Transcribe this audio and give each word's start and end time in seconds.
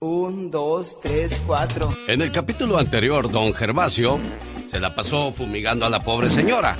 Un, 0.00 0.50
dos, 0.50 1.00
tres, 1.00 1.42
cuatro. 1.46 1.90
En 2.06 2.20
el 2.20 2.30
capítulo 2.30 2.76
anterior, 2.76 3.30
don 3.30 3.54
Gervasio 3.54 4.20
se 4.68 4.78
la 4.78 4.94
pasó 4.94 5.32
fumigando 5.32 5.86
a 5.86 5.88
la 5.88 6.00
pobre 6.00 6.28
señora. 6.28 6.76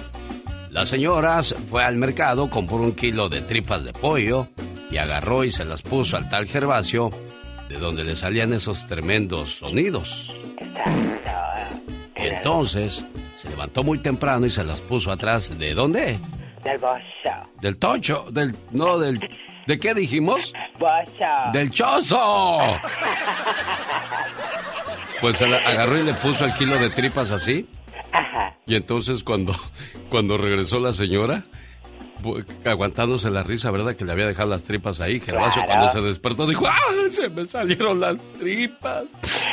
La 0.68 0.84
señora 0.84 1.42
fue 1.42 1.82
al 1.82 1.96
mercado, 1.96 2.50
compró 2.50 2.76
un 2.76 2.92
kilo 2.92 3.30
de 3.30 3.40
tripas 3.40 3.84
de 3.84 3.94
pollo 3.94 4.48
y 4.90 4.98
agarró 4.98 5.44
y 5.44 5.50
se 5.50 5.64
las 5.64 5.80
puso 5.80 6.18
al 6.18 6.28
tal 6.28 6.44
Gervasio, 6.46 7.08
de 7.70 7.78
donde 7.78 8.04
le 8.04 8.16
salían 8.16 8.52
esos 8.52 8.86
tremendos 8.86 9.54
sonidos. 9.60 10.36
entonces 12.16 13.02
se 13.34 13.48
levantó 13.48 13.82
muy 13.82 13.96
temprano 14.00 14.44
y 14.44 14.50
se 14.50 14.62
las 14.62 14.82
puso 14.82 15.10
atrás. 15.10 15.58
¿De 15.58 15.72
dónde? 15.72 16.18
Del 16.62 16.76
bocho. 16.76 17.50
Del 17.62 17.78
tocho, 17.78 18.26
del. 18.30 18.54
No, 18.72 18.98
del. 18.98 19.18
¿De 19.66 19.78
qué 19.78 19.94
dijimos? 19.94 20.52
Bocho. 20.78 21.50
¡Del 21.52 21.70
chozo! 21.70 22.78
Pues 25.20 25.40
agarró 25.42 25.98
y 25.98 26.04
le 26.04 26.14
puso 26.14 26.44
el 26.44 26.52
kilo 26.54 26.78
de 26.78 26.90
tripas 26.90 27.30
así. 27.30 27.68
Ajá. 28.12 28.54
Y 28.66 28.76
entonces 28.76 29.24
cuando, 29.24 29.54
cuando 30.10 30.38
regresó 30.38 30.78
la 30.78 30.92
señora, 30.92 31.44
aguantándose 32.64 33.30
la 33.30 33.42
risa, 33.42 33.70
¿verdad? 33.70 33.94
Que 33.94 34.04
le 34.04 34.12
había 34.12 34.26
dejado 34.26 34.48
las 34.50 34.62
tripas 34.62 35.00
ahí. 35.00 35.20
Gervasio 35.20 35.62
cuando 35.66 35.90
se 35.90 36.00
despertó 36.00 36.46
dijo, 36.46 36.66
¡ah! 36.66 36.74
Se 37.10 37.28
me 37.28 37.46
salieron 37.46 38.00
las 38.00 38.16
tripas. 38.38 39.04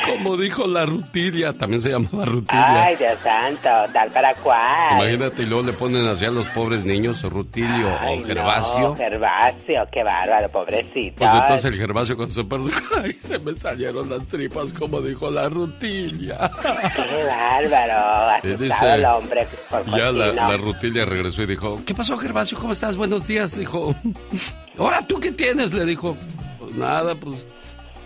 Como 0.06 0.36
dijo 0.38 0.68
la 0.68 0.86
rutilia, 0.86 1.54
también 1.54 1.82
se 1.82 1.90
llamaba 1.90 2.26
rutilia. 2.26 2.84
Ay, 2.86 2.96
Dios 2.96 3.18
santo, 3.24 3.70
tal 3.94 4.12
para 4.12 4.34
cual. 4.36 4.98
Imagínate, 5.00 5.44
y 5.44 5.46
luego 5.46 5.64
le 5.64 5.74
ponen 5.74 6.08
así 6.08 6.26
a 6.26 6.32
los 6.32 6.48
pobres 6.48 6.84
niños, 6.84 7.22
rutilio 7.24 7.90
o 7.90 8.24
Gervasio. 8.26 8.80
No, 8.80 8.96
Gervasio, 8.96 9.88
qué 9.92 10.04
bárbaro, 10.04 10.50
pobrecito. 10.50 11.18
Pues 11.20 11.34
entonces 11.34 11.66
el 11.66 11.78
Gervasio 11.78 12.16
cuando 12.16 12.34
se 12.34 12.44
perdió, 12.44 12.72
¡ay! 13.02 13.14
Se 13.22 13.40
me 13.40 13.56
salieron 13.56 14.10
las 14.10 14.28
tripas, 14.28 14.74
como 14.74 15.00
dijo 15.02 15.30
la 15.30 15.48
rutilia. 15.48 16.52
Qué 16.96 17.24
bárbaro, 17.26 18.30
asustado 18.44 18.94
el 18.96 19.06
hombre. 19.06 19.48
Por 19.70 19.86
ya 19.96 20.12
la, 20.12 20.34
la 20.34 20.58
rutilia 20.58 21.06
regresó 21.06 21.44
y 21.44 21.48
dijo, 21.48 21.80
¿qué 21.86 21.94
pasó, 21.94 22.18
Gervasio? 22.18 22.53
¿Cómo 22.56 22.74
estás? 22.74 22.96
Buenos 22.96 23.28
días, 23.28 23.58
dijo. 23.58 23.96
Ahora, 24.78 25.06
¿tú 25.06 25.20
qué 25.20 25.32
tienes? 25.32 25.74
Le 25.74 25.86
dijo. 25.86 26.18
Pues 26.60 26.76
nada, 26.76 27.16
pues 27.16 27.44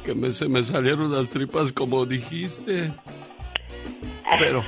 que 0.03 0.15
me, 0.15 0.31
se 0.31 0.47
me 0.47 0.63
salieron 0.63 1.11
las 1.11 1.29
tripas 1.29 1.71
como 1.71 2.05
dijiste. 2.05 2.91
Pero, 4.39 4.63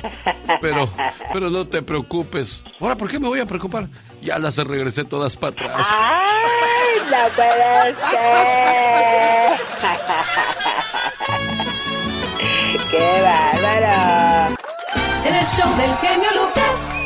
pero, 0.62 0.90
pero 1.34 1.50
no 1.50 1.68
te 1.68 1.82
preocupes. 1.82 2.62
Ahora, 2.80 2.96
¿por 2.96 3.10
qué 3.10 3.20
me 3.20 3.28
voy 3.28 3.40
a 3.40 3.46
preocupar? 3.46 3.90
Ya 4.22 4.38
las 4.40 4.58
regresé 4.58 5.04
todas 5.06 5.36
para 5.36 5.52
atrás. 5.54 5.88
¡Ay, 5.92 7.02
no 7.12 7.18
puede 7.36 7.94
ser! 7.96 9.60
¡Qué 12.92 13.22
bárbaro! 13.22 14.56
El 15.26 15.46
show 15.46 15.78
del 15.78 15.96
genio 15.98 16.30
Lucas. 16.36 16.99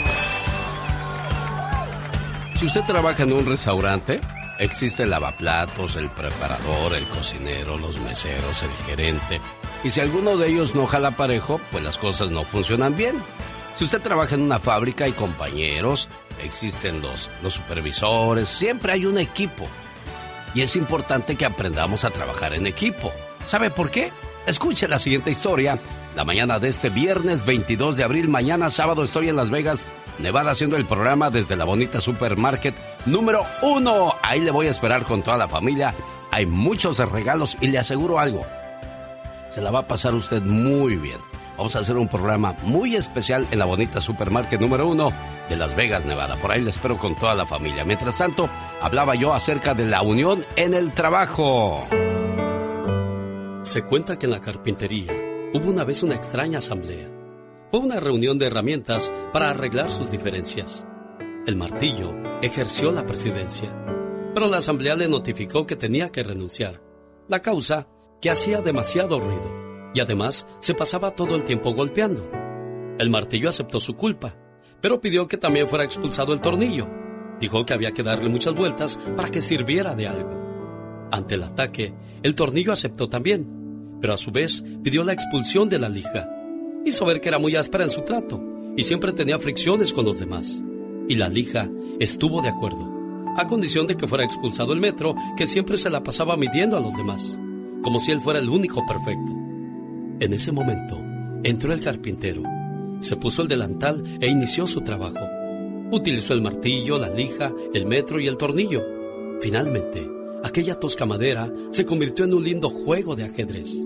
Si 2.63 2.67
usted 2.67 2.83
trabaja 2.85 3.23
en 3.23 3.33
un 3.33 3.45
restaurante, 3.45 4.21
existe 4.57 5.03
el 5.03 5.09
lavaplatos, 5.09 5.97
el 5.97 6.09
preparador, 6.09 6.95
el 6.95 7.03
cocinero, 7.07 7.77
los 7.77 7.99
meseros, 7.99 8.63
el 8.63 8.71
gerente. 8.87 9.41
Y 9.83 9.89
si 9.89 9.99
alguno 9.99 10.37
de 10.37 10.47
ellos 10.47 10.73
no 10.73 10.87
jala 10.87 11.17
parejo, 11.17 11.59
pues 11.71 11.83
las 11.83 11.97
cosas 11.97 12.31
no 12.31 12.45
funcionan 12.45 12.95
bien. 12.95 13.21
Si 13.75 13.83
usted 13.83 14.01
trabaja 14.01 14.35
en 14.35 14.43
una 14.43 14.61
fábrica 14.61 15.03
hay 15.03 15.11
compañeros, 15.11 16.07
existen 16.41 17.01
los, 17.01 17.29
los 17.41 17.55
supervisores, 17.55 18.47
siempre 18.47 18.93
hay 18.93 19.05
un 19.05 19.17
equipo. 19.17 19.65
Y 20.55 20.61
es 20.61 20.77
importante 20.77 21.35
que 21.35 21.45
aprendamos 21.45 22.05
a 22.05 22.11
trabajar 22.11 22.53
en 22.53 22.65
equipo. 22.65 23.11
¿Sabe 23.49 23.71
por 23.71 23.91
qué? 23.91 24.13
Escuche 24.47 24.87
la 24.87 24.99
siguiente 24.99 25.31
historia. 25.31 25.81
La 26.15 26.23
mañana 26.23 26.59
de 26.59 26.69
este 26.69 26.89
viernes 26.89 27.45
22 27.45 27.97
de 27.97 28.05
abril, 28.05 28.29
mañana 28.29 28.69
sábado 28.69 29.03
estoy 29.03 29.27
en 29.27 29.35
Las 29.35 29.49
Vegas 29.49 29.85
Nevada 30.19 30.51
haciendo 30.51 30.77
el 30.77 30.85
programa 30.85 31.29
desde 31.29 31.55
la 31.55 31.65
bonita 31.65 31.99
supermarket 31.99 32.75
número 33.05 33.45
uno. 33.61 34.13
Ahí 34.21 34.39
le 34.39 34.51
voy 34.51 34.67
a 34.67 34.71
esperar 34.71 35.03
con 35.03 35.23
toda 35.23 35.37
la 35.37 35.47
familia. 35.47 35.93
Hay 36.31 36.45
muchos 36.45 36.97
regalos 36.97 37.57
y 37.61 37.67
le 37.67 37.79
aseguro 37.79 38.19
algo. 38.19 38.45
Se 39.49 39.61
la 39.61 39.71
va 39.71 39.79
a 39.79 39.87
pasar 39.87 40.13
usted 40.13 40.41
muy 40.41 40.95
bien. 40.95 41.19
Vamos 41.57 41.75
a 41.75 41.79
hacer 41.79 41.97
un 41.97 42.07
programa 42.07 42.55
muy 42.63 42.95
especial 42.95 43.45
en 43.51 43.59
la 43.59 43.65
bonita 43.65 44.01
supermarket 44.01 44.59
número 44.59 44.87
uno 44.87 45.11
de 45.49 45.55
Las 45.55 45.75
Vegas, 45.75 46.05
Nevada. 46.05 46.35
Por 46.37 46.51
ahí 46.51 46.61
le 46.61 46.71
espero 46.71 46.97
con 46.97 47.15
toda 47.15 47.35
la 47.35 47.45
familia. 47.45 47.85
Mientras 47.85 48.17
tanto, 48.17 48.49
hablaba 48.81 49.13
yo 49.15 49.33
acerca 49.33 49.73
de 49.73 49.85
la 49.85 50.01
unión 50.01 50.43
en 50.55 50.73
el 50.73 50.91
trabajo. 50.91 51.85
Se 53.61 53.83
cuenta 53.83 54.17
que 54.17 54.25
en 54.25 54.31
la 54.31 54.41
carpintería 54.41 55.13
hubo 55.53 55.69
una 55.69 55.83
vez 55.83 56.01
una 56.01 56.15
extraña 56.15 56.57
asamblea 56.57 57.22
fue 57.73 57.79
una 57.79 57.99
reunión 57.99 58.37
de 58.37 58.45
herramientas 58.45 59.11
para 59.33 59.49
arreglar 59.49 59.91
sus 59.91 60.11
diferencias. 60.11 60.85
El 61.47 61.55
martillo 61.55 62.13
ejerció 62.43 62.91
la 62.91 63.07
presidencia, 63.07 63.75
pero 64.35 64.45
la 64.45 64.57
asamblea 64.57 64.95
le 64.95 65.09
notificó 65.09 65.65
que 65.65 65.75
tenía 65.75 66.11
que 66.11 66.21
renunciar. 66.21 66.83
La 67.27 67.41
causa, 67.41 67.87
que 68.21 68.29
hacía 68.29 68.61
demasiado 68.61 69.19
ruido 69.19 69.91
y 69.91 70.01
además 70.01 70.47
se 70.59 70.75
pasaba 70.75 71.15
todo 71.15 71.35
el 71.35 71.45
tiempo 71.45 71.73
golpeando. 71.73 72.29
El 72.99 73.09
martillo 73.09 73.49
aceptó 73.49 73.79
su 73.79 73.95
culpa, 73.95 74.37
pero 74.79 75.01
pidió 75.01 75.27
que 75.27 75.37
también 75.37 75.67
fuera 75.67 75.83
expulsado 75.83 76.31
el 76.31 76.41
tornillo. 76.41 76.87
Dijo 77.39 77.65
que 77.65 77.73
había 77.73 77.91
que 77.91 78.03
darle 78.03 78.29
muchas 78.29 78.53
vueltas 78.53 78.99
para 79.17 79.31
que 79.31 79.41
sirviera 79.41 79.95
de 79.95 80.07
algo. 80.07 81.09
Ante 81.11 81.33
el 81.33 81.41
ataque, 81.41 81.91
el 82.21 82.35
tornillo 82.35 82.71
aceptó 82.71 83.09
también, 83.09 83.97
pero 83.99 84.13
a 84.13 84.17
su 84.17 84.29
vez 84.29 84.63
pidió 84.83 85.03
la 85.03 85.13
expulsión 85.13 85.69
de 85.69 85.79
la 85.79 85.89
lija 85.89 86.29
Hizo 86.85 87.05
ver 87.05 87.21
que 87.21 87.29
era 87.29 87.39
muy 87.39 87.55
áspera 87.55 87.85
en 87.85 87.89
su 87.89 88.01
trato 88.01 88.41
y 88.75 88.83
siempre 88.83 89.13
tenía 89.13 89.39
fricciones 89.39 89.93
con 89.93 90.05
los 90.05 90.19
demás. 90.19 90.61
Y 91.07 91.15
la 91.15 91.29
lija 91.29 91.69
estuvo 91.99 92.41
de 92.41 92.49
acuerdo, 92.49 92.89
a 93.37 93.47
condición 93.47 93.87
de 93.87 93.95
que 93.95 94.07
fuera 94.07 94.25
expulsado 94.25 94.73
el 94.73 94.79
metro 94.79 95.15
que 95.37 95.47
siempre 95.47 95.77
se 95.77 95.89
la 95.89 96.03
pasaba 96.03 96.37
midiendo 96.37 96.77
a 96.77 96.81
los 96.81 96.95
demás, 96.95 97.39
como 97.83 97.99
si 97.99 98.11
él 98.11 98.21
fuera 98.21 98.39
el 98.39 98.49
único 98.49 98.85
perfecto. 98.85 99.31
En 100.19 100.33
ese 100.33 100.51
momento, 100.51 100.99
entró 101.43 101.73
el 101.73 101.81
carpintero, 101.81 102.43
se 102.99 103.17
puso 103.17 103.41
el 103.41 103.47
delantal 103.47 104.03
e 104.19 104.27
inició 104.27 104.67
su 104.67 104.81
trabajo. 104.81 105.27
Utilizó 105.91 106.33
el 106.33 106.41
martillo, 106.41 106.97
la 106.97 107.09
lija, 107.09 107.53
el 107.73 107.85
metro 107.85 108.19
y 108.19 108.27
el 108.27 108.37
tornillo. 108.37 108.83
Finalmente, 109.41 110.07
aquella 110.43 110.79
tosca 110.79 111.05
madera 111.05 111.51
se 111.71 111.85
convirtió 111.85 112.25
en 112.25 112.33
un 112.33 112.43
lindo 112.43 112.69
juego 112.69 113.15
de 113.15 113.25
ajedrez. 113.25 113.77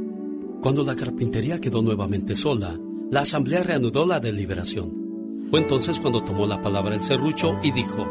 Cuando 0.61 0.83
la 0.83 0.95
carpintería 0.95 1.59
quedó 1.59 1.81
nuevamente 1.81 2.35
sola, 2.35 2.79
la 3.09 3.21
asamblea 3.21 3.63
reanudó 3.63 4.05
la 4.05 4.19
deliberación. 4.19 5.47
Fue 5.49 5.61
entonces 5.61 5.99
cuando 5.99 6.23
tomó 6.23 6.45
la 6.45 6.61
palabra 6.61 6.93
el 6.93 7.01
serrucho 7.01 7.57
y 7.63 7.71
dijo, 7.71 8.05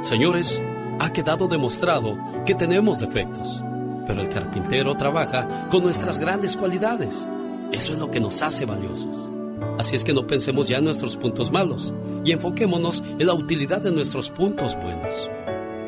Señores, 0.00 0.62
ha 0.98 1.12
quedado 1.12 1.48
demostrado 1.48 2.16
que 2.46 2.54
tenemos 2.54 3.00
defectos, 3.00 3.62
pero 4.06 4.22
el 4.22 4.30
carpintero 4.30 4.94
trabaja 4.96 5.68
con 5.70 5.82
nuestras 5.82 6.18
grandes 6.18 6.56
cualidades. 6.56 7.28
Eso 7.72 7.92
es 7.92 7.98
lo 7.98 8.10
que 8.10 8.20
nos 8.20 8.40
hace 8.42 8.64
valiosos. 8.64 9.30
Así 9.78 9.96
es 9.96 10.04
que 10.04 10.14
no 10.14 10.26
pensemos 10.26 10.66
ya 10.66 10.78
en 10.78 10.84
nuestros 10.84 11.16
puntos 11.16 11.52
malos 11.52 11.92
y 12.24 12.32
enfoquémonos 12.32 13.02
en 13.18 13.26
la 13.26 13.34
utilidad 13.34 13.82
de 13.82 13.92
nuestros 13.92 14.30
puntos 14.30 14.76
buenos. 14.76 15.30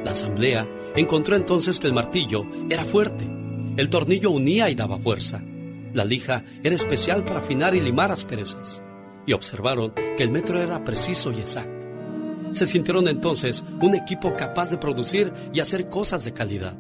La 0.05 0.11
asamblea 0.11 0.69
encontró 0.97 1.37
entonces 1.37 1.81
que 1.81 1.87
el 1.87 1.95
martillo 1.95 2.45
era 2.69 2.85
fuerte, 2.85 3.27
el 3.79 3.89
tornillo 3.89 4.31
unía 4.31 4.69
y 4.69 4.75
daba 4.75 4.99
fuerza 4.99 5.43
la 5.95 6.05
lija 6.05 6.45
era 6.63 6.75
especial 6.75 7.25
para 7.25 7.39
afinar 7.39 7.75
y 7.75 7.81
limar 7.81 8.11
asperezas, 8.11 8.83
y 9.27 9.33
observaron 9.33 9.95
que 10.17 10.25
el 10.25 10.31
metro 10.31 10.61
era 10.61 10.85
preciso 10.85 11.33
y 11.33 11.39
exacto. 11.39 11.87
Se 12.53 12.67
sintieron 12.67 13.09
entonces 13.09 13.65
un 13.81 13.95
equipo 13.95 14.35
capaz 14.35 14.71
de 14.71 14.79
producir 14.79 15.33
y 15.53 15.61
hacer 15.61 15.89
cosas 15.89 16.25
de 16.25 16.33
calidad. 16.33 16.77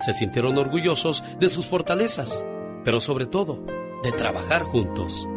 Se 0.00 0.12
sintieron 0.12 0.58
orgullosos 0.58 1.22
de 1.38 1.48
sus 1.48 1.66
fortalezas, 1.66 2.44
pero 2.84 3.00
sobre 3.00 3.26
todo 3.26 3.64
de 4.02 4.12
trabajar 4.12 4.62
juntos. 4.62 5.28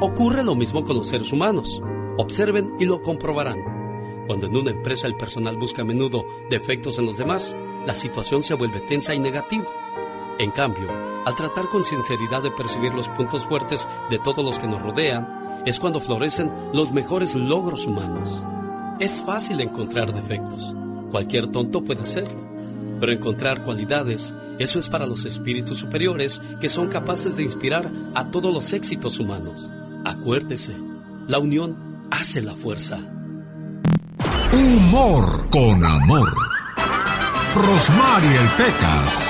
Ocurre 0.00 0.42
lo 0.42 0.54
mismo 0.54 0.84
con 0.84 0.96
los 0.96 1.08
seres 1.08 1.32
humanos. 1.32 1.82
Observen 2.16 2.72
y 2.78 2.86
lo 2.86 3.02
comprobarán. 3.02 4.24
Cuando 4.26 4.46
en 4.46 4.56
una 4.56 4.70
empresa 4.70 5.06
el 5.06 5.16
personal 5.16 5.56
busca 5.58 5.82
a 5.82 5.84
menudo 5.84 6.24
defectos 6.48 6.98
en 6.98 7.06
los 7.06 7.18
demás, 7.18 7.56
la 7.86 7.94
situación 7.94 8.42
se 8.42 8.54
vuelve 8.54 8.80
tensa 8.80 9.14
y 9.14 9.18
negativa. 9.18 9.66
En 10.38 10.50
cambio, 10.50 11.09
al 11.24 11.34
tratar 11.34 11.68
con 11.68 11.84
sinceridad 11.84 12.42
de 12.42 12.50
percibir 12.50 12.94
los 12.94 13.08
puntos 13.08 13.44
fuertes 13.44 13.86
de 14.10 14.18
todos 14.18 14.44
los 14.44 14.58
que 14.58 14.68
nos 14.68 14.80
rodean, 14.80 15.62
es 15.66 15.78
cuando 15.78 16.00
florecen 16.00 16.50
los 16.72 16.92
mejores 16.92 17.34
logros 17.34 17.86
humanos. 17.86 18.44
Es 18.98 19.22
fácil 19.22 19.60
encontrar 19.60 20.12
defectos. 20.12 20.74
Cualquier 21.10 21.46
tonto 21.48 21.84
puede 21.84 22.02
hacerlo. 22.02 22.48
Pero 23.00 23.12
encontrar 23.12 23.62
cualidades, 23.62 24.34
eso 24.58 24.78
es 24.78 24.88
para 24.88 25.06
los 25.06 25.24
espíritus 25.24 25.78
superiores 25.78 26.40
que 26.60 26.68
son 26.68 26.88
capaces 26.88 27.36
de 27.36 27.42
inspirar 27.42 27.90
a 28.14 28.30
todos 28.30 28.52
los 28.52 28.72
éxitos 28.72 29.18
humanos. 29.18 29.70
Acuérdese, 30.04 30.76
la 31.28 31.38
unión 31.38 32.08
hace 32.10 32.42
la 32.42 32.54
fuerza. 32.54 32.98
Humor 34.52 35.48
con 35.50 35.84
amor. 35.84 36.34
Rosmarie 37.54 38.36
el 38.36 38.48
Pecas. 38.56 39.29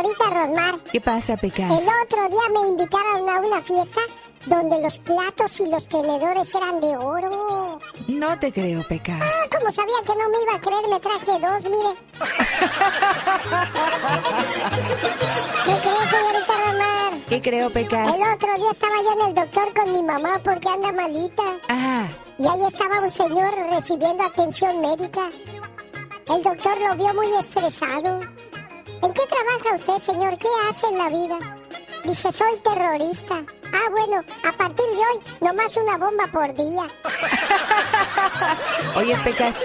Señorita 0.00 0.24
Rosmar. 0.30 0.78
¿Qué 0.90 1.00
pasa, 1.00 1.36
Pecas? 1.36 1.70
El 1.70 1.86
otro 2.02 2.28
día 2.28 2.48
me 2.52 2.66
invitaron 2.68 3.28
a 3.28 3.40
una 3.40 3.60
fiesta 3.62 4.00
donde 4.46 4.80
los 4.80 4.96
platos 4.98 5.60
y 5.60 5.66
los 5.68 5.86
tenedores 5.86 6.54
eran 6.54 6.80
de 6.80 6.96
oro, 6.96 7.28
mire. 7.28 7.76
No 8.18 8.38
te 8.38 8.50
creo, 8.52 8.82
Pecas. 8.88 9.20
Ah, 9.22 9.46
como 9.50 9.70
sabía 9.72 9.96
que 10.06 10.14
no 10.16 10.28
me 10.30 10.40
iba 10.42 10.54
a 10.54 10.60
creer, 10.60 10.88
me 10.88 10.98
traje 11.00 11.38
dos, 11.38 11.62
mire. 11.70 11.94
¿Qué 15.64 15.72
creo, 15.82 16.02
señorita 16.08 16.54
Romar? 16.64 17.12
¿Qué 17.28 17.40
creo, 17.40 17.70
Pecas? 17.70 18.08
El 18.08 18.22
otro 18.32 18.54
día 18.56 18.70
estaba 18.70 18.94
yo 19.02 19.12
en 19.12 19.20
el 19.28 19.34
doctor 19.34 19.74
con 19.74 19.92
mi 19.92 20.02
mamá 20.02 20.40
porque 20.42 20.68
anda 20.68 20.92
malita. 20.92 21.42
Ajá. 21.68 22.08
Y 22.38 22.46
ahí 22.46 22.64
estaba 22.66 23.00
un 23.00 23.10
señor 23.10 23.54
recibiendo 23.70 24.24
atención 24.24 24.80
médica. 24.80 25.28
El 26.34 26.42
doctor 26.42 26.78
lo 26.80 26.94
vio 26.94 27.12
muy 27.12 27.26
estresado. 27.38 28.20
¿En 29.02 29.12
qué 29.12 29.22
trabaja 29.26 29.76
usted, 29.76 30.12
señor? 30.12 30.38
¿Qué 30.38 30.48
hace 30.68 30.86
en 30.88 30.98
la 30.98 31.08
vida? 31.08 31.38
Dice, 32.04 32.32
soy 32.32 32.56
terrorista. 32.62 33.44
Ah, 33.72 33.90
bueno, 33.90 34.22
a 34.48 34.52
partir 34.52 34.84
de 34.86 34.96
hoy, 34.96 35.20
nomás 35.40 35.76
una 35.76 35.96
bomba 35.96 36.26
por 36.32 36.54
día. 36.54 36.86
Oye, 38.96 39.16
Pecas. 39.22 39.56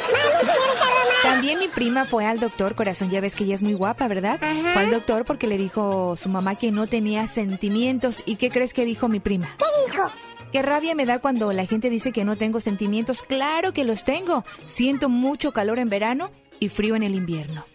También 1.23 1.59
mi 1.59 1.67
prima 1.67 2.05
fue 2.05 2.25
al 2.25 2.39
doctor, 2.39 2.75
corazón, 2.75 3.09
ya 3.09 3.21
ves 3.21 3.35
que 3.35 3.45
ella 3.45 3.55
es 3.55 3.63
muy 3.63 3.73
guapa, 3.73 4.07
¿verdad? 4.07 4.39
Ajá. 4.41 4.73
Fue 4.73 4.83
al 4.83 4.91
doctor 4.91 5.25
porque 5.25 5.47
le 5.47 5.57
dijo 5.57 6.15
su 6.15 6.29
mamá 6.29 6.55
que 6.55 6.71
no 6.71 6.87
tenía 6.87 7.25
sentimientos. 7.27 8.21
¿Y 8.25 8.35
qué 8.35 8.49
crees 8.49 8.73
que 8.73 8.85
dijo 8.85 9.07
mi 9.07 9.19
prima? 9.19 9.47
¿Qué 9.57 9.91
dijo? 9.91 10.09
Qué 10.51 10.61
rabia 10.61 10.95
me 10.95 11.05
da 11.05 11.19
cuando 11.19 11.51
la 11.51 11.65
gente 11.65 11.89
dice 11.89 12.11
que 12.11 12.23
no 12.23 12.37
tengo 12.37 12.61
sentimientos. 12.61 13.23
Claro 13.23 13.73
que 13.73 13.83
los 13.83 14.05
tengo. 14.05 14.45
Siento 14.65 15.09
mucho 15.09 15.51
calor 15.51 15.79
en 15.79 15.89
verano 15.89 16.31
y 16.59 16.69
frío 16.69 16.95
en 16.95 17.03
el 17.03 17.15
invierno. 17.15 17.65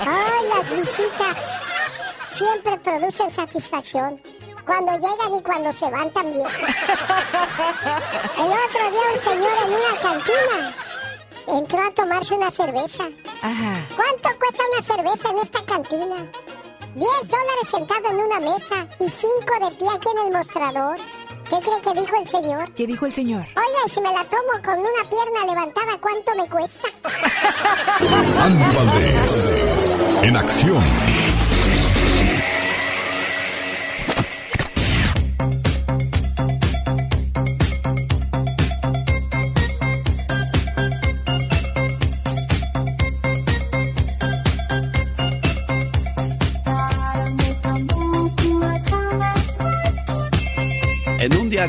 Ay, 0.00 0.48
las 0.48 0.70
visitas 0.70 1.62
siempre 2.30 2.78
producen 2.78 3.30
satisfacción. 3.30 4.20
Cuando 4.64 4.92
llegan 4.94 5.34
y 5.38 5.42
cuando 5.42 5.72
se 5.72 5.88
van 5.90 6.10
también. 6.12 6.46
El 8.36 8.50
otro 8.50 8.90
día 8.90 9.12
un 9.14 9.20
señor 9.20 9.56
en 9.64 9.70
una 9.70 10.00
cantina 10.02 10.74
entró 11.46 11.82
a 11.82 11.90
tomarse 11.92 12.34
una 12.34 12.50
cerveza. 12.50 13.04
Ajá. 13.42 13.86
¿Cuánto 13.94 14.38
cuesta 14.38 14.62
una 14.72 14.82
cerveza 14.82 15.30
en 15.30 15.38
esta 15.38 15.64
cantina? 15.64 16.16
10 16.96 17.10
dólares 17.28 17.68
sentado 17.70 18.08
en 18.10 18.16
una 18.16 18.40
mesa 18.40 18.88
y 18.98 19.08
5 19.08 19.30
de 19.60 19.70
pie 19.76 19.88
aquí 19.94 20.08
en 20.08 20.18
el 20.26 20.32
mostrador. 20.32 20.98
¿Qué 21.48 21.56
cree 21.60 21.80
que 21.82 22.00
dijo 22.00 22.16
el 22.20 22.28
señor? 22.28 22.72
¿Qué 22.74 22.86
dijo 22.86 23.06
el 23.06 23.12
señor? 23.12 23.42
Oiga, 23.42 23.88
si 23.88 24.00
me 24.00 24.12
la 24.12 24.24
tomo 24.24 24.52
con 24.64 24.78
una 24.78 25.02
pierna 25.08 25.46
levantada, 25.46 25.98
¿cuánto 26.00 26.34
me 26.34 26.48
cuesta? 26.48 26.88
Andy 28.42 28.76
Valdés, 28.76 29.52
en 30.22 30.36
acción. 30.36 30.82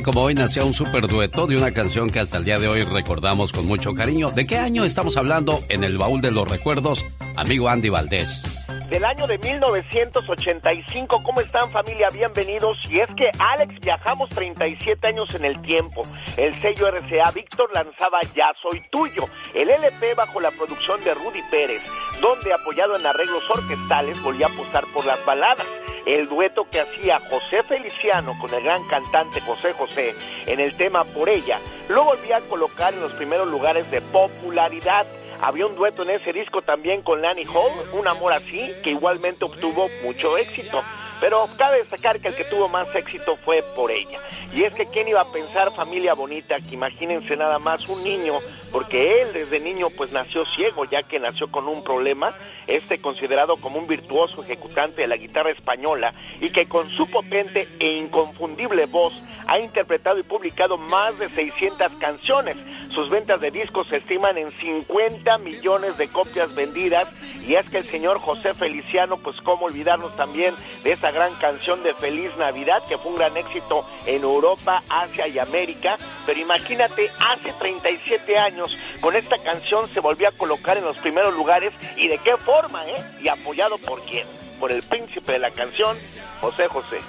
Como 0.04 0.22
hoy 0.22 0.34
nació 0.34 0.66
un 0.66 0.74
super 0.74 1.08
dueto 1.08 1.48
de 1.48 1.56
una 1.56 1.72
canción 1.72 2.10
que 2.10 2.20
hasta 2.20 2.38
el 2.38 2.44
día 2.44 2.60
de 2.60 2.68
hoy 2.68 2.84
recordamos 2.84 3.54
con 3.54 3.66
mucho 3.66 3.94
cariño. 3.94 4.30
¿De 4.30 4.46
qué 4.46 4.58
año 4.58 4.84
estamos 4.84 5.16
hablando 5.16 5.62
en 5.70 5.86
el 5.86 5.98
baúl 5.98 6.20
de 6.20 6.32
los 6.32 6.48
recuerdos, 6.48 7.06
amigo 7.38 7.70
Andy 7.70 7.88
Valdés? 7.88 8.44
del 8.90 9.04
año 9.04 9.28
de 9.28 9.38
1985. 9.38 11.22
¿Cómo 11.22 11.42
están 11.42 11.70
familia? 11.72 12.08
Bienvenidos. 12.14 12.80
Y 12.90 13.00
es 13.00 13.14
que 13.16 13.30
Alex 13.38 13.80
viajamos 13.82 14.30
37 14.30 15.08
años 15.08 15.34
en 15.36 15.44
el 15.44 15.62
tiempo. 15.62 16.04
El 16.38 16.54
sello 16.54 16.90
RCA 16.90 17.32
Víctor 17.32 17.70
lanzaba 17.74 18.20
Ya 18.34 18.54
Soy 18.62 18.82
Tuyo, 18.90 19.28
el 19.54 19.70
LP 19.70 20.14
bajo 20.16 20.40
la 20.40 20.52
producción 20.52 21.04
de 21.04 21.14
Rudy 21.14 21.42
Pérez, 21.52 21.82
donde 22.22 22.54
apoyado 22.54 22.98
en 22.98 23.06
arreglos 23.06 23.44
orquestales 23.50 24.22
volvía 24.24 24.48
a 24.48 24.50
apostar 24.52 24.86
por 24.94 25.06
las 25.06 25.24
baladas. 25.26 25.68
El 26.08 26.30
dueto 26.30 26.66
que 26.72 26.80
hacía 26.80 27.20
José 27.30 27.64
Feliciano 27.64 28.34
con 28.40 28.54
el 28.54 28.64
gran 28.64 28.82
cantante 28.88 29.42
José 29.42 29.74
José 29.74 30.16
en 30.46 30.62
el 30.62 30.78
tema 30.78 31.04
Por 31.04 31.28
ella, 31.28 31.60
lo 31.90 32.06
volvía 32.06 32.38
a 32.38 32.42
colocar 32.44 32.94
en 32.94 33.02
los 33.02 33.12
primeros 33.16 33.46
lugares 33.50 33.92
de 33.92 34.00
popularidad. 34.00 35.06
Había 35.42 35.66
un 35.66 35.76
dueto 35.76 36.04
en 36.04 36.12
ese 36.12 36.32
disco 36.32 36.62
también 36.62 37.02
con 37.02 37.22
Lanny 37.22 37.44
Hall, 37.44 37.90
Un 37.92 38.08
amor 38.08 38.32
así, 38.32 38.72
que 38.86 38.92
igualmente 38.92 39.44
obtuvo 39.44 39.90
mucho 40.02 40.38
éxito. 40.38 40.82
Pero 41.20 41.50
cabe 41.58 41.80
destacar 41.80 42.20
que 42.20 42.30
el 42.30 42.36
que 42.36 42.44
tuvo 42.46 42.70
más 42.70 42.94
éxito 42.96 43.38
fue 43.38 43.64
por 43.76 43.92
ella. 43.92 44.20
Y 44.54 44.64
es 44.64 44.74
que 44.74 44.86
quién 44.88 45.08
iba 45.08 45.22
a 45.22 45.32
pensar 45.32 45.74
familia 45.76 46.14
bonita, 46.14 46.58
que 46.58 46.76
imagínense 46.76 47.36
nada 47.36 47.60
más 47.60 47.88
un 47.90 48.04
niño, 48.04 48.36
porque 48.72 49.22
él 49.22 49.34
desde 49.34 49.60
niño 49.60 49.88
pues 49.90 50.12
nació 50.12 50.44
ciego, 50.56 50.86
ya 50.86 51.04
que 51.04 51.20
nació 51.20 51.50
con 51.50 51.68
un 51.68 51.84
problema, 51.84 52.34
este 52.68 53.00
considerado 53.00 53.58
como 53.58 53.80
un 53.80 53.88
virtuoso 53.88 54.44
ejecutante 54.44 55.02
de 55.02 55.08
la 55.08 55.18
guitarra 55.18 55.52
española 55.52 56.14
y 56.40 56.52
que 56.52 56.68
con 56.68 56.90
su 56.92 57.10
potente 57.10 57.68
e 57.80 57.94
inconfundible 57.94 58.86
voz 58.86 59.14
ha 59.48 59.60
interpretado 59.60 60.20
y 60.20 60.24
publicado 60.24 60.78
más 60.78 61.18
de 61.18 61.30
600 61.30 61.94
canciones. 61.96 62.58
Sus 62.94 63.10
ventas 63.10 63.40
de 63.42 63.52
discos 63.52 63.88
se 63.88 63.98
estiman 63.98 64.38
en 64.38 64.52
50 64.52 65.38
millones 65.40 65.98
de 65.98 66.08
copias 66.10 66.54
vendidas 66.56 67.08
y 67.46 67.56
es 67.56 67.70
que 67.70 67.78
el 67.78 67.86
señor 67.86 68.20
José 68.20 68.54
Feliciano, 68.54 69.18
pues 69.18 69.38
cómo 69.42 69.66
olvidarnos 69.66 70.16
también 70.16 70.56
de 70.84 70.92
esa 70.92 71.07
gran 71.12 71.36
canción 71.36 71.84
de 71.84 71.94
Feliz 71.96 72.32
Navidad 72.38 72.84
que 72.88 72.98
fue 72.98 73.12
un 73.12 73.18
gran 73.18 73.36
éxito 73.38 73.86
en 74.06 74.24
Europa, 74.24 74.84
Asia 74.90 75.28
y 75.28 75.40
América, 75.40 75.98
pero 76.26 76.40
imagínate, 76.40 77.10
hace 77.20 77.54
37 77.54 78.38
años 78.38 78.78
con 79.02 79.16
esta 79.16 79.38
canción 79.40 79.90
se 79.94 80.00
volvió 80.00 80.28
a 80.28 80.32
colocar 80.32 80.78
en 80.78 80.84
los 80.84 80.98
primeros 80.98 81.34
lugares 81.34 81.74
y 81.96 82.08
de 82.08 82.18
qué 82.20 82.38
forma, 82.38 82.88
¿eh? 82.88 82.96
Y 83.22 83.28
apoyado 83.28 83.78
por 83.78 84.02
quién? 84.04 84.28
Por 84.60 84.72
el 84.72 84.84
príncipe 84.84 85.34
de 85.34 85.40
la 85.40 85.52
canción, 85.52 85.98
José 86.42 86.68
José. 86.68 87.00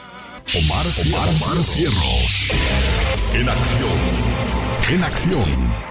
Omar, 0.54 0.86
Omar, 0.86 1.28
Omar 1.28 1.64
Cierros. 1.64 2.48
En 3.34 3.48
acción. 3.48 3.98
En 4.90 5.04
acción. 5.04 5.88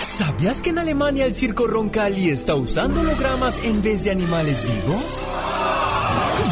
¿Sabías 0.00 0.62
que 0.62 0.70
en 0.70 0.78
Alemania 0.78 1.26
el 1.26 1.34
circo 1.34 1.66
Roncalli 1.66 2.30
está 2.30 2.54
usando 2.54 3.00
hologramas 3.00 3.58
en 3.64 3.82
vez 3.82 4.04
de 4.04 4.12
animales 4.12 4.64
vivos? 4.64 5.20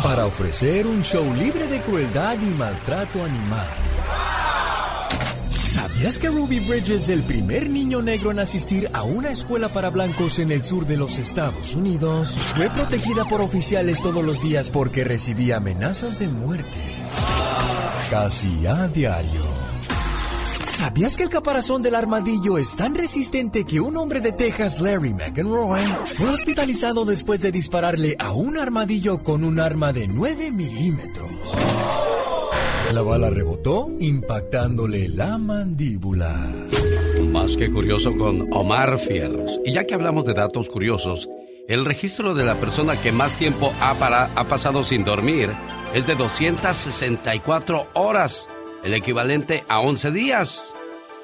Para 0.04 0.26
ofrecer 0.26 0.86
un 0.86 1.02
show 1.02 1.24
libre 1.32 1.66
de 1.66 1.80
crueldad 1.80 2.36
y 2.38 2.58
maltrato 2.58 3.24
animal. 3.24 3.66
¿Sabías 5.50 6.18
que 6.18 6.28
Ruby 6.28 6.60
Bridges, 6.60 7.08
el 7.08 7.22
primer 7.22 7.70
niño 7.70 8.02
negro 8.02 8.30
en 8.30 8.38
asistir 8.38 8.90
a 8.92 9.02
una 9.02 9.30
escuela 9.30 9.72
para 9.72 9.88
blancos 9.88 10.38
en 10.40 10.52
el 10.52 10.62
sur 10.62 10.84
de 10.84 10.98
los 10.98 11.16
Estados 11.16 11.74
Unidos, 11.74 12.36
fue 12.54 12.68
protegida 12.68 13.24
por 13.24 13.40
oficiales 13.40 14.02
todos 14.02 14.22
los 14.22 14.42
días 14.42 14.68
porque 14.68 15.04
recibía 15.04 15.56
amenazas 15.56 16.18
de 16.18 16.28
muerte? 16.28 16.78
Casi 18.10 18.66
a 18.66 18.86
diario. 18.88 19.73
¿Sabías 20.64 21.16
que 21.16 21.22
el 21.22 21.28
caparazón 21.28 21.82
del 21.82 21.94
armadillo 21.94 22.56
es 22.56 22.76
tan 22.76 22.94
resistente 22.94 23.64
que 23.64 23.80
un 23.80 23.96
hombre 23.98 24.20
de 24.20 24.32
Texas, 24.32 24.80
Larry 24.80 25.12
McEnroy, 25.12 25.82
fue 26.16 26.30
hospitalizado 26.30 27.04
después 27.04 27.42
de 27.42 27.52
dispararle 27.52 28.16
a 28.18 28.32
un 28.32 28.56
armadillo 28.56 29.22
con 29.22 29.44
un 29.44 29.60
arma 29.60 29.92
de 29.92 30.08
9 30.08 30.50
milímetros? 30.50 31.30
La 32.92 33.02
bala 33.02 33.28
rebotó, 33.28 33.86
impactándole 34.00 35.08
la 35.08 35.36
mandíbula. 35.36 36.34
Más 37.30 37.56
que 37.56 37.70
curioso 37.70 38.16
con 38.16 38.50
Omar 38.52 38.98
Fierros. 38.98 39.60
Y 39.66 39.72
ya 39.72 39.84
que 39.84 39.94
hablamos 39.94 40.24
de 40.24 40.32
datos 40.32 40.70
curiosos, 40.70 41.28
el 41.68 41.84
registro 41.84 42.34
de 42.34 42.44
la 42.44 42.54
persona 42.54 42.96
que 42.96 43.12
más 43.12 43.32
tiempo 43.32 43.72
ha, 43.80 43.90
ha 44.34 44.44
pasado 44.44 44.82
sin 44.82 45.04
dormir 45.04 45.50
es 45.92 46.06
de 46.06 46.14
264 46.14 47.86
horas, 47.94 48.46
el 48.84 48.94
equivalente 48.94 49.64
a 49.68 49.80
11 49.80 50.10
días. 50.12 50.62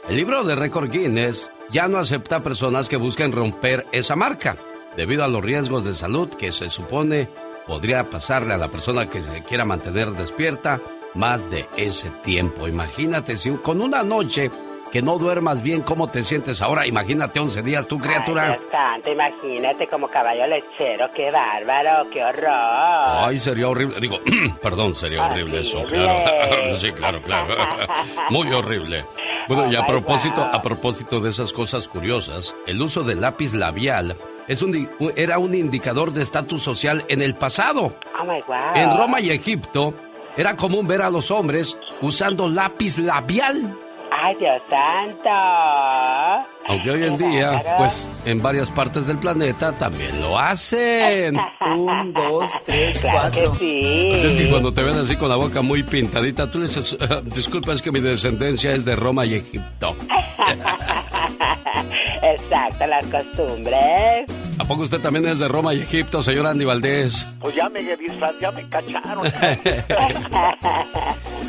El 0.09 0.17
libro 0.17 0.43
de 0.43 0.57
récord 0.57 0.91
Guinness 0.91 1.51
ya 1.71 1.87
no 1.87 1.99
acepta 1.99 2.43
personas 2.43 2.89
que 2.89 2.97
busquen 2.97 3.31
romper 3.31 3.87
esa 3.93 4.17
marca, 4.17 4.57
debido 4.97 5.23
a 5.23 5.29
los 5.29 5.45
riesgos 5.45 5.85
de 5.85 5.95
salud 5.95 6.29
que 6.31 6.51
se 6.51 6.71
supone 6.71 7.29
podría 7.67 8.05
pasarle 8.05 8.55
a 8.55 8.59
la 8.59 8.69
persona 8.69 9.09
que 9.09 9.23
se 9.23 9.45
quiera 9.45 9.65
mantener 9.65 10.11
despierta 10.13 10.81
más 11.15 11.49
de 11.51 11.67
ese 11.77 12.11
tiempo. 12.25 12.67
Imagínate 12.67 13.37
si 13.37 13.51
con 13.51 13.81
una 13.81 14.03
noche 14.03 14.51
que 14.91 15.03
no 15.03 15.19
duermas 15.19 15.63
bien, 15.63 15.83
¿cómo 15.83 16.09
te 16.11 16.23
sientes 16.23 16.61
ahora? 16.63 16.87
Imagínate 16.87 17.39
11 17.41 17.63
días, 17.63 17.87
tu 17.87 17.99
criatura. 17.99 18.43
Ay, 18.43 18.49
Dios 18.59 18.71
santo, 18.71 19.11
imagínate 19.13 19.87
como 19.87 20.09
caballo 20.09 20.47
lechero, 20.47 21.11
qué 21.15 21.31
bárbaro, 21.31 22.09
qué 22.11 22.25
horror. 22.25 22.49
Ay, 22.51 23.39
sería 23.39 23.69
horrible. 23.69 24.01
Digo, 24.01 24.19
perdón, 24.63 24.95
sería 24.95 25.27
horrible 25.27 25.61
eso, 25.61 25.79
claro. 25.81 26.77
sí, 26.79 26.91
claro, 26.93 27.21
claro. 27.23 27.55
Muy 28.31 28.53
horrible. 28.53 29.05
Bueno, 29.49 29.71
y 29.71 29.77
a 29.77 29.81
Oh, 29.81 29.87
propósito, 29.87 30.43
a 30.43 30.61
propósito 30.63 31.21
de 31.21 31.31
esas 31.31 31.53
cosas 31.53 31.89
curiosas, 31.89 32.55
el 32.67 32.81
uso 32.81 33.03
del 33.03 33.21
lápiz 33.21 33.55
labial 33.55 34.17
es 34.47 34.63
un, 34.63 34.89
era 35.17 35.39
un 35.39 35.55
indicador 35.55 36.13
de 36.13 36.23
estatus 36.23 36.63
social 36.63 37.05
en 37.09 37.23
el 37.23 37.35
pasado. 37.35 37.95
Oh 38.21 38.25
my. 38.25 38.43
En 38.75 38.97
Roma 38.97 39.21
y 39.21 39.31
Egipto 39.31 39.95
era 40.37 40.57
común 40.57 40.87
ver 40.87 41.03
a 41.03 41.11
los 41.11 41.31
hombres 41.31 41.77
usando 42.01 42.49
lápiz 42.49 42.99
labial. 42.99 43.75
¡Ay, 44.23 44.37
Dios 44.39 44.61
santo! 44.69 45.31
Aunque 46.69 46.91
hoy 46.91 47.05
en 47.05 47.17
día, 47.17 47.63
pues 47.79 48.07
en 48.27 48.43
varias 48.43 48.71
partes 48.71 49.07
del 49.07 49.19
planeta 49.19 49.73
también 49.73 50.21
lo 50.21 50.39
hacen. 50.39 51.37
Un, 51.61 52.13
dos, 52.13 52.51
tres, 52.67 52.99
Claro 53.01 53.31
que 53.31 53.41
cuatro. 53.41 53.57
sí. 53.59 54.09
Pues 54.11 54.25
es 54.25 54.35
que 54.35 54.51
cuando 54.51 54.73
te 54.73 54.83
ven 54.83 54.99
así 54.99 55.17
con 55.17 55.29
la 55.31 55.37
boca 55.37 55.63
muy 55.63 55.83
pintadita, 55.83 56.51
tú 56.51 56.59
le 56.59 56.67
dices, 56.69 56.97
disculpa, 57.35 57.73
es 57.73 57.81
que 57.83 57.91
mi 57.91 58.01
descendencia 58.01 58.73
es 58.73 58.85
de 58.85 58.95
Roma 58.95 59.25
y 59.25 59.35
Egipto. 59.37 59.97
Exacto, 62.23 62.87
las 62.87 63.07
costumbres. 63.07 64.31
¿A 64.59 64.65
poco 64.65 64.83
usted 64.83 65.01
también 65.01 65.27
es 65.27 65.39
de 65.39 65.49
Roma 65.49 65.73
y 65.73 65.81
Egipto, 65.81 66.23
señor 66.23 66.47
Andy 66.47 66.67
Valdés? 66.67 67.27
Pues 67.41 67.55
ya 67.55 67.69
me 67.71 67.81
disfraz, 67.83 68.35
ya 68.39 68.51
me 68.51 68.69
cacharon. 68.69 69.33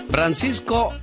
Francisco 0.10 0.94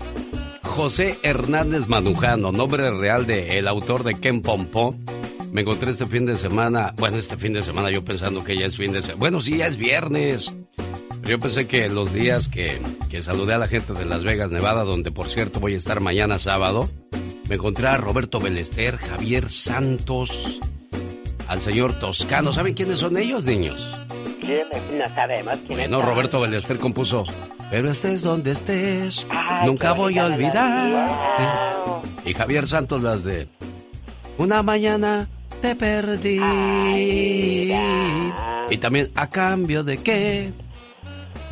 José 0.78 1.18
Hernández 1.24 1.88
Manujano, 1.88 2.52
nombre 2.52 2.88
real 2.92 3.26
de 3.26 3.58
el 3.58 3.66
autor 3.66 4.04
de 4.04 4.14
Ken 4.14 4.42
Pompó. 4.42 4.94
Me 5.50 5.62
encontré 5.62 5.90
este 5.90 6.06
fin 6.06 6.24
de 6.24 6.36
semana, 6.36 6.94
bueno, 6.98 7.16
este 7.16 7.36
fin 7.36 7.52
de 7.52 7.64
semana 7.64 7.90
yo 7.90 8.04
pensando 8.04 8.44
que 8.44 8.56
ya 8.56 8.66
es 8.66 8.76
fin 8.76 8.92
de 8.92 9.02
semana. 9.02 9.18
Bueno, 9.18 9.40
sí, 9.40 9.56
ya 9.56 9.66
es 9.66 9.76
viernes. 9.76 10.56
Pero 11.20 11.30
yo 11.30 11.40
pensé 11.40 11.66
que 11.66 11.88
los 11.88 12.12
días 12.12 12.46
que, 12.48 12.80
que 13.10 13.22
saludé 13.22 13.54
a 13.54 13.58
la 13.58 13.66
gente 13.66 13.92
de 13.92 14.04
Las 14.04 14.22
Vegas, 14.22 14.52
Nevada, 14.52 14.84
donde 14.84 15.10
por 15.10 15.26
cierto 15.28 15.58
voy 15.58 15.74
a 15.74 15.78
estar 15.78 15.98
mañana 15.98 16.38
sábado, 16.38 16.88
me 17.48 17.56
encontré 17.56 17.88
a 17.88 17.96
Roberto 17.96 18.38
Belester, 18.38 18.98
Javier 18.98 19.50
Santos, 19.50 20.60
al 21.48 21.60
señor 21.60 21.98
Toscano. 21.98 22.52
¿Saben 22.52 22.74
quiénes 22.74 23.00
son 23.00 23.18
ellos, 23.18 23.44
niños? 23.44 23.84
No 24.48 25.08
sabemos 25.08 25.56
quiénes 25.66 25.88
Bueno, 25.88 26.00
son. 26.00 26.08
Roberto 26.08 26.40
Belester 26.40 26.78
compuso, 26.78 27.24
pero 27.70 27.90
estés 27.90 28.22
donde 28.22 28.52
estés, 28.52 29.26
Ay, 29.30 29.66
nunca 29.66 29.92
voy 29.92 30.18
a 30.18 30.26
olvidar. 30.26 32.00
Y 32.24 32.32
Javier 32.34 32.66
Santos 32.66 33.02
las 33.02 33.24
de, 33.24 33.48
una 34.38 34.62
mañana 34.62 35.28
te 35.60 35.74
perdí. 35.74 36.38
Ay, 36.42 37.72
y 38.70 38.76
también, 38.78 39.10
¿a 39.14 39.28
cambio 39.28 39.84
de 39.84 39.98
qué? 39.98 40.52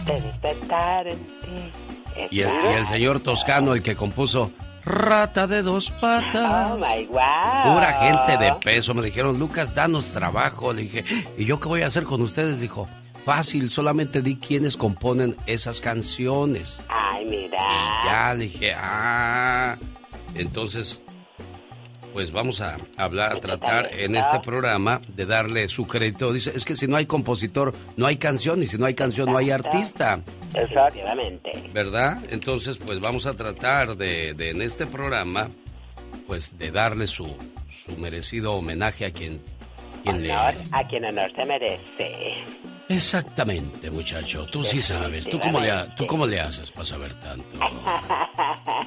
Te 0.04 0.12
despertar 0.12 1.08
en 1.08 1.18
ti. 1.18 2.30
Y 2.30 2.40
el, 2.40 2.50
y 2.50 2.74
el 2.74 2.86
señor 2.86 3.20
Toscano, 3.20 3.74
el 3.74 3.82
que 3.82 3.94
compuso, 3.94 4.52
rata 4.86 5.46
de 5.46 5.62
dos 5.62 5.90
Oh 5.96 6.00
patas. 6.00 6.78
my 6.78 7.04
God. 7.06 7.16
Pura 7.74 7.92
gente 8.00 8.44
de 8.44 8.52
peso. 8.64 8.94
Me 8.94 9.02
dijeron, 9.02 9.38
Lucas, 9.38 9.74
danos 9.74 10.06
trabajo. 10.12 10.72
Le 10.72 10.82
dije, 10.82 11.04
¿y 11.36 11.44
yo 11.44 11.60
qué 11.60 11.68
voy 11.68 11.82
a 11.82 11.88
hacer 11.88 12.04
con 12.04 12.22
ustedes? 12.22 12.60
Dijo, 12.60 12.88
fácil, 13.24 13.70
solamente 13.70 14.22
di 14.22 14.36
quiénes 14.36 14.76
componen 14.76 15.36
esas 15.46 15.80
canciones. 15.80 16.80
Ay, 16.88 17.24
mira. 17.26 17.58
Y 17.58 18.06
ya 18.08 18.34
le 18.34 18.44
dije, 18.44 18.72
ah. 18.74 19.76
Entonces, 20.34 21.00
pues 22.16 22.32
vamos 22.32 22.62
a 22.62 22.78
hablar, 22.96 23.32
a 23.34 23.40
tratar 23.40 23.90
en 23.92 24.16
este 24.16 24.40
programa 24.40 25.02
de 25.06 25.26
darle 25.26 25.68
su 25.68 25.86
crédito. 25.86 26.32
Dice, 26.32 26.50
es 26.56 26.64
que 26.64 26.74
si 26.74 26.86
no 26.86 26.96
hay 26.96 27.04
compositor, 27.04 27.74
no 27.98 28.06
hay 28.06 28.16
canción, 28.16 28.62
y 28.62 28.66
si 28.66 28.78
no 28.78 28.86
hay 28.86 28.94
canción, 28.94 29.30
no 29.30 29.36
hay 29.36 29.50
artista. 29.50 30.22
Efectivamente. 30.54 31.52
¿Verdad? 31.74 32.16
Entonces, 32.30 32.78
pues 32.78 33.00
vamos 33.00 33.26
a 33.26 33.34
tratar 33.34 33.98
de, 33.98 34.32
de 34.32 34.48
en 34.48 34.62
este 34.62 34.86
programa, 34.86 35.50
pues 36.26 36.56
de 36.58 36.70
darle 36.70 37.06
su, 37.06 37.26
su 37.84 37.98
merecido 37.98 38.54
homenaje 38.54 39.04
a 39.04 39.10
quien, 39.10 39.42
quien 40.02 40.22
le... 40.22 40.30
Honor 40.34 40.54
a 40.72 40.88
quien 40.88 41.04
honor 41.04 41.30
se 41.36 41.44
merece. 41.44 42.44
Exactamente, 42.88 43.90
muchacho. 43.90 44.46
Tú 44.46 44.64
sí 44.64 44.80
sabes. 44.80 45.28
¿Tú 45.28 45.38
cómo, 45.38 45.60
le, 45.60 45.70
ha- 45.70 45.94
¿Tú 45.96 46.06
cómo 46.06 46.26
le 46.26 46.40
haces 46.40 46.70
para 46.70 46.86
saber 46.86 47.12
tanto? 47.20 47.58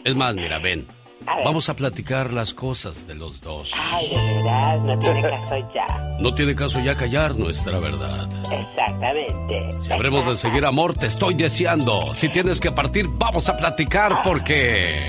Es 0.04 0.16
más, 0.16 0.34
mira, 0.34 0.58
ven. 0.58 0.88
A. 1.28 1.44
Vamos 1.44 1.70
a 1.70 1.76
platicar 1.76 2.32
las 2.34 2.54
cosas 2.54 3.08
de 3.08 3.16
los 3.16 3.42
dos. 3.42 3.72
Ay, 3.78 4.10
de 4.10 4.34
verdad, 4.34 4.80
no 4.80 5.00
tiene 5.00 5.22
caso 5.22 5.56
ya. 5.74 5.86
No 6.20 6.32
tiene 6.32 6.56
caso 6.56 6.80
ya 6.80 6.96
callar 6.96 7.38
nuestra 7.38 7.80
verdad. 7.80 8.28
Exactamente. 8.52 9.70
Si 9.82 9.92
habremos 9.92 10.26
de 10.26 10.36
seguir 10.36 10.66
amor, 10.66 10.94
te 10.98 11.08
estoy 11.08 11.34
deseando. 11.34 12.14
Si 12.14 12.30
tienes 12.30 12.60
que 12.60 12.72
partir, 12.72 13.08
vamos 13.08 13.48
a 13.50 13.58
platicar 13.58 14.22
porque... 14.24 15.04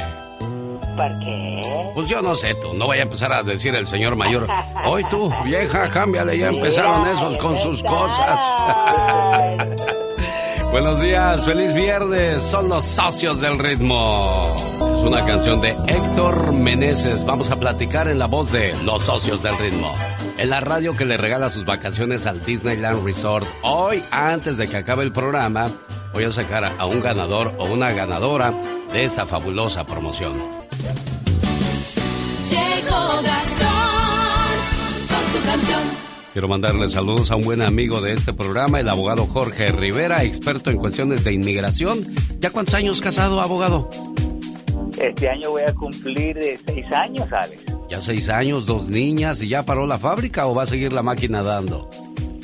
¿Por 0.96 1.18
qué? 1.20 1.90
Pues 1.94 2.08
yo 2.08 2.20
no 2.22 2.34
sé 2.34 2.54
tú, 2.54 2.74
no 2.74 2.86
vaya 2.86 3.02
a 3.02 3.04
empezar 3.04 3.32
a 3.32 3.42
decir 3.42 3.74
el 3.74 3.86
señor 3.86 4.16
mayor, 4.16 4.46
hoy 4.86 5.04
tú, 5.04 5.32
vieja, 5.44 5.88
cámbiale, 5.88 6.38
ya 6.38 6.48
empezaron 6.48 7.06
esos 7.06 7.36
con 7.38 7.58
sus 7.58 7.82
cosas. 7.82 8.40
Buenos 10.70 11.00
días, 11.00 11.44
feliz 11.44 11.72
viernes, 11.74 12.42
son 12.42 12.68
los 12.68 12.84
socios 12.84 13.40
del 13.40 13.58
ritmo. 13.58 14.52
Es 15.00 15.06
una 15.06 15.24
canción 15.24 15.62
de 15.62 15.70
Héctor 15.70 16.52
Meneses, 16.52 17.24
vamos 17.24 17.50
a 17.50 17.56
platicar 17.56 18.06
en 18.06 18.18
la 18.18 18.26
voz 18.26 18.52
de 18.52 18.74
los 18.84 19.02
socios 19.02 19.42
del 19.42 19.56
ritmo. 19.56 19.94
En 20.36 20.50
la 20.50 20.60
radio 20.60 20.92
que 20.92 21.06
le 21.06 21.16
regala 21.16 21.48
sus 21.48 21.64
vacaciones 21.64 22.26
al 22.26 22.44
Disneyland 22.44 23.02
Resort. 23.02 23.48
Hoy, 23.62 24.04
antes 24.10 24.58
de 24.58 24.68
que 24.68 24.76
acabe 24.76 25.02
el 25.04 25.10
programa, 25.10 25.70
voy 26.12 26.24
a 26.24 26.32
sacar 26.32 26.70
a 26.78 26.84
un 26.84 27.00
ganador 27.00 27.50
o 27.56 27.64
una 27.72 27.92
ganadora 27.92 28.52
de 28.92 29.04
esta 29.04 29.24
fabulosa 29.24 29.86
promoción. 29.86 30.36
Llegó 32.50 33.22
Gastón 33.22 33.70
con 35.08 35.32
su 35.32 35.46
canción. 35.46 35.80
Quiero 36.34 36.46
mandarle 36.46 36.90
saludos 36.90 37.30
a 37.30 37.36
un 37.36 37.42
buen 37.42 37.62
amigo 37.62 38.02
de 38.02 38.12
este 38.12 38.34
programa, 38.34 38.80
el 38.80 38.88
abogado 38.90 39.26
Jorge 39.26 39.72
Rivera, 39.72 40.24
experto 40.24 40.68
en 40.68 40.76
cuestiones 40.76 41.24
de 41.24 41.32
inmigración. 41.32 42.04
¿Ya 42.38 42.50
cuántos 42.50 42.74
años 42.74 43.00
casado, 43.00 43.40
abogado? 43.40 43.88
Este 45.00 45.30
año 45.30 45.50
voy 45.50 45.62
a 45.62 45.74
cumplir 45.74 46.36
eh, 46.38 46.58
seis 46.66 46.84
años, 46.92 47.26
Alex. 47.32 47.64
Ya 47.88 48.02
seis 48.02 48.28
años, 48.28 48.66
dos 48.66 48.86
niñas, 48.86 49.40
¿y 49.40 49.48
ya 49.48 49.64
paró 49.64 49.86
la 49.86 49.98
fábrica 49.98 50.46
o 50.46 50.54
va 50.54 50.64
a 50.64 50.66
seguir 50.66 50.92
la 50.92 51.02
máquina 51.02 51.42
dando? 51.42 51.88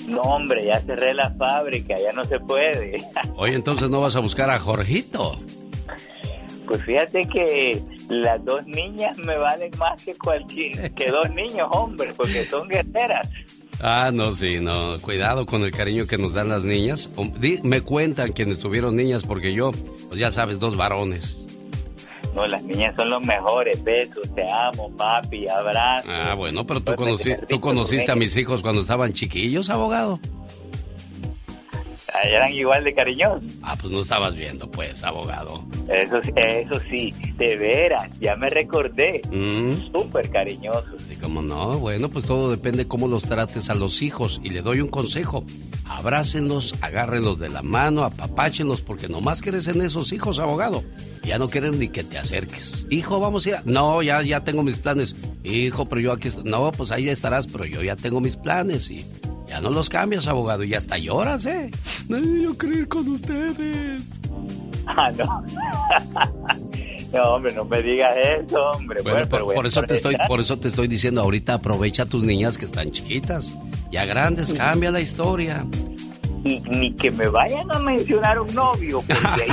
No, 0.08 0.22
hombre, 0.22 0.64
ya 0.64 0.80
cerré 0.80 1.12
la 1.12 1.30
fábrica, 1.32 1.96
ya 1.98 2.12
no 2.12 2.24
se 2.24 2.40
puede. 2.40 2.96
Oye, 3.36 3.54
entonces 3.54 3.90
no 3.90 4.00
vas 4.00 4.16
a 4.16 4.20
buscar 4.20 4.48
a 4.48 4.58
Jorgito. 4.58 5.38
Pues 6.66 6.82
fíjate 6.82 7.22
que 7.22 7.82
las 8.08 8.42
dos 8.42 8.66
niñas 8.66 9.18
me 9.18 9.36
valen 9.36 9.70
más 9.78 10.02
que 10.02 10.14
cualquier, 10.14 10.92
que 10.94 11.10
dos 11.10 11.30
niños, 11.30 11.68
hombre, 11.70 12.12
porque 12.16 12.48
son 12.48 12.68
guerreras. 12.68 13.28
Ah, 13.80 14.10
no, 14.12 14.32
sí, 14.32 14.60
no. 14.60 14.96
Cuidado 15.02 15.44
con 15.44 15.62
el 15.62 15.72
cariño 15.72 16.06
que 16.06 16.16
nos 16.16 16.32
dan 16.32 16.48
las 16.48 16.64
niñas. 16.64 17.10
Me 17.62 17.82
cuentan 17.82 18.32
quienes 18.32 18.60
tuvieron 18.60 18.96
niñas 18.96 19.22
porque 19.24 19.52
yo, 19.52 19.70
pues 20.08 20.18
ya 20.18 20.32
sabes, 20.32 20.58
dos 20.58 20.78
varones. 20.78 21.45
No, 22.36 22.46
las 22.46 22.62
niñas 22.62 22.94
son 22.94 23.08
los 23.10 23.22
mejores. 23.26 23.82
Besos, 23.82 24.28
te 24.34 24.44
amo, 24.52 24.90
papi, 24.96 25.48
abrazo. 25.48 26.06
Ah, 26.10 26.34
bueno, 26.34 26.66
pero 26.66 26.80
tú, 26.82 26.92
conocí- 26.92 27.46
tú 27.48 27.58
conociste 27.60 28.12
a 28.12 28.14
mis 28.14 28.36
hijos 28.36 28.60
cuando 28.60 28.82
estaban 28.82 29.12
chiquillos, 29.14 29.70
abogado. 29.70 30.20
Eran 32.24 32.50
igual 32.52 32.84
de 32.84 32.94
cariñosos. 32.94 33.50
Ah, 33.62 33.76
pues 33.80 33.92
no 33.92 34.00
estabas 34.00 34.34
viendo, 34.34 34.70
pues, 34.70 35.02
abogado. 35.04 35.64
Eso, 35.88 36.20
eso 36.36 36.80
sí, 36.90 37.14
de 37.36 37.56
veras, 37.56 38.10
ya 38.20 38.36
me 38.36 38.48
recordé. 38.48 39.22
Mm. 39.30 39.92
Súper 39.92 40.28
cariñosos. 40.30 41.02
Y 41.10 41.16
como 41.16 41.42
no, 41.42 41.78
bueno, 41.78 42.08
pues 42.08 42.26
todo 42.26 42.50
depende 42.50 42.88
cómo 42.88 43.08
los 43.08 43.22
trates 43.22 43.70
a 43.70 43.74
los 43.74 44.02
hijos. 44.02 44.40
Y 44.42 44.50
le 44.50 44.62
doy 44.62 44.80
un 44.80 44.88
consejo. 44.88 45.44
Abrácenlos, 45.84 46.74
agárrenlos 46.82 47.38
de 47.38 47.48
la 47.48 47.62
mano, 47.62 48.02
apapáchenlos, 48.02 48.80
porque 48.80 49.08
nomás 49.08 49.40
crecen 49.40 49.80
esos 49.82 50.12
hijos, 50.12 50.38
abogado. 50.38 50.82
Ya 51.22 51.38
no 51.38 51.48
quieren 51.48 51.78
ni 51.78 51.88
que 51.88 52.04
te 52.04 52.18
acerques. 52.18 52.86
Hijo, 52.90 53.20
vamos 53.20 53.46
a 53.46 53.48
ir 53.48 53.54
a... 53.56 53.62
No, 53.64 54.02
ya, 54.02 54.22
ya 54.22 54.44
tengo 54.44 54.62
mis 54.62 54.78
planes. 54.78 55.14
Hijo, 55.44 55.88
pero 55.88 56.00
yo 56.00 56.12
aquí... 56.12 56.30
No, 56.44 56.70
pues 56.72 56.90
ahí 56.90 57.08
estarás, 57.08 57.46
pero 57.46 57.64
yo 57.64 57.82
ya 57.82 57.96
tengo 57.96 58.20
mis 58.20 58.36
planes 58.36 58.90
y... 58.90 59.04
Ya 59.46 59.60
no 59.60 59.70
los 59.70 59.88
cambias, 59.88 60.26
abogado, 60.26 60.64
y 60.64 60.74
hasta 60.74 60.98
lloras, 60.98 61.46
¿eh? 61.46 61.70
No, 62.08 62.18
yo 62.18 62.56
quiero 62.56 62.78
ir 62.78 62.88
con 62.88 63.08
ustedes. 63.08 64.02
Ah, 64.88 65.10
no. 65.10 65.44
no, 67.12 67.22
hombre, 67.34 67.52
no 67.52 67.64
me 67.64 67.82
digas 67.82 68.16
eso, 68.38 68.70
hombre. 68.70 69.02
Bueno, 69.02 69.16
Bueno, 69.16 69.28
por, 69.28 69.40
a 69.40 69.54
por 69.56 69.66
eso 69.66 69.82
te 69.82 69.94
estoy, 69.94 70.16
por 70.28 70.38
eso 70.38 70.56
te 70.60 70.68
estoy 70.68 70.86
diciendo 70.86 71.22
ahorita 71.22 71.54
aprovecha 71.54 72.04
a 72.04 72.06
tus 72.06 72.22
niñas 72.24 72.56
que 72.56 72.66
están 72.66 72.92
chiquitas. 72.92 73.52
Ya 73.90 74.04
grandes, 74.04 74.54
cambia 74.54 74.92
la 74.92 75.00
historia. 75.00 75.64
Y 76.44 76.60
ni 76.60 76.94
que 76.94 77.10
me 77.10 77.26
vayan 77.26 77.66
a 77.72 77.80
mencionar 77.80 78.38
un 78.38 78.54
novio, 78.54 79.02
porque 79.04 79.42
ahí 79.42 79.50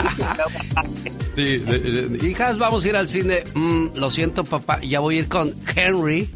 sí 1.35 2.27
hijas, 2.27 2.57
vamos 2.59 2.85
a 2.85 2.89
ir 2.89 2.95
al 2.95 3.09
cine. 3.09 3.43
Mm, 3.55 3.87
lo 3.95 4.11
siento, 4.11 4.43
papá, 4.43 4.79
ya 4.81 4.99
voy 4.99 5.17
a 5.17 5.19
ir 5.21 5.27
con 5.27 5.53
Henry. 5.75 6.29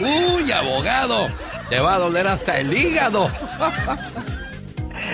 Uy, 0.00 0.50
abogado, 0.52 1.26
te 1.68 1.80
va 1.80 1.94
a 1.94 1.98
doler 1.98 2.26
hasta 2.26 2.58
el 2.58 2.72
hígado. 2.72 3.30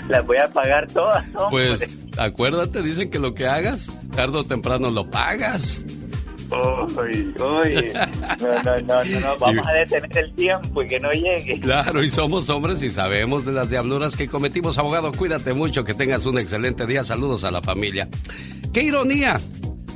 las 0.08 0.26
voy 0.26 0.38
a 0.38 0.49
pagar 0.49 0.87
todas, 0.88 1.25
hombre. 1.35 1.68
Pues 1.68 1.99
acuérdate, 2.18 2.82
dicen 2.82 3.11
que 3.11 3.18
lo 3.18 3.35
que 3.35 3.46
hagas, 3.46 3.90
tarde 4.14 4.38
o 4.38 4.44
temprano 4.44 4.88
lo 4.88 5.11
pagas. 5.11 5.85
Uy, 6.50 7.35
uy. 7.40 7.92
No, 7.92 8.62
no, 8.62 8.80
no, 8.80 9.04
no, 9.04 9.20
no, 9.20 9.37
vamos 9.40 9.66
a 9.66 9.73
detener 9.73 10.16
el 10.16 10.32
tiempo 10.35 10.82
y 10.82 10.87
que 10.87 11.00
no 11.00 11.11
llegue. 11.11 11.61
Claro, 11.61 12.04
y 12.04 12.11
somos 12.11 12.49
hombres 12.50 12.82
y 12.82 12.90
sabemos 12.90 13.44
de 13.44 13.52
las 13.52 13.68
diabluras 13.68 14.16
que 14.16 14.28
cometimos. 14.28 14.78
Abogado, 14.78 15.11
cuídate 15.12 15.54
mucho, 15.54 15.82
que 15.82 15.94
tengas 15.94 16.25
un 16.26 16.38
excelente 16.38 16.87
día. 16.87 17.02
Saludos 17.02 17.42
a 17.44 17.50
la 17.50 17.62
familia. 17.62 18.08
¡Qué 18.73 18.82
ironía! 18.82 19.40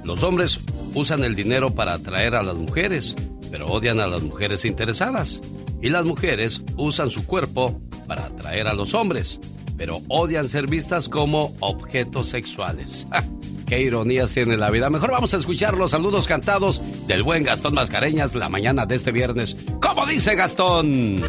Los 0.05 0.23
hombres 0.23 0.59
usan 0.95 1.23
el 1.23 1.35
dinero 1.37 1.75
para 1.75 1.95
atraer 1.95 2.35
a 2.35 2.43
las 2.43 2.57
mujeres, 2.57 3.15
pero 3.51 3.67
odian 3.67 4.01
a 4.01 4.07
las 4.07 4.23
mujeres 4.23 4.65
interesadas. 4.65 5.41
Y 5.83 5.91
las 5.91 6.05
mujeres 6.05 6.63
usan 6.77 7.11
su 7.11 7.27
cuerpo 7.27 7.81
para 8.07 8.27
atraer 8.27 8.67
a 8.67 8.75
los 8.75 8.95
hombres, 8.95 9.41
pero 9.77 10.01
odian 10.09 10.49
ser 10.49 10.67
vistas 10.67 11.09
como 11.09 11.55
objetos 11.61 12.29
sexuales. 12.29 13.07
Qué 13.67 13.81
ironías 13.81 14.33
tiene 14.33 14.57
la 14.57 14.71
vida. 14.71 14.91
Mejor 14.91 15.13
vamos 15.13 15.33
a 15.33 15.37
escuchar 15.37 15.77
los 15.77 15.93
saludos 15.93 16.27
cantados 16.27 16.83
del 17.07 17.23
buen 17.23 17.45
Gastón 17.45 17.75
Mascareñas 17.75 18.35
la 18.35 18.49
mañana 18.49 18.85
de 18.85 18.97
este 18.97 19.13
viernes. 19.13 19.57
¿Cómo 19.81 20.07
dice 20.07 20.35
Gastón? 20.35 21.23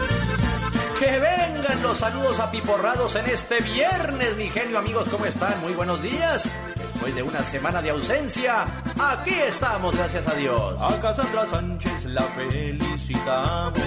Que 1.02 1.20
vengan 1.20 1.82
los 1.82 1.98
saludos 1.98 2.40
apiporrados 2.40 3.16
en 3.16 3.26
este 3.26 3.60
viernes, 3.62 4.38
mi 4.38 4.52
genio 4.52 4.78
amigos, 4.78 5.10
¿cómo 5.10 5.26
están? 5.26 5.60
Muy 5.62 5.74
buenos 5.74 6.00
días. 6.04 6.48
Después 6.76 7.16
de 7.16 7.24
una 7.24 7.42
semana 7.42 7.82
de 7.82 7.90
ausencia, 7.90 8.68
aquí 9.00 9.32
estamos, 9.32 9.98
gracias 9.98 10.28
a 10.28 10.36
Dios. 10.36 10.76
A 10.80 11.02
Cassandra 11.02 11.48
Sánchez 11.48 12.06
la 12.06 12.22
felicitamos. 12.22 13.82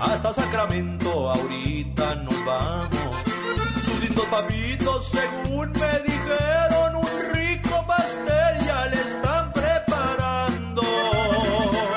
Hasta 0.00 0.34
Sacramento 0.34 1.30
ahorita 1.30 2.16
nos 2.16 2.44
vamos. 2.44 3.16
Sus 3.84 4.00
lindos 4.02 4.26
papitos, 4.26 5.08
según 5.12 5.70
me 5.70 5.98
dijeron, 6.00 6.96
un 6.96 7.32
rico 7.32 7.86
pastel 7.86 8.66
ya 8.66 8.86
le 8.86 8.96
están 8.96 9.52
preparando. 9.52 10.82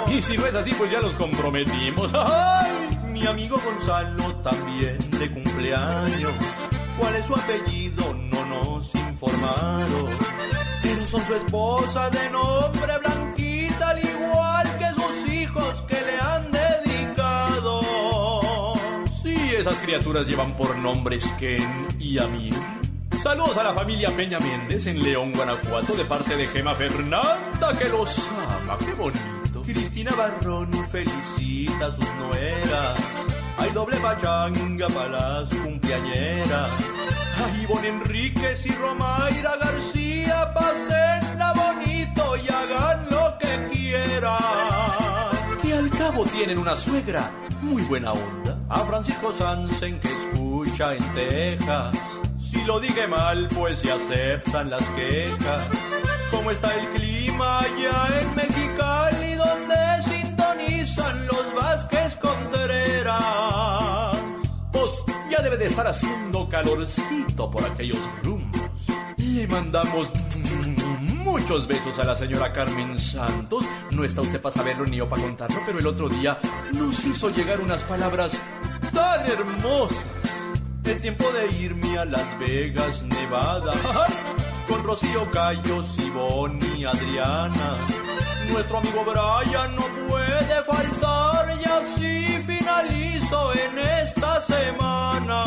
Y 0.09 0.21
si 0.21 0.37
no 0.37 0.45
es 0.45 0.53
así, 0.53 0.71
pues 0.75 0.91
ya 0.91 1.01
los 1.01 1.15
comprometimos. 1.15 2.11
¡Ay! 2.13 2.86
Mi 3.19 3.25
amigo 3.25 3.57
Gonzalo 3.57 4.35
también 4.43 4.99
de 5.09 5.31
cumpleaños. 5.31 6.33
¿Cuál 6.99 7.15
es 7.15 7.25
su 7.25 7.33
apellido? 7.33 8.13
No 8.13 8.45
nos 8.45 8.93
informaron. 8.93 10.05
Pero 10.83 11.07
son 11.07 11.25
su 11.25 11.33
esposa 11.33 12.11
de 12.11 12.29
nombre 12.29 12.99
Blanquita, 12.99 13.89
al 13.89 14.05
igual 14.05 14.77
que 14.77 14.85
sus 14.93 15.33
hijos 15.33 15.83
que 15.87 15.95
le 15.95 16.19
han 16.19 16.51
dedicado. 16.51 17.81
Sí, 19.23 19.35
esas 19.57 19.79
criaturas 19.79 20.27
llevan 20.27 20.55
por 20.55 20.77
nombres 20.77 21.25
Ken 21.39 21.87
y 21.97 22.19
Amir. 22.19 22.53
Saludos 23.23 23.57
a 23.57 23.63
la 23.63 23.73
familia 23.73 24.15
Peña 24.15 24.39
Méndez 24.39 24.85
en 24.85 25.01
León, 25.03 25.31
Guanajuato, 25.33 25.95
de 25.95 26.05
parte 26.05 26.37
de 26.37 26.45
Gema 26.45 26.75
Fernanda, 26.75 27.73
que 27.79 27.89
los 27.89 28.29
ama. 28.29 28.77
¡Qué 28.77 28.93
bonito! 28.93 29.36
Cristina 29.73 30.11
Barrón 30.15 30.71
felicita 30.89 31.87
a 31.87 31.91
sus 31.91 32.09
nueras. 32.15 32.99
Hay 33.57 33.69
doble 33.71 33.97
pachanga 33.97 34.87
para 34.87 35.09
las 35.09 35.49
cumpleañeras. 35.55 36.69
Ay, 37.43 37.63
Ivonne 37.63 37.89
Enríquez 37.89 38.65
y 38.65 38.71
Romaira 38.71 39.57
García, 39.57 40.53
pasenla 40.53 41.51
bonito 41.53 42.37
y 42.37 42.47
hagan 42.47 43.09
lo 43.09 43.37
que 43.39 43.67
quieran. 43.73 44.37
Que 45.61 45.73
al 45.73 45.89
cabo 45.89 46.23
tienen 46.23 46.59
una 46.59 46.77
suegra 46.77 47.29
muy 47.61 47.81
buena 47.83 48.13
onda. 48.13 48.57
A 48.69 48.79
Francisco 48.85 49.33
Sansen 49.33 49.99
que 49.99 50.07
escucha 50.07 50.93
en 50.93 51.13
Texas. 51.13 51.97
Si 52.39 52.63
lo 52.63 52.79
dije 52.79 53.05
mal, 53.05 53.49
pues 53.53 53.79
se 53.79 53.91
aceptan 53.91 54.69
las 54.69 54.83
quejas. 54.91 55.69
¿Cómo 56.31 56.51
está 56.51 56.73
el 56.73 56.87
clima 56.89 57.59
allá 57.59 58.07
en 58.21 58.35
Mexicali 58.35 59.36
Contreras? 62.27 64.17
Pues 64.71 64.91
ya 65.29 65.41
debe 65.41 65.57
de 65.57 65.65
estar 65.67 65.87
haciendo 65.87 66.47
calorcito 66.49 67.49
por 67.49 67.63
aquellos 67.63 67.99
rumbos. 68.23 68.61
Le 69.17 69.47
mandamos 69.47 70.11
muchos 71.01 71.67
besos 71.67 71.99
a 71.99 72.03
la 72.03 72.15
señora 72.15 72.51
Carmen 72.51 72.99
Santos. 72.99 73.65
No 73.91 74.03
está 74.03 74.21
usted 74.21 74.41
para 74.41 74.55
saberlo 74.55 74.85
ni 74.85 74.97
yo 74.97 75.07
para 75.07 75.21
contarlo, 75.21 75.61
pero 75.65 75.79
el 75.79 75.87
otro 75.87 76.09
día 76.09 76.37
nos 76.73 77.03
hizo 77.05 77.29
llegar 77.29 77.59
unas 77.61 77.83
palabras 77.83 78.41
tan 78.93 79.25
hermosas. 79.25 80.05
Es 80.83 81.01
tiempo 81.01 81.25
de 81.31 81.51
irme 81.61 81.97
a 81.97 82.05
Las 82.05 82.39
Vegas, 82.39 83.03
Nevada. 83.03 83.73
Con 84.67 84.83
Rocío 84.83 85.29
Callos, 85.31 85.85
Ivonne 85.99 86.65
y 86.77 86.85
Adriana. 86.85 87.75
Nuestro 88.51 88.77
amigo 88.77 89.03
Brian 89.03 89.75
no 89.75 89.83
puede 90.09 90.63
faltar 90.63 91.57
y 91.59 91.65
así 91.65 92.16
en 93.31 93.77
esta 93.77 94.41
semana. 94.41 95.43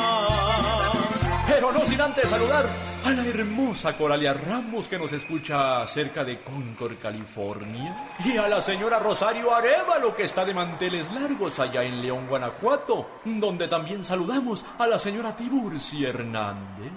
Pero 1.49 1.73
no 1.73 1.81
sin 1.81 2.01
antes 2.01 2.29
saludar 2.29 2.67
a 3.05 3.11
la 3.11 3.25
hermosa 3.25 3.97
Coralia 3.97 4.35
Ramos 4.35 4.87
que 4.87 4.99
nos 4.99 5.13
escucha 5.13 5.87
cerca 5.87 6.23
de 6.23 6.41
Concord, 6.41 6.99
California. 6.99 8.05
Y 8.25 8.37
a 8.37 8.49
la 8.49 8.61
señora 8.61 8.99
Rosario 8.99 9.55
Arevalo 9.55 10.15
que 10.15 10.25
está 10.25 10.45
de 10.45 10.53
manteles 10.53 11.11
largos 11.13 11.59
allá 11.59 11.83
en 11.83 12.03
León, 12.03 12.27
Guanajuato. 12.29 13.21
Donde 13.25 13.67
también 13.67 14.05
saludamos 14.05 14.65
a 14.79 14.87
la 14.87 14.99
señora 14.99 15.35
Tiburcia 15.35 16.11
Hernández. 16.11 16.93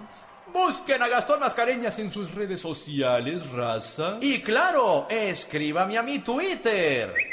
Busquen 0.53 1.01
a 1.01 1.07
Gastón 1.07 1.39
Mascareñas 1.39 1.97
en 1.97 2.11
sus 2.11 2.35
redes 2.35 2.59
sociales, 2.59 3.49
raza. 3.51 4.17
Y 4.21 4.41
claro, 4.41 5.07
escríbame 5.09 5.97
a 5.97 6.03
mi 6.03 6.19
Twitter. 6.19 7.32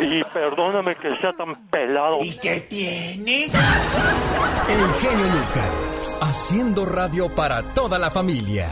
Y 0.00 0.24
perdóname 0.32 0.96
que 0.96 1.14
sea 1.16 1.32
tan 1.32 1.54
pelado. 1.70 2.22
¿Y 2.22 2.36
qué 2.36 2.60
tiene? 2.62 3.44
El 3.44 3.50
genio 5.00 5.26
Lucas, 5.26 6.18
haciendo 6.22 6.84
radio 6.84 7.28
para 7.28 7.62
toda 7.62 7.98
la 7.98 8.10
familia. 8.10 8.68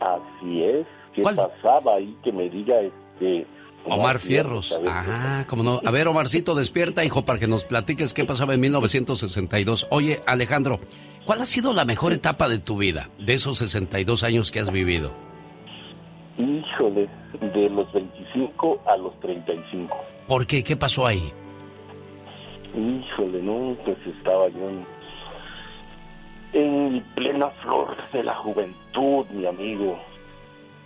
Así 0.00 0.62
es. 0.62 0.86
¿Qué 1.14 1.22
¿Cuál? 1.22 1.36
pasaba 1.36 1.96
ahí 1.96 2.16
que 2.22 2.32
me 2.32 2.48
diga 2.50 2.80
este... 2.80 3.46
Omar 3.86 4.18
Fierros. 4.18 4.74
Ajá, 4.86 5.46
cómo 5.46 5.62
no. 5.62 5.80
A 5.84 5.90
ver, 5.90 6.08
Omarcito, 6.08 6.54
despierta, 6.54 7.04
hijo, 7.04 7.26
para 7.26 7.38
que 7.38 7.46
nos 7.46 7.66
platiques 7.66 8.14
qué 8.14 8.24
pasaba 8.24 8.54
en 8.54 8.60
1962. 8.60 9.86
Oye, 9.90 10.22
Alejandro, 10.26 10.80
¿cuál 11.26 11.42
ha 11.42 11.46
sido 11.46 11.74
la 11.74 11.84
mejor 11.84 12.14
etapa 12.14 12.48
de 12.48 12.58
tu 12.58 12.78
vida, 12.78 13.10
de 13.18 13.34
esos 13.34 13.58
62 13.58 14.24
años 14.24 14.50
que 14.50 14.60
has 14.60 14.70
vivido? 14.70 15.12
Híjole, 16.38 17.08
de 17.40 17.68
los 17.68 17.92
25 17.92 18.80
a 18.86 18.96
los 18.96 19.20
35. 19.20 19.94
¿Por 20.26 20.46
qué? 20.46 20.64
¿Qué 20.64 20.76
pasó 20.76 21.06
ahí? 21.06 21.30
Híjole, 22.74 23.42
no, 23.42 23.76
pues 23.84 23.98
estaba 24.06 24.48
yo 24.48 24.68
en, 24.68 24.84
en 26.52 27.04
plena 27.14 27.50
flor 27.62 27.96
de 28.12 28.24
la 28.24 28.34
juventud, 28.34 29.26
mi 29.30 29.46
amigo. 29.46 29.98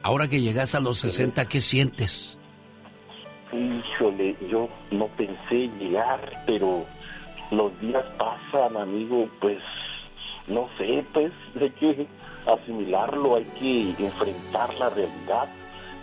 Ahora 0.03 0.29
que 0.29 0.41
llegas 0.41 0.75
a 0.75 0.81
los 0.81 0.99
60, 0.99 1.47
¿qué 1.49 1.61
sientes? 1.61 2.39
híjole, 3.53 4.37
yo 4.51 4.69
no 4.91 5.07
pensé 5.09 5.69
llegar, 5.79 6.45
pero 6.47 6.85
los 7.51 7.81
días 7.81 8.05
pasan, 8.19 8.77
amigo, 8.77 9.29
pues 9.41 9.59
no 10.47 10.69
sé, 10.79 11.05
pues 11.13 11.33
hay 11.61 11.71
que 11.71 12.07
asimilarlo, 12.47 13.37
hay 13.37 13.45
que 13.59 14.05
enfrentar 14.05 14.75
la 14.75 14.91
realidad. 14.91 15.49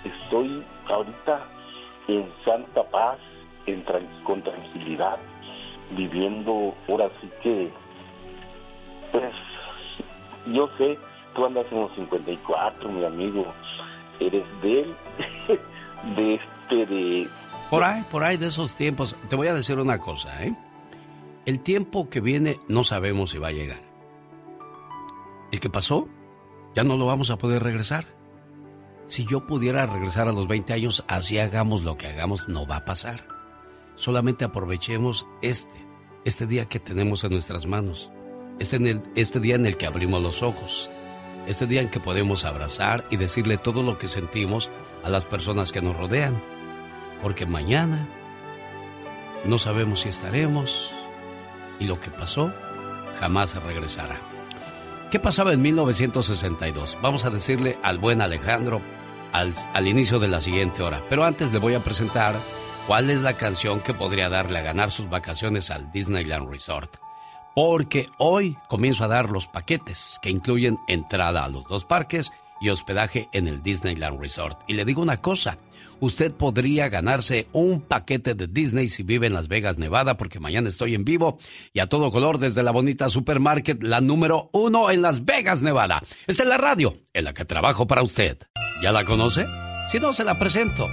Estoy 0.03 0.63
ahorita 0.87 1.47
en 2.07 2.27
santa 2.45 2.83
paz, 2.89 3.17
en 3.65 3.83
con 4.23 4.41
tranquilidad, 4.41 5.17
viviendo 5.91 6.73
ahora 6.87 7.09
sí 7.21 7.29
que, 7.41 7.71
pues, 9.11 9.33
yo 10.47 10.69
sé, 10.77 10.97
tú 11.35 11.45
andas 11.45 11.65
en 11.71 11.81
los 11.81 11.93
54, 11.95 12.89
mi 12.89 13.05
amigo, 13.05 13.45
eres 14.19 14.45
de 14.61 14.81
él, 14.81 14.95
de 16.15 16.35
este, 16.35 16.85
de... 16.85 17.29
Por 17.69 17.83
ahí, 17.83 18.03
por 18.11 18.23
ahí 18.23 18.37
de 18.37 18.47
esos 18.47 18.75
tiempos, 18.75 19.15
te 19.29 19.35
voy 19.35 19.47
a 19.47 19.53
decir 19.53 19.79
una 19.79 19.99
cosa, 19.99 20.43
¿eh? 20.43 20.55
El 21.45 21.59
tiempo 21.59 22.09
que 22.09 22.21
viene 22.21 22.59
no 22.67 22.83
sabemos 22.83 23.31
si 23.31 23.37
va 23.37 23.49
a 23.49 23.51
llegar. 23.51 23.81
El 25.51 25.59
que 25.59 25.69
pasó, 25.69 26.07
ya 26.75 26.83
no 26.83 26.97
lo 26.97 27.05
vamos 27.05 27.29
a 27.29 27.37
poder 27.37 27.63
regresar. 27.63 28.05
Si 29.07 29.25
yo 29.25 29.45
pudiera 29.45 29.85
regresar 29.85 30.27
a 30.27 30.31
los 30.31 30.47
20 30.47 30.73
años, 30.73 31.05
así 31.07 31.37
hagamos 31.37 31.83
lo 31.83 31.97
que 31.97 32.07
hagamos, 32.07 32.49
no 32.49 32.65
va 32.65 32.77
a 32.77 32.85
pasar. 32.85 33.34
Solamente 33.95 34.45
aprovechemos 34.45 35.25
este, 35.41 35.71
este 36.25 36.47
día 36.47 36.67
que 36.67 36.79
tenemos 36.79 37.23
en 37.23 37.31
nuestras 37.31 37.65
manos, 37.65 38.11
este, 38.59 39.01
este 39.15 39.39
día 39.39 39.55
en 39.55 39.65
el 39.65 39.77
que 39.77 39.87
abrimos 39.87 40.21
los 40.21 40.43
ojos, 40.43 40.89
este 41.47 41.67
día 41.67 41.81
en 41.81 41.89
que 41.89 41.99
podemos 41.99 42.43
abrazar 42.43 43.05
y 43.09 43.17
decirle 43.17 43.57
todo 43.57 43.83
lo 43.83 43.97
que 43.97 44.07
sentimos 44.07 44.69
a 45.03 45.09
las 45.09 45.25
personas 45.25 45.71
que 45.71 45.81
nos 45.81 45.95
rodean, 45.95 46.41
porque 47.21 47.45
mañana 47.45 48.07
no 49.45 49.59
sabemos 49.59 50.01
si 50.01 50.09
estaremos 50.09 50.91
y 51.79 51.85
lo 51.85 51.99
que 51.99 52.09
pasó 52.09 52.51
jamás 53.19 53.55
regresará. 53.63 54.17
¿Qué 55.11 55.19
pasaba 55.19 55.53
en 55.53 55.61
1962? 55.61 56.97
Vamos 57.01 57.25
a 57.25 57.29
decirle 57.29 57.77
al 57.83 57.99
buen 57.99 58.21
Alejandro 58.21 58.81
al, 59.31 59.53
al, 59.73 59.87
inicio 59.87 60.19
de 60.19 60.27
la 60.27 60.41
siguiente 60.41 60.81
hora. 60.81 61.01
Pero 61.09 61.23
antes 61.23 61.53
le 61.53 61.59
voy 61.59 61.75
a 61.75 61.83
presentar 61.83 62.35
cuál 62.87 63.09
es 63.09 63.21
la 63.21 63.37
canción 63.37 63.81
que 63.81 63.93
podría 63.93 64.29
darle 64.29 64.59
a 64.59 64.63
ganar 64.63 64.91
sus 64.91 65.09
vacaciones 65.09 65.71
al 65.71 65.91
Disneyland 65.91 66.49
Resort. 66.49 66.97
Porque 67.55 68.09
hoy 68.17 68.57
comienzo 68.67 69.03
a 69.03 69.07
dar 69.07 69.29
los 69.29 69.47
paquetes 69.47 70.19
que 70.21 70.29
incluyen 70.29 70.77
entrada 70.87 71.43
a 71.43 71.49
los 71.49 71.63
dos 71.65 71.85
parques 71.85 72.31
y 72.61 72.69
hospedaje 72.69 73.29
en 73.31 73.47
el 73.47 73.63
Disneyland 73.63 74.19
Resort. 74.19 74.59
Y 74.67 74.73
le 74.73 74.85
digo 74.85 75.01
una 75.01 75.17
cosa, 75.17 75.57
usted 75.99 76.33
podría 76.33 76.89
ganarse 76.89 77.47
un 77.53 77.81
paquete 77.81 78.35
de 78.35 78.47
Disney 78.47 78.87
si 78.87 79.03
vive 79.03 79.27
en 79.27 79.33
Las 79.33 79.47
Vegas, 79.47 79.77
Nevada, 79.77 80.17
porque 80.17 80.39
mañana 80.39 80.67
estoy 80.67 80.95
en 80.95 81.05
vivo 81.05 81.39
y 81.73 81.79
a 81.79 81.87
todo 81.87 82.11
color 82.11 82.37
desde 82.37 82.61
la 82.61 82.71
bonita 82.71 83.09
supermarket, 83.09 83.81
la 83.83 84.01
número 84.01 84.49
uno 84.51 84.91
en 84.91 85.01
Las 85.01 85.25
Vegas, 85.25 85.61
Nevada. 85.61 86.03
Esta 86.27 86.43
es 86.43 86.49
la 86.49 86.57
radio 86.57 86.97
en 87.13 87.23
la 87.23 87.33
que 87.33 87.45
trabajo 87.45 87.87
para 87.87 88.03
usted. 88.03 88.37
¿Ya 88.83 88.91
la 88.91 89.05
conoce? 89.05 89.45
Si 89.91 89.99
no, 89.99 90.13
se 90.13 90.25
la 90.25 90.37
presento. 90.37 90.87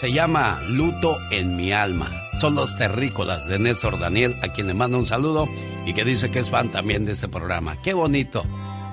Se 0.00 0.12
llama 0.12 0.60
Luto 0.68 1.16
en 1.30 1.56
mi 1.56 1.72
alma. 1.72 2.10
Son 2.38 2.54
los 2.54 2.76
terrícolas 2.76 3.46
de 3.48 3.58
Néstor 3.58 3.98
Daniel, 3.98 4.36
a 4.42 4.48
quien 4.48 4.66
le 4.66 4.74
mando 4.74 4.98
un 4.98 5.06
saludo 5.06 5.48
y 5.86 5.94
que 5.94 6.04
dice 6.04 6.30
que 6.30 6.40
es 6.40 6.50
fan 6.50 6.70
también 6.70 7.06
de 7.06 7.12
este 7.12 7.28
programa. 7.28 7.80
¡Qué 7.80 7.94
bonito! 7.94 8.42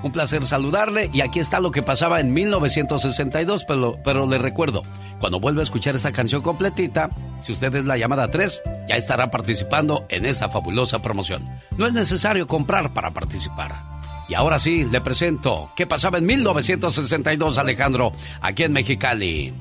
Un 0.01 0.13
placer 0.13 0.47
saludarle 0.47 1.09
y 1.13 1.19
aquí 1.19 1.39
está 1.39 1.59
lo 1.59 1.71
que 1.71 1.83
pasaba 1.83 2.21
en 2.21 2.33
1962, 2.33 3.65
pero, 3.65 3.97
pero 4.03 4.25
le 4.25 4.37
recuerdo, 4.37 4.81
cuando 5.19 5.41
vuelva 5.41 5.59
a 5.59 5.63
escuchar 5.63 5.95
esta 5.95 6.13
canción 6.13 6.41
completita, 6.41 7.09
si 7.41 7.51
usted 7.51 7.75
es 7.75 7.85
la 7.85 7.97
llamada 7.97 8.29
3, 8.29 8.61
ya 8.87 8.95
estará 8.95 9.29
participando 9.29 10.05
en 10.07 10.25
esa 10.25 10.49
fabulosa 10.49 10.99
promoción. 10.99 11.43
No 11.77 11.85
es 11.85 11.91
necesario 11.91 12.47
comprar 12.47 12.93
para 12.93 13.11
participar. 13.11 13.93
Y 14.29 14.35
ahora 14.35 14.57
sí, 14.57 14.85
le 14.85 15.01
presento 15.01 15.71
qué 15.75 15.85
pasaba 15.85 16.17
en 16.17 16.25
1962, 16.25 17.57
Alejandro, 17.57 18.13
aquí 18.41 18.63
en 18.63 18.71
Mexicali. 18.71 19.53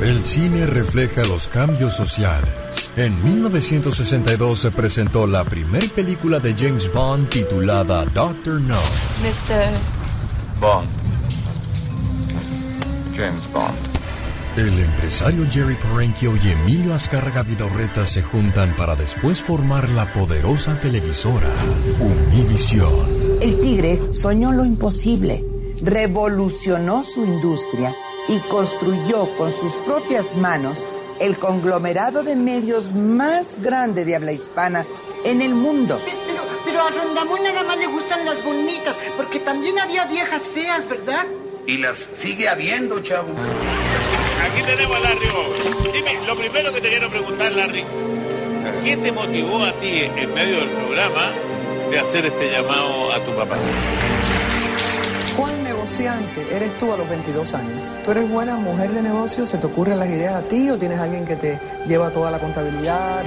El 0.00 0.24
cine 0.24 0.64
refleja 0.64 1.24
los 1.24 1.46
cambios 1.46 1.94
sociales. 1.94 2.48
En 2.96 3.22
1962 3.22 4.58
se 4.58 4.70
presentó 4.70 5.26
la 5.26 5.44
primera 5.44 5.86
película 5.94 6.38
de 6.40 6.54
James 6.54 6.90
Bond 6.90 7.28
titulada 7.28 8.06
Doctor 8.06 8.62
No. 8.62 8.78
Mr. 9.20 9.70
Bond. 10.58 10.88
James 13.14 13.52
Bond. 13.52 13.76
El 14.56 14.78
empresario 14.78 15.46
Jerry 15.50 15.76
Parenchio 15.76 16.34
y 16.42 16.48
Emilio 16.48 16.94
Azcárraga 16.94 17.42
Vidorreta 17.42 18.06
se 18.06 18.22
juntan 18.22 18.74
para 18.76 18.96
después 18.96 19.42
formar 19.42 19.90
la 19.90 20.10
poderosa 20.14 20.80
televisora 20.80 21.50
Univision. 22.00 23.38
El 23.42 23.60
tigre 23.60 24.00
soñó 24.12 24.50
lo 24.50 24.64
imposible, 24.64 25.44
revolucionó 25.82 27.02
su 27.02 27.22
industria 27.22 27.94
y 28.28 28.38
construyó 28.40 29.28
con 29.36 29.50
sus 29.50 29.72
propias 29.86 30.36
manos 30.36 30.84
el 31.20 31.38
conglomerado 31.38 32.22
de 32.22 32.34
medios 32.34 32.94
más 32.94 33.60
grande 33.60 34.04
de 34.04 34.16
habla 34.16 34.32
hispana 34.32 34.86
en 35.24 35.42
el 35.42 35.54
mundo. 35.54 36.00
Pero, 36.04 36.42
pero 36.64 36.80
a 36.80 36.90
Rondamón 36.90 37.42
nada 37.42 37.62
más 37.62 37.78
le 37.78 37.86
gustan 37.86 38.24
las 38.24 38.42
bonitas, 38.42 38.98
porque 39.16 39.38
también 39.38 39.78
había 39.78 40.06
viejas 40.06 40.48
feas, 40.48 40.88
¿verdad? 40.88 41.26
Y 41.66 41.76
las 41.78 42.08
sigue 42.14 42.48
habiendo, 42.48 43.00
chavo. 43.00 43.28
Aquí 44.50 44.62
tenemos 44.62 44.96
a 44.96 45.00
Larry 45.00 45.26
Dime, 45.92 46.26
lo 46.26 46.34
primero 46.36 46.72
que 46.72 46.80
te 46.80 46.88
quiero 46.88 47.10
preguntar, 47.10 47.52
Larry, 47.52 47.84
¿qué 48.82 48.96
te 48.96 49.12
motivó 49.12 49.64
a 49.64 49.72
ti 49.74 50.02
en 50.16 50.34
medio 50.34 50.60
del 50.60 50.70
programa 50.70 51.30
de 51.90 51.98
hacer 52.00 52.26
este 52.26 52.50
llamado 52.50 53.12
a 53.12 53.24
tu 53.24 53.34
papá? 53.36 53.56
¿Cuál 55.90 56.06
negociante 56.06 56.54
eres 56.54 56.78
tú 56.78 56.92
a 56.92 56.96
los 56.96 57.08
22 57.08 57.54
años? 57.54 57.92
¿Tú 58.04 58.12
eres 58.12 58.30
buena 58.30 58.56
mujer 58.56 58.92
de 58.92 59.02
negocio? 59.02 59.44
¿Se 59.44 59.58
te 59.58 59.66
ocurren 59.66 59.98
las 59.98 60.08
ideas 60.08 60.34
a 60.34 60.42
ti 60.42 60.70
o 60.70 60.78
tienes 60.78 61.00
alguien 61.00 61.24
que 61.24 61.34
te 61.34 61.58
lleva 61.84 62.10
toda 62.10 62.30
la 62.30 62.38
contabilidad? 62.38 63.24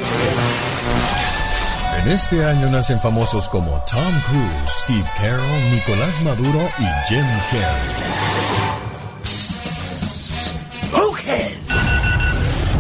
En 1.97 2.08
este 2.08 2.45
año 2.45 2.69
nacen 2.69 3.02
famosos 3.02 3.49
como 3.49 3.84
Tom 3.91 4.21
Cruise, 4.28 4.69
Steve 4.82 5.06
Carroll, 5.17 5.71
Nicolás 5.71 6.21
Maduro 6.21 6.69
y 6.80 6.86
Jim 7.10 7.26
Carrey. 7.52 8.23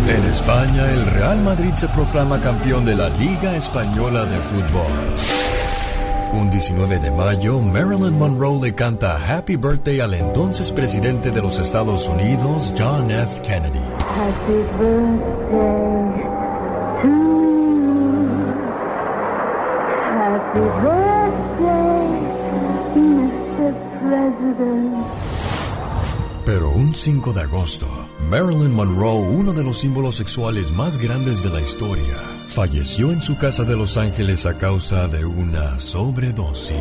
En 0.07 0.23
España, 0.25 0.91
el 0.91 1.05
Real 1.07 1.39
Madrid 1.39 1.73
se 1.73 1.87
proclama 1.89 2.39
campeón 2.39 2.85
de 2.85 2.95
la 2.95 3.09
Liga 3.09 3.55
Española 3.55 4.25
de 4.25 4.37
Fútbol. 4.37 5.42
Un 6.33 6.49
19 6.49 6.99
de 6.99 7.11
mayo, 7.11 7.59
Marilyn 7.59 8.17
Monroe 8.17 8.59
le 8.59 8.73
canta 8.73 9.17
Happy 9.27 9.55
Birthday 9.55 9.99
al 9.99 10.15
entonces 10.15 10.71
presidente 10.71 11.29
de 11.29 11.41
los 11.41 11.59
Estados 11.59 12.09
Unidos, 12.09 12.73
John 12.75 13.11
F. 13.11 13.39
Kennedy. 13.43 13.79
Happy 14.17 14.63
birthday 14.79 16.23
to. 17.03 17.33
Happy 20.15 20.59
birthday, 20.59 20.92
un 26.93 26.99
5 26.99 27.33
de 27.33 27.41
agosto, 27.41 27.87
Marilyn 28.29 28.71
Monroe, 28.71 29.27
uno 29.27 29.51
de 29.51 29.63
los 29.63 29.79
símbolos 29.79 30.15
sexuales 30.15 30.71
más 30.71 30.99
grandes 30.99 31.41
de 31.41 31.49
la 31.49 31.59
historia, 31.59 32.13
falleció 32.47 33.11
en 33.11 33.19
su 33.19 33.35
casa 33.35 33.63
de 33.63 33.75
Los 33.75 33.97
Ángeles 33.97 34.45
a 34.45 34.53
causa 34.53 35.07
de 35.07 35.25
una 35.25 35.79
sobredosis. 35.79 36.77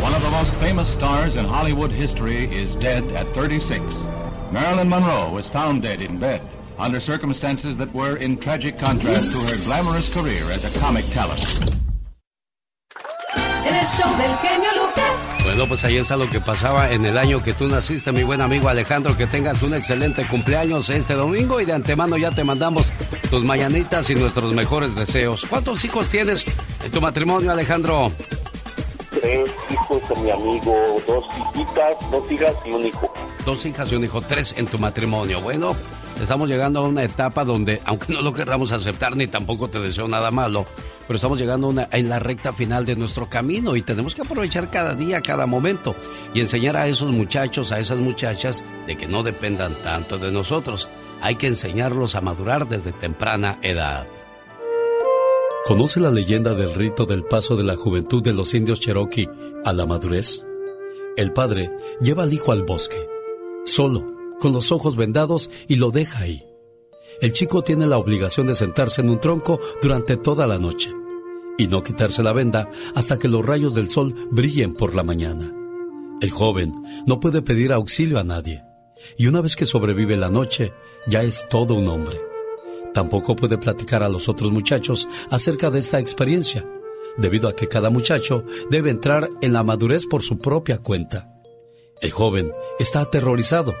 One 0.00 0.14
of 0.14 0.22
the 0.22 0.30
most 0.30 0.54
famous 0.60 0.88
stars 0.88 1.34
in 1.34 1.44
Hollywood 1.44 1.90
history 1.90 2.44
is 2.52 2.76
dead 2.76 3.02
at 3.16 3.26
36. 3.34 3.82
Marilyn 4.52 4.88
Monroe 4.88 5.32
was 5.32 5.48
found 5.48 5.82
dead 5.82 6.00
in 6.02 6.18
bed 6.18 6.40
under 6.78 7.00
circumstances 7.00 7.76
that 7.78 7.92
were 7.92 8.16
in 8.18 8.38
tragic 8.38 8.78
contrast 8.78 9.32
to 9.32 9.38
her 9.38 9.56
glamorous 9.64 10.08
career 10.14 10.44
as 10.52 10.64
a 10.64 10.78
comic 10.78 11.04
talent. 11.06 11.81
El 13.64 13.86
show 13.86 14.16
del 14.16 14.36
genio 14.38 14.70
Lucas. 14.74 15.44
Bueno, 15.44 15.66
pues 15.66 15.84
ahí 15.84 15.96
está 15.96 16.16
lo 16.16 16.28
que 16.28 16.40
pasaba 16.40 16.90
en 16.90 17.04
el 17.04 17.18
año 17.18 17.42
que 17.42 17.52
tú 17.52 17.66
naciste, 17.68 18.12
mi 18.12 18.22
buen 18.22 18.40
amigo 18.40 18.68
Alejandro. 18.68 19.16
Que 19.16 19.26
tengas 19.26 19.62
un 19.62 19.74
excelente 19.74 20.26
cumpleaños 20.26 20.88
este 20.90 21.14
domingo 21.14 21.60
y 21.60 21.64
de 21.64 21.72
antemano 21.72 22.16
ya 22.16 22.30
te 22.30 22.44
mandamos 22.44 22.86
tus 23.30 23.44
mañanitas 23.44 24.08
y 24.10 24.14
nuestros 24.14 24.52
mejores 24.54 24.94
deseos. 24.94 25.46
¿Cuántos 25.48 25.84
hijos 25.84 26.06
tienes 26.08 26.44
en 26.84 26.90
tu 26.90 27.00
matrimonio, 27.00 27.52
Alejandro? 27.52 28.10
Tres 29.10 29.50
hijos 29.70 30.08
de 30.08 30.16
mi 30.16 30.30
amigo, 30.30 31.02
dos 31.06 31.24
hijitas, 31.36 32.10
dos 32.10 32.30
hijas 32.30 32.54
y 32.64 32.70
un 32.70 32.86
hijo. 32.86 33.12
Dos 33.44 33.66
hijas 33.66 33.92
y 33.92 33.94
un 33.96 34.04
hijo, 34.04 34.20
tres 34.20 34.54
en 34.56 34.66
tu 34.66 34.78
matrimonio. 34.78 35.40
Bueno, 35.40 35.76
Estamos 36.22 36.48
llegando 36.48 36.78
a 36.78 36.88
una 36.88 37.02
etapa 37.02 37.44
donde, 37.44 37.80
aunque 37.84 38.12
no 38.12 38.22
lo 38.22 38.32
queramos 38.32 38.70
aceptar 38.70 39.16
ni 39.16 39.26
tampoco 39.26 39.66
te 39.66 39.80
deseo 39.80 40.06
nada 40.06 40.30
malo, 40.30 40.64
pero 41.08 41.16
estamos 41.16 41.36
llegando 41.36 41.74
en 41.90 42.08
la 42.08 42.20
recta 42.20 42.52
final 42.52 42.86
de 42.86 42.94
nuestro 42.94 43.28
camino 43.28 43.74
y 43.74 43.82
tenemos 43.82 44.14
que 44.14 44.22
aprovechar 44.22 44.70
cada 44.70 44.94
día, 44.94 45.20
cada 45.20 45.46
momento 45.46 45.96
y 46.32 46.40
enseñar 46.40 46.76
a 46.76 46.86
esos 46.86 47.10
muchachos, 47.10 47.72
a 47.72 47.80
esas 47.80 47.98
muchachas, 47.98 48.62
de 48.86 48.96
que 48.96 49.08
no 49.08 49.24
dependan 49.24 49.74
tanto 49.82 50.16
de 50.16 50.30
nosotros. 50.30 50.88
Hay 51.20 51.34
que 51.34 51.48
enseñarlos 51.48 52.14
a 52.14 52.20
madurar 52.20 52.68
desde 52.68 52.92
temprana 52.92 53.58
edad. 53.60 54.06
¿Conoce 55.64 55.98
la 55.98 56.10
leyenda 56.10 56.54
del 56.54 56.72
rito 56.72 57.04
del 57.04 57.24
paso 57.24 57.56
de 57.56 57.64
la 57.64 57.74
juventud 57.74 58.22
de 58.22 58.32
los 58.32 58.54
indios 58.54 58.78
Cherokee 58.78 59.28
a 59.64 59.72
la 59.72 59.86
madurez? 59.86 60.46
El 61.16 61.32
padre 61.32 61.72
lleva 62.00 62.22
al 62.22 62.32
hijo 62.32 62.52
al 62.52 62.62
bosque, 62.62 63.08
solo, 63.64 64.11
con 64.42 64.52
los 64.52 64.72
ojos 64.72 64.96
vendados 64.96 65.50
y 65.68 65.76
lo 65.76 65.92
deja 65.92 66.24
ahí. 66.24 66.44
El 67.20 67.30
chico 67.30 67.62
tiene 67.62 67.86
la 67.86 67.96
obligación 67.96 68.48
de 68.48 68.56
sentarse 68.56 69.00
en 69.00 69.08
un 69.08 69.20
tronco 69.20 69.60
durante 69.80 70.16
toda 70.16 70.48
la 70.48 70.58
noche 70.58 70.92
y 71.56 71.68
no 71.68 71.84
quitarse 71.84 72.24
la 72.24 72.32
venda 72.32 72.68
hasta 72.96 73.20
que 73.20 73.28
los 73.28 73.46
rayos 73.46 73.76
del 73.76 73.88
sol 73.88 74.12
brillen 74.32 74.74
por 74.74 74.96
la 74.96 75.04
mañana. 75.04 75.54
El 76.20 76.32
joven 76.32 76.72
no 77.06 77.20
puede 77.20 77.40
pedir 77.40 77.72
auxilio 77.72 78.18
a 78.18 78.24
nadie 78.24 78.64
y 79.16 79.28
una 79.28 79.40
vez 79.42 79.54
que 79.54 79.64
sobrevive 79.64 80.16
la 80.16 80.28
noche 80.28 80.72
ya 81.06 81.22
es 81.22 81.46
todo 81.48 81.74
un 81.74 81.86
hombre. 81.86 82.20
Tampoco 82.92 83.36
puede 83.36 83.58
platicar 83.58 84.02
a 84.02 84.08
los 84.08 84.28
otros 84.28 84.50
muchachos 84.50 85.08
acerca 85.30 85.70
de 85.70 85.78
esta 85.78 86.00
experiencia, 86.00 86.68
debido 87.16 87.48
a 87.48 87.54
que 87.54 87.68
cada 87.68 87.90
muchacho 87.90 88.44
debe 88.70 88.90
entrar 88.90 89.28
en 89.40 89.52
la 89.52 89.62
madurez 89.62 90.04
por 90.04 90.22
su 90.22 90.38
propia 90.38 90.78
cuenta. 90.78 91.32
El 92.00 92.10
joven 92.10 92.50
está 92.80 93.02
aterrorizado. 93.02 93.72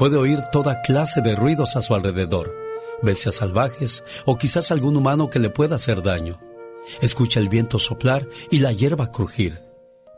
Puede 0.00 0.16
oír 0.16 0.40
toda 0.50 0.80
clase 0.80 1.20
de 1.20 1.36
ruidos 1.36 1.76
a 1.76 1.82
su 1.82 1.94
alrededor, 1.94 2.56
bestias 3.02 3.34
salvajes 3.34 4.02
o 4.24 4.38
quizás 4.38 4.70
algún 4.70 4.96
humano 4.96 5.28
que 5.28 5.38
le 5.38 5.50
pueda 5.50 5.76
hacer 5.76 6.02
daño. 6.02 6.40
Escucha 7.02 7.38
el 7.38 7.50
viento 7.50 7.78
soplar 7.78 8.26
y 8.50 8.60
la 8.60 8.72
hierba 8.72 9.12
crujir, 9.12 9.60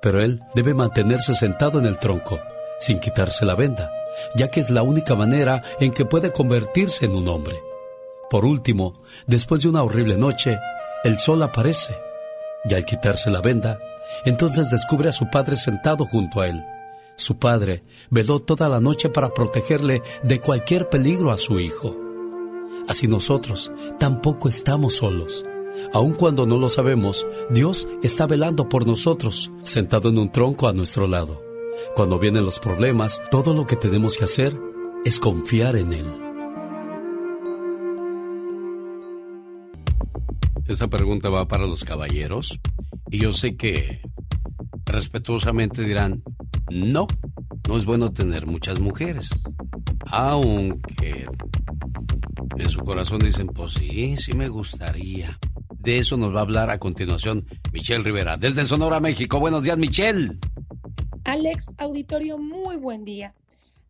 pero 0.01 0.23
él 0.23 0.39
debe 0.55 0.73
mantenerse 0.73 1.35
sentado 1.35 1.81
en 1.81 1.87
el 1.87 1.99
tronco, 1.99 2.39
sin 2.79 3.01
quitarse 3.01 3.45
la 3.45 3.57
venda, 3.57 3.91
ya 4.37 4.53
que 4.53 4.61
es 4.61 4.71
la 4.71 4.85
única 4.85 5.17
manera 5.17 5.65
en 5.81 5.91
que 5.91 6.05
puede 6.05 6.31
convertirse 6.31 7.07
en 7.07 7.17
un 7.17 7.27
hombre. 7.27 7.61
Por 8.31 8.45
último, 8.45 8.93
después 9.27 9.63
de 9.63 9.69
una 9.69 9.83
horrible 9.83 10.17
noche, 10.17 10.61
el 11.03 11.19
sol 11.19 11.43
aparece, 11.43 11.99
y 12.67 12.75
al 12.75 12.85
quitarse 12.85 13.31
la 13.31 13.41
venda, 13.41 13.81
entonces 14.25 14.71
descubre 14.71 15.09
a 15.09 15.13
su 15.13 15.29
padre 15.29 15.57
sentado 15.57 16.07
junto 16.07 16.41
a 16.41 16.47
él. 16.47 16.65
Su 17.23 17.39
padre 17.39 17.85
veló 18.11 18.41
toda 18.41 18.69
la 18.69 18.81
noche 18.81 19.09
para 19.09 19.33
protegerle 19.33 20.03
de 20.25 20.41
cualquier 20.41 20.89
peligro 20.89 21.31
a 21.31 21.37
su 21.37 21.61
hijo. 21.61 21.97
Así 22.89 23.07
nosotros 23.07 23.71
tampoco 24.01 24.49
estamos 24.49 24.97
solos. 24.97 25.45
Aun 25.93 26.15
cuando 26.15 26.47
no 26.47 26.59
lo 26.59 26.69
sabemos, 26.69 27.25
Dios 27.49 27.87
está 28.03 28.27
velando 28.27 28.69
por 28.69 28.89
nosotros, 28.89 29.53
sentado 29.63 30.09
en 30.09 30.19
un 30.19 30.33
tronco 30.33 30.67
a 30.67 30.73
nuestro 30.73 31.07
lado. 31.07 31.41
Cuando 31.95 32.19
vienen 32.19 32.45
los 32.45 32.59
problemas, 32.59 33.23
todo 33.31 33.55
lo 33.55 33.69
que 33.69 33.77
tenemos 33.77 34.17
que 34.17 34.25
hacer 34.25 34.59
es 35.05 35.21
confiar 35.21 35.77
en 35.77 35.93
Él. 35.93 36.07
Esta 40.67 40.89
pregunta 40.89 41.29
va 41.29 41.47
para 41.47 41.69
los 41.69 41.85
caballeros 41.85 42.59
y 43.13 43.21
yo 43.21 43.33
sé 43.33 43.57
que 43.57 44.01
respetuosamente 44.87 45.83
dirán, 45.83 46.25
no, 46.73 47.07
no 47.69 47.77
es 47.77 47.85
bueno 47.85 48.13
tener 48.13 48.47
muchas 48.47 48.81
mujeres. 48.81 49.29
Aunque 50.07 51.27
en 52.57 52.71
su 52.71 52.81
corazón 52.81 53.21
dicen, 53.21 53.47
pues 53.49 53.75
sí, 53.75 54.17
sí 54.17 54.33
me 54.33 54.49
gustaría. 54.49 55.39
De 55.79 55.99
eso 55.99 56.17
nos 56.17 56.35
va 56.35 56.39
a 56.39 56.43
hablar 56.43 56.71
a 56.71 56.79
continuación 56.79 57.47
Michelle 57.73 58.03
Rivera, 58.03 58.37
desde 58.37 58.65
Sonora, 58.65 59.01
México. 59.01 59.39
Buenos 59.39 59.63
días, 59.63 59.79
Michelle. 59.79 60.39
Alex, 61.25 61.75
auditorio, 61.79 62.39
muy 62.39 62.77
buen 62.77 63.05
día. 63.05 63.35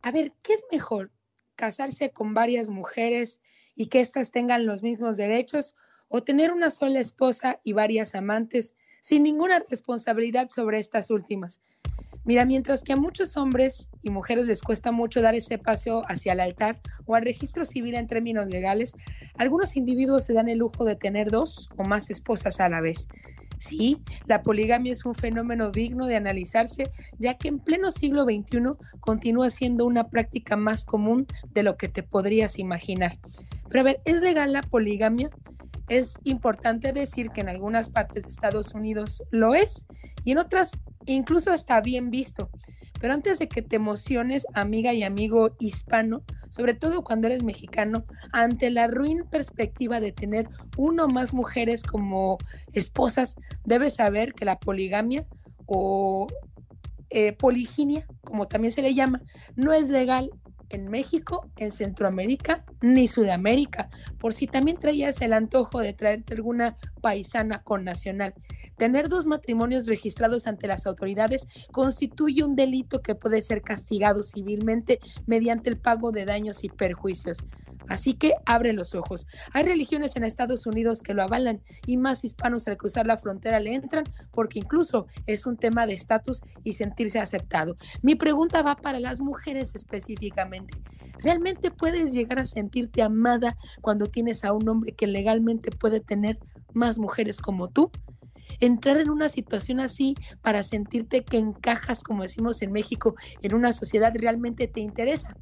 A 0.03 0.11
ver, 0.11 0.33
¿qué 0.42 0.55
es 0.55 0.66
mejor? 0.73 1.11
¿Casarse 1.55 2.11
con 2.11 2.35
varias 2.35 2.68
mujeres 2.68 3.40
y 3.77 3.87
que 3.87 4.01
éstas 4.01 4.33
tengan 4.33 4.66
los 4.66 4.83
mismos 4.83 5.16
derechos 5.16 5.75
o 6.09 6.23
tener 6.23 6.53
una 6.53 6.71
sola 6.71 7.01
esposa 7.01 7.61
y 7.62 7.73
varias 7.73 8.14
amantes 8.14 8.75
sin 9.01 9.23
ninguna 9.23 9.62
responsabilidad 9.71 10.49
sobre 10.51 10.79
estas 10.79 11.11
últimas? 11.11 11.61
Mira, 12.25 12.45
mientras 12.47 12.83
que 12.85 12.93
a 12.93 12.97
muchos 12.97 13.37
hombres 13.37 13.91
y 14.01 14.11
mujeres 14.11 14.45
les 14.47 14.63
cuesta 14.63 14.91
mucho 14.93 15.23
dar 15.23 15.35
ese 15.35 15.59
paso 15.59 16.03
hacia 16.09 16.33
el 16.33 16.41
altar 16.41 16.81
o 17.05 17.15
al 17.15 17.23
registro 17.25 17.65
civil 17.65 17.95
en 17.95 18.07
términos 18.07 18.47
legales, 18.49 18.97
algunos 19.37 19.77
individuos 19.77 20.25
se 20.25 20.33
dan 20.33 20.49
el 20.49 20.59
lujo 20.59 20.85
de 20.85 20.97
tener 20.97 21.31
dos 21.31 21.73
o 21.77 21.85
más 21.85 22.11
esposas 22.11 22.61
a 22.61 22.69
la 22.69 22.81
vez. 22.81 23.09
Sí, 23.62 24.03
la 24.27 24.42
poligamia 24.42 24.90
es 24.90 25.05
un 25.05 25.14
fenómeno 25.14 25.70
digno 25.70 26.07
de 26.09 26.16
analizarse, 26.16 26.90
ya 27.20 27.38
que 27.38 27.46
en 27.46 27.61
pleno 27.61 27.92
siglo 27.92 28.25
XXI 28.25 28.72
continúa 28.98 29.51
siendo 29.51 29.87
una 29.87 30.09
práctica 30.09 30.57
más 30.57 30.85
común 30.85 31.29
de 31.55 31.62
lo 31.62 31.77
que 31.77 31.87
te 31.87 32.03
podrías 32.03 32.59
imaginar. 32.59 33.20
Pero 33.68 33.83
a 33.83 33.85
ver, 33.85 34.03
¿es 34.05 34.20
legal 34.20 34.53
la 34.53 34.62
poligamia? 34.62 35.31
Es 35.88 36.18
importante 36.25 36.92
decir 36.92 37.31
que 37.31 37.42
en 37.42 37.51
algunas 37.51 37.88
partes 37.88 38.25
de 38.25 38.31
Estados 38.31 38.75
Unidos 38.75 39.22
lo 39.31 39.55
es 39.55 39.87
y 40.25 40.33
en 40.33 40.38
otras 40.38 40.77
incluso 41.07 41.53
está 41.53 41.81
bien 41.81 42.11
visto. 42.11 42.51
Pero 43.03 43.15
antes 43.15 43.41
de 43.41 43.49
que 43.49 43.62
te 43.62 43.75
emociones, 43.75 44.47
amiga 44.55 44.93
y 44.93 45.03
amigo 45.03 45.57
hispano, 45.59 46.23
sobre 46.51 46.75
todo 46.75 47.03
cuando 47.03 47.27
eres 47.27 47.43
mexicano, 47.43 48.07
ante 48.31 48.71
la 48.71 48.87
ruin 48.87 49.25
perspectiva 49.29 49.99
de 49.99 50.12
tener 50.12 50.49
uno 50.77 51.07
o 51.07 51.09
más 51.09 51.35
mujeres 51.35 51.83
como 51.83 52.38
esposas, 52.73 53.38
debes 53.65 53.97
saber 53.97 54.35
que 54.35 54.45
la 54.45 54.61
poligamia 54.61 55.27
o 55.67 56.29
eh, 57.11 57.33
poliginia, 57.33 58.07
como 58.23 58.47
también 58.47 58.71
se 58.71 58.83
le 58.83 58.95
llama, 58.95 59.21
no 59.57 59.73
es 59.73 59.88
legal 59.88 60.31
en 60.73 60.89
México, 60.89 61.51
en 61.57 61.71
Centroamérica 61.71 62.65
ni 62.81 63.07
Sudamérica, 63.07 63.89
por 64.19 64.35
si 64.35 64.47
también 64.47 64.79
traías 64.79 65.21
el 65.23 65.33
antojo 65.33 65.81
de 65.81 65.93
traerte 65.93 66.35
alguna 66.35 66.77
paisana 67.01 67.63
con 67.63 67.85
nacional. 67.85 68.35
Tener 68.77 69.09
dos 69.09 69.27
matrimonios 69.27 69.87
registrados 69.87 70.47
ante 70.47 70.67
las 70.67 70.87
autoridades 70.87 71.47
constituye 71.71 72.43
un 72.43 72.57
delito 72.57 73.03
que 73.03 73.15
puede 73.15 73.43
ser 73.43 73.63
castigado 73.63 74.23
civilmente 74.25 74.99
mediante 75.27 75.71
el 75.71 75.79
pago 75.79 76.11
de 76.11 76.25
daños 76.25 76.65
y 76.65 76.69
perjuicios. 76.71 77.45
Así 77.88 78.14
que 78.14 78.35
abre 78.47 78.73
los 78.73 78.95
ojos. 78.95 79.27
Hay 79.53 79.64
religiones 79.64 80.16
en 80.16 80.25
Estados 80.25 80.66
Unidos 80.66 81.03
que 81.03 81.14
lo 81.14 81.23
avalan 81.23 81.62
y 81.85 81.97
más 81.97 82.25
hispanos 82.25 82.68
al 82.68 82.77
cruzar 82.77 83.07
la 83.07 83.16
frontera 83.16 83.61
le 83.61 83.75
entran 83.75 84.09
porque 84.33 84.61
incluso 84.61 85.07
es 85.27 85.47
un 85.47 85.59
tema 85.59 85.87
de 85.87 85.95
estatus 85.95 86.42
y 86.62 86.75
sentirse 86.75 87.18
aceptado. 87.18 87.77
Mi 88.03 88.14
pregunta 88.14 88.62
va 88.62 88.81
para 88.81 89.01
las 89.01 89.21
mujeres 89.21 89.75
específicamente. 89.75 90.75
¿Realmente 91.18 91.71
puedes 91.71 92.12
llegar 92.12 92.38
a 92.38 92.47
sentirte 92.47 93.03
amada 93.03 93.57
cuando 93.81 94.09
tienes 94.09 94.45
a 94.45 94.53
un 94.53 94.68
hombre 94.68 94.95
que 94.95 95.07
legalmente 95.07 95.73
puede 95.73 96.01
tener 96.01 96.40
más 96.73 96.99
mujeres 96.99 97.40
como 97.40 97.68
tú? 97.68 97.92
Entrar 98.61 99.01
en 99.01 99.11
una 99.11 99.29
situación 99.29 99.81
así 99.81 100.18
para 100.42 100.62
sentirte 100.62 101.27
que 101.27 101.38
encajas, 101.38 102.03
como 102.03 102.23
decimos 102.23 102.62
en 102.62 102.73
México, 102.73 103.14
en 103.42 103.55
una 103.55 103.73
sociedad 103.73 104.12
realmente 104.14 104.68
te 104.68 104.81
interesa. 104.81 105.38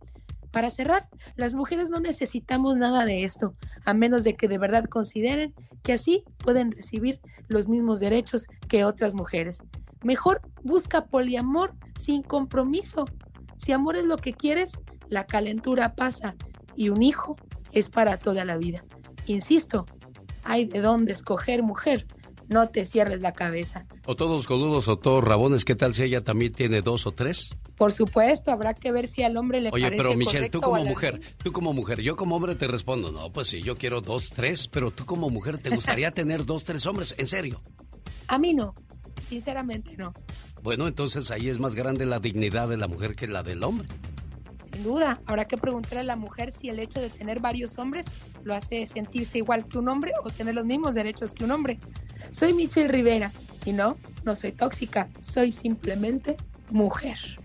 Para 0.51 0.71
cerrar, 0.71 1.09
las 1.37 1.55
mujeres 1.55 1.91
no 1.91 2.01
necesitamos 2.01 2.77
nada 2.77 3.05
de 3.05 3.25
esto, 3.25 3.55
a 3.85 3.95
menos 3.95 4.25
de 4.25 4.35
que 4.35 4.49
de 4.49 4.59
verdad 4.59 4.85
consideren 4.85 5.55
que 5.83 5.93
así 5.93 6.25
pueden 6.39 6.73
recibir 6.73 7.21
los 7.49 7.69
mismos 7.69 8.01
derechos 8.01 8.47
que 8.69 8.85
otras 8.85 9.15
mujeres. 9.15 9.63
Mejor 10.03 10.41
busca 10.65 11.07
poliamor 11.07 11.75
sin 11.97 12.23
compromiso. 12.23 13.05
Si 13.59 13.73
amor 13.73 13.97
es 13.97 14.05
lo 14.05 14.17
que 14.17 14.33
quieres, 14.33 14.79
la 15.09 15.25
calentura 15.25 15.95
pasa 15.95 16.35
y 16.75 16.89
un 16.89 17.03
hijo 17.03 17.37
es 17.73 17.91
para 17.91 18.19
toda 18.19 18.45
la 18.45 18.57
vida. 18.57 18.85
Insisto, 19.27 19.87
hay 20.45 20.65
de 20.65 20.81
dónde 20.81 21.13
escoger 21.13 21.63
mujer. 21.63 22.07
No 22.49 22.69
te 22.69 22.85
cierres 22.85 23.21
la 23.21 23.33
cabeza. 23.33 23.87
O 24.07 24.17
todos 24.17 24.47
coludos 24.49 24.89
o 24.89 24.99
todos 24.99 25.23
rabones, 25.23 25.65
¿qué 25.65 25.77
tal 25.77 25.95
si 25.95 26.03
ella 26.03 26.23
también 26.23 26.53
tiene 26.53 26.83
dos 26.83 27.07
o 27.07 27.13
tres? 27.13 27.51
Por 27.81 27.95
supuesto, 27.95 28.53
habrá 28.53 28.75
que 28.75 28.93
ver 28.93 29.09
si 29.09 29.23
al 29.23 29.39
hombre 29.39 29.59
le 29.59 29.71
Oye, 29.73 29.85
parece 29.85 30.03
pero 30.03 30.15
Michelle, 30.15 30.51
tú 30.51 30.61
como 30.61 30.85
mujer, 30.85 31.19
tú 31.43 31.51
como 31.51 31.73
mujer, 31.73 32.03
yo 32.03 32.15
como 32.15 32.37
hombre 32.37 32.55
te 32.55 32.69
respondo, 32.69 33.11
no, 33.11 33.33
pues 33.33 33.49
sí, 33.49 33.63
yo 33.63 33.75
quiero 33.75 34.03
dos, 34.03 34.29
tres, 34.29 34.69
pero 34.69 34.91
tú 34.91 35.07
como 35.07 35.31
mujer, 35.31 35.57
¿te 35.57 35.71
gustaría 35.71 36.11
tener 36.15 36.45
dos, 36.45 36.65
tres 36.65 36.85
hombres? 36.85 37.15
¿En 37.17 37.27
serio? 37.27 37.63
A 38.29 38.37
mí 38.39 38.53
no, 38.53 38.75
sinceramente 39.25 39.97
no. 39.97 40.13
Bueno, 40.63 40.89
entonces 40.89 41.31
ahí 41.31 41.49
es 41.49 41.59
más 41.59 41.75
grande 41.75 42.05
la 42.05 42.19
dignidad 42.19 42.69
de 42.69 42.77
la 42.77 42.87
mujer 42.87 43.17
que 43.17 43.27
la 43.27 43.43
del 43.43 43.65
hombre. 43.65 43.89
Sin 44.75 44.85
duda, 44.85 45.23
habrá 45.25 45.47
que 45.47 45.57
preguntarle 45.57 46.01
a 46.01 46.05
la 46.05 46.17
mujer 46.17 46.53
si 46.53 46.69
el 46.69 46.81
hecho 46.81 47.01
de 47.01 47.09
tener 47.09 47.41
varios 47.41 47.79
hombres 47.79 48.05
lo 48.43 48.55
hace 48.55 48.87
sentirse 48.87 49.39
igual 49.39 49.67
que 49.67 49.79
un 49.79 49.89
hombre 49.89 50.13
o 50.23 50.29
tener 50.29 50.55
los 50.55 50.67
mismos 50.67 50.95
derechos 50.95 51.33
que 51.33 51.45
un 51.45 51.53
hombre. 51.53 51.81
Soy 52.31 52.53
Michelle 52.53 52.89
Rivera 52.89 53.33
y 53.65 53.73
no, 53.73 53.97
no 54.23 54.37
soy 54.37 54.53
tóxica, 54.53 55.09
soy 55.23 55.51
simplemente 55.51 56.37
mujer. 56.69 57.40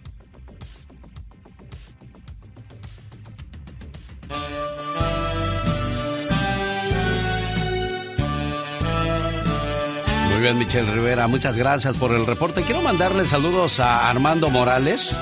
Bien, 10.45 10.59
Michelle 10.59 10.91
Rivera, 10.91 11.27
muchas 11.27 11.57
gracias 11.57 11.97
por 11.97 12.13
el 12.13 12.23
reporte. 12.23 12.61
Quiero 12.61 12.79
mandarle 12.79 13.25
saludos 13.25 13.79
a 13.79 14.11
Armando 14.11 14.51
Morales. 14.51 15.17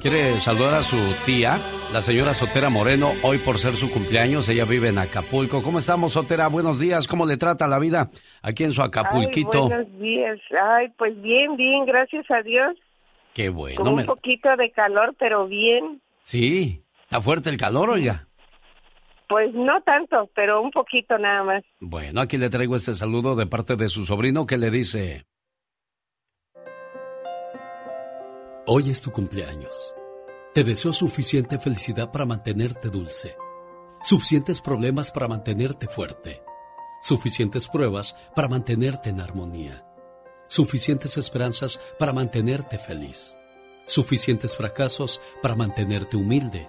Quiere 0.00 0.38
saludar 0.40 0.74
a 0.74 0.82
su 0.84 0.96
tía, 1.26 1.58
la 1.92 2.02
señora 2.02 2.32
Sotera 2.32 2.68
Moreno, 2.70 3.10
hoy 3.24 3.38
por 3.38 3.58
ser 3.58 3.74
su 3.74 3.90
cumpleaños. 3.90 4.48
Ella 4.48 4.64
vive 4.64 4.90
en 4.90 4.98
Acapulco. 4.98 5.60
¿Cómo 5.60 5.80
estamos, 5.80 6.12
Sotera? 6.12 6.46
Buenos 6.46 6.78
días. 6.78 7.08
¿Cómo 7.08 7.26
le 7.26 7.36
trata 7.36 7.66
la 7.66 7.80
vida 7.80 8.10
aquí 8.42 8.62
en 8.62 8.70
su 8.70 8.82
Acapulquito? 8.82 9.64
Ay, 9.64 9.68
buenos 9.70 9.98
días. 10.00 10.38
Ay, 10.70 10.86
pues 10.96 11.20
bien, 11.20 11.56
bien, 11.56 11.84
gracias 11.84 12.24
a 12.30 12.42
Dios. 12.42 12.76
Qué 13.34 13.48
bueno. 13.48 13.78
Con 13.78 13.88
un 13.88 13.96
me- 13.96 14.04
poquito 14.04 14.50
de 14.56 14.70
calor, 14.70 15.16
pero 15.18 15.48
bien. 15.48 16.00
Sí, 16.22 16.80
está 17.02 17.20
fuerte 17.20 17.50
el 17.50 17.56
calor, 17.56 17.90
oiga. 17.90 18.28
Pues 19.32 19.54
no 19.54 19.80
tanto, 19.80 20.30
pero 20.34 20.60
un 20.60 20.70
poquito 20.70 21.16
nada 21.16 21.42
más. 21.42 21.64
Bueno, 21.80 22.20
aquí 22.20 22.36
le 22.36 22.50
traigo 22.50 22.76
este 22.76 22.94
saludo 22.94 23.34
de 23.34 23.46
parte 23.46 23.76
de 23.76 23.88
su 23.88 24.04
sobrino 24.04 24.44
que 24.46 24.58
le 24.58 24.70
dice... 24.70 25.24
Hoy 28.66 28.90
es 28.90 29.00
tu 29.00 29.10
cumpleaños. 29.10 29.94
Te 30.52 30.64
deseo 30.64 30.92
suficiente 30.92 31.58
felicidad 31.58 32.12
para 32.12 32.26
mantenerte 32.26 32.90
dulce, 32.90 33.34
suficientes 34.02 34.60
problemas 34.60 35.10
para 35.10 35.28
mantenerte 35.28 35.86
fuerte, 35.86 36.42
suficientes 37.00 37.68
pruebas 37.68 38.14
para 38.36 38.48
mantenerte 38.48 39.08
en 39.08 39.22
armonía, 39.22 39.82
suficientes 40.46 41.16
esperanzas 41.16 41.80
para 41.98 42.12
mantenerte 42.12 42.78
feliz, 42.78 43.38
suficientes 43.86 44.54
fracasos 44.54 45.22
para 45.40 45.56
mantenerte 45.56 46.18
humilde, 46.18 46.68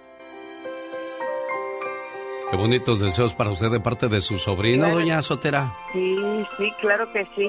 Qué 2.51 2.57
bonitos 2.57 2.99
deseos 2.99 3.33
para 3.33 3.49
usted 3.51 3.69
de 3.71 3.79
parte 3.79 4.09
de 4.09 4.21
su 4.21 4.37
sobrino, 4.37 4.83
Claro. 4.83 4.95
doña 4.99 5.21
Sotera. 5.21 5.73
Sí, 5.93 6.17
sí, 6.57 6.71
claro 6.81 7.11
que 7.13 7.23
sí. 7.35 7.47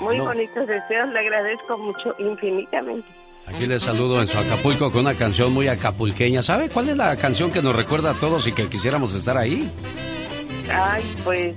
Muy 0.00 0.16
Bueno. 0.18 0.24
bonitos 0.26 0.66
deseos, 0.66 1.08
le 1.08 1.18
agradezco 1.20 1.78
mucho, 1.78 2.14
infinitamente. 2.18 3.08
Aquí 3.46 3.64
le 3.66 3.80
saludo 3.80 4.20
en 4.20 4.28
su 4.28 4.36
Acapulco 4.38 4.90
con 4.90 5.02
una 5.02 5.14
canción 5.14 5.52
muy 5.52 5.68
acapulqueña. 5.68 6.42
¿Sabe 6.42 6.68
cuál 6.68 6.88
es 6.90 6.96
la 6.96 7.16
canción 7.16 7.50
que 7.52 7.62
nos 7.62 7.74
recuerda 7.74 8.10
a 8.10 8.14
todos 8.14 8.46
y 8.46 8.52
que 8.52 8.68
quisiéramos 8.68 9.14
estar 9.14 9.38
ahí? 9.38 9.70
Ay, 10.70 11.02
pues 11.24 11.54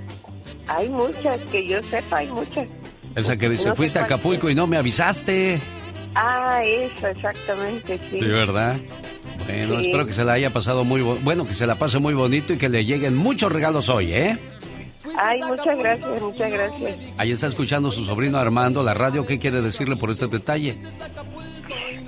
hay 0.68 0.88
muchas, 0.88 1.40
que 1.46 1.66
yo 1.66 1.82
sepa, 1.82 2.18
hay 2.18 2.28
muchas. 2.28 2.68
Esa 3.16 3.36
que 3.36 3.48
dice, 3.50 3.68
No 3.68 3.74
fuiste 3.74 3.98
a 3.98 4.04
Acapulco 4.04 4.48
y 4.48 4.54
no 4.54 4.66
me 4.68 4.76
avisaste. 4.78 5.58
Ah, 6.14 6.60
eso, 6.64 7.08
exactamente, 7.08 7.98
sí. 8.10 8.20
Sí, 8.20 8.24
¿verdad? 8.26 8.76
Bueno, 9.46 9.76
Sí. 9.80 9.86
espero 9.86 10.06
que 10.06 10.12
se 10.12 10.24
la 10.24 10.32
haya 10.34 10.50
pasado 10.50 10.84
muy 10.84 11.00
bueno, 11.00 11.44
que 11.44 11.54
se 11.54 11.66
la 11.66 11.74
pase 11.74 11.98
muy 11.98 12.14
bonito 12.14 12.52
y 12.52 12.58
que 12.58 12.68
le 12.68 12.84
lleguen 12.84 13.16
muchos 13.16 13.50
regalos 13.50 13.88
hoy, 13.88 14.12
¿eh? 14.12 14.38
Ay, 15.18 15.40
muchas 15.42 15.78
gracias, 15.78 16.20
muchas 16.20 16.52
gracias. 16.52 16.92
Ahí 17.16 17.32
está 17.32 17.46
escuchando 17.46 17.90
su 17.90 18.04
sobrino 18.04 18.38
Armando 18.38 18.82
la 18.82 18.92
radio. 18.94 19.26
¿Qué 19.26 19.38
quiere 19.38 19.62
decirle 19.62 19.96
por 19.96 20.10
este 20.10 20.26
detalle? 20.28 20.78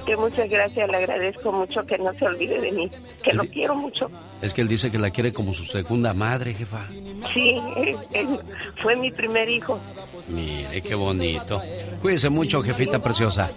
Que 0.07 0.17
muchas 0.17 0.49
gracias, 0.49 0.89
le 0.89 0.97
agradezco 0.97 1.53
mucho 1.53 1.85
que 1.87 1.97
no 1.99 2.13
se 2.15 2.25
olvide 2.27 2.61
de 2.61 2.73
mí, 2.73 2.91
que 3.23 3.33
lo 3.33 3.45
quiero 3.45 3.75
mucho. 3.75 4.11
Es 4.41 4.53
que 4.53 4.61
él 4.63 4.69
dice 4.69 4.91
que 4.91 4.99
la 4.99 5.11
quiere 5.11 5.33
como 5.33 5.55
su 5.55 5.65
segunda 5.65 6.13
madre, 6.13 6.55
jefa. 6.55 6.81
Sí, 7.33 7.57
él- 7.77 7.97
él 8.13 8.39
fue 8.83 8.97
mi 8.97 9.11
primer 9.13 9.49
hijo. 9.49 9.79
Mire, 10.29 10.83
qué 10.83 10.95
bonito. 10.95 11.63
Cuídese 12.01 12.29
mucho, 12.31 12.63
jefita 12.63 12.99
preciosa. 13.01 13.51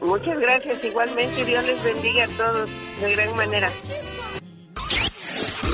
Muchas 0.00 0.38
gracias, 0.40 0.82
igualmente 0.84 1.44
Dios 1.44 1.64
les 1.64 1.82
bendiga 1.82 2.24
a 2.24 2.28
todos 2.28 2.68
de 3.00 3.12
gran 3.14 3.36
manera. 3.36 3.70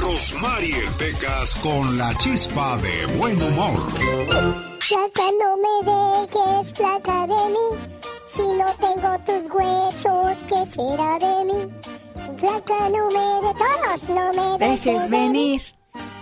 Rosmarie 0.00 0.82
Pecas 0.98 1.54
con 1.56 1.96
la 1.96 2.16
chispa 2.18 2.76
de 2.78 3.06
buen 3.16 3.40
humor. 3.42 3.80
No 5.40 5.56
me 5.56 5.90
dejes, 5.90 6.72
flaca 6.72 7.26
de 7.26 7.50
mí. 7.50 7.78
Si 8.26 8.42
no 8.54 8.66
tengo 8.80 9.18
tus 9.26 9.50
huesos, 9.52 10.44
¿qué 10.48 10.66
será 10.66 11.18
de 11.18 11.44
mí? 11.44 11.72
Flaca, 12.38 12.88
no 12.88 13.10
me 13.10 13.48
de 13.48 13.54
todos, 13.54 14.08
no 14.08 14.32
me 14.32 14.58
dejes, 14.58 14.84
Dejes 14.84 15.10
venir. 15.10 15.60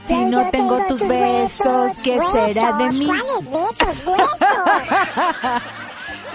Si 0.07 0.25
no 0.25 0.43
yo 0.43 0.51
tengo 0.51 0.79
tus 0.88 1.07
besos, 1.07 1.93
¿qué 2.03 2.19
será 2.33 2.73
de 2.79 2.91
mí? 2.91 3.07
¿Cuáles 3.07 3.49
besos? 3.49 4.07
¡Huesos! 4.07 5.62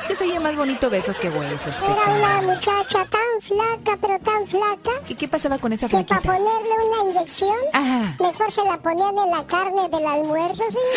Que 0.08 0.16
se 0.16 0.24
oye 0.24 0.40
más 0.40 0.56
bonito 0.56 0.90
besos 0.90 1.18
que 1.20 1.30
huesos. 1.30 1.76
Era 1.82 2.14
una 2.14 2.42
muchacha 2.54 3.06
tan 3.06 3.42
flaca, 3.42 3.98
pero 4.00 4.18
tan 4.20 4.48
flaca, 4.48 5.02
¿Qué, 5.06 5.16
qué 5.16 5.28
pasaba 5.28 5.58
con 5.58 5.74
esa 5.74 5.88
que 5.88 5.98
para 6.04 6.22
flaquita? 6.22 6.34
ponerle 6.34 6.70
una 6.86 7.04
inyección, 7.12 7.58
Ajá. 7.74 8.16
mejor 8.20 8.52
se 8.52 8.64
la 8.64 8.78
ponían 8.82 9.18
en 9.18 9.32
la 9.32 9.46
carne 9.46 9.90
del 9.90 10.06
almuerzo, 10.08 10.64
¿sí? 10.72 10.78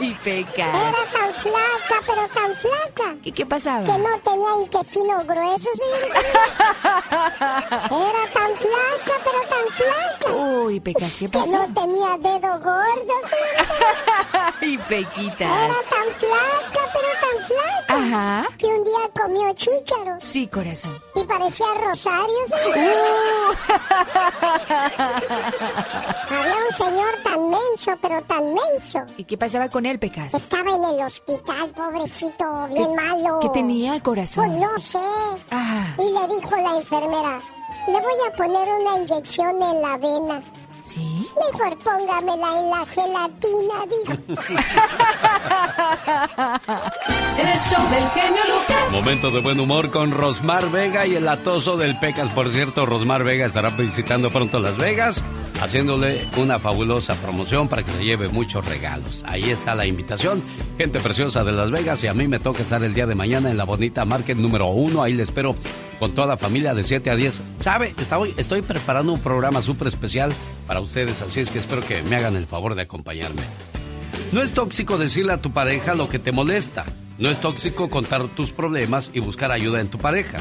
Y 0.00 0.14
pecas. 0.16 0.68
Era 0.68 1.04
tan 1.12 1.32
flaca, 1.34 2.02
pero 2.06 2.28
tan 2.28 2.54
flaca. 2.56 3.16
¿Qué, 3.24 3.32
qué 3.32 3.46
pasaba? 3.46 3.84
Que 3.84 3.98
no 3.98 4.18
tenía 4.22 4.48
intestino 4.62 5.24
grueso, 5.24 5.68
¿sí? 5.74 6.08
Era 6.84 8.24
tan 8.32 8.52
flaca, 8.56 9.14
pero 9.24 9.47
Uy, 10.64 10.80
pecas, 10.80 11.12
¿qué 11.18 11.26
Que 11.30 11.38
pasó? 11.38 11.66
no 11.66 11.74
tenía 11.74 12.16
dedo 12.18 12.58
gordo, 12.60 13.14
¿sí? 14.60 14.66
Y 14.66 14.78
pequitas. 14.78 15.40
Era 15.40 15.74
tan 15.88 16.08
flaca, 16.18 16.82
pero 16.92 17.08
tan 17.22 17.36
flaca. 17.46 17.88
Ajá. 17.88 18.46
Que 18.58 18.66
un 18.66 18.84
día 18.84 19.08
comió 19.20 19.52
chícharos. 19.54 20.22
Sí, 20.22 20.46
corazón. 20.46 21.00
Y 21.14 21.24
parecía 21.24 21.66
Rosario, 21.80 22.36
¿sí? 22.48 22.70
Había 26.30 26.54
un 26.68 26.74
señor 26.76 27.14
tan 27.24 27.48
menso, 27.50 27.92
pero 28.00 28.22
tan 28.22 28.54
menso. 28.54 29.00
¿Y 29.16 29.24
qué 29.24 29.36
pasaba 29.38 29.68
con 29.68 29.86
él, 29.86 29.98
pecas? 29.98 30.34
Estaba 30.34 30.70
en 30.72 30.84
el 30.84 31.00
hospital, 31.06 31.70
pobrecito, 31.74 32.66
bien 32.68 32.94
malo. 32.94 33.40
¿Qué 33.40 33.48
tenía, 33.50 33.90
Pues 33.92 34.02
corazón? 34.02 34.58
no 34.60 34.78
sé. 34.78 34.98
Ah. 35.50 35.94
Y 35.98 36.10
le 36.12 36.26
dijo 36.36 36.56
la 36.56 36.76
enfermera, 36.76 37.40
le 37.88 38.00
voy 38.00 38.14
a 38.26 38.30
poner 38.36 38.68
una 38.80 38.96
inyección 38.98 39.62
en 39.62 39.82
la 39.82 39.96
vena. 39.98 40.42
¿Sí? 40.80 41.28
Mejor 41.36 41.76
póngamela 41.78 42.58
en 42.58 42.70
la 42.70 42.86
gelatina, 42.86 43.86
digo. 43.90 44.12
El 47.38 47.58
show 47.58 47.82
del 47.90 48.08
genio 48.10 48.42
Lucas. 48.46 48.90
Momento 48.92 49.30
de 49.30 49.40
buen 49.40 49.58
humor 49.60 49.90
con 49.90 50.10
Rosmar 50.12 50.70
Vega 50.70 51.06
y 51.06 51.14
el 51.16 51.28
atoso 51.28 51.76
del 51.76 51.98
Pecas. 51.98 52.30
Por 52.30 52.50
cierto, 52.50 52.86
Rosmar 52.86 53.24
Vega 53.24 53.46
estará 53.46 53.68
visitando 53.70 54.30
pronto 54.30 54.60
Las 54.60 54.76
Vegas, 54.76 55.22
haciéndole 55.60 56.26
una 56.36 56.58
fabulosa 56.58 57.14
promoción 57.14 57.68
para 57.68 57.82
que 57.82 57.90
se 57.92 58.04
lleve 58.04 58.28
muchos 58.28 58.64
regalos. 58.66 59.24
Ahí 59.26 59.50
está 59.50 59.74
la 59.74 59.86
invitación. 59.86 60.42
Gente 60.76 61.00
preciosa 61.00 61.44
de 61.44 61.52
Las 61.52 61.70
Vegas 61.70 62.02
y 62.04 62.06
a 62.06 62.14
mí 62.14 62.28
me 62.28 62.38
toca 62.38 62.62
estar 62.62 62.82
el 62.82 62.94
día 62.94 63.06
de 63.06 63.14
mañana 63.14 63.50
en 63.50 63.56
la 63.56 63.64
bonita 63.64 64.04
Market 64.04 64.36
número 64.36 64.68
uno. 64.68 65.02
Ahí 65.02 65.14
le 65.14 65.22
espero 65.22 65.56
con 65.98 66.12
toda 66.12 66.26
la 66.26 66.36
familia 66.36 66.74
de 66.74 66.84
7 66.84 67.10
a 67.10 67.16
10. 67.16 67.40
¿Sabe? 67.58 67.94
Estoy, 68.36 68.62
preparando 68.62 69.12
un 69.12 69.20
programa 69.20 69.62
súper 69.62 69.88
especial 69.88 70.32
para 70.66 70.80
ustedes, 70.80 71.22
así 71.22 71.40
es 71.40 71.50
que 71.50 71.58
espero 71.58 71.82
que 71.82 72.02
me 72.02 72.16
hagan 72.16 72.36
el 72.36 72.46
favor 72.46 72.74
de 72.74 72.82
acompañarme. 72.82 73.42
No 74.32 74.42
es 74.42 74.52
tóxico 74.52 74.98
decirle 74.98 75.32
a 75.32 75.42
tu 75.42 75.52
pareja 75.52 75.94
lo 75.94 76.08
que 76.08 76.18
te 76.18 76.32
molesta. 76.32 76.84
No 77.18 77.30
es 77.30 77.40
tóxico 77.40 77.88
contar 77.88 78.22
tus 78.28 78.52
problemas 78.52 79.10
y 79.12 79.20
buscar 79.20 79.50
ayuda 79.50 79.80
en 79.80 79.88
tu 79.88 79.98
pareja. 79.98 80.38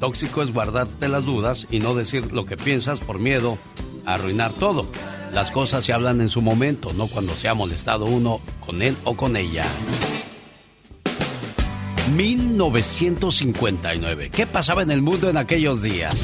Tóxico 0.00 0.42
es 0.42 0.52
guardarte 0.52 1.08
las 1.08 1.24
dudas 1.24 1.66
y 1.70 1.78
no 1.78 1.94
decir 1.94 2.32
lo 2.32 2.44
que 2.44 2.56
piensas 2.56 2.98
por 2.98 3.18
miedo 3.18 3.58
arruinar 4.06 4.54
todo. 4.54 4.86
Las 5.32 5.50
cosas 5.50 5.84
se 5.84 5.92
hablan 5.92 6.22
en 6.22 6.30
su 6.30 6.40
momento, 6.40 6.94
no 6.94 7.08
cuando 7.08 7.34
se 7.34 7.48
ha 7.48 7.54
molestado 7.54 8.06
uno 8.06 8.40
con 8.64 8.80
él 8.80 8.96
o 9.04 9.14
con 9.16 9.36
ella. 9.36 9.66
1959. 12.14 14.30
¿Qué 14.30 14.46
pasaba 14.46 14.82
en 14.82 14.92
el 14.92 15.02
mundo 15.02 15.28
en 15.28 15.36
aquellos 15.36 15.82
días? 15.82 16.14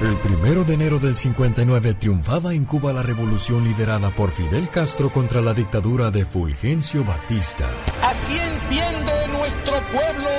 El 0.00 0.16
primero 0.16 0.64
de 0.64 0.74
enero 0.74 0.98
del 0.98 1.16
59 1.18 1.92
triunfaba 1.92 2.54
en 2.54 2.64
Cuba 2.64 2.94
la 2.94 3.02
revolución 3.02 3.64
liderada 3.64 4.14
por 4.14 4.30
Fidel 4.30 4.70
Castro 4.70 5.12
contra 5.12 5.42
la 5.42 5.52
dictadura 5.52 6.10
de 6.10 6.24
Fulgencio 6.24 7.04
Batista. 7.04 7.68
Así 8.02 8.38
entiende 8.38 9.28
nuestro 9.28 9.74
pueblo 9.92 10.30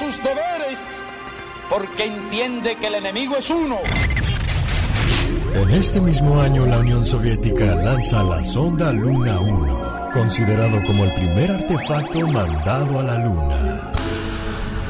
sus 0.00 0.16
deberes, 0.16 0.80
porque 1.70 2.04
entiende 2.04 2.76
que 2.76 2.86
el 2.86 2.94
enemigo 2.94 3.36
es 3.36 3.50
uno. 3.50 3.78
En 5.54 5.70
este 5.70 6.00
mismo 6.00 6.40
año 6.40 6.66
la 6.66 6.78
Unión 6.78 7.04
Soviética 7.04 7.74
lanza 7.76 8.22
la 8.22 8.42
sonda 8.42 8.92
Luna 8.92 9.38
1 9.40 9.94
considerado 10.14 10.80
como 10.84 11.04
el 11.04 11.12
primer 11.12 11.50
artefacto 11.50 12.20
mandado 12.28 13.00
a 13.00 13.02
la 13.02 13.18
Luna. 13.18 13.92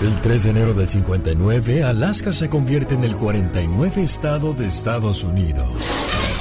El 0.03 0.21
3 0.21 0.43
de 0.43 0.51
enero 0.51 0.75
del 0.75 0.89
59, 0.89 1.83
Alaska 1.83 2.33
se 2.35 2.51
convierte 2.51 2.95
en 2.95 3.05
el 3.05 3.17
49 3.17 4.03
estado 4.03 4.53
de 4.53 4.69
Estados 4.69 5.25
Unidos. 5.25 5.67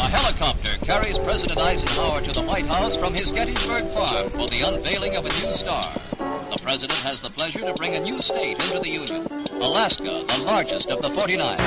A 0.02 0.08
helicopter 0.08 0.63
carries 0.84 1.18
President 1.20 1.60
Eisenhower 1.60 2.22
to 2.22 2.32
the 2.34 2.42
White 2.42 2.66
House 2.66 2.98
from 2.98 3.14
his 3.14 3.32
Gettysburg 3.32 3.86
farm 3.92 4.30
for 4.32 4.48
the 4.48 4.62
unveiling 4.62 5.16
of 5.16 5.26
a 5.26 5.30
new 5.30 5.54
star. 5.54 5.92
The 6.52 6.60
president 6.62 7.00
has 7.00 7.22
the 7.22 7.30
pleasure 7.30 7.60
to 7.60 7.74
bring 7.76 7.96
a 7.96 8.00
new 8.00 8.22
state 8.22 8.60
into 8.60 8.80
the 8.80 8.90
Union, 8.90 9.26
Alaska, 9.62 10.26
the 10.28 10.44
largest 10.44 10.90
of 10.92 11.02
the 11.02 11.10
49. 11.10 11.58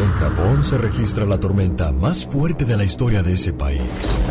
En 0.00 0.12
Japón 0.14 0.64
se 0.64 0.78
registra 0.78 1.26
la 1.26 1.38
tormenta 1.38 1.92
más 1.92 2.26
fuerte 2.26 2.64
de 2.64 2.76
la 2.76 2.84
historia 2.84 3.22
de 3.22 3.34
ese 3.34 3.52
país, 3.52 3.82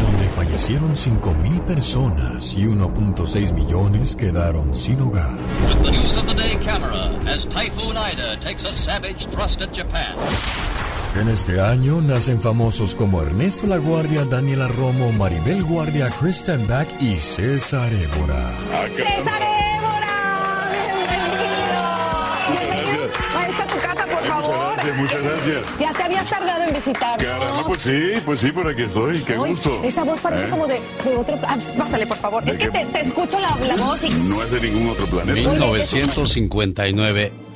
donde 0.02 0.28
fallecieron 0.36 0.96
5.000 0.96 1.64
personas 1.64 2.54
y 2.56 2.66
1.6 2.66 3.54
millones 3.54 4.16
quedaron 4.16 4.76
sin 4.76 5.00
hogar. 5.00 5.38
With 5.68 5.84
the 5.84 5.92
news 5.92 6.18
of 6.18 6.28
the 6.28 6.34
day 6.34 6.58
camera 6.64 7.12
as 7.28 7.46
Typhoon 7.46 7.96
Ida 7.96 8.38
takes 8.38 8.64
a 8.64 8.74
savage 8.74 9.28
thrust 9.28 9.62
at 9.62 9.72
Japan. 9.72 10.16
En 11.16 11.28
este 11.28 11.60
año 11.60 12.02
nacen 12.02 12.40
famosos 12.40 12.96
como 12.96 13.22
Ernesto 13.22 13.66
La 13.68 13.78
Guardia, 13.78 14.26
Daniela 14.26 14.68
Romo, 14.68 15.12
Maribel 15.12 15.64
Guardia, 15.64 16.10
Kristen 16.20 16.68
Back 16.68 16.88
y 17.02 17.18
César 17.18 17.92
Évora. 17.92 18.52
César 18.92 19.42
Évora, 19.42 20.70
bienvenido. 22.52 23.04
Ahí 23.38 23.52
está 23.52 23.68
tu 23.68 23.76
casa, 23.80 24.06
por 24.06 24.24
favor. 24.24 24.74
Gracias, 24.76 24.98
muchas 24.98 25.24
gracias. 25.24 25.80
Ya 25.80 25.94
te 25.94 26.04
habías 26.04 26.30
tardado 26.30 26.64
en 26.64 26.74
visitar. 26.74 27.20
Caramba, 27.20 27.64
pues 27.66 27.82
sí, 27.82 28.02
pues 28.24 28.40
sí, 28.40 28.52
por 28.52 28.68
aquí 28.68 28.84
estoy. 28.84 29.20
Qué 29.24 29.34
Ay, 29.34 29.40
gusto. 29.40 29.82
Esa 29.84 30.04
voz 30.04 30.20
parece 30.22 30.48
¿Eh? 30.48 30.50
como 30.50 30.68
de, 30.68 30.76
de 31.04 31.16
otro. 31.18 31.38
ah, 31.48 31.58
pásale, 31.78 32.06
por 32.08 32.18
favor. 32.18 32.48
Es 32.48 32.58
que 32.58 32.70
te, 32.70 32.86
te 32.86 33.02
escucho 33.02 33.40
la, 33.40 33.58
la 33.66 33.76
voz 33.76 34.04
y. 34.06 34.10
No 34.30 34.42
es 34.44 34.52
de 34.52 34.62
ningún 34.62 34.90
otro 34.92 35.06
planeta. 35.08 35.34
1959. 35.50 37.49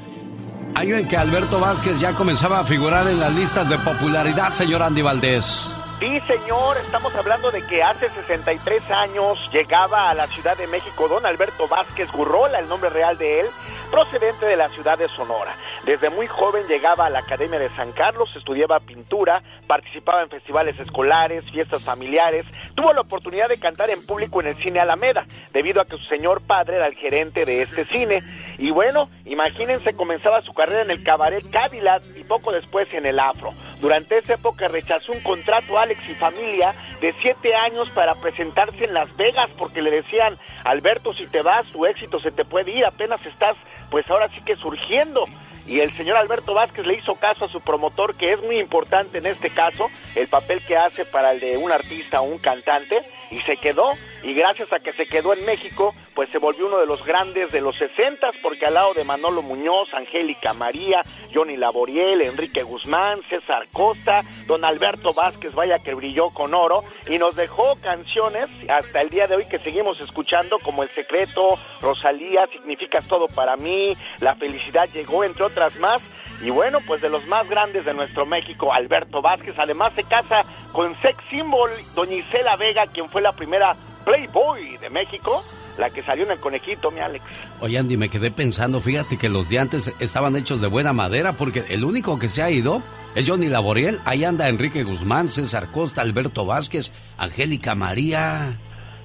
Año 0.76 0.96
en 0.96 1.08
que 1.08 1.18
Alberto 1.18 1.60
Vázquez 1.60 2.00
ya 2.00 2.14
comenzaba 2.14 2.60
a 2.60 2.66
figurar 2.66 3.08
en 3.08 3.20
las 3.20 3.36
listas 3.36 3.70
de 3.70 3.78
popularidad, 3.78 4.54
señor 4.54 4.82
Andy 4.82 5.02
Valdés. 5.02 5.68
Sí, 6.00 6.20
señor, 6.28 6.76
estamos 6.78 7.16
hablando 7.16 7.50
de 7.52 7.66
que 7.66 7.82
hace 7.82 8.10
63 8.10 8.92
años 8.92 9.38
llegaba 9.54 10.10
a 10.10 10.14
la 10.14 10.28
Ciudad 10.28 10.58
de 10.58 10.68
México 10.68 11.08
don 11.08 11.26
Alberto 11.26 11.68
Vázquez 11.68 12.12
Gurrola, 12.12 12.60
el 12.60 12.68
nombre 12.68 12.90
real 12.90 13.18
de 13.18 13.42
él, 13.42 13.48
procedente 13.90 14.46
de 14.46 14.58
la 14.58 14.70
ciudad 14.70 14.98
de 14.98 15.08
Sonora. 15.10 15.56
Desde 15.86 16.10
muy 16.10 16.28
joven 16.28 16.68
llegaba 16.68 17.06
a 17.06 17.10
la 17.10 17.20
Academia 17.20 17.60
de 17.60 17.70
San 17.76 17.92
Carlos, 17.92 18.30
estudiaba 18.36 18.80
pintura, 18.80 19.44
participaba 19.68 20.24
en 20.24 20.30
festivales 20.30 20.80
escolares, 20.80 21.50
fiestas 21.52 21.84
familiares, 21.84 22.46
tuvo 22.74 22.92
la 22.92 23.02
oportunidad 23.02 23.50
de 23.50 23.60
cantar 23.60 23.90
en 23.92 24.06
público 24.06 24.42
en 24.42 24.48
el 24.48 24.56
cine 24.56 24.80
Alameda, 24.80 25.26
debido 25.54 25.80
a 25.80 25.86
que 25.86 25.98
su 25.98 26.06
señor 26.06 26.42
padre 26.42 26.78
era 26.78 26.88
el 26.88 26.96
gerente 26.96 27.46
de 27.46 27.62
este 27.62 27.86
cine. 27.86 28.24
Y 28.58 28.72
bueno, 28.72 29.10
imagínense, 29.26 29.96
comenzaba 29.96 30.42
su 30.42 30.54
carrera 30.54 30.82
en 30.82 30.92
el 30.92 31.04
cabaret 31.04 31.44
Cadillac 31.52 32.02
y 32.16 32.24
poco 32.24 32.52
después 32.52 32.88
en 32.94 33.06
el 33.06 33.20
Afro. 33.20 33.54
Durante 33.80 34.18
esa 34.18 34.36
época 34.36 34.70
rechazó 34.70 35.12
un 35.12 35.22
contrato 35.22 35.78
Alex 35.84 36.10
y 36.10 36.16
familia 36.16 36.74
de 37.02 37.14
siete 37.22 37.54
años 37.56 37.90
para 37.90 38.16
presentarse 38.16 38.86
en 38.86 38.94
Las 38.94 39.16
Vegas 39.16 39.50
porque 39.58 39.82
le 39.82 39.92
decían, 39.92 40.38
Alberto, 40.64 41.14
si 41.14 41.28
te 41.28 41.42
vas, 41.42 41.66
tu 41.68 41.86
éxito 41.86 42.20
se 42.20 42.32
te 42.32 42.46
puede 42.46 42.72
ir, 42.72 42.86
apenas 42.86 43.26
estás, 43.26 43.56
pues 43.90 44.10
ahora 44.10 44.30
sí 44.30 44.42
que 44.46 44.56
surgiendo. 44.56 45.26
Y 45.66 45.80
el 45.80 45.92
señor 45.92 46.18
Alberto 46.18 46.54
Vázquez 46.54 46.86
le 46.86 46.96
hizo 46.96 47.16
caso 47.16 47.46
a 47.46 47.50
su 47.50 47.62
promotor, 47.62 48.16
que 48.16 48.34
es 48.34 48.42
muy 48.42 48.60
importante 48.60 49.20
en 49.20 49.26
este 49.26 49.50
caso, 49.50 49.90
el 50.16 50.28
papel 50.28 50.62
que 50.62 50.76
hace 50.76 51.06
para 51.06 51.32
el 51.32 51.40
de 51.40 51.58
un 51.58 51.72
artista 51.72 52.22
o 52.22 52.24
un 52.24 52.38
cantante, 52.38 53.02
y 53.32 53.40
se 53.42 53.58
quedó. 53.58 53.86
Y 54.24 54.34
gracias 54.34 54.72
a 54.72 54.80
que 54.80 54.94
se 54.94 55.06
quedó 55.06 55.34
en 55.34 55.46
México, 55.46 55.94
pues 56.16 56.30
se 56.30 56.38
volvió 56.38 56.68
uno 56.68 56.80
de 56.80 56.86
los 56.86 57.04
grandes 57.04 57.52
de 57.52 57.60
los 57.60 57.76
60 57.76 58.32
porque 58.42 58.66
al 58.66 58.76
lado 58.76 58.94
de 58.94 59.04
Manolo 59.04 59.42
Muñoz, 59.42 59.94
Angélica 59.94 60.54
María, 60.54 61.02
Johnny 61.34 61.58
Laboriel, 61.58 62.22
Enrique 62.22 62.64
Guzmán, 62.64 63.22
César 63.30 63.68
Costa, 63.74 64.22
don 64.48 64.64
Alberto 64.64 65.14
Vázquez, 65.14 65.54
vaya 65.54 65.80
que 65.80 65.94
brilló 65.94 66.30
con 66.30 66.54
oro, 66.54 66.84
y 67.08 67.18
nos 67.18 67.36
dejó 67.36 67.76
canciones 67.82 68.48
hasta 68.70 69.02
el 69.02 69.10
día 69.10 69.28
de 69.28 69.36
hoy 69.36 69.46
que 69.46 69.60
seguimos 69.60 70.00
escuchando, 70.00 70.58
como 70.60 70.84
El 70.84 70.90
Secreto, 70.92 71.60
Rosalía, 71.82 72.48
Significas 72.48 73.06
Todo 73.08 73.28
para 73.28 73.58
mí, 73.58 73.98
La 74.20 74.36
Felicidad 74.36 74.88
Llegó, 74.94 75.24
entre 75.26 75.44
otras 75.44 75.76
más. 75.78 76.02
Y 76.42 76.50
bueno, 76.50 76.80
pues 76.86 77.02
de 77.02 77.10
los 77.10 77.26
más 77.28 77.48
grandes 77.50 77.86
de 77.86 77.94
nuestro 77.94 78.26
México, 78.26 78.74
Alberto 78.74 79.22
Vázquez, 79.22 79.56
además 79.58 79.94
se 79.94 80.04
casa 80.04 80.42
con 80.72 81.00
sex 81.02 81.18
symbol 81.30 81.70
Doña 81.96 82.16
Isela 82.16 82.58
Vega, 82.58 82.86
quien 82.88 83.10
fue 83.10 83.22
la 83.22 83.32
primera 83.32 83.76
Playboy 84.06 84.78
de 84.78 84.90
México, 84.90 85.44
la 85.78 85.90
que 85.90 86.04
salió 86.04 86.26
en 86.26 86.32
el 86.32 86.40
conejito, 86.40 86.92
mi 86.92 87.00
Alex. 87.00 87.24
Oye, 87.60 87.78
Andy, 87.78 87.98
me 87.98 88.10
quedé 88.10 88.32
pensando, 88.32 88.82
fíjate 88.82 89.18
que 89.18 89.30
los 89.30 89.50
de 89.50 89.60
antes 89.60 89.94
estaban 90.00 90.36
hechos 90.36 90.62
de 90.62 90.68
buena 90.68 90.94
madera, 90.94 91.34
porque 91.34 91.66
el 91.70 91.84
único 91.84 92.20
que 92.20 92.30
se 92.30 92.44
ha 92.44 92.52
ido 92.52 92.82
es 93.16 93.28
Johnny 93.28 93.48
Laboriel. 93.48 94.00
Ahí 94.06 94.24
anda 94.24 94.50
Enrique 94.50 94.84
Guzmán, 94.84 95.28
César 95.28 95.72
Costa, 95.72 96.02
Alberto 96.02 96.46
Vázquez, 96.46 96.92
Angélica 97.18 97.76
María. 97.76 98.58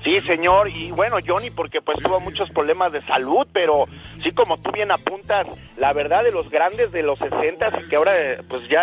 Sí, 0.04 0.20
señor, 0.26 0.68
y 0.70 0.90
bueno, 0.92 1.16
Johnny, 1.26 1.50
porque 1.50 1.80
pues 1.80 1.98
tuvo 1.98 2.20
muchos 2.20 2.48
problemas 2.50 2.92
de 2.92 3.02
salud, 3.06 3.46
pero 3.52 3.86
sí, 4.22 4.30
como 4.30 4.56
tú 4.58 4.70
bien 4.70 4.92
apuntas, 4.92 5.46
la 5.76 5.92
verdad 5.92 6.22
de 6.22 6.30
los 6.30 6.48
grandes 6.50 6.92
de 6.92 7.02
los 7.02 7.18
60 7.18 7.66
que 7.90 7.96
ahora 7.96 8.12
pues 8.48 8.62
ya 8.70 8.80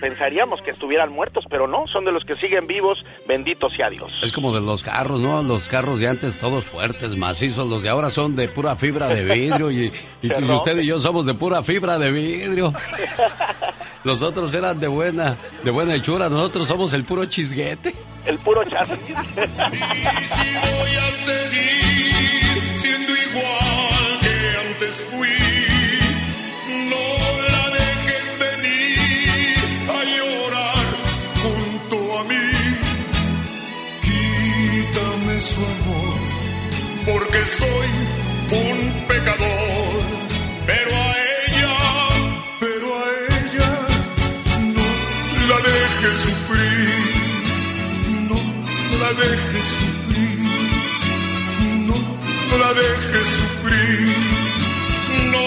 pensaríamos 0.00 0.62
que 0.62 0.70
estuvieran 0.70 1.12
muertos, 1.12 1.44
pero 1.50 1.66
no, 1.66 1.86
son 1.86 2.04
de 2.04 2.12
los 2.12 2.24
que 2.24 2.36
siguen 2.36 2.66
vivos, 2.66 2.98
bendito 3.26 3.68
sea 3.70 3.90
Dios. 3.90 4.10
Es 4.22 4.32
como 4.32 4.54
de 4.54 4.60
los 4.60 4.82
carros, 4.82 5.20
¿no? 5.20 5.42
Los 5.42 5.68
carros 5.68 6.00
de 6.00 6.08
antes 6.08 6.38
todos 6.38 6.64
fuertes, 6.64 7.16
macizos, 7.16 7.68
los 7.68 7.82
de 7.82 7.90
ahora 7.90 8.10
son 8.10 8.34
de 8.34 8.48
pura 8.48 8.74
fibra 8.76 9.08
de 9.08 9.24
vidrio 9.24 9.70
y, 9.70 9.92
y 10.22 10.32
usted 10.52 10.78
y 10.78 10.86
yo 10.86 10.98
somos 10.98 11.26
de 11.26 11.34
pura 11.34 11.62
fibra 11.62 11.98
de 11.98 12.10
vidrio. 12.10 12.72
Los 14.04 14.20
otros 14.20 14.52
eran 14.52 14.78
de 14.78 14.86
buena, 14.86 15.36
de 15.64 15.70
buena 15.70 15.94
hechura, 15.94 16.28
nosotros 16.28 16.68
somos 16.68 16.92
el 16.92 17.04
puro 17.04 17.24
chisguete. 17.24 17.94
El 18.26 18.38
puro 18.38 18.62
chasis. 18.64 18.98
voy 18.98 19.16
a 20.94 21.10
seguir 21.10 22.76
siendo 22.76 23.12
igual 23.16 24.20
que 24.20 24.58
antes 24.68 24.94
fui. 25.10 25.28
No 26.90 27.06
la 27.48 27.70
dejes 27.70 28.38
venir 28.38 29.56
a 29.88 30.04
llorar 30.04 30.86
junto 31.42 32.18
a 32.18 32.24
mí. 32.24 32.50
Quítame 34.02 35.40
su 35.40 35.60
amor, 35.60 36.14
porque 37.06 37.40
soy 37.46 37.88
un 38.52 38.93
sufrir. 46.12 47.24
No 48.28 48.38
la 49.00 49.12
dejes 49.12 49.66
sufrir, 49.78 50.38
no, 51.86 51.96
no 52.50 52.54
la 52.58 52.70
dejes 52.74 53.26
sufrir, 53.38 54.16
no 55.32 55.46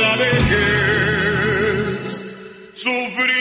la 0.00 0.12
dejes 0.24 2.10
sufrir. 2.74 3.35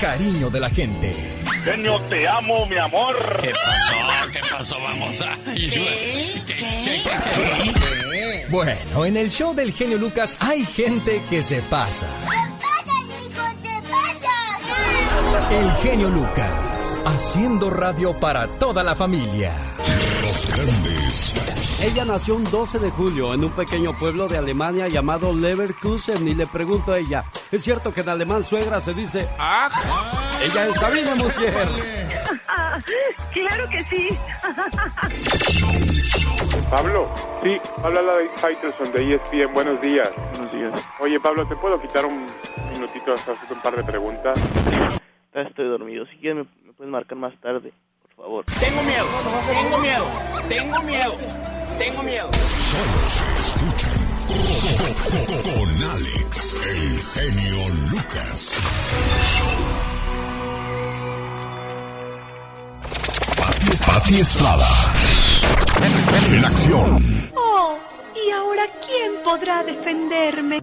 Cariño 0.00 0.50
de 0.50 0.60
la 0.60 0.70
gente. 0.70 1.12
Genio, 1.64 2.00
te 2.08 2.28
amo, 2.28 2.66
mi 2.66 2.78
amor. 2.78 3.16
¿Qué 3.40 3.50
pasó? 3.50 4.30
¿Qué 4.32 4.40
pasó? 4.40 4.76
Vamos 4.80 5.20
a... 5.22 5.36
Bueno, 8.50 9.04
en 9.04 9.16
el 9.16 9.30
show 9.30 9.54
del 9.54 9.72
genio 9.72 9.98
Lucas 9.98 10.36
hay 10.40 10.64
gente 10.64 11.20
que 11.28 11.42
se 11.42 11.60
pasa. 11.62 12.06
El 15.50 15.72
genio 15.82 16.10
Lucas, 16.10 17.02
haciendo 17.04 17.70
radio 17.70 18.18
para 18.18 18.46
toda 18.58 18.84
la 18.84 18.94
familia. 18.94 19.52
Los 20.22 20.46
grandes. 20.46 21.55
Ella 21.82 22.04
nació 22.06 22.36
un 22.36 22.44
12 22.44 22.78
de 22.78 22.90
julio 22.90 23.34
en 23.34 23.44
un 23.44 23.50
pequeño 23.50 23.94
pueblo 23.94 24.26
de 24.26 24.38
Alemania 24.38 24.88
llamado 24.88 25.34
Leverkusen 25.34 26.26
y 26.26 26.34
le 26.34 26.46
pregunto 26.46 26.92
a 26.92 26.98
ella, 26.98 27.24
¿es 27.52 27.62
cierto 27.62 27.92
que 27.92 28.00
en 28.00 28.08
alemán 28.08 28.42
suegra 28.44 28.80
se 28.80 28.94
dice 28.94 29.28
¡Ah! 29.38 29.68
Ella 30.42 30.68
es 30.68 30.76
Sabina 30.76 31.14
Musier. 31.14 31.52
Claro 33.32 33.68
que 33.68 33.82
sí. 33.84 34.08
Pablo, 36.70 37.08
sí, 37.42 37.58
habla 37.84 38.02
la 38.02 38.14
de 38.16 38.28
Faitelson 38.36 38.90
de 38.92 39.14
ESPN. 39.14 39.52
Buenos 39.52 39.80
días. 39.80 40.10
Buenos 40.32 40.52
días. 40.52 40.88
Oye, 40.98 41.20
Pablo, 41.20 41.46
¿te 41.46 41.54
puedo 41.56 41.80
quitar 41.80 42.04
un 42.06 42.26
minutito 42.72 43.12
hasta 43.12 43.32
hacerte 43.32 43.54
un 43.54 43.60
par 43.60 43.76
de 43.76 43.84
preguntas? 43.84 44.38
Estoy 45.32 45.68
dormido. 45.68 46.06
Si 46.06 46.16
quieres, 46.16 46.46
me, 46.46 46.66
me 46.66 46.72
puedes 46.72 46.90
marcar 46.90 47.18
más 47.18 47.38
tarde. 47.40 47.72
Por 48.16 48.24
favor. 48.24 48.44
Tengo 48.58 48.82
miedo, 48.82 49.06
tengo 49.46 49.78
miedo, 49.78 50.06
tengo 50.48 50.82
miedo, 50.82 51.16
tengo 51.78 52.02
miedo. 52.02 52.30
Solo 52.70 53.08
se 53.08 53.24
escuchan 53.40 54.06
con 55.44 55.90
Alex, 55.90 56.60
el 56.64 56.98
genio 57.14 57.68
Lucas. 57.90 58.62
Pati, 63.36 63.70
Pati 63.86 64.20
Estrada. 64.20 64.68
En 66.30 66.44
acción. 66.44 67.30
Oh, 67.36 67.78
¿y 68.14 68.30
ahora 68.30 68.62
quién 68.84 69.22
podrá 69.22 69.62
defenderme? 69.62 70.60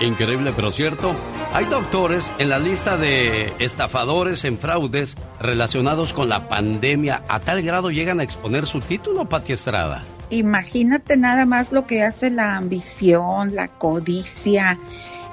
Increíble 0.00 0.52
pero 0.56 0.72
cierto, 0.72 1.14
hay 1.52 1.66
doctores 1.66 2.32
en 2.38 2.48
la 2.48 2.58
lista 2.58 2.96
de 2.96 3.52
estafadores 3.58 4.46
en 4.46 4.56
fraudes 4.56 5.14
relacionados 5.38 6.14
con 6.14 6.30
la 6.30 6.48
pandemia. 6.48 7.22
A 7.28 7.40
tal 7.40 7.60
grado 7.62 7.90
llegan 7.90 8.18
a 8.18 8.22
exponer 8.22 8.66
su 8.66 8.80
título, 8.80 9.26
Pati 9.26 9.52
Estrada. 9.52 10.02
Imagínate 10.30 11.18
nada 11.18 11.44
más 11.44 11.70
lo 11.70 11.86
que 11.86 12.02
hace 12.02 12.30
la 12.30 12.56
ambición, 12.56 13.54
la 13.54 13.68
codicia, 13.68 14.78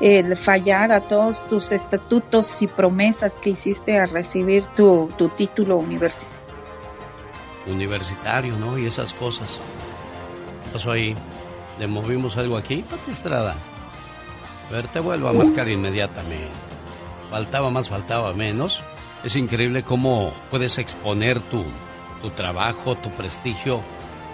el 0.01 0.35
fallar 0.35 0.91
a 0.91 0.99
todos 0.99 1.47
tus 1.47 1.71
estatutos 1.71 2.61
y 2.61 2.67
promesas 2.67 3.35
que 3.35 3.51
hiciste 3.51 3.97
al 3.99 4.09
recibir 4.09 4.67
tu, 4.67 5.09
tu 5.17 5.29
título 5.29 5.77
universitario. 5.77 6.35
Universitario, 7.67 8.57
¿no? 8.57 8.77
Y 8.77 8.85
esas 8.87 9.13
cosas. 9.13 9.47
¿Qué 10.65 10.71
pasó 10.73 10.91
ahí? 10.91 11.15
¿Le 11.79 11.87
movimos 11.87 12.35
algo 12.35 12.57
aquí, 12.57 12.83
Pati 12.89 13.11
Estrada? 13.11 13.55
Ver, 14.71 14.87
te 14.87 14.99
vuelvo 14.99 15.29
a 15.29 15.33
marcar 15.33 15.69
inmediatamente. 15.69 16.49
Faltaba 17.29 17.69
más, 17.69 17.89
faltaba 17.89 18.33
menos. 18.33 18.81
Es 19.23 19.35
increíble 19.35 19.83
cómo 19.83 20.33
puedes 20.51 20.77
exponer 20.77 21.39
tu, 21.41 21.63
tu 22.21 22.29
trabajo, 22.31 22.95
tu 22.95 23.09
prestigio 23.11 23.81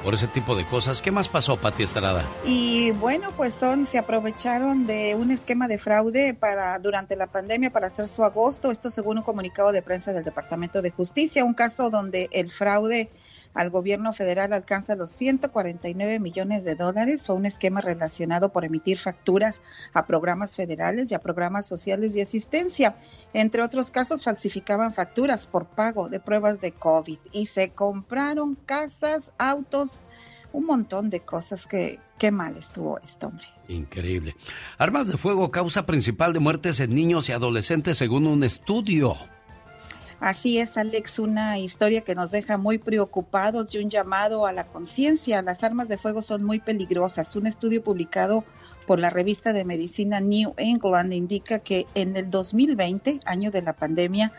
por 0.03 0.13
ese 0.13 0.27
tipo 0.27 0.55
de 0.55 0.65
cosas. 0.65 1.01
¿Qué 1.01 1.11
más 1.11 1.29
pasó, 1.29 1.57
Pati 1.57 1.84
Estrada? 1.84 2.23
Y 2.45 2.91
bueno, 2.91 3.31
pues 3.38 3.53
son, 3.53 3.86
se 3.86 3.97
aprovecharon 3.97 4.86
de 4.86 5.15
un 5.15 5.31
esquema 5.31 5.67
de 5.67 5.77
fraude 5.77 6.34
para 6.34 6.77
durante 6.79 7.15
la 7.15 7.27
pandemia 7.27 7.71
para 7.71 7.88
hacer 7.88 8.07
su 8.07 8.23
agosto. 8.23 8.69
Esto 8.69 8.91
según 8.91 9.19
un 9.19 9.23
comunicado 9.23 9.71
de 9.71 9.81
prensa 9.81 10.11
del 10.11 10.23
Departamento 10.23 10.81
de 10.81 10.91
Justicia, 10.91 11.45
un 11.45 11.53
caso 11.53 11.89
donde 11.89 12.27
el 12.31 12.51
fraude 12.51 13.09
al 13.54 13.70
gobierno 13.70 14.14
federal 14.14 14.54
alcanza 14.54 14.95
los 14.95 15.12
149 15.12 16.20
millones 16.20 16.66
de 16.66 16.76
dólares. 16.76 17.26
Fue 17.26 17.36
un 17.36 17.45
esquema 17.45 17.82
relacionado 17.82 18.49
por 18.49 18.66
emitir 18.66 18.97
facturas 18.97 19.64
a 19.93 20.06
programas 20.06 20.56
federales 20.56 21.12
y 21.12 21.16
a 21.16 21.20
programas 21.20 21.66
sociales 21.66 22.14
de 22.14 22.24
asistencia. 22.24 22.95
Entre 23.34 23.62
otros 23.62 23.91
casos, 23.91 24.24
falsificaban 24.24 24.93
facturas 24.93 25.47
por 25.47 25.68
pago 25.68 26.10
de 26.10 26.20
pruebas 26.20 26.62
de 26.62 26.72
COVID 26.72 27.20
y 27.32 27.45
se 27.45 27.70
compraron 27.70 28.56
casas, 28.56 29.34
autos, 29.38 30.01
un 30.51 30.66
montón 30.66 31.10
de 31.10 31.20
cosas 31.20 31.68
que 31.68 31.99
qué 32.18 32.32
mal 32.32 32.56
estuvo 32.58 32.99
este 32.99 33.26
hombre. 33.26 33.45
Increíble. 33.68 34.36
Armas 34.78 35.08
de 35.08 35.18
fuego, 35.18 35.51
causa 35.51 35.86
principal 35.86 36.32
de 36.32 36.39
muertes 36.39 36.80
en 36.80 36.91
niños 36.91 37.28
y 37.30 37.34
adolescentes 37.34 37.97
según 37.97 38.28
un 38.28 38.43
estudio. 38.43 39.18
Así 40.24 40.57
es, 40.57 40.78
Alex, 40.78 41.19
una 41.19 41.59
historia 41.59 41.99
que 41.99 42.15
nos 42.15 42.32
deja 42.32 42.57
muy 42.57 42.78
preocupados 42.78 43.76
y 43.76 43.80
un 43.80 43.89
llamado 43.89 44.47
a 44.47 44.53
la 44.53 44.65
conciencia. 44.65 45.41
Las 45.41 45.65
armas 45.65 45.89
de 45.89 45.97
fuego 45.97 46.21
son 46.21 46.45
muy 46.45 46.61
peligrosas. 46.61 47.36
Un 47.36 47.45
estudio 47.45 47.84
publicado 47.84 48.45
por 48.88 48.99
la 48.99 49.09
revista 49.09 49.51
de 49.51 49.65
medicina 49.65 50.21
New 50.21 50.53
England 50.55 51.11
indica 51.11 51.59
que 51.59 51.88
en 51.93 52.15
el 52.15 52.30
2020, 52.30 53.19
año 53.26 53.51
de 53.51 53.63
la 53.63 53.74
pandemia, 53.74 54.32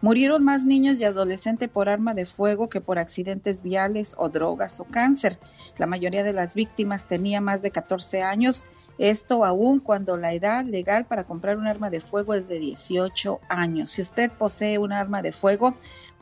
murieron 0.00 0.44
más 0.44 0.64
niños 0.64 1.00
y 1.00 1.04
adolescentes 1.04 1.68
por 1.68 1.88
arma 1.88 2.14
de 2.14 2.24
fuego 2.24 2.68
que 2.68 2.80
por 2.80 3.00
accidentes 3.00 3.64
viales 3.64 4.14
o 4.18 4.28
drogas 4.28 4.78
o 4.78 4.84
cáncer. 4.84 5.40
La 5.76 5.86
mayoría 5.86 6.22
de 6.22 6.34
las 6.34 6.54
víctimas 6.54 7.08
tenía 7.08 7.40
más 7.40 7.62
de 7.62 7.72
14 7.72 8.22
años 8.22 8.62
esto 8.98 9.44
aún 9.44 9.80
cuando 9.80 10.16
la 10.16 10.32
edad 10.32 10.64
legal 10.64 11.06
para 11.06 11.24
comprar 11.24 11.56
un 11.56 11.66
arma 11.66 11.90
de 11.90 12.00
fuego 12.00 12.34
es 12.34 12.48
de 12.48 12.58
18 12.58 13.40
años. 13.48 13.90
Si 13.90 14.02
usted 14.02 14.30
posee 14.30 14.78
un 14.78 14.92
arma 14.92 15.22
de 15.22 15.32
fuego, 15.32 15.74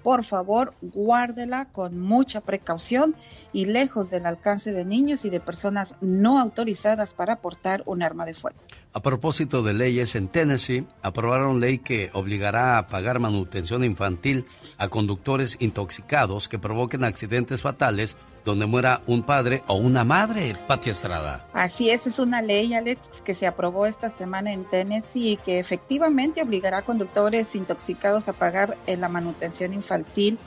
por 0.02 0.24
favor, 0.24 0.72
guárdela 0.80 1.66
con 1.66 2.00
mucha 2.00 2.40
precaución 2.40 3.14
y 3.52 3.66
lejos 3.66 4.10
del 4.10 4.26
alcance 4.26 4.72
de 4.72 4.84
niños 4.84 5.24
y 5.24 5.30
de 5.30 5.40
personas 5.40 5.96
no 6.00 6.38
autorizadas 6.38 7.12
para 7.12 7.36
portar 7.36 7.82
un 7.86 8.02
arma 8.02 8.24
de 8.24 8.34
fuego. 8.34 8.58
A 8.92 9.00
propósito 9.00 9.62
de 9.62 9.72
leyes, 9.72 10.16
en 10.16 10.28
Tennessee 10.28 10.86
aprobaron 11.02 11.60
ley 11.60 11.78
que 11.78 12.10
obligará 12.12 12.76
a 12.78 12.86
pagar 12.88 13.20
manutención 13.20 13.84
infantil 13.84 14.46
a 14.78 14.88
conductores 14.88 15.56
intoxicados 15.60 16.48
que 16.48 16.58
provoquen 16.58 17.04
accidentes 17.04 17.62
fatales 17.62 18.16
donde 18.44 18.66
muera 18.66 19.02
un 19.06 19.22
padre 19.22 19.62
o 19.66 19.74
una 19.74 20.04
madre, 20.04 20.50
Pati 20.66 20.90
Estrada. 20.90 21.46
Así 21.52 21.90
es, 21.90 22.06
es 22.06 22.18
una 22.18 22.42
ley, 22.42 22.74
Alex, 22.74 23.22
que 23.22 23.34
se 23.34 23.46
aprobó 23.46 23.86
esta 23.86 24.10
semana 24.10 24.52
en 24.52 24.64
Tennessee 24.64 25.32
y 25.32 25.36
que 25.36 25.58
efectivamente 25.58 26.42
obligará 26.42 26.78
a 26.78 26.82
conductores 26.82 27.54
intoxicados 27.54 28.28
a 28.28 28.32
pagar 28.32 28.76
eh, 28.86 28.96
la 28.96 29.08
manutención 29.08 29.74
infantil 29.74 30.38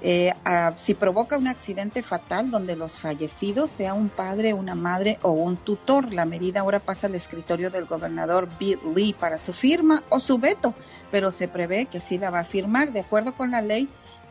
eh, 0.00 0.32
si 0.76 0.94
provoca 0.94 1.36
un 1.36 1.48
accidente 1.48 2.02
fatal 2.02 2.50
donde 2.50 2.76
los 2.76 3.00
fallecidos 3.00 3.70
sea 3.70 3.94
un 3.94 4.08
padre, 4.08 4.54
una 4.54 4.74
madre 4.74 5.18
o 5.22 5.32
un 5.32 5.56
tutor. 5.56 6.12
La 6.12 6.24
medida 6.24 6.60
ahora 6.60 6.78
pasa 6.78 7.08
al 7.08 7.14
escritorio 7.14 7.70
del 7.70 7.86
gobernador 7.86 8.48
Bill 8.58 8.78
Lee 8.94 9.12
para 9.12 9.38
su 9.38 9.52
firma 9.52 10.04
o 10.08 10.20
su 10.20 10.38
veto, 10.38 10.74
pero 11.10 11.30
se 11.30 11.48
prevé 11.48 11.86
que 11.86 12.00
sí 12.00 12.18
la 12.18 12.30
va 12.30 12.40
a 12.40 12.44
firmar. 12.44 12.92
De 12.92 13.00
acuerdo 13.00 13.34
con 13.34 13.50
la 13.50 13.60
ley, 13.60 13.88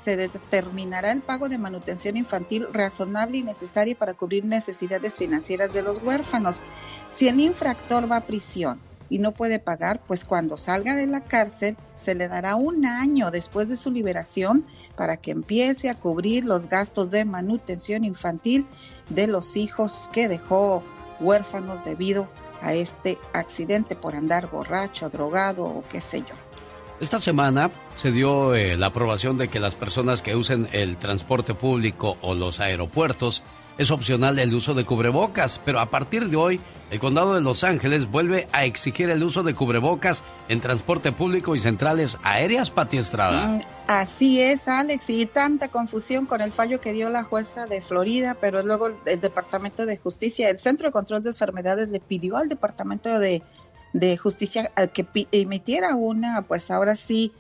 se 0.08 0.16
determinará 0.16 1.12
el 1.12 1.22
pago 1.22 1.50
de 1.50 1.58
manutención 1.58 2.16
infantil 2.16 2.66
razonable 2.72 3.40
y 3.40 3.44
necesaria 3.44 3.94
para 3.94 4.14
cubrir 4.14 4.46
necesidades 4.46 5.16
financieras 5.16 5.74
de 5.74 5.82
los 5.82 6.02
huérfanos. 6.02 6.62
Si 7.10 7.28
el 7.28 7.42
infractor 7.42 8.10
va 8.10 8.16
a 8.16 8.26
prisión 8.26 8.80
y 9.10 9.20
no 9.20 9.34
puede 9.34 9.60
pagar, 9.60 10.00
pues 10.08 10.24
cuando 10.24 10.56
salga 10.56 10.96
de 10.96 11.08
la 11.08 11.26
cárcel 11.26 11.76
se 11.98 12.16
le 12.16 12.30
dará 12.30 12.56
un 12.56 12.86
año 12.86 13.32
después 13.32 13.68
de 13.68 13.76
su 13.76 13.92
liberación 13.92 14.66
para 14.96 15.18
que 15.18 15.32
empiece 15.32 15.90
a 15.90 15.96
cubrir 15.96 16.46
los 16.46 16.70
gastos 16.70 17.12
de 17.12 17.26
manutención 17.26 18.06
infantil 18.06 18.66
de 19.10 19.28
los 19.28 19.58
hijos 19.58 20.10
que 20.14 20.30
dejó 20.30 20.84
huérfanos 21.20 21.84
debido 21.84 22.30
a 22.62 22.74
este 22.74 23.18
accidente 23.34 23.98
por 23.98 24.16
andar 24.16 24.50
borracho, 24.50 25.10
drogado 25.10 25.66
o 25.66 25.84
qué 25.92 26.00
sé 26.00 26.22
yo. 26.22 26.47
Esta 27.00 27.20
semana 27.22 27.70
se 27.96 28.12
dio 28.12 28.56
eh, 28.56 28.76
la 28.76 28.88
aprobación 28.88 29.38
de 29.38 29.50
que 29.50 29.60
las 29.60 29.76
personas 29.76 30.24
que 30.24 30.36
usen 30.36 30.68
el 30.72 30.98
transporte 30.98 31.54
público 31.54 32.18
o 32.22 32.34
los 32.34 32.60
aeropuertos 32.60 33.44
es 33.78 33.92
opcional 33.92 34.40
el 34.40 34.54
uso 34.56 34.74
de 34.74 34.84
cubrebocas, 34.84 35.62
pero 35.64 35.80
a 35.80 35.92
partir 35.92 36.30
de 36.30 36.36
hoy 36.36 36.60
el 36.90 37.00
condado 37.00 37.36
de 37.36 37.42
Los 37.42 37.64
Ángeles 37.64 38.10
vuelve 38.10 38.48
a 38.52 38.66
exigir 38.66 39.12
el 39.12 39.22
uso 39.22 39.44
de 39.44 39.54
cubrebocas 39.54 40.24
en 40.50 40.60
transporte 40.60 41.12
público 41.12 41.56
y 41.56 41.60
centrales 41.60 42.18
aéreas, 42.24 42.72
Pati 42.72 42.98
Estrada. 42.98 43.46
Mm, 43.46 43.62
así 43.88 44.42
es, 44.42 44.68
Alex, 44.68 45.10
y 45.12 45.28
tanta 45.28 45.68
confusión 45.68 46.26
con 46.26 46.42
el 46.42 46.52
fallo 46.52 46.82
que 46.82 46.94
dio 46.94 47.10
la 47.10 47.24
jueza 47.24 47.68
de 47.68 47.82
Florida, 47.82 48.38
pero 48.40 48.64
luego 48.64 48.90
el 49.06 49.22
Departamento 49.22 49.86
de 49.86 49.98
Justicia, 49.98 50.50
el 50.50 50.58
Centro 50.58 50.88
de 50.88 50.92
Control 50.92 51.22
de 51.22 51.30
Enfermedades 51.30 51.90
le 51.90 52.00
pidió 52.00 52.38
al 52.38 52.50
Departamento 52.50 53.20
de 53.20 53.44
de 53.94 54.18
Justicia 54.18 54.72
que 54.94 55.08
emitiera 55.32 55.96
una, 55.96 56.42
pues 56.44 56.72
ahora 56.72 56.96
sí, 56.96 57.34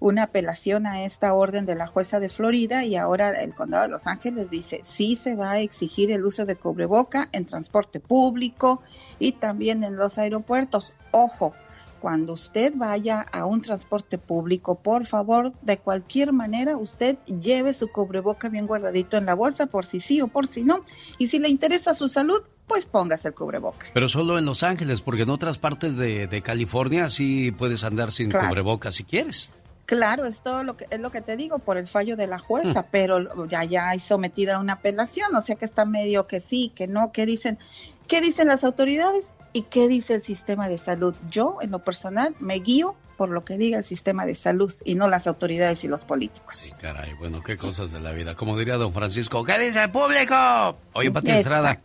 una 0.00 0.24
apelación 0.24 0.86
a 0.86 1.04
esta 1.04 1.34
orden 1.34 1.66
de 1.66 1.74
la 1.74 1.86
jueza 1.86 2.20
de 2.20 2.28
Florida 2.28 2.84
y 2.84 2.96
ahora 2.96 3.30
el 3.30 3.54
condado 3.54 3.84
de 3.84 3.90
Los 3.90 4.06
Ángeles 4.06 4.48
dice 4.48 4.80
sí 4.84 5.16
se 5.16 5.34
va 5.34 5.52
a 5.52 5.60
exigir 5.60 6.10
el 6.12 6.24
uso 6.24 6.46
de 6.46 6.56
cubreboca 6.56 7.28
en 7.32 7.44
transporte 7.44 7.98
público 7.98 8.80
y 9.18 9.32
también 9.32 9.82
en 9.82 9.96
los 9.96 10.18
aeropuertos. 10.18 10.94
Ojo, 11.10 11.52
cuando 12.00 12.34
usted 12.34 12.74
vaya 12.76 13.20
a 13.20 13.44
un 13.44 13.60
transporte 13.60 14.18
público, 14.18 14.76
por 14.76 15.04
favor, 15.04 15.52
de 15.62 15.78
cualquier 15.78 16.32
manera, 16.32 16.76
usted 16.76 17.18
lleve 17.24 17.72
su 17.72 17.90
cubreboca 17.90 18.48
bien 18.48 18.68
guardadito 18.68 19.16
en 19.16 19.26
la 19.26 19.34
bolsa 19.34 19.66
por 19.66 19.84
si 19.84 19.98
sí 19.98 20.20
o 20.20 20.28
por 20.28 20.46
si 20.46 20.62
no. 20.62 20.84
Y 21.18 21.26
si 21.26 21.40
le 21.40 21.48
interesa 21.48 21.94
su 21.94 22.08
salud, 22.08 22.40
pues 22.68 22.86
póngase 22.86 23.28
el 23.28 23.34
cubreboca. 23.34 23.86
Pero 23.92 24.08
solo 24.08 24.38
en 24.38 24.44
Los 24.44 24.62
Ángeles, 24.62 25.00
porque 25.00 25.22
en 25.22 25.30
otras 25.30 25.58
partes 25.58 25.96
de, 25.96 26.42
California 26.44 27.08
sí 27.08 27.50
puedes 27.50 27.82
andar 27.82 28.12
sin 28.12 28.30
cubreboca 28.30 28.92
si 28.92 29.04
quieres. 29.04 29.50
Claro, 29.86 30.26
es 30.26 30.42
todo 30.42 30.64
lo 30.64 30.76
que 30.76 30.86
es 30.90 31.00
lo 31.00 31.10
que 31.10 31.22
te 31.22 31.34
digo 31.34 31.60
por 31.60 31.78
el 31.78 31.86
fallo 31.86 32.14
de 32.14 32.26
la 32.26 32.38
jueza, 32.38 32.82
hmm. 32.82 32.86
pero 32.90 33.46
ya 33.46 33.64
ya 33.64 33.88
hay 33.88 33.98
sometida 33.98 34.56
a 34.56 34.58
una 34.60 34.74
apelación, 34.74 35.34
o 35.34 35.40
sea 35.40 35.56
que 35.56 35.64
está 35.64 35.86
medio 35.86 36.26
que 36.26 36.40
sí, 36.40 36.70
que 36.74 36.86
no, 36.86 37.10
que 37.10 37.24
dicen, 37.24 37.58
¿qué 38.06 38.20
dicen 38.20 38.48
las 38.48 38.64
autoridades 38.64 39.32
y 39.54 39.62
qué 39.62 39.88
dice 39.88 40.14
el 40.14 40.20
sistema 40.20 40.68
de 40.68 40.76
salud? 40.76 41.16
Yo 41.30 41.56
en 41.62 41.70
lo 41.70 41.78
personal 41.78 42.34
me 42.38 42.56
guío 42.56 42.96
por 43.16 43.30
lo 43.30 43.46
que 43.46 43.56
diga 43.56 43.78
el 43.78 43.84
sistema 43.84 44.26
de 44.26 44.34
salud 44.34 44.72
y 44.84 44.94
no 44.94 45.08
las 45.08 45.26
autoridades 45.26 45.82
y 45.84 45.88
los 45.88 46.04
políticos. 46.04 46.76
caray, 46.82 47.14
bueno, 47.14 47.42
qué 47.42 47.56
cosas 47.56 47.90
de 47.90 47.98
la 47.98 48.12
vida. 48.12 48.36
Como 48.36 48.58
diría 48.58 48.76
don 48.76 48.92
Francisco, 48.92 49.42
¿qué 49.42 49.58
dice 49.58 49.82
el 49.84 49.90
público? 49.90 50.76
Oye, 50.92 51.10
Pati 51.10 51.30
Estrada, 51.30 51.80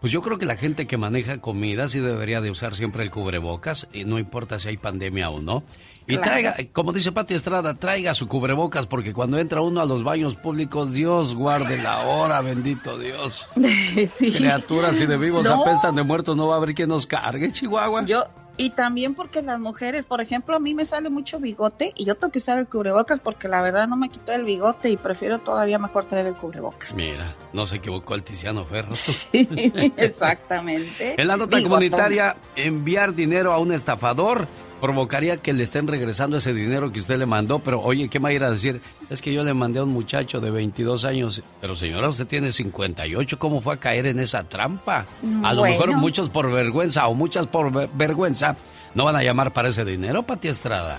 Pues 0.00 0.12
yo 0.12 0.22
creo 0.22 0.38
que 0.38 0.46
la 0.46 0.56
gente 0.56 0.86
que 0.86 0.96
maneja 0.96 1.40
comida 1.42 1.88
sí 1.90 1.98
debería 1.98 2.40
de 2.40 2.50
usar 2.50 2.74
siempre 2.74 3.02
el 3.02 3.10
cubrebocas, 3.10 3.86
y 3.92 4.04
no 4.04 4.18
importa 4.18 4.58
si 4.58 4.68
hay 4.68 4.76
pandemia 4.78 5.28
o 5.30 5.40
no. 5.40 5.62
Y 6.06 6.16
traiga, 6.16 6.56
como 6.72 6.92
dice 6.92 7.12
Pati 7.12 7.34
Estrada, 7.34 7.74
traiga 7.74 8.14
su 8.14 8.26
cubrebocas 8.26 8.86
porque 8.86 9.12
cuando 9.12 9.38
entra 9.38 9.60
uno 9.60 9.80
a 9.80 9.84
los 9.84 10.02
baños 10.02 10.34
públicos, 10.34 10.92
Dios 10.92 11.34
guarde 11.36 11.80
la 11.80 12.00
hora, 12.00 12.40
bendito 12.40 12.98
Dios. 12.98 13.46
Sí. 14.08 14.32
Criaturas, 14.32 14.96
si 14.96 15.06
de 15.06 15.16
vivos 15.18 15.44
No. 15.44 15.62
apestan 15.62 15.94
de 15.94 16.02
muertos, 16.02 16.34
no 16.36 16.48
va 16.48 16.54
a 16.54 16.56
haber 16.56 16.74
quien 16.74 16.88
nos 16.88 17.06
cargue, 17.06 17.52
Chihuahua. 17.52 18.04
Yo, 18.06 18.24
y 18.60 18.68
también 18.68 19.14
porque 19.14 19.40
las 19.40 19.58
mujeres, 19.58 20.04
por 20.04 20.20
ejemplo, 20.20 20.54
a 20.54 20.58
mí 20.58 20.74
me 20.74 20.84
sale 20.84 21.08
mucho 21.08 21.40
bigote 21.40 21.94
y 21.96 22.04
yo 22.04 22.14
tengo 22.16 22.30
que 22.30 22.40
usar 22.40 22.58
el 22.58 22.68
cubrebocas 22.68 23.18
porque 23.18 23.48
la 23.48 23.62
verdad 23.62 23.88
no 23.88 23.96
me 23.96 24.10
quito 24.10 24.32
el 24.32 24.44
bigote 24.44 24.90
y 24.90 24.98
prefiero 24.98 25.38
todavía 25.38 25.78
mejor 25.78 26.04
traer 26.04 26.26
el 26.26 26.34
cubrebocas. 26.34 26.92
Mira, 26.92 27.34
no 27.54 27.64
se 27.64 27.76
equivocó 27.76 28.14
el 28.14 28.22
Tiziano 28.22 28.66
Ferro. 28.66 28.90
Sí, 29.00 29.48
exactamente. 29.96 31.14
En 31.18 31.26
la 31.26 31.38
nota 31.38 31.56
Bigotón. 31.56 31.78
comunitaria, 31.78 32.36
enviar 32.54 33.14
dinero 33.14 33.52
a 33.52 33.58
un 33.58 33.72
estafador 33.72 34.46
provocaría 34.80 35.36
que 35.36 35.52
le 35.52 35.62
estén 35.62 35.86
regresando 35.86 36.36
ese 36.38 36.52
dinero 36.54 36.90
que 36.92 37.00
usted 37.00 37.18
le 37.18 37.26
mandó, 37.26 37.58
pero 37.58 37.80
oye, 37.80 38.08
¿qué 38.08 38.18
me 38.18 38.24
va 38.24 38.28
a 38.30 38.32
ir 38.32 38.42
a 38.44 38.50
decir? 38.50 38.80
Es 39.10 39.20
que 39.22 39.32
yo 39.32 39.44
le 39.44 39.54
mandé 39.54 39.78
a 39.80 39.84
un 39.84 39.90
muchacho 39.90 40.40
de 40.40 40.50
22 40.50 41.04
años, 41.04 41.42
pero 41.60 41.76
señora, 41.76 42.08
usted 42.08 42.26
tiene 42.26 42.50
58, 42.52 43.38
¿cómo 43.38 43.60
fue 43.60 43.74
a 43.74 43.76
caer 43.76 44.06
en 44.06 44.18
esa 44.18 44.44
trampa? 44.44 45.06
A 45.44 45.52
lo 45.52 45.60
Bueno. 45.60 45.74
mejor 45.76 45.96
muchos 45.96 46.30
por 46.30 46.50
vergüenza 46.50 47.06
o 47.08 47.14
muchas 47.14 47.46
por 47.46 47.70
ve- 47.72 47.88
vergüenza 47.94 48.56
no 48.94 49.04
van 49.04 49.16
a 49.16 49.22
llamar 49.22 49.52
para 49.52 49.68
ese 49.68 49.84
dinero, 49.84 50.22
Pati 50.24 50.48
Estrada. 50.48 50.98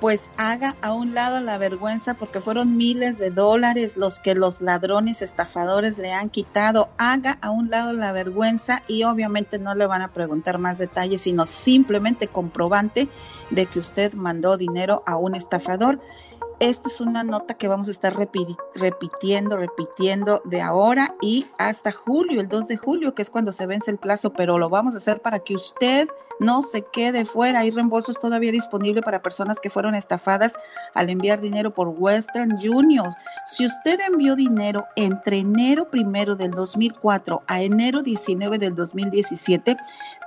Pues 0.00 0.30
haga 0.38 0.76
a 0.80 0.94
un 0.94 1.14
lado 1.14 1.40
la 1.40 1.58
vergüenza 1.58 2.14
porque 2.14 2.40
fueron 2.40 2.78
miles 2.78 3.18
de 3.18 3.28
dólares 3.30 3.98
los 3.98 4.18
que 4.18 4.34
los 4.34 4.62
ladrones 4.62 5.20
estafadores 5.20 5.98
le 5.98 6.10
han 6.12 6.30
quitado. 6.30 6.88
Haga 6.96 7.38
a 7.42 7.50
un 7.50 7.68
lado 7.68 7.92
la 7.92 8.10
vergüenza 8.10 8.82
y 8.88 9.04
obviamente 9.04 9.58
no 9.58 9.74
le 9.74 9.84
van 9.86 10.00
a 10.00 10.12
preguntar 10.14 10.56
más 10.58 10.78
detalles, 10.78 11.20
sino 11.20 11.44
simplemente 11.44 12.28
comprobante 12.28 13.10
de 13.50 13.66
que 13.66 13.78
usted 13.78 14.14
mandó 14.14 14.56
dinero 14.56 15.02
a 15.04 15.16
un 15.16 15.34
estafador. 15.34 16.00
Esto 16.60 16.88
es 16.88 17.00
una 17.02 17.22
nota 17.22 17.54
que 17.54 17.68
vamos 17.68 17.88
a 17.88 17.90
estar 17.90 18.14
repi- 18.14 18.56
repitiendo, 18.74 19.56
repitiendo 19.58 20.40
de 20.44 20.62
ahora 20.62 21.14
y 21.20 21.46
hasta 21.58 21.92
julio, 21.92 22.40
el 22.40 22.48
2 22.48 22.68
de 22.68 22.76
julio, 22.78 23.14
que 23.14 23.22
es 23.22 23.28
cuando 23.30 23.52
se 23.52 23.66
vence 23.66 23.90
el 23.90 23.98
plazo, 23.98 24.32
pero 24.32 24.58
lo 24.58 24.70
vamos 24.70 24.94
a 24.94 24.98
hacer 24.98 25.20
para 25.20 25.40
que 25.40 25.54
usted 25.54 26.08
no 26.40 26.62
se 26.62 26.82
quede 26.82 27.24
fuera. 27.24 27.60
Hay 27.60 27.70
reembolsos 27.70 28.18
todavía 28.18 28.50
disponibles 28.50 29.04
para 29.04 29.22
personas 29.22 29.60
que 29.60 29.70
fueron 29.70 29.94
estafadas 29.94 30.54
al 30.94 31.10
enviar 31.10 31.40
dinero 31.40 31.72
por 31.72 31.88
Western 31.96 32.52
Union. 32.54 33.06
Si 33.46 33.64
usted 33.64 34.00
envió 34.00 34.34
dinero 34.34 34.86
entre 34.96 35.38
enero 35.38 35.88
primero 35.90 36.34
del 36.34 36.50
2004 36.50 37.42
a 37.46 37.62
enero 37.62 38.02
19 38.02 38.58
del 38.58 38.74
2017, 38.74 39.76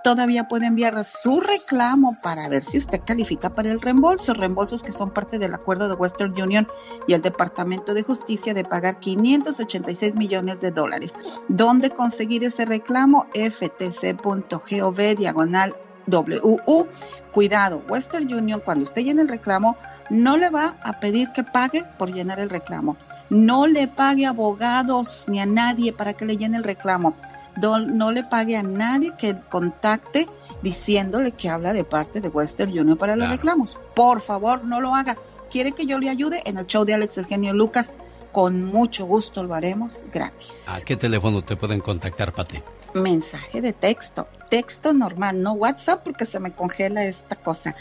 todavía 0.03 0.47
puede 0.47 0.67
enviar 0.67 1.03
su 1.03 1.39
reclamo 1.39 2.17
para 2.21 2.47
ver 2.47 2.63
si 2.63 2.77
usted 2.77 3.01
califica 3.03 3.49
para 3.49 3.71
el 3.71 3.81
reembolso. 3.81 4.33
Reembolsos 4.33 4.83
que 4.83 4.91
son 4.91 5.11
parte 5.11 5.39
del 5.39 5.53
acuerdo 5.53 5.89
de 5.89 5.95
Western 5.95 6.39
Union 6.39 6.67
y 7.07 7.13
el 7.13 7.21
Departamento 7.21 7.93
de 7.95 8.03
Justicia 8.03 8.53
de 8.53 8.63
pagar 8.63 8.99
586 8.99 10.15
millones 10.15 10.61
de 10.61 10.71
dólares. 10.71 11.41
¿Dónde 11.47 11.89
conseguir 11.89 12.43
ese 12.43 12.65
reclamo? 12.65 13.25
ftc.gov 13.33 15.15
diagonal 15.15 15.75
WU. 16.07 16.87
Cuidado, 17.31 17.81
Western 17.89 18.31
Union, 18.31 18.61
cuando 18.63 18.83
usted 18.83 19.01
llene 19.03 19.21
el 19.23 19.27
reclamo, 19.27 19.75
no 20.09 20.37
le 20.37 20.49
va 20.49 20.75
a 20.83 20.99
pedir 20.99 21.31
que 21.31 21.43
pague 21.43 21.83
por 21.97 22.11
llenar 22.13 22.39
el 22.39 22.49
reclamo. 22.49 22.95
No 23.29 23.65
le 23.67 23.87
pague 23.87 24.25
a 24.25 24.29
abogados 24.29 25.25
ni 25.27 25.39
a 25.39 25.45
nadie 25.45 25.93
para 25.93 26.13
que 26.13 26.25
le 26.25 26.37
llene 26.37 26.57
el 26.57 26.63
reclamo. 26.63 27.15
Do- 27.55 27.79
no 27.79 28.11
le 28.11 28.23
pague 28.23 28.55
a 28.57 28.63
nadie 28.63 29.13
que 29.17 29.35
contacte 29.49 30.27
diciéndole 30.61 31.31
que 31.31 31.49
habla 31.49 31.73
de 31.73 31.83
parte 31.83 32.21
de 32.21 32.29
Western 32.29 32.69
Union 32.71 32.97
para 32.97 33.15
los 33.15 33.23
Claro. 33.25 33.35
reclamos. 33.35 33.77
Por 33.95 34.21
favor, 34.21 34.63
no 34.63 34.79
lo 34.79 34.93
haga. 34.95 35.17
¿Quiere 35.49 35.71
que 35.73 35.85
yo 35.85 35.99
le 35.99 36.09
ayude? 36.09 36.41
En 36.45 36.57
el 36.57 36.67
show 36.67 36.85
de 36.85 36.93
Alex 36.93 37.17
El 37.17 37.25
Genio 37.25 37.53
Lucas, 37.53 37.91
con 38.31 38.63
mucho 38.63 39.05
gusto 39.05 39.43
lo 39.43 39.53
haremos 39.55 40.05
gratis. 40.11 40.63
¿A 40.67 40.79
qué 40.81 40.95
teléfono 40.95 41.43
te 41.43 41.55
pueden 41.55 41.79
contactar, 41.81 42.31
Pati? 42.33 42.59
Mensaje 42.93 43.61
de 43.61 43.73
texto, 43.73 44.27
texto 44.49 44.93
normal, 44.93 45.41
no 45.41 45.53
WhatsApp 45.53 46.03
porque 46.03 46.25
se 46.25 46.39
me 46.39 46.51
congela 46.51 47.05
esta 47.05 47.35
cosa. 47.35 47.75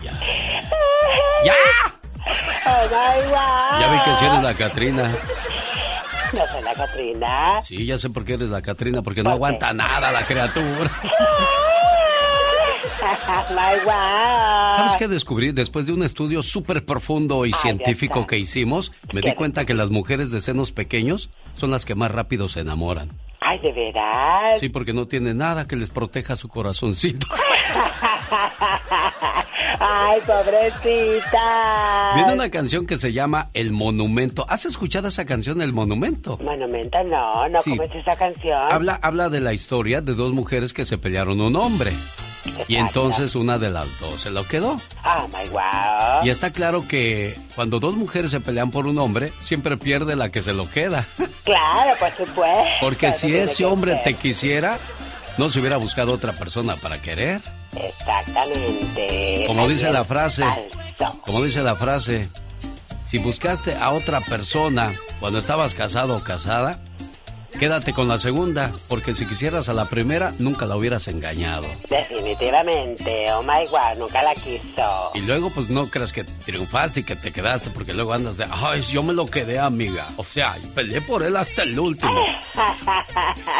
ya, 0.00 0.12
ya. 1.44 1.54
Oh 2.66 2.84
my 2.84 3.30
god. 3.30 3.80
Ya 3.80 3.88
vi 3.90 4.02
que 4.04 4.14
sí 4.16 4.24
eres 4.24 4.42
la 4.42 4.54
Catrina. 4.54 5.10
No 6.32 6.46
soy 6.46 6.62
la 6.62 6.74
Katrina. 6.74 7.62
Sí, 7.62 7.86
ya 7.86 7.98
sé 7.98 8.10
por 8.10 8.24
qué 8.24 8.34
eres 8.34 8.50
la 8.50 8.62
Catrina, 8.62 9.02
porque 9.02 9.22
no 9.22 9.30
aguanta 9.30 9.72
nada 9.72 10.12
la 10.12 10.22
criatura. 10.24 10.90
my. 13.50 13.80
¿Sabes 14.76 14.96
qué 14.96 15.08
descubrí? 15.08 15.52
Después 15.52 15.86
de 15.86 15.92
un 15.92 16.02
estudio 16.02 16.42
súper 16.42 16.84
profundo 16.84 17.44
y 17.46 17.50
Ay, 17.52 17.60
científico 17.60 18.26
que 18.26 18.38
hicimos, 18.38 18.92
me 19.12 19.20
di 19.20 19.34
cuenta 19.34 19.64
que 19.64 19.74
las 19.74 19.90
mujeres 19.90 20.30
de 20.30 20.40
senos 20.40 20.72
pequeños 20.72 21.30
son 21.54 21.70
las 21.70 21.84
que 21.84 21.94
más 21.94 22.10
rápido 22.10 22.48
se 22.48 22.60
enamoran. 22.60 23.10
Ay, 23.40 23.58
de 23.60 23.72
veras. 23.72 24.60
Sí, 24.60 24.68
porque 24.68 24.92
no 24.92 25.06
tiene 25.06 25.34
nada 25.34 25.66
que 25.66 25.76
les 25.76 25.90
proteja 25.90 26.36
su 26.36 26.48
corazoncito. 26.48 27.26
Ay, 29.80 30.20
pobrecita. 30.26 32.12
Viene 32.14 32.32
una 32.34 32.50
canción 32.50 32.86
que 32.86 32.96
se 32.98 33.12
llama 33.12 33.50
El 33.54 33.72
Monumento. 33.72 34.46
¿Has 34.48 34.66
escuchado 34.66 35.08
esa 35.08 35.24
canción, 35.24 35.62
El 35.62 35.72
Monumento? 35.72 36.38
Monumento, 36.42 37.02
no, 37.04 37.48
no, 37.48 37.62
Sí. 37.62 37.70
¿cómo 37.76 37.82
es 37.84 37.94
esa 37.94 38.16
canción? 38.16 38.60
Habla, 38.72 38.98
habla 39.02 39.28
de 39.28 39.40
la 39.40 39.52
historia 39.52 40.00
de 40.00 40.14
dos 40.14 40.32
mujeres 40.32 40.72
que 40.72 40.84
se 40.84 40.98
pelearon 40.98 41.40
un 41.40 41.56
hombre. 41.56 41.92
Y 42.68 42.76
entonces 42.76 43.34
una 43.34 43.58
de 43.58 43.70
las 43.70 43.86
dos 44.00 44.22
se 44.22 44.30
lo 44.30 44.44
quedó. 44.46 44.80
Oh 45.04 45.28
my 45.28 45.48
wow. 45.50 46.24
Y 46.24 46.30
está 46.30 46.50
claro 46.50 46.86
que 46.88 47.36
cuando 47.54 47.80
dos 47.80 47.96
mujeres 47.96 48.30
se 48.30 48.40
pelean 48.40 48.70
por 48.70 48.86
un 48.86 48.98
hombre, 48.98 49.30
siempre 49.40 49.76
pierde 49.76 50.16
la 50.16 50.30
que 50.30 50.42
se 50.42 50.52
lo 50.52 50.68
queda. 50.70 51.04
Claro, 51.42 51.98
por 51.98 52.10
supuesto. 52.12 52.68
Porque 52.80 53.12
si 53.12 53.34
ese 53.34 53.64
hombre 53.64 53.98
te 54.04 54.14
quisiera, 54.14 54.78
no 55.38 55.50
se 55.50 55.58
hubiera 55.58 55.78
buscado 55.78 56.12
otra 56.12 56.32
persona 56.32 56.76
para 56.76 57.00
querer. 57.02 57.40
Exactamente. 57.72 59.44
Como 59.46 59.68
dice 59.68 59.90
la 59.90 60.04
frase, 60.04 60.44
falso. 60.96 61.20
como 61.22 61.42
dice 61.42 61.62
la 61.62 61.76
frase, 61.76 62.28
si 63.04 63.18
buscaste 63.18 63.74
a 63.74 63.90
otra 63.90 64.20
persona 64.20 64.92
cuando 65.18 65.38
estabas 65.38 65.74
casado 65.74 66.16
o 66.16 66.22
casada, 66.22 66.80
quédate 67.58 67.92
con 67.92 68.08
la 68.08 68.18
segunda, 68.18 68.70
porque 68.88 69.14
si 69.14 69.26
quisieras 69.26 69.68
a 69.68 69.72
la 69.72 69.84
primera, 69.86 70.32
nunca 70.38 70.66
la 70.66 70.76
hubieras 70.76 71.08
engañado. 71.08 71.66
Definitivamente, 71.88 73.32
oh 73.32 73.42
my 73.42 73.66
god, 73.70 73.98
nunca 73.98 74.22
la 74.22 74.34
quiso. 74.34 75.10
Y 75.14 75.20
luego, 75.20 75.50
pues 75.50 75.70
no 75.70 75.86
creas 75.86 76.12
que 76.12 76.24
triunfaste 76.24 77.00
y 77.00 77.04
que 77.04 77.16
te 77.16 77.32
quedaste, 77.32 77.70
porque 77.70 77.92
luego 77.92 78.12
andas 78.12 78.36
de, 78.36 78.46
ay, 78.50 78.82
yo 78.82 79.02
me 79.02 79.12
lo 79.12 79.26
quedé, 79.26 79.58
amiga. 79.58 80.08
O 80.16 80.24
sea, 80.24 80.56
peleé 80.74 81.00
por 81.00 81.22
él 81.22 81.36
hasta 81.36 81.62
el 81.62 81.78
último. 81.78 82.12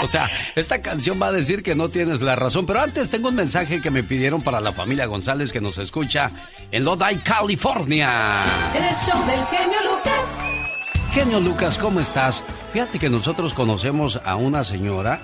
O 0.02 0.08
sea, 0.08 0.28
esta 0.54 0.80
canción 0.80 1.20
va 1.20 1.26
a 1.26 1.32
decir 1.32 1.62
que 1.62 1.74
no 1.74 1.88
tienes 1.88 2.20
la 2.20 2.36
razón, 2.36 2.66
pero 2.66 2.80
antes 2.80 3.10
tengo 3.10 3.28
un 3.28 3.36
mensaje 3.36 3.80
que 3.80 3.90
me 3.90 4.02
pidieron 4.02 4.42
para 4.42 4.60
la 4.60 4.72
familia 4.72 5.06
González 5.06 5.52
que 5.52 5.60
nos 5.60 5.78
escucha 5.78 6.30
en 6.70 6.84
Lodi, 6.84 7.16
California. 7.18 8.44
El 8.74 8.94
show 8.94 9.24
del 9.26 9.44
genio 9.46 9.78
Lucas. 9.84 10.69
Genio 11.12 11.40
Lucas, 11.40 11.76
¿cómo 11.76 11.98
estás? 11.98 12.40
Fíjate 12.72 13.00
que 13.00 13.10
nosotros 13.10 13.52
conocemos 13.52 14.20
a 14.24 14.36
una 14.36 14.62
señora. 14.62 15.20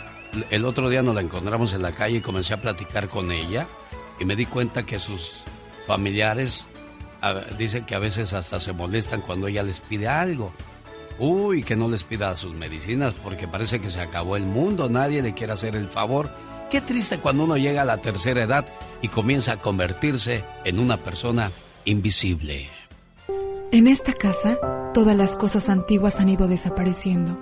El 0.51 0.65
otro 0.65 0.89
día 0.89 1.01
nos 1.01 1.15
la 1.15 1.21
encontramos 1.21 1.75
en 1.75 1.83
la 1.83 1.93
calle 1.93 2.17
y 2.17 2.21
comencé 2.21 2.55
a 2.55 2.61
platicar 2.61 3.09
con 3.09 3.31
ella 3.31 3.69
y 4.19 4.25
me 4.25 4.35
di 4.35 4.47
cuenta 4.47 4.85
que 4.85 4.99
sus 4.99 5.43
familiares 5.87 6.67
dicen 7.57 7.87
que 7.87 7.95
a 7.95 8.01
veces 8.01 8.33
hasta 8.33 8.59
se 8.59 8.73
molestan 8.73 9.21
cuando 9.21 9.47
ella 9.47 9.63
les 9.63 9.79
pide 9.79 10.09
algo. 10.09 10.53
Uy, 11.21 11.63
que 11.63 11.77
no 11.77 11.89
les 11.89 12.03
pida 12.03 12.37
sus 12.37 12.53
medicinas 12.53 13.15
porque 13.23 13.47
parece 13.47 13.81
que 13.81 13.91
se 13.91 14.01
acabó 14.01 14.37
el 14.37 14.45
mundo, 14.45 14.91
nadie 14.91 15.23
le 15.23 15.35
quiere 15.35 15.53
hacer 15.53 15.77
el 15.77 15.89
favor. 15.89 16.29
Qué 16.69 16.81
triste 16.81 17.19
cuando 17.19 17.45
uno 17.45 17.57
llega 17.57 17.83
a 17.83 17.87
la 17.87 17.99
tercera 17.99 18.43
edad 18.43 18.65
y 19.03 19.09
comienza 19.09 19.53
a 19.53 19.57
convertirse 19.59 20.43
en 20.65 20.81
una 20.81 20.97
persona 20.97 21.53
invisible. 21.85 22.71
En 23.71 23.89
esta 23.89 24.13
casa, 24.13 24.59
todas 24.97 25.15
las 25.15 25.37
cosas 25.37 25.69
antiguas 25.69 26.21
han 26.21 26.31
ido 26.31 26.49
desapareciendo. 26.49 27.37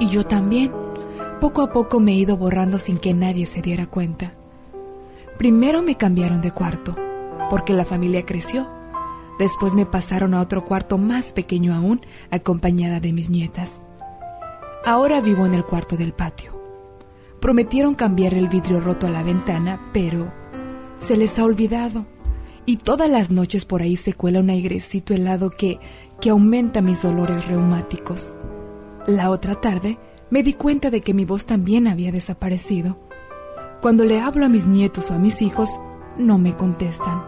Y 0.00 0.08
yo 0.08 0.26
también. 0.26 0.70
Poco 1.40 1.62
a 1.62 1.72
poco 1.72 1.98
me 1.98 2.12
he 2.12 2.16
ido 2.16 2.36
borrando 2.36 2.78
sin 2.78 2.98
que 2.98 3.14
nadie 3.14 3.46
se 3.46 3.62
diera 3.62 3.86
cuenta. 3.86 4.34
Primero 5.38 5.80
me 5.80 5.96
cambiaron 5.96 6.42
de 6.42 6.50
cuarto, 6.50 6.94
porque 7.48 7.72
la 7.72 7.86
familia 7.86 8.26
creció. 8.26 8.68
Después 9.38 9.74
me 9.74 9.86
pasaron 9.86 10.34
a 10.34 10.42
otro 10.42 10.66
cuarto 10.66 10.98
más 10.98 11.32
pequeño 11.32 11.74
aún, 11.74 12.02
acompañada 12.30 13.00
de 13.00 13.14
mis 13.14 13.30
nietas. 13.30 13.80
Ahora 14.84 15.22
vivo 15.22 15.46
en 15.46 15.54
el 15.54 15.64
cuarto 15.64 15.96
del 15.96 16.12
patio. 16.12 16.52
Prometieron 17.40 17.94
cambiar 17.94 18.34
el 18.34 18.48
vidrio 18.48 18.80
roto 18.82 19.06
a 19.06 19.10
la 19.10 19.22
ventana, 19.22 19.80
pero 19.94 20.30
se 21.00 21.16
les 21.16 21.38
ha 21.38 21.44
olvidado. 21.44 22.04
Y 22.66 22.76
todas 22.76 23.10
las 23.10 23.30
noches 23.30 23.64
por 23.64 23.82
ahí 23.82 23.96
se 23.96 24.14
cuela 24.14 24.40
un 24.40 24.50
airecito 24.50 25.14
helado 25.14 25.50
que, 25.50 25.80
que 26.24 26.30
aumenta 26.30 26.80
mis 26.80 27.02
dolores 27.02 27.46
reumáticos. 27.48 28.34
La 29.06 29.28
otra 29.28 29.56
tarde 29.56 29.98
me 30.30 30.42
di 30.42 30.54
cuenta 30.54 30.88
de 30.88 31.02
que 31.02 31.12
mi 31.12 31.26
voz 31.26 31.44
también 31.44 31.86
había 31.86 32.12
desaparecido. 32.12 32.96
Cuando 33.82 34.06
le 34.06 34.20
hablo 34.20 34.46
a 34.46 34.48
mis 34.48 34.64
nietos 34.64 35.10
o 35.10 35.14
a 35.14 35.18
mis 35.18 35.42
hijos, 35.42 35.78
no 36.16 36.38
me 36.38 36.56
contestan. 36.56 37.22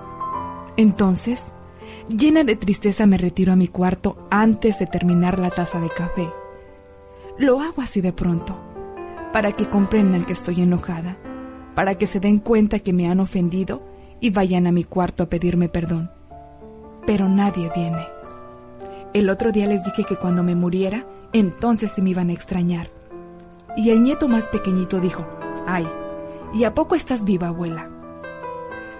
Entonces, 0.78 1.52
llena 2.08 2.42
de 2.42 2.56
tristeza 2.56 3.04
me 3.04 3.18
retiro 3.18 3.52
a 3.52 3.56
mi 3.56 3.68
cuarto 3.68 4.16
antes 4.30 4.78
de 4.78 4.86
terminar 4.86 5.40
la 5.40 5.50
taza 5.50 5.78
de 5.78 5.90
café. 5.90 6.30
Lo 7.36 7.60
hago 7.60 7.82
así 7.82 8.00
de 8.00 8.14
pronto, 8.14 8.58
para 9.30 9.52
que 9.52 9.68
comprendan 9.68 10.24
que 10.24 10.32
estoy 10.32 10.62
enojada, 10.62 11.18
para 11.74 11.96
que 11.96 12.06
se 12.06 12.18
den 12.18 12.38
cuenta 12.38 12.78
que 12.78 12.94
me 12.94 13.10
han 13.10 13.20
ofendido 13.20 13.82
y 14.20 14.30
vayan 14.30 14.66
a 14.66 14.72
mi 14.72 14.84
cuarto 14.84 15.24
a 15.24 15.28
pedirme 15.28 15.68
perdón. 15.68 16.10
Pero 17.04 17.28
nadie 17.28 17.70
viene. 17.76 18.15
El 19.16 19.30
otro 19.30 19.50
día 19.50 19.66
les 19.66 19.82
dije 19.82 20.04
que 20.04 20.16
cuando 20.16 20.42
me 20.42 20.54
muriera, 20.54 21.06
entonces 21.32 21.90
sí 21.90 22.02
me 22.02 22.10
iban 22.10 22.28
a 22.28 22.34
extrañar. 22.34 22.90
Y 23.74 23.88
el 23.88 24.02
nieto 24.02 24.28
más 24.28 24.46
pequeñito 24.50 25.00
dijo, 25.00 25.26
ay, 25.66 25.88
¿y 26.52 26.64
a 26.64 26.74
poco 26.74 26.94
estás 26.94 27.24
viva, 27.24 27.48
abuela? 27.48 27.88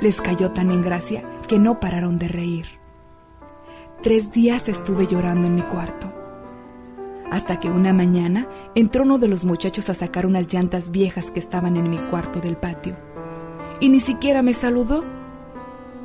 Les 0.01 0.23
cayó 0.23 0.53
tan 0.53 0.71
en 0.71 0.81
gracia 0.81 1.23
que 1.47 1.59
no 1.59 1.81
pararon 1.81 2.19
de 2.19 2.29
reír. 2.29 2.65
Tres 4.03 4.33
días 4.33 4.71
estuve 4.71 5.07
llorando 5.07 5.49
en 5.49 5.57
mi 5.57 5.61
cuarto. 5.61 6.11
Hasta 7.31 7.61
que 7.61 7.69
una 7.69 7.93
mañana 7.93 8.49
entró 8.75 9.03
uno 9.03 9.19
de 9.19 9.29
los 9.29 9.45
muchachos 9.45 9.91
a 9.91 9.95
sacar 9.95 10.25
unas 10.25 10.51
llantas 10.51 10.91
viejas 10.91 11.31
que 11.31 11.41
estaban 11.41 11.77
en 11.77 11.91
mi 11.91 11.99
cuarto 11.99 12.41
del 12.41 12.57
patio. 12.57 12.97
Y 13.81 13.91
ni 13.91 14.01
siquiera 14.01 14.41
me 14.41 14.55
saludó. 14.55 15.05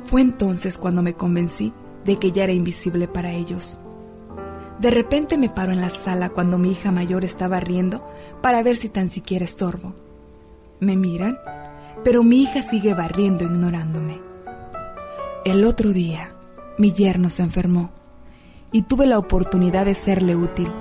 Fue 0.04 0.20
entonces 0.20 0.76
cuando 0.76 1.00
me 1.00 1.14
convencí 1.14 1.72
de 2.04 2.18
que 2.18 2.30
ya 2.30 2.44
era 2.44 2.52
invisible 2.52 3.08
para 3.08 3.32
ellos. 3.32 3.78
De 4.82 4.90
repente 4.90 5.38
me 5.38 5.48
paro 5.48 5.70
en 5.70 5.80
la 5.80 5.90
sala 5.90 6.30
cuando 6.30 6.58
mi 6.58 6.72
hija 6.72 6.90
mayor 6.90 7.24
estaba 7.24 7.60
riendo 7.60 8.04
para 8.40 8.64
ver 8.64 8.74
si 8.74 8.88
tan 8.88 9.10
siquiera 9.10 9.44
estorbo. 9.44 9.94
Me 10.80 10.96
miran, 10.96 11.38
pero 12.02 12.24
mi 12.24 12.42
hija 12.42 12.62
sigue 12.62 12.92
barriendo 12.92 13.44
ignorándome. 13.44 14.20
El 15.44 15.62
otro 15.62 15.92
día, 15.92 16.34
mi 16.78 16.92
yerno 16.92 17.30
se 17.30 17.44
enfermó 17.44 17.92
y 18.72 18.82
tuve 18.82 19.06
la 19.06 19.20
oportunidad 19.20 19.86
de 19.86 19.94
serle 19.94 20.34
útil. 20.34 20.72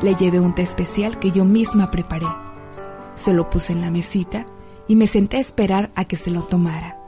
Le 0.00 0.14
llevé 0.14 0.40
un 0.40 0.54
té 0.54 0.62
especial 0.62 1.18
que 1.18 1.30
yo 1.30 1.44
misma 1.44 1.90
preparé. 1.90 2.28
Se 3.14 3.34
lo 3.34 3.50
puse 3.50 3.74
en 3.74 3.82
la 3.82 3.90
mesita 3.90 4.46
y 4.88 4.96
me 4.96 5.06
senté 5.06 5.36
a 5.36 5.40
esperar 5.40 5.90
a 5.94 6.06
que 6.06 6.16
se 6.16 6.30
lo 6.30 6.44
tomara. 6.44 6.98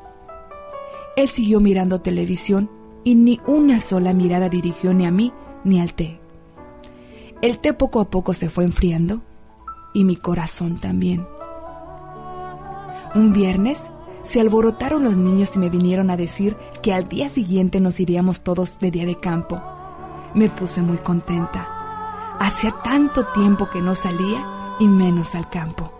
Él 1.16 1.28
siguió 1.30 1.58
mirando 1.60 2.02
televisión 2.02 2.68
y 3.02 3.14
ni 3.14 3.40
una 3.46 3.80
sola 3.80 4.12
mirada 4.12 4.50
dirigió 4.50 4.92
ni 4.92 5.06
a 5.06 5.10
mí 5.10 5.32
ni 5.64 5.80
al 5.80 5.94
té. 5.94 6.20
El 7.40 7.58
té 7.58 7.72
poco 7.72 8.00
a 8.00 8.08
poco 8.08 8.34
se 8.34 8.48
fue 8.48 8.64
enfriando 8.64 9.20
y 9.94 10.04
mi 10.04 10.16
corazón 10.16 10.80
también. 10.80 11.26
Un 13.14 13.32
viernes 13.32 13.90
se 14.24 14.40
alborotaron 14.40 15.02
los 15.02 15.16
niños 15.16 15.56
y 15.56 15.58
me 15.58 15.68
vinieron 15.68 16.10
a 16.10 16.16
decir 16.16 16.56
que 16.82 16.92
al 16.92 17.08
día 17.08 17.28
siguiente 17.28 17.80
nos 17.80 17.98
iríamos 18.00 18.42
todos 18.42 18.78
de 18.78 18.90
día 18.90 19.06
de 19.06 19.18
campo. 19.18 19.60
Me 20.34 20.48
puse 20.48 20.80
muy 20.80 20.98
contenta. 20.98 22.36
Hacía 22.38 22.74
tanto 22.82 23.26
tiempo 23.32 23.68
que 23.68 23.82
no 23.82 23.94
salía 23.94 24.76
y 24.78 24.86
menos 24.86 25.34
al 25.34 25.50
campo. 25.50 25.92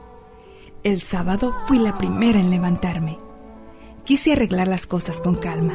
El 0.82 1.00
sábado 1.00 1.52
fui 1.66 1.78
la 1.78 1.98
primera 1.98 2.40
en 2.40 2.50
levantarme. 2.50 3.18
Quise 4.04 4.32
arreglar 4.32 4.68
las 4.68 4.86
cosas 4.86 5.20
con 5.20 5.36
calma. 5.36 5.74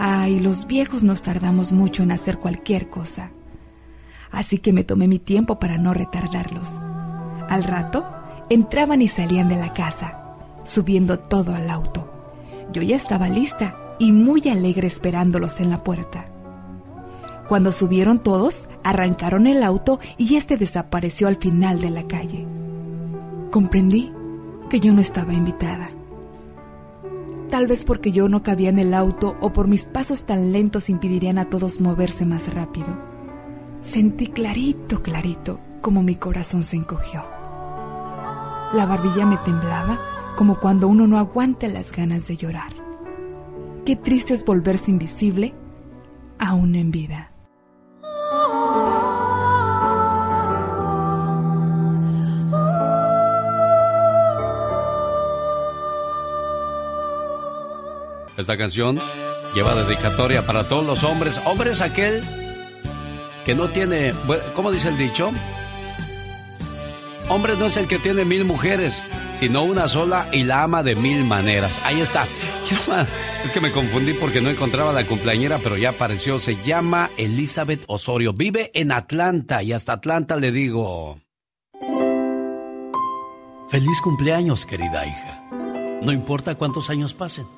Ay, 0.00 0.38
los 0.38 0.68
viejos 0.68 1.02
nos 1.02 1.22
tardamos 1.22 1.72
mucho 1.72 2.04
en 2.04 2.12
hacer 2.12 2.38
cualquier 2.38 2.88
cosa. 2.88 3.32
Así 4.30 4.58
que 4.58 4.72
me 4.72 4.84
tomé 4.84 5.08
mi 5.08 5.18
tiempo 5.18 5.58
para 5.58 5.76
no 5.76 5.92
retardarlos. 5.92 6.70
Al 7.48 7.64
rato, 7.64 8.06
entraban 8.48 9.02
y 9.02 9.08
salían 9.08 9.48
de 9.48 9.56
la 9.56 9.72
casa, 9.74 10.36
subiendo 10.62 11.18
todo 11.18 11.52
al 11.52 11.68
auto. 11.68 12.08
Yo 12.72 12.80
ya 12.82 12.94
estaba 12.94 13.28
lista 13.28 13.76
y 13.98 14.12
muy 14.12 14.48
alegre 14.48 14.86
esperándolos 14.86 15.58
en 15.58 15.70
la 15.70 15.82
puerta. 15.82 16.26
Cuando 17.48 17.72
subieron 17.72 18.20
todos, 18.20 18.68
arrancaron 18.84 19.48
el 19.48 19.64
auto 19.64 19.98
y 20.16 20.36
este 20.36 20.56
desapareció 20.56 21.26
al 21.26 21.36
final 21.36 21.80
de 21.80 21.90
la 21.90 22.06
calle. 22.06 22.46
Comprendí 23.50 24.12
que 24.70 24.78
yo 24.78 24.92
no 24.92 25.00
estaba 25.00 25.32
invitada. 25.32 25.90
Tal 27.50 27.66
vez 27.66 27.84
porque 27.84 28.12
yo 28.12 28.28
no 28.28 28.42
cabía 28.42 28.68
en 28.68 28.78
el 28.78 28.92
auto 28.92 29.36
o 29.40 29.52
por 29.52 29.68
mis 29.68 29.86
pasos 29.86 30.24
tan 30.24 30.52
lentos 30.52 30.90
impedirían 30.90 31.38
a 31.38 31.48
todos 31.48 31.80
moverse 31.80 32.26
más 32.26 32.52
rápido. 32.52 32.88
Sentí 33.80 34.26
clarito, 34.26 35.02
clarito, 35.02 35.58
como 35.80 36.02
mi 36.02 36.16
corazón 36.16 36.62
se 36.62 36.76
encogió. 36.76 37.24
La 38.74 38.84
barbilla 38.86 39.24
me 39.24 39.38
temblaba 39.38 39.98
como 40.36 40.60
cuando 40.60 40.88
uno 40.88 41.06
no 41.06 41.18
aguanta 41.18 41.68
las 41.68 41.90
ganas 41.90 42.28
de 42.28 42.36
llorar. 42.36 42.72
Qué 43.86 43.96
triste 43.96 44.34
es 44.34 44.44
volverse 44.44 44.90
invisible 44.90 45.54
aún 46.38 46.74
en 46.74 46.90
vida. 46.90 47.32
Esta 58.38 58.56
canción 58.56 59.00
lleva 59.52 59.74
dedicatoria 59.74 60.46
para 60.46 60.68
todos 60.68 60.86
los 60.86 61.02
hombres. 61.02 61.40
Hombres 61.44 61.80
aquel 61.80 62.22
que 63.44 63.56
no 63.56 63.68
tiene, 63.68 64.14
¿cómo 64.54 64.70
dice 64.70 64.90
el 64.90 64.96
dicho? 64.96 65.32
Hombre 67.28 67.56
no 67.56 67.66
es 67.66 67.76
el 67.76 67.88
que 67.88 67.98
tiene 67.98 68.24
mil 68.24 68.44
mujeres, 68.44 69.04
sino 69.40 69.64
una 69.64 69.88
sola 69.88 70.28
y 70.32 70.44
la 70.44 70.62
ama 70.62 70.84
de 70.84 70.94
mil 70.94 71.24
maneras. 71.24 71.76
Ahí 71.84 72.00
está. 72.00 72.26
Es 73.44 73.52
que 73.52 73.60
me 73.60 73.72
confundí 73.72 74.12
porque 74.12 74.40
no 74.40 74.50
encontraba 74.50 74.92
la 74.92 75.04
cumpleañera, 75.04 75.58
pero 75.58 75.76
ya 75.76 75.90
apareció. 75.90 76.38
Se 76.38 76.54
llama 76.62 77.10
Elizabeth 77.16 77.82
Osorio. 77.88 78.32
Vive 78.32 78.70
en 78.72 78.92
Atlanta 78.92 79.64
y 79.64 79.72
hasta 79.72 79.94
Atlanta 79.94 80.36
le 80.36 80.52
digo... 80.52 81.18
Feliz 83.68 84.00
cumpleaños, 84.00 84.64
querida 84.64 85.04
hija. 85.06 85.42
No 86.02 86.12
importa 86.12 86.54
cuántos 86.54 86.88
años 86.88 87.14
pasen 87.14 87.57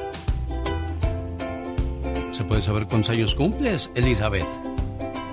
¿se 2.41 2.47
puede 2.47 2.61
saber 2.63 2.87
cuántos 2.87 3.11
años 3.11 3.35
cumples, 3.35 3.91
Elizabeth? 3.93 4.47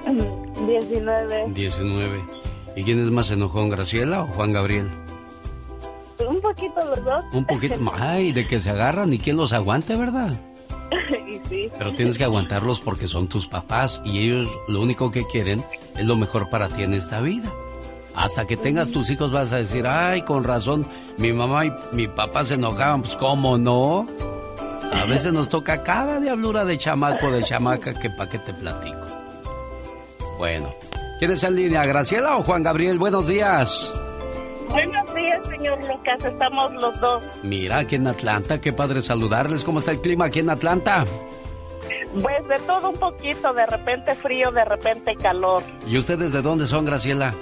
19. 0.67 1.47
19. 1.55 2.25
¿Y 2.77 2.83
quién 2.83 2.99
es 2.99 3.11
más 3.11 3.31
enojón, 3.31 3.71
Graciela 3.71 4.25
o 4.25 4.27
Juan 4.27 4.53
Gabriel? 4.53 4.89
Un 6.29 6.41
poquito 6.43 6.85
los 6.85 7.03
dos. 7.03 7.25
Un 7.33 7.47
poquito 7.47 7.81
más. 7.81 7.95
Ay, 7.99 8.33
de 8.33 8.45
que 8.45 8.61
se 8.61 8.69
agarran 8.69 9.13
y 9.15 9.19
quién 9.19 9.39
los 9.39 9.55
aguante, 9.55 9.97
¿verdad? 9.97 10.39
y 11.27 11.39
sí. 11.49 11.71
Pero 11.79 11.95
tienes 11.95 12.19
que 12.19 12.25
aguantarlos 12.25 12.79
porque 12.81 13.07
son 13.07 13.27
tus 13.27 13.47
papás 13.47 14.03
y 14.05 14.19
ellos 14.19 14.49
lo 14.69 14.83
único 14.83 15.11
que 15.11 15.27
quieren 15.27 15.65
es 15.97 16.05
lo 16.05 16.17
mejor 16.17 16.51
para 16.51 16.69
ti 16.69 16.83
en 16.83 16.93
esta 16.93 17.21
vida. 17.23 17.51
Hasta 18.15 18.47
que 18.47 18.59
tengas 18.59 18.89
tus 18.89 19.09
hijos 19.09 19.31
vas 19.31 19.53
a 19.53 19.57
decir, 19.57 19.87
ay, 19.87 20.23
con 20.23 20.45
razón, 20.45 20.87
mi 21.17 21.33
mamá 21.33 21.65
y 21.65 21.73
mi 21.93 22.07
papá 22.07 22.45
se 22.45 22.55
enojaban, 22.55 23.01
pues 23.01 23.17
cómo 23.17 23.57
no. 23.57 24.07
A 24.93 25.05
veces 25.05 25.33
nos 25.33 25.49
toca 25.49 25.83
cada 25.83 26.21
diablura 26.21 26.65
de 26.65 26.79
chamaco, 26.79 27.31
de 27.31 27.43
chamaca, 27.45 27.95
que 27.95 28.11
pa' 28.11 28.27
qué 28.27 28.39
te 28.39 28.53
platico. 28.55 29.07
Bueno, 30.39 30.75
¿quién 31.19 31.31
está 31.31 31.49
en 31.49 31.57
línea, 31.57 31.85
Graciela 31.85 32.37
o 32.37 32.43
Juan 32.43 32.63
Gabriel? 32.63 32.99
Buenos 32.99 33.27
días. 33.27 33.93
Buenos 34.69 35.15
días, 35.15 35.47
señor 35.47 35.79
Lucas. 35.89 36.25
Estamos 36.25 36.73
los 36.75 37.01
dos. 37.01 37.23
Mira, 37.43 37.79
aquí 37.79 37.97
en 37.97 38.07
Atlanta, 38.07 38.61
qué 38.61 38.73
padre 38.73 39.03
saludarles. 39.03 39.65
¿Cómo 39.65 39.79
está 39.79 39.91
el 39.91 40.01
clima 40.01 40.27
aquí 40.27 40.41
en 40.41 40.51
Atlanta? 40.51 41.05
Pues 42.13 42.49
de 42.49 42.59
todo 42.67 42.91
un 42.91 42.97
poquito, 42.97 43.53
de 43.53 43.67
repente 43.67 44.15
frío, 44.15 44.51
de 44.53 44.65
repente 44.65 45.15
calor. 45.17 45.63
¿Y 45.87 45.99
ustedes 45.99 46.33
de 46.33 46.43
dónde 46.43 46.67
son, 46.67 46.85
Graciela? 46.85 47.35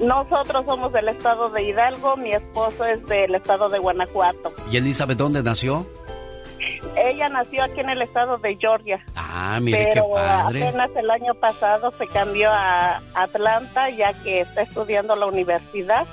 Nosotros 0.00 0.64
somos 0.66 0.92
del 0.92 1.08
estado 1.08 1.48
de 1.48 1.62
Hidalgo, 1.62 2.16
mi 2.16 2.32
esposo 2.32 2.84
es 2.84 3.04
del 3.06 3.34
estado 3.34 3.68
de 3.68 3.78
Guanajuato. 3.78 4.52
¿Y 4.70 4.76
Elizabeth 4.76 5.16
dónde 5.16 5.42
nació? 5.42 5.86
Ella 6.94 7.28
nació 7.28 7.64
aquí 7.64 7.80
en 7.80 7.90
el 7.90 8.02
estado 8.02 8.38
de 8.38 8.56
Georgia. 8.56 9.04
Ah, 9.14 9.58
mire 9.60 9.90
pero 9.92 10.06
qué 10.06 10.14
padre. 10.14 10.66
apenas 10.66 10.90
el 10.96 11.10
año 11.10 11.34
pasado 11.34 11.90
se 11.92 12.06
cambió 12.06 12.50
a 12.50 13.00
Atlanta 13.14 13.90
ya 13.90 14.12
que 14.22 14.40
está 14.40 14.62
estudiando 14.62 15.16
la 15.16 15.26
universidad 15.26 16.06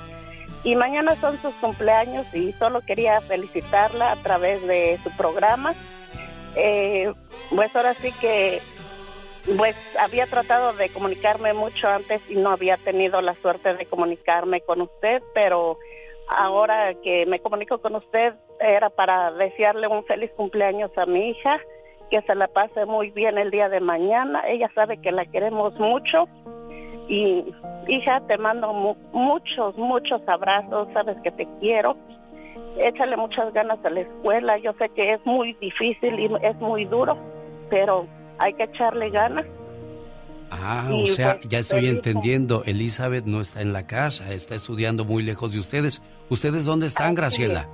y 0.64 0.76
mañana 0.76 1.14
son 1.16 1.40
sus 1.42 1.54
cumpleaños 1.56 2.26
y 2.34 2.52
solo 2.54 2.80
quería 2.80 3.20
felicitarla 3.20 4.12
a 4.12 4.16
través 4.16 4.66
de 4.66 4.98
su 5.02 5.10
programa. 5.16 5.74
Eh, 6.56 7.12
pues 7.54 7.74
ahora 7.76 7.94
sí 7.94 8.12
que 8.12 8.62
pues 9.56 9.76
había 10.00 10.26
tratado 10.26 10.72
de 10.72 10.88
comunicarme 10.88 11.52
mucho 11.52 11.88
antes 11.88 12.22
y 12.30 12.36
no 12.36 12.50
había 12.50 12.78
tenido 12.78 13.20
la 13.20 13.34
suerte 13.34 13.74
de 13.74 13.84
comunicarme 13.84 14.62
con 14.62 14.80
usted, 14.80 15.22
pero 15.34 15.78
ahora 16.28 16.94
que 17.02 17.26
me 17.26 17.40
comunico 17.40 17.78
con 17.78 17.96
usted 17.96 18.34
era 18.60 18.90
para 18.90 19.30
desearle 19.32 19.86
un 19.88 20.04
feliz 20.04 20.30
cumpleaños 20.36 20.90
a 20.96 21.06
mi 21.06 21.30
hija, 21.30 21.58
que 22.10 22.20
se 22.22 22.34
la 22.34 22.48
pase 22.48 22.84
muy 22.86 23.10
bien 23.10 23.38
el 23.38 23.50
día 23.50 23.68
de 23.68 23.80
mañana. 23.80 24.42
Ella 24.46 24.70
sabe 24.74 24.98
que 24.98 25.12
la 25.12 25.24
queremos 25.26 25.74
mucho 25.78 26.28
y 27.08 27.44
hija, 27.88 28.20
te 28.26 28.38
mando 28.38 28.72
mu- 28.72 28.96
muchos, 29.12 29.76
muchos 29.76 30.20
abrazos, 30.26 30.88
sabes 30.92 31.16
que 31.22 31.30
te 31.30 31.46
quiero. 31.60 31.96
Échale 32.78 33.16
muchas 33.16 33.52
ganas 33.52 33.78
a 33.84 33.90
la 33.90 34.00
escuela. 34.00 34.58
Yo 34.58 34.72
sé 34.74 34.88
que 34.90 35.10
es 35.10 35.24
muy 35.26 35.52
difícil 35.54 36.18
y 36.18 36.26
es 36.42 36.56
muy 36.56 36.84
duro, 36.86 37.16
pero 37.70 38.06
hay 38.38 38.52
que 38.54 38.64
echarle 38.64 39.10
ganas. 39.10 39.46
Ah, 40.50 40.88
Y, 40.90 41.02
o 41.02 41.06
sea, 41.06 41.36
pues, 41.36 41.48
ya 41.48 41.58
estoy 41.58 41.88
entendiendo. 41.88 42.62
Elizabeth 42.64 43.24
no 43.24 43.40
está 43.40 43.60
en 43.62 43.72
la 43.72 43.86
casa, 43.86 44.32
está 44.32 44.54
estudiando 44.54 45.04
muy 45.04 45.22
lejos 45.22 45.52
de 45.52 45.58
ustedes. 45.58 46.00
¿Ustedes 46.28 46.64
dónde 46.64 46.86
están, 46.86 47.14
Graciela? 47.14 47.68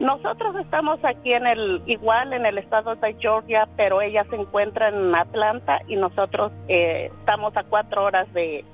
Nosotros 0.00 0.54
estamos 0.60 1.00
aquí 1.02 1.32
en 1.32 1.46
el, 1.46 1.82
igual 1.86 2.32
en 2.32 2.46
el 2.46 2.58
estado 2.58 2.94
de 2.96 3.14
Georgia, 3.18 3.66
pero 3.76 4.00
ella 4.00 4.24
se 4.30 4.36
encuentra 4.36 4.90
en 4.90 5.16
Atlanta 5.16 5.80
y 5.88 5.96
nosotros 5.96 6.52
eh, 6.68 7.10
estamos 7.18 7.56
a 7.56 7.64
cuatro 7.64 8.04
horas 8.04 8.32
de 8.32 8.64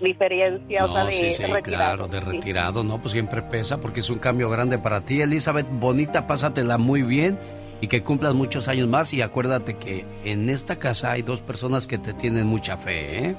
diferencia, 0.00 0.84
o 0.84 0.92
sea, 0.92 1.00
No, 1.04 1.06
de 1.06 1.12
sí, 1.12 1.30
sí, 1.32 1.44
retirado. 1.44 1.62
claro, 1.62 2.08
de 2.08 2.18
Sí. 2.20 2.24
retirado, 2.36 2.84
¿no? 2.84 2.98
Pues 3.00 3.12
siempre 3.12 3.40
pesa 3.42 3.78
porque 3.80 4.00
es 4.00 4.10
un 4.10 4.18
cambio 4.18 4.50
grande 4.50 4.78
para 4.78 5.02
ti. 5.02 5.20
Elizabeth, 5.22 5.66
bonita, 5.70 6.26
pásatela 6.26 6.76
muy 6.76 7.02
bien 7.02 7.38
y 7.82 7.88
que 7.88 8.02
cumplas 8.02 8.32
muchos 8.32 8.68
años 8.68 8.88
más. 8.88 9.12
Y 9.12 9.20
acuérdate 9.20 9.76
que 9.76 10.06
en 10.24 10.48
esta 10.48 10.78
casa 10.78 11.10
hay 11.10 11.20
dos 11.20 11.42
personas 11.42 11.86
que 11.86 11.98
te 11.98 12.14
tienen 12.14 12.46
mucha 12.46 12.78
fe, 12.78 13.26
¿eh? 13.26 13.36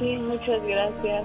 Sí, 0.00 0.16
muchas 0.16 0.62
gracias. 0.64 1.24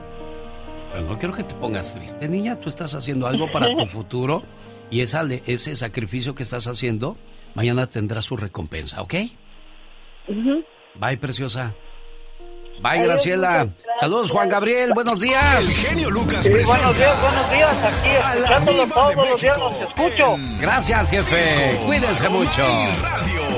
Pero 0.92 1.08
no 1.08 1.18
quiero 1.18 1.34
que 1.34 1.44
te 1.44 1.56
pongas 1.56 1.96
triste, 1.96 2.28
niña. 2.28 2.60
Tú 2.60 2.70
estás 2.70 2.94
haciendo 2.94 3.26
algo 3.26 3.52
para 3.52 3.76
tu 3.76 3.86
futuro 3.88 4.44
y 4.92 5.02
esa, 5.02 5.24
ese 5.46 5.76
sacrificio 5.76 6.36
que 6.36 6.44
estás 6.44 6.68
haciendo, 6.68 7.18
mañana 7.56 7.88
tendrá 7.88 8.22
su 8.22 8.36
recompensa, 8.36 9.02
¿ok? 9.02 9.14
Bye, 11.00 11.18
preciosa. 11.18 11.74
Bye, 12.84 13.00
Adiós, 13.00 13.08
Graciela. 13.08 13.68
Saludos, 13.98 14.30
Juan 14.30 14.50
Gabriel. 14.50 14.92
Buenos 14.94 15.18
días. 15.18 15.56
El 15.56 15.68
genio 15.70 16.10
Lucas 16.10 16.44
Sí, 16.44 16.50
buenos 16.50 16.98
días, 16.98 17.22
buenos 17.22 17.50
días. 17.50 17.76
Aquí 17.82 18.10
escuchándolo 18.36 18.88
todos 18.88 19.30
los 19.30 19.42
días, 19.42 19.58
los 19.58 19.82
escucho. 19.82 20.36
Gracias, 20.60 21.10
jefe. 21.10 21.80
Cuídense 21.86 22.28
mucho. 22.28 22.62
Radio. 23.02 23.53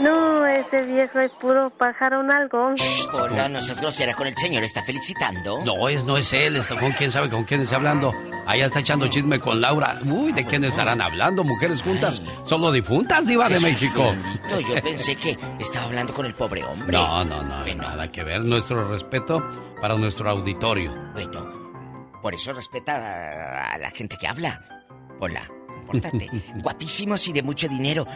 No, 0.00 0.46
ese 0.46 0.82
viejo 0.82 1.18
es 1.18 1.30
puro 1.40 1.70
pájaro 1.70 2.22
nalgón. 2.22 2.76
Hola, 3.12 3.48
no 3.48 3.60
seas 3.60 3.80
grosera 3.80 4.14
con 4.14 4.26
el 4.26 4.36
señor, 4.36 4.62
está 4.62 4.82
felicitando. 4.84 5.64
No, 5.64 5.88
es, 5.88 6.04
no 6.04 6.16
es 6.16 6.32
él, 6.32 6.56
está 6.56 6.78
con 6.78 6.92
quién 6.92 7.10
sabe 7.10 7.28
con 7.28 7.44
quién 7.44 7.62
está 7.62 7.76
hablando. 7.76 8.14
Allá 8.46 8.66
está 8.66 8.78
echando 8.80 9.08
chisme 9.08 9.40
con 9.40 9.60
Laura. 9.60 9.98
Uy, 10.06 10.32
¿de 10.32 10.44
quién 10.44 10.64
estarán 10.64 11.00
hablando? 11.00 11.42
Mujeres 11.44 11.82
juntas, 11.82 12.22
solo 12.44 12.70
difuntas, 12.70 13.26
diva 13.26 13.48
de 13.48 13.60
México. 13.60 14.10
bendito, 14.10 14.60
yo 14.74 14.74
pensé 14.82 15.16
que 15.16 15.36
estaba 15.58 15.86
hablando 15.86 16.14
con 16.14 16.26
el 16.26 16.34
pobre 16.34 16.64
hombre. 16.64 16.96
No, 16.96 17.24
no, 17.24 17.42
no, 17.42 17.64
nada 17.66 18.10
que 18.10 18.22
ver. 18.22 18.44
Nuestro 18.44 18.88
respeto 18.88 19.44
para 19.80 19.96
nuestro 19.96 20.30
auditorio. 20.30 20.94
Bueno, 21.12 22.20
por 22.22 22.34
eso 22.34 22.52
respeta 22.52 22.94
a, 22.96 23.74
a 23.74 23.78
la 23.78 23.90
gente 23.90 24.16
que 24.16 24.28
habla. 24.28 24.62
Hola, 25.20 25.42
importante. 25.80 26.30
Guapísimos 26.62 27.26
y 27.28 27.32
de 27.32 27.42
mucho 27.42 27.68
dinero. 27.68 28.06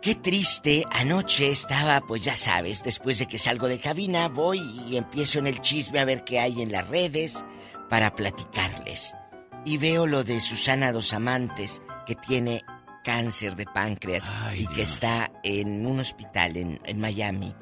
Qué 0.00 0.14
triste, 0.14 0.84
anoche 0.92 1.50
estaba, 1.50 2.00
pues 2.00 2.22
ya 2.22 2.36
sabes, 2.36 2.84
después 2.84 3.18
de 3.18 3.26
que 3.26 3.36
salgo 3.36 3.66
de 3.66 3.80
cabina, 3.80 4.28
voy 4.28 4.60
y 4.88 4.96
empiezo 4.96 5.40
en 5.40 5.48
el 5.48 5.60
chisme 5.60 5.98
a 5.98 6.04
ver 6.04 6.22
qué 6.22 6.38
hay 6.38 6.62
en 6.62 6.70
las 6.70 6.86
redes 6.86 7.44
para 7.90 8.14
platicarles. 8.14 9.16
Y 9.64 9.76
veo 9.76 10.06
lo 10.06 10.22
de 10.22 10.40
Susana 10.40 10.92
Dos 10.92 11.12
Amantes, 11.12 11.82
que 12.06 12.14
tiene 12.14 12.62
cáncer 13.02 13.56
de 13.56 13.66
páncreas 13.66 14.30
y 14.56 14.68
que 14.68 14.82
está 14.82 15.32
en 15.42 15.84
un 15.84 15.98
hospital 15.98 16.56
en, 16.56 16.80
en 16.84 17.00
Miami. 17.00 17.52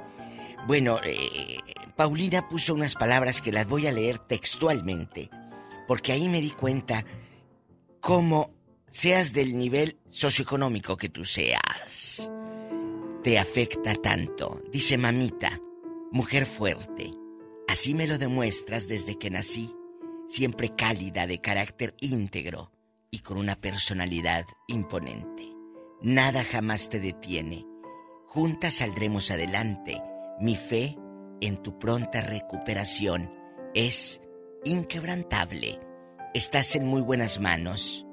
Bueno, 0.67 1.01
eh, 1.03 1.59
Paulina 1.97 2.51
puso 2.51 2.75
unas 2.75 2.97
palabras 2.97 3.41
que 3.41 3.51
las 3.53 3.67
voy 3.67 3.87
a 3.87 3.93
leer 3.93 4.19
textualmente, 4.19 5.31
porque 5.89 6.13
ahí 6.13 6.29
me 6.29 6.43
di 6.43 6.51
cuenta 6.51 7.03
cómo 8.01 8.56
seas 8.97 9.35
del 9.35 9.59
nivel 9.59 9.99
socioeconómico 10.09 10.97
que 10.97 11.11
tú 11.11 11.27
seas, 11.27 12.33
te 13.23 13.39
afecta 13.39 13.95
tanto. 13.95 14.63
Dice 14.73 14.97
mamita, 14.97 15.61
mujer 16.13 16.47
fuerte, 16.47 17.11
así 17.69 17.93
me 17.93 18.07
lo 18.07 18.17
demuestras 18.17 18.89
desde 18.89 19.19
que 19.19 19.29
nací, 19.29 19.71
siempre 20.29 20.75
cálida, 20.75 21.27
de 21.27 21.43
carácter 21.43 21.95
íntegro 22.01 22.73
y 23.11 23.19
con 23.19 23.37
una 23.37 23.61
personalidad 23.61 24.47
imponente. 24.67 25.47
Nada 26.01 26.43
jamás 26.43 26.89
te 26.89 26.99
detiene. 26.99 27.67
Juntas 28.29 28.77
saldremos 28.77 29.31
adelante. 29.31 30.01
Mi 30.41 30.57
fe 30.57 30.97
en 31.43 31.63
tu 31.63 31.79
pronta 31.79 32.23
recuperación 32.23 33.31
es 33.75 34.23
inquebrantable. 34.65 35.81
Estás 36.33 36.75
en 36.77 36.87
muy 36.87 37.03
buenas 37.03 37.41
manos. 37.41 38.06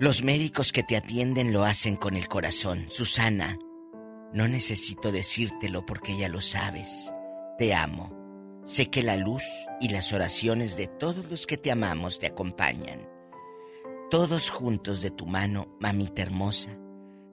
Los 0.00 0.22
médicos 0.22 0.72
que 0.72 0.82
te 0.82 0.96
atienden 0.96 1.52
lo 1.52 1.64
hacen 1.64 1.94
con 1.94 2.16
el 2.16 2.26
corazón. 2.26 2.86
Susana, 2.88 3.58
no 4.32 4.48
necesito 4.48 5.12
decírtelo 5.12 5.84
porque 5.84 6.16
ya 6.16 6.30
lo 6.30 6.40
sabes. 6.40 7.12
Te 7.58 7.74
amo. 7.74 8.10
Sé 8.64 8.88
que 8.88 9.02
la 9.02 9.18
luz 9.18 9.44
y 9.78 9.90
las 9.90 10.14
oraciones 10.14 10.78
de 10.78 10.86
todos 10.86 11.30
los 11.30 11.46
que 11.46 11.58
te 11.58 11.70
amamos 11.70 12.18
te 12.18 12.28
acompañan. 12.28 13.06
Todos 14.10 14.48
juntos 14.48 15.02
de 15.02 15.10
tu 15.10 15.26
mano, 15.26 15.76
mamita 15.80 16.22
hermosa, 16.22 16.70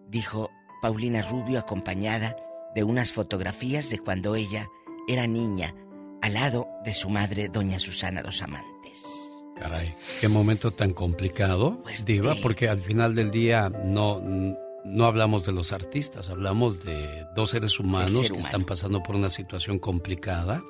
dijo 0.09 0.49
Paulina 0.81 1.21
Rubio 1.21 1.59
acompañada 1.59 2.35
de 2.75 2.83
unas 2.83 3.13
fotografías 3.13 3.89
de 3.89 3.99
cuando 3.99 4.35
ella 4.35 4.67
era 5.07 5.25
niña, 5.25 5.73
al 6.21 6.33
lado 6.33 6.67
de 6.83 6.93
su 6.93 7.09
madre, 7.09 7.47
doña 7.47 7.79
Susana 7.79 8.21
Dos 8.21 8.41
Amantes. 8.41 8.76
Caray, 9.59 9.93
qué 10.21 10.27
momento 10.27 10.71
tan 10.71 10.93
complicado, 10.93 11.79
Pues 11.83 12.05
Diva, 12.05 12.35
porque 12.41 12.69
al 12.69 12.79
final 12.81 13.15
del 13.15 13.31
día 13.31 13.69
no, 13.69 14.21
no 14.85 15.05
hablamos 15.05 15.45
de 15.45 15.51
los 15.51 15.71
artistas, 15.73 16.29
hablamos 16.29 16.83
de 16.83 17.25
dos 17.35 17.51
seres 17.51 17.79
humanos 17.79 18.19
ser 18.19 18.27
que 18.27 18.33
humano. 18.33 18.45
están 18.47 18.65
pasando 18.65 19.01
por 19.03 19.15
una 19.15 19.29
situación 19.29 19.79
complicada. 19.79 20.63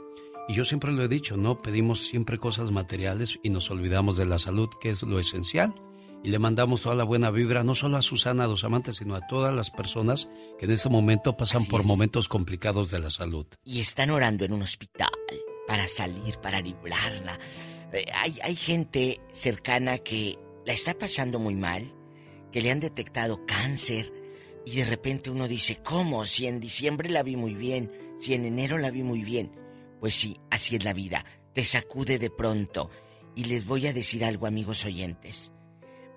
Y 0.50 0.54
yo 0.54 0.64
siempre 0.64 0.94
lo 0.94 1.04
he 1.04 1.10
dicho, 1.10 1.36
¿no? 1.36 1.62
Pedimos 1.62 2.08
siempre 2.08 2.38
cosas 2.38 2.72
materiales 2.72 3.38
y 3.44 3.50
nos 3.50 3.70
olvidamos 3.70 4.16
de 4.16 4.26
la 4.26 4.40
salud, 4.40 4.70
que 4.80 4.90
es 4.92 5.04
lo 5.04 5.20
esencial. 5.20 5.76
Y 6.24 6.30
le 6.30 6.40
mandamos 6.40 6.82
toda 6.82 6.96
la 6.96 7.04
buena 7.04 7.30
vibra, 7.32 7.64
no 7.64 7.76
solo 7.76 7.98
a 7.98 8.02
Susana 8.02 8.46
Dos 8.48 8.64
Amantes, 8.64 8.96
sino 8.96 9.16
a 9.16 9.28
todas 9.28 9.54
las 9.54 9.70
personas 9.70 10.30
que 10.58 10.66
en 10.66 10.72
este 10.72 10.88
momento 10.90 11.36
pasan 11.36 11.62
Así 11.64 11.70
por 11.70 11.82
es. 11.82 11.88
momentos 11.88 12.30
complicados 12.30 12.90
de 12.92 13.00
la 13.00 13.10
salud. 13.10 13.46
Y 13.66 13.82
están 13.82 14.10
orando 14.10 14.46
en 14.46 14.54
un 14.54 14.62
hospital 14.62 15.10
para 15.68 15.88
salir, 15.90 16.38
para 16.38 16.62
librarla. 16.62 17.38
Eh, 17.94 18.06
hay, 18.14 18.38
hay 18.44 18.56
gente 18.56 19.20
cercana 19.32 19.98
que 19.98 20.38
la 20.66 20.74
está 20.74 20.98
pasando 20.98 21.40
muy 21.40 21.56
mal, 21.56 21.94
que 22.52 22.62
le 22.62 22.72
han 22.72 22.80
detectado 22.80 23.46
cáncer 23.46 24.14
y 24.66 24.76
de 24.76 24.86
repente 24.86 25.30
uno 25.30 25.48
dice, 25.48 25.78
¿cómo? 25.82 26.26
Si 26.26 26.46
en 26.46 26.60
diciembre 26.60 27.10
la 27.10 27.24
vi 27.24 27.38
muy 27.38 27.56
bien, 27.56 27.90
si 28.20 28.34
en 28.34 28.44
enero 28.44 28.78
la 28.78 28.92
vi 28.92 29.02
muy 29.02 29.24
bien. 29.24 29.52
Pues 30.02 30.14
sí, 30.14 30.38
así 30.50 30.76
es 30.76 30.84
la 30.84 30.92
vida, 30.92 31.26
te 31.54 31.64
sacude 31.64 32.20
de 32.20 32.30
pronto. 32.30 32.90
Y 33.34 33.46
les 33.46 33.66
voy 33.66 33.88
a 33.88 33.94
decir 33.94 34.26
algo, 34.26 34.46
amigos 34.46 34.84
oyentes. 34.84 35.54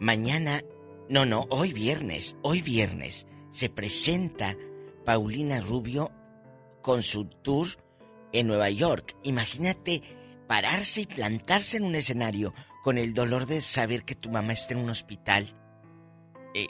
Mañana, 0.01 0.65
no, 1.09 1.27
no, 1.27 1.47
hoy 1.51 1.73
viernes, 1.73 2.37
hoy 2.43 2.61
viernes, 2.61 3.29
se 3.53 3.69
presenta 3.69 4.57
Paulina 5.05 5.61
Rubio 5.61 6.11
con 6.83 7.05
su 7.05 7.27
tour 7.27 7.69
en 8.33 8.49
Nueva 8.49 8.71
York. 8.71 9.17
Imagínate 9.23 10.03
pararse 10.51 11.03
y 11.03 11.07
plantarse 11.07 11.77
en 11.77 11.85
un 11.85 11.95
escenario 11.95 12.53
con 12.83 12.99
el 12.99 13.15
dolor 13.15 13.47
de 13.47 13.61
saber 13.61 14.03
que 14.05 14.17
tu 14.17 14.31
mamá 14.33 14.53
está 14.53 14.75
en 14.75 14.81
un 14.81 14.91
hospital, 14.91 15.55
eh, 16.57 16.67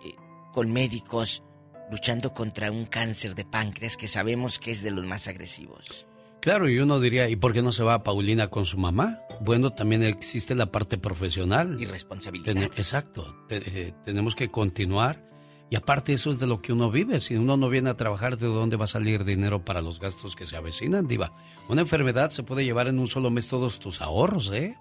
con 0.53 0.71
médicos 0.71 1.43
luchando 1.91 2.35
contra 2.35 2.71
un 2.71 2.85
cáncer 2.85 3.35
de 3.35 3.47
páncreas 3.47 3.97
que 3.97 4.07
sabemos 4.07 4.59
que 4.59 4.71
es 4.73 4.83
de 4.83 4.91
los 4.91 5.07
más 5.07 5.29
agresivos. 5.29 6.07
Claro, 6.43 6.69
y 6.69 6.79
uno 6.79 7.01
diría, 7.01 7.31
¿y 7.31 7.37
por 7.37 7.55
qué 7.55 7.63
no 7.63 7.73
se 7.73 7.83
va 7.83 8.03
Paulina 8.03 8.49
con 8.49 8.67
su 8.67 8.77
mamá? 8.77 9.19
Bueno, 9.41 9.71
también 9.73 10.03
existe 10.03 10.55
la 10.55 10.71
parte 10.71 10.99
profesional. 10.99 11.79
Y 11.81 11.87
responsabilidad. 11.87 12.53
Ten- 12.53 12.63
exacto, 12.65 13.35
te- 13.49 13.63
eh, 13.89 13.95
tenemos 14.05 14.35
que 14.35 14.51
continuar. 14.51 15.25
Y 15.71 15.77
aparte 15.77 16.13
eso 16.13 16.31
es 16.31 16.39
de 16.39 16.47
lo 16.47 16.61
que 16.61 16.73
uno 16.73 16.91
vive. 16.91 17.21
Si 17.21 17.37
uno 17.37 17.57
no 17.57 17.69
viene 17.69 17.91
a 17.91 17.97
trabajar, 17.97 18.37
¿de 18.37 18.49
dónde 18.49 18.77
va 18.77 18.85
a 18.85 18.89
salir 18.89 19.25
dinero 19.25 19.65
para 19.65 19.81
los 19.81 20.01
gastos 20.01 20.35
que 20.35 20.47
se 20.47 20.57
avecinan, 20.57 21.07
Diva? 21.07 21.33
Una 21.69 21.83
enfermedad 21.83 22.31
se 22.31 22.43
puede 22.43 22.65
llevar 22.65 22.89
en 22.89 22.99
un 22.99 23.07
solo 23.07 23.31
mes 23.31 23.49
todos 23.49 23.79
tus 23.79 24.01
ahorros, 24.01 24.51
¿eh? 24.53 24.77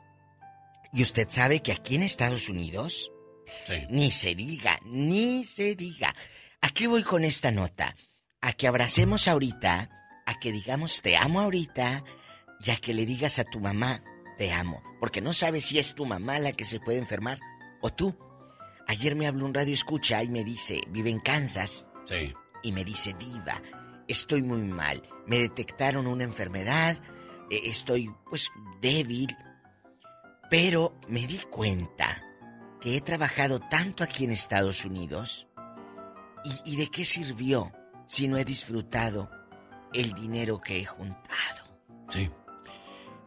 ¿Y 0.91 1.03
usted 1.03 1.27
sabe 1.29 1.61
que 1.61 1.71
aquí 1.71 1.95
en 1.95 2.03
Estados 2.03 2.49
Unidos 2.49 3.11
Sí. 3.67 3.85
Ni 3.89 4.11
se 4.11 4.35
diga, 4.35 4.79
ni 4.85 5.43
se 5.43 5.75
diga. 5.75 6.13
¿A 6.61 6.69
qué 6.69 6.87
voy 6.87 7.03
con 7.03 7.23
esta 7.23 7.51
nota? 7.51 7.95
A 8.41 8.53
que 8.53 8.67
abracemos 8.67 9.27
ahorita, 9.27 9.89
a 10.25 10.39
que 10.39 10.51
digamos 10.51 11.01
te 11.01 11.17
amo 11.17 11.41
ahorita 11.41 12.03
y 12.61 12.71
a 12.71 12.77
que 12.77 12.93
le 12.93 13.05
digas 13.05 13.39
a 13.39 13.43
tu 13.43 13.59
mamá 13.59 14.03
te 14.37 14.51
amo. 14.51 14.81
Porque 14.99 15.21
no 15.21 15.33
sabes 15.33 15.65
si 15.65 15.79
es 15.79 15.95
tu 15.95 16.05
mamá 16.05 16.39
la 16.39 16.53
que 16.53 16.65
se 16.65 16.79
puede 16.79 16.97
enfermar 16.97 17.39
o 17.81 17.89
tú. 17.89 18.15
Ayer 18.89 19.15
me 19.15 19.27
habló 19.27 19.45
un 19.45 19.53
radio 19.53 19.71
escucha 19.71 20.23
y 20.23 20.29
me 20.29 20.43
dice, 20.43 20.81
vive 20.89 21.11
en 21.11 21.19
Kansas. 21.19 21.87
Sí. 22.07 22.33
Y 22.63 22.71
me 22.71 22.83
dice, 22.83 23.15
diva, 23.19 23.61
estoy 24.07 24.41
muy 24.41 24.63
mal. 24.63 25.03
Me 25.27 25.37
detectaron 25.37 26.07
una 26.07 26.23
enfermedad, 26.23 26.97
eh, 27.51 27.61
estoy 27.65 28.11
pues 28.27 28.49
débil. 28.81 29.37
Pero 30.49 30.99
me 31.07 31.27
di 31.27 31.37
cuenta 31.37 32.19
que 32.81 32.97
he 32.97 33.01
trabajado 33.01 33.59
tanto 33.59 34.03
aquí 34.03 34.23
en 34.23 34.31
Estados 34.31 34.83
Unidos 34.83 35.47
y, 36.43 36.73
y 36.73 36.75
de 36.77 36.87
qué 36.87 37.05
sirvió 37.05 37.71
si 38.07 38.27
no 38.27 38.37
he 38.37 38.43
disfrutado 38.43 39.29
el 39.93 40.15
dinero 40.15 40.59
que 40.59 40.79
he 40.79 40.85
juntado. 40.85 41.63
Sí. 42.09 42.27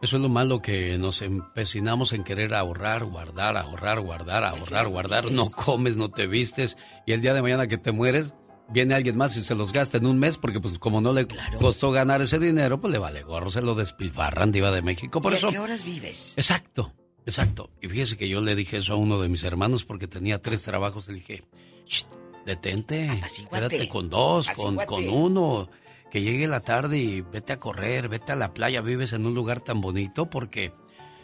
Eso 0.03 0.17
es 0.17 0.21
lo 0.21 0.27
malo 0.27 0.61
que 0.61 0.97
nos 0.97 1.21
empecinamos 1.21 2.11
en 2.11 2.25
querer 2.25 2.53
ahorrar, 2.53 3.05
guardar, 3.05 3.55
ahorrar, 3.55 4.01
guardar, 4.01 4.43
ahorrar, 4.43 4.89
guardar. 4.89 5.31
No 5.31 5.49
comes, 5.49 5.95
no 5.95 6.11
te 6.11 6.27
vistes 6.27 6.75
y 7.05 7.13
el 7.13 7.21
día 7.21 7.33
de 7.33 7.41
mañana 7.41 7.67
que 7.67 7.77
te 7.77 7.93
mueres 7.93 8.33
viene 8.67 8.95
alguien 8.95 9.15
más 9.15 9.37
y 9.37 9.43
se 9.45 9.55
los 9.55 9.71
gasta 9.71 9.99
en 9.99 10.05
un 10.05 10.19
mes 10.19 10.37
porque 10.37 10.59
pues 10.59 10.77
como 10.77 10.99
no 10.99 11.13
le 11.13 11.25
costó 11.57 11.91
ganar 11.91 12.21
ese 12.21 12.37
dinero, 12.37 12.81
pues 12.81 12.91
le 12.91 12.99
vale 12.99 13.23
gorro, 13.23 13.49
se 13.49 13.61
lo 13.61 13.75
despilfarran 13.75 14.51
diva 14.51 14.71
de 14.71 14.81
México. 14.81 15.21
Por 15.21 15.31
¿Y 15.31 15.35
eso 15.37 15.47
a 15.47 15.51
qué 15.51 15.59
horas 15.59 15.85
vives? 15.85 16.33
Exacto, 16.35 16.91
exacto. 17.25 17.69
Y 17.81 17.87
fíjese 17.87 18.17
que 18.17 18.27
yo 18.27 18.41
le 18.41 18.55
dije 18.55 18.79
eso 18.79 18.91
a 18.91 18.97
uno 18.97 19.21
de 19.21 19.29
mis 19.29 19.45
hermanos 19.45 19.85
porque 19.85 20.09
tenía 20.09 20.41
tres 20.41 20.63
trabajos. 20.63 21.07
Le 21.07 21.13
dije, 21.13 21.45
"Shh, 21.87 22.03
detente, 22.45 23.21
quédate 23.49 23.87
con 23.87 24.09
dos, 24.09 24.49
con, 24.49 24.75
con 24.75 25.07
uno. 25.07 25.69
Que 26.13 26.21
llegue 26.21 26.45
la 26.45 26.59
tarde 26.59 26.99
y 26.99 27.21
vete 27.21 27.53
a 27.53 27.59
correr, 27.59 28.07
vete 28.07 28.33
a 28.33 28.35
la 28.35 28.53
playa, 28.53 28.81
vives 28.81 29.13
en 29.13 29.25
un 29.25 29.33
lugar 29.33 29.61
tan 29.61 29.81
bonito 29.81 30.29
porque 30.29 30.71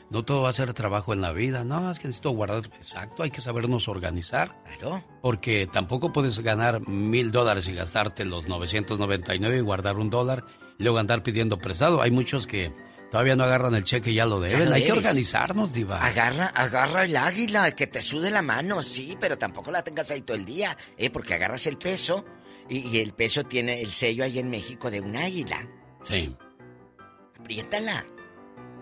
no 0.09 0.25
todo 0.25 0.41
va 0.41 0.49
a 0.49 0.53
ser 0.53 0.73
trabajo 0.73 1.13
en 1.13 1.21
la 1.21 1.31
vida. 1.31 1.63
No, 1.63 1.91
es 1.91 1.99
que 1.99 2.07
necesito 2.07 2.31
guardar. 2.31 2.71
Exacto, 2.75 3.21
hay 3.21 3.29
que 3.29 3.39
sabernos 3.39 3.87
organizar. 3.87 4.63
Claro. 4.79 5.03
Porque 5.21 5.67
tampoco 5.67 6.11
puedes 6.11 6.39
ganar 6.39 6.87
mil 6.87 7.31
dólares 7.31 7.67
y 7.67 7.75
gastarte 7.75 8.25
los 8.25 8.47
999 8.47 9.57
y 9.57 9.61
guardar 9.61 9.97
un 9.97 10.09
dólar 10.09 10.43
y 10.79 10.83
luego 10.83 10.97
andar 10.97 11.21
pidiendo 11.21 11.59
prestado. 11.59 12.01
Hay 12.01 12.09
muchos 12.09 12.47
que 12.47 12.73
todavía 13.11 13.35
no 13.35 13.43
agarran 13.43 13.75
el 13.75 13.83
cheque 13.83 14.09
y 14.09 14.15
ya 14.15 14.25
lo 14.25 14.39
deben. 14.39 14.73
hay 14.73 14.85
que 14.85 14.91
organizarnos, 14.91 15.71
Diva. 15.71 16.03
Agarra, 16.03 16.47
agarra 16.47 17.03
el 17.03 17.15
águila, 17.15 17.75
que 17.75 17.85
te 17.85 18.01
sude 18.01 18.31
la 18.31 18.41
mano, 18.41 18.81
sí, 18.81 19.15
pero 19.21 19.37
tampoco 19.37 19.69
la 19.69 19.83
tengas 19.83 20.09
ahí 20.09 20.21
todo 20.21 20.35
el 20.35 20.45
día, 20.45 20.75
¿eh? 20.97 21.11
Porque 21.11 21.35
agarras 21.35 21.67
el 21.67 21.77
peso 21.77 22.25
y, 22.69 22.87
y 22.87 22.99
el 22.99 23.13
peso 23.13 23.43
tiene 23.43 23.81
el 23.81 23.91
sello 23.91 24.23
ahí 24.23 24.39
en 24.39 24.49
México 24.49 24.89
de 24.91 25.01
un 25.01 25.15
águila. 25.15 25.67
Sí. 26.03 26.35
Apriétala. 27.39 28.05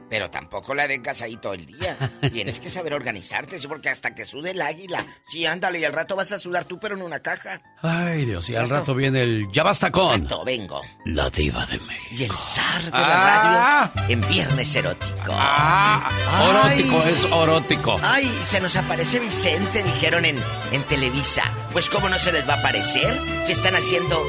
Pero 0.10 0.30
tampoco 0.30 0.74
la 0.74 0.88
dejas 0.88 1.22
ahí 1.22 1.36
todo 1.36 1.54
el 1.54 1.66
día. 1.66 1.98
Tienes 2.32 2.62
que 2.62 2.70
saber 2.70 2.94
organizarte, 2.94 3.60
sí, 3.60 3.68
porque 3.68 3.90
hasta 3.90 4.16
que 4.16 4.24
sude 4.24 4.52
el 4.52 4.62
águila. 4.62 5.06
Sí, 5.28 5.46
ándale, 5.46 5.80
y 5.80 5.84
al 5.84 5.92
rato 5.92 6.16
vas 6.16 6.32
a 6.32 6.38
sudar 6.38 6.64
tú, 6.64 6.80
pero 6.80 6.96
en 6.96 7.02
una 7.02 7.20
caja. 7.20 7.62
Ay, 7.82 8.24
Dios, 8.26 8.50
y 8.50 8.56
al 8.56 8.70
rato 8.70 8.96
viene 8.96 9.24
el 9.24 9.52
Ya 9.52 9.64
basta 9.64 9.92
con. 9.92 10.22
Rato, 10.22 10.46
vengo. 10.46 10.82
La 11.08 11.30
Diva 11.30 11.66
de 11.66 11.78
México. 11.80 12.16
Y 12.16 12.24
el 12.24 12.32
zar 12.32 12.84
de 12.84 12.90
Ah. 12.94 13.92
la 13.98 14.02
radio 14.06 14.14
en 14.14 14.22
Viernes 14.30 14.74
Erótico. 14.78 15.32
Ah, 15.34 16.10
Orótico, 16.42 17.04
es 17.04 17.24
orótico. 17.26 17.96
Ay, 18.02 18.32
se 18.44 18.62
nos 18.62 18.78
aparece 18.78 19.20
Vicente, 19.20 19.84
dijeron 19.84 20.24
en, 20.24 20.38
en 20.72 20.84
Televisa. 20.84 21.44
Pues 21.78 21.90
cómo 21.90 22.10
no 22.10 22.18
se 22.18 22.32
les 22.32 22.50
va 22.50 22.56
a 22.56 22.58
aparecer 22.58 23.22
si 23.46 23.52
están 23.52 23.76
haciendo 23.76 24.26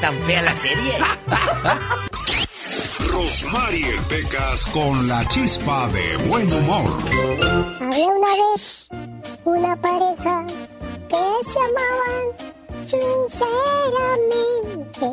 tan 0.00 0.18
fea 0.22 0.42
la 0.42 0.52
serie. 0.52 0.98
Rosmarie 3.08 4.00
Pecas 4.08 4.66
con 4.66 5.06
la 5.06 5.24
chispa 5.28 5.86
de 5.90 6.16
buen 6.26 6.52
humor. 6.52 6.98
Había 7.80 8.06
una 8.06 8.34
vez 8.34 8.88
una 9.44 9.80
pareja 9.80 10.44
que 11.08 11.24
se 11.48 11.60
amaban 11.60 12.32
sinceramente. 12.82 15.06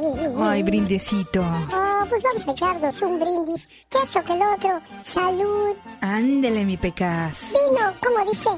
Ay, 0.43 0.63
brindecito. 0.63 1.41
Oh, 1.41 2.03
pues 2.09 2.23
vamos 2.23 2.47
a 2.47 2.51
echarnos 2.51 2.99
un 3.03 3.19
brindis. 3.19 3.69
Que 3.87 3.99
esto 3.99 4.23
que 4.23 4.33
el 4.33 4.41
otro. 4.41 4.81
Salud. 5.03 5.75
Ándele, 6.01 6.65
mi 6.65 6.77
pecas. 6.77 7.51
Vino, 7.51 7.93
¿cómo 8.01 8.25
dice? 8.27 8.49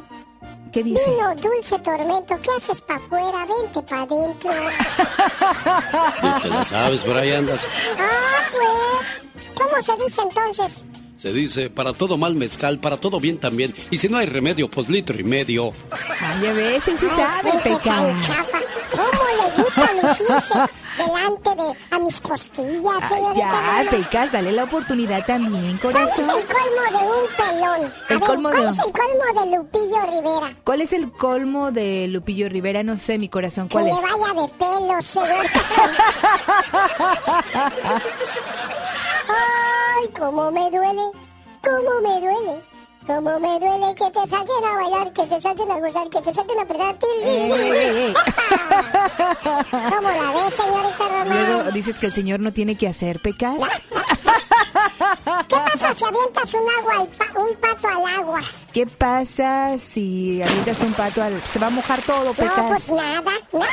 ¿Qué 0.72 0.84
dice? 0.84 1.04
Vino, 1.12 1.36
dulce 1.36 1.78
tormento. 1.80 2.40
¿Qué 2.42 2.50
haces 2.58 2.82
para 2.82 3.00
afuera? 3.04 3.46
Vente 3.46 3.82
para 3.84 4.02
adentro. 4.04 4.52
Te 6.42 6.48
la 6.50 6.64
sabes, 6.66 7.02
por 7.02 7.18
ahí 7.18 7.32
andas. 7.34 7.62
ah, 7.98 8.44
pues. 8.52 9.22
¿Cómo 9.56 9.84
se 9.84 9.96
dice 10.04 10.22
entonces? 10.22 10.86
Se 11.22 11.32
dice, 11.32 11.70
para 11.70 11.94
todo 11.94 12.18
mal 12.18 12.34
mezcal, 12.34 12.80
para 12.80 12.98
todo 13.00 13.20
bien 13.20 13.40
también. 13.40 13.76
Y 13.92 13.98
si 13.98 14.10
no 14.10 14.18
hay 14.18 14.26
remedio, 14.26 14.68
pues 14.72 14.90
litro 14.90 15.16
y 15.20 15.24
medio. 15.24 15.72
Ay, 16.20 16.42
ya 16.42 16.52
ves, 16.54 16.88
él 16.88 16.98
sí 16.98 17.06
sabe, 17.16 17.52
chafa. 17.84 18.60
¿Cómo 18.92 19.22
le 19.38 19.46
gusta 19.64 19.94
lucirse 20.02 20.56
delante 20.98 21.50
de 21.62 21.78
a 21.96 22.00
mis 22.00 22.20
costillas, 22.20 23.04
Ay, 23.04 23.08
señorita? 23.20 23.84
ya, 23.84 23.90
pecas, 23.92 24.32
dale 24.32 24.52
la 24.52 24.64
oportunidad 24.64 25.24
también, 25.28 25.78
¿Cuál 25.78 25.96
es 25.98 26.10
corazón. 26.16 26.40
el 26.40 26.46
colmo 26.48 26.82
de 26.90 26.98
un 27.06 27.28
pelón? 27.38 27.94
A 28.10 28.14
El 28.14 28.18
ver, 28.20 28.28
colmo 28.28 28.50
¿cuál 28.50 28.64
de- 28.64 28.70
es 28.72 28.80
el 28.80 28.92
colmo 28.92 29.24
de 29.42 29.46
Lupillo 29.58 30.02
Rivera? 30.08 30.56
¿Cuál 30.64 30.82
es 30.82 30.92
el 30.94 31.12
colmo 31.12 31.72
de 31.72 32.08
Lupillo 32.08 32.50
Rivera? 32.50 32.82
No 32.82 32.98
sé, 32.98 33.20
mi 33.20 33.30
corazón, 33.30 33.68
Que 33.70 33.74
¿cuál 33.74 33.86
le 33.86 33.92
es? 33.92 33.98
vaya 34.02 34.34
de 34.42 34.48
pelo, 34.58 35.00
señorita. 35.04 35.62
Ay, 40.02 40.10
cómo 40.18 40.52
me 40.52 40.70
duele, 40.72 41.02
cómo 41.64 42.02
me 42.02 42.20
duele. 42.20 42.64
Cómo 43.06 43.40
me 43.40 43.60
duele 43.60 43.96
que 43.96 44.12
te 44.12 44.28
saquen 44.28 44.64
a 44.64 44.76
bailar, 44.76 45.14
que 45.14 45.26
te 45.26 45.42
saquen 45.42 45.72
a 45.72 45.80
gozar, 45.80 46.10
que 46.10 46.22
te 46.22 46.34
saquen 46.34 46.60
a 46.60 46.62
apretar. 46.62 46.98
ey, 47.24 47.52
ey. 47.52 48.14
¿Cómo 49.72 50.10
la 50.10 50.32
ves, 50.32 50.54
señorita 50.54 51.10
Román? 51.10 51.48
Luego 51.48 51.72
dices 51.72 52.00
que 52.00 52.06
el 52.06 52.14
señor 52.14 52.40
no 52.40 52.54
tiene 52.54 52.78
que 52.78 52.88
hacer, 52.88 53.20
pecas. 53.20 53.56
¿Qué 55.48 55.56
pasa 55.56 55.94
si 55.94 56.04
avientas 56.06 56.54
un, 56.54 56.62
agua 56.80 56.94
al 57.02 57.08
pa- 57.08 57.40
un 57.40 57.56
pato 57.56 57.88
al 57.88 58.16
agua? 58.20 58.40
¿Qué 58.74 58.86
pasa 58.88 59.78
si 59.78 60.42
avientas 60.42 60.80
un 60.82 60.94
pato 60.94 61.22
al... 61.24 61.40
Se 61.42 61.60
va 61.60 61.68
a 61.68 61.70
mojar 61.70 62.00
todo, 62.02 62.26
No, 62.26 62.34
Pecas. 62.34 62.62
pues 62.68 62.90
nada. 62.90 63.32
nada. 63.54 63.68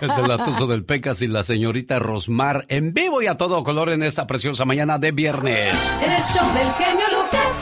Es 0.00 0.16
el 0.16 0.30
atuso 0.30 0.66
del 0.66 0.84
Pecas 0.84 1.20
y 1.22 1.26
la 1.26 1.42
señorita 1.42 1.98
Rosmar 1.98 2.64
en 2.68 2.92
vivo 2.94 3.20
y 3.22 3.26
a 3.26 3.36
todo 3.36 3.62
color 3.64 3.90
en 3.90 4.02
esta 4.02 4.26
preciosa 4.26 4.64
mañana 4.64 4.98
de 4.98 5.10
viernes. 5.12 5.74
En 6.02 6.10
el 6.12 6.22
show 6.22 6.46
del 6.54 6.70
genio 6.74 7.04
Lucas. 7.10 7.52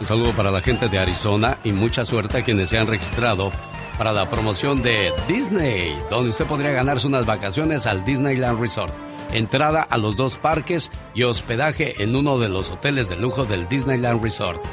Un 0.00 0.06
saludo 0.06 0.32
para 0.32 0.50
la 0.50 0.60
gente 0.60 0.88
de 0.88 0.98
Arizona 0.98 1.58
y 1.64 1.72
mucha 1.72 2.04
suerte 2.04 2.38
a 2.38 2.42
quienes 2.44 2.70
se 2.70 2.78
han 2.78 2.86
registrado 2.86 3.50
para 3.98 4.12
la 4.12 4.30
promoción 4.30 4.80
de 4.80 5.12
Disney, 5.26 5.98
donde 6.08 6.30
usted 6.30 6.46
podría 6.46 6.70
ganarse 6.70 7.06
unas 7.08 7.26
vacaciones 7.26 7.84
al 7.86 8.04
Disneyland 8.04 8.60
Resort. 8.60 8.94
Entrada 9.32 9.82
a 9.82 9.98
los 9.98 10.16
dos 10.16 10.38
parques 10.38 10.90
y 11.14 11.24
hospedaje 11.24 12.02
en 12.02 12.14
uno 12.16 12.38
de 12.38 12.48
los 12.48 12.70
hoteles 12.70 13.08
de 13.08 13.16
lujo 13.16 13.44
del 13.44 13.68
Disneyland 13.68 14.22
Resort. 14.22 14.64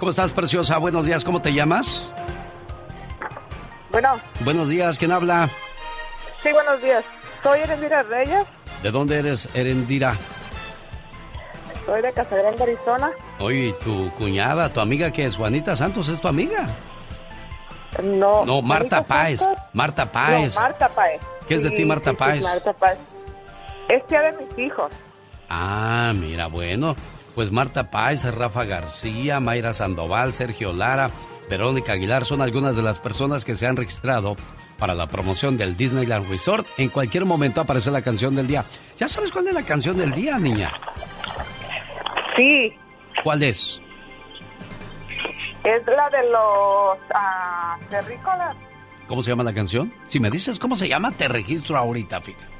¿Cómo 0.00 0.10
estás, 0.10 0.32
preciosa? 0.32 0.76
Buenos 0.78 1.06
días, 1.06 1.24
¿cómo 1.24 1.40
te 1.40 1.52
llamas? 1.54 2.10
Bueno, 3.92 4.18
Buenos 4.40 4.68
días, 4.68 4.98
¿quién 4.98 5.12
habla? 5.12 5.48
sí, 6.42 6.50
buenos 6.52 6.82
días. 6.82 7.04
Soy 7.42 7.60
Erendira 7.60 8.02
Reyes, 8.02 8.44
¿De 8.82 8.90
dónde 8.90 9.18
eres, 9.18 9.48
Erendira? 9.54 10.16
soy 11.86 12.02
de 12.02 12.12
Casa 12.12 12.34
Grande, 12.36 12.62
Arizona. 12.62 13.10
Oye, 13.40 13.74
tu 13.84 14.10
cuñada, 14.12 14.72
tu 14.72 14.80
amiga 14.80 15.10
que 15.12 15.26
es 15.26 15.36
Juanita 15.36 15.76
Santos, 15.76 16.08
¿es 16.08 16.20
tu 16.20 16.28
amiga? 16.28 16.66
No. 18.02 18.44
No, 18.44 18.62
Marta 18.62 19.02
Páez. 19.02 19.40
Marta 19.72 20.10
Páez. 20.10 20.54
No, 20.54 20.60
Marta 20.60 20.88
Páez. 20.88 21.20
¿Qué 21.48 21.54
es 21.54 21.62
de 21.62 21.70
ti, 21.70 21.84
Marta 21.84 22.10
sí, 22.10 22.16
sí, 22.16 22.18
Páez? 22.18 22.42
Marta 22.42 22.72
Páez. 22.72 22.98
Es 23.88 24.06
tía 24.06 24.20
de 24.22 24.32
mis 24.32 24.58
hijos. 24.58 24.90
Ah, 25.48 26.12
mira, 26.16 26.46
bueno. 26.46 26.96
Pues 27.34 27.50
Marta 27.50 27.90
Páez, 27.90 28.24
Rafa 28.24 28.64
García, 28.64 29.40
Mayra 29.40 29.74
Sandoval, 29.74 30.34
Sergio 30.34 30.72
Lara, 30.72 31.10
Verónica 31.50 31.92
Aguilar 31.92 32.24
son 32.24 32.40
algunas 32.40 32.76
de 32.76 32.82
las 32.82 33.00
personas 33.00 33.44
que 33.44 33.56
se 33.56 33.66
han 33.66 33.76
registrado 33.76 34.36
para 34.78 34.94
la 34.94 35.08
promoción 35.08 35.56
del 35.56 35.76
Disneyland 35.76 36.28
Resort. 36.30 36.66
En 36.78 36.88
cualquier 36.88 37.24
momento 37.24 37.60
aparece 37.60 37.90
la 37.90 38.02
canción 38.02 38.36
del 38.36 38.46
día. 38.46 38.64
¿Ya 38.98 39.08
sabes 39.08 39.32
cuál 39.32 39.48
es 39.48 39.54
la 39.54 39.62
canción 39.62 39.96
del 39.96 40.12
día, 40.12 40.38
niña? 40.38 40.70
Sí, 42.36 42.72
¿Cuál 43.22 43.42
es? 43.42 43.80
Es 45.64 45.86
la 45.86 46.10
de 46.10 46.30
los 46.30 46.98
ah, 47.14 47.78
terrícolas. 47.90 48.56
¿Cómo 49.08 49.22
se 49.22 49.30
llama 49.30 49.44
la 49.44 49.54
canción? 49.54 49.92
Si 50.06 50.20
me 50.20 50.30
dices 50.30 50.58
cómo 50.58 50.76
se 50.76 50.88
llama, 50.88 51.10
te 51.10 51.28
registro 51.28 51.76
ahorita, 51.76 52.20
fíjate. 52.20 52.54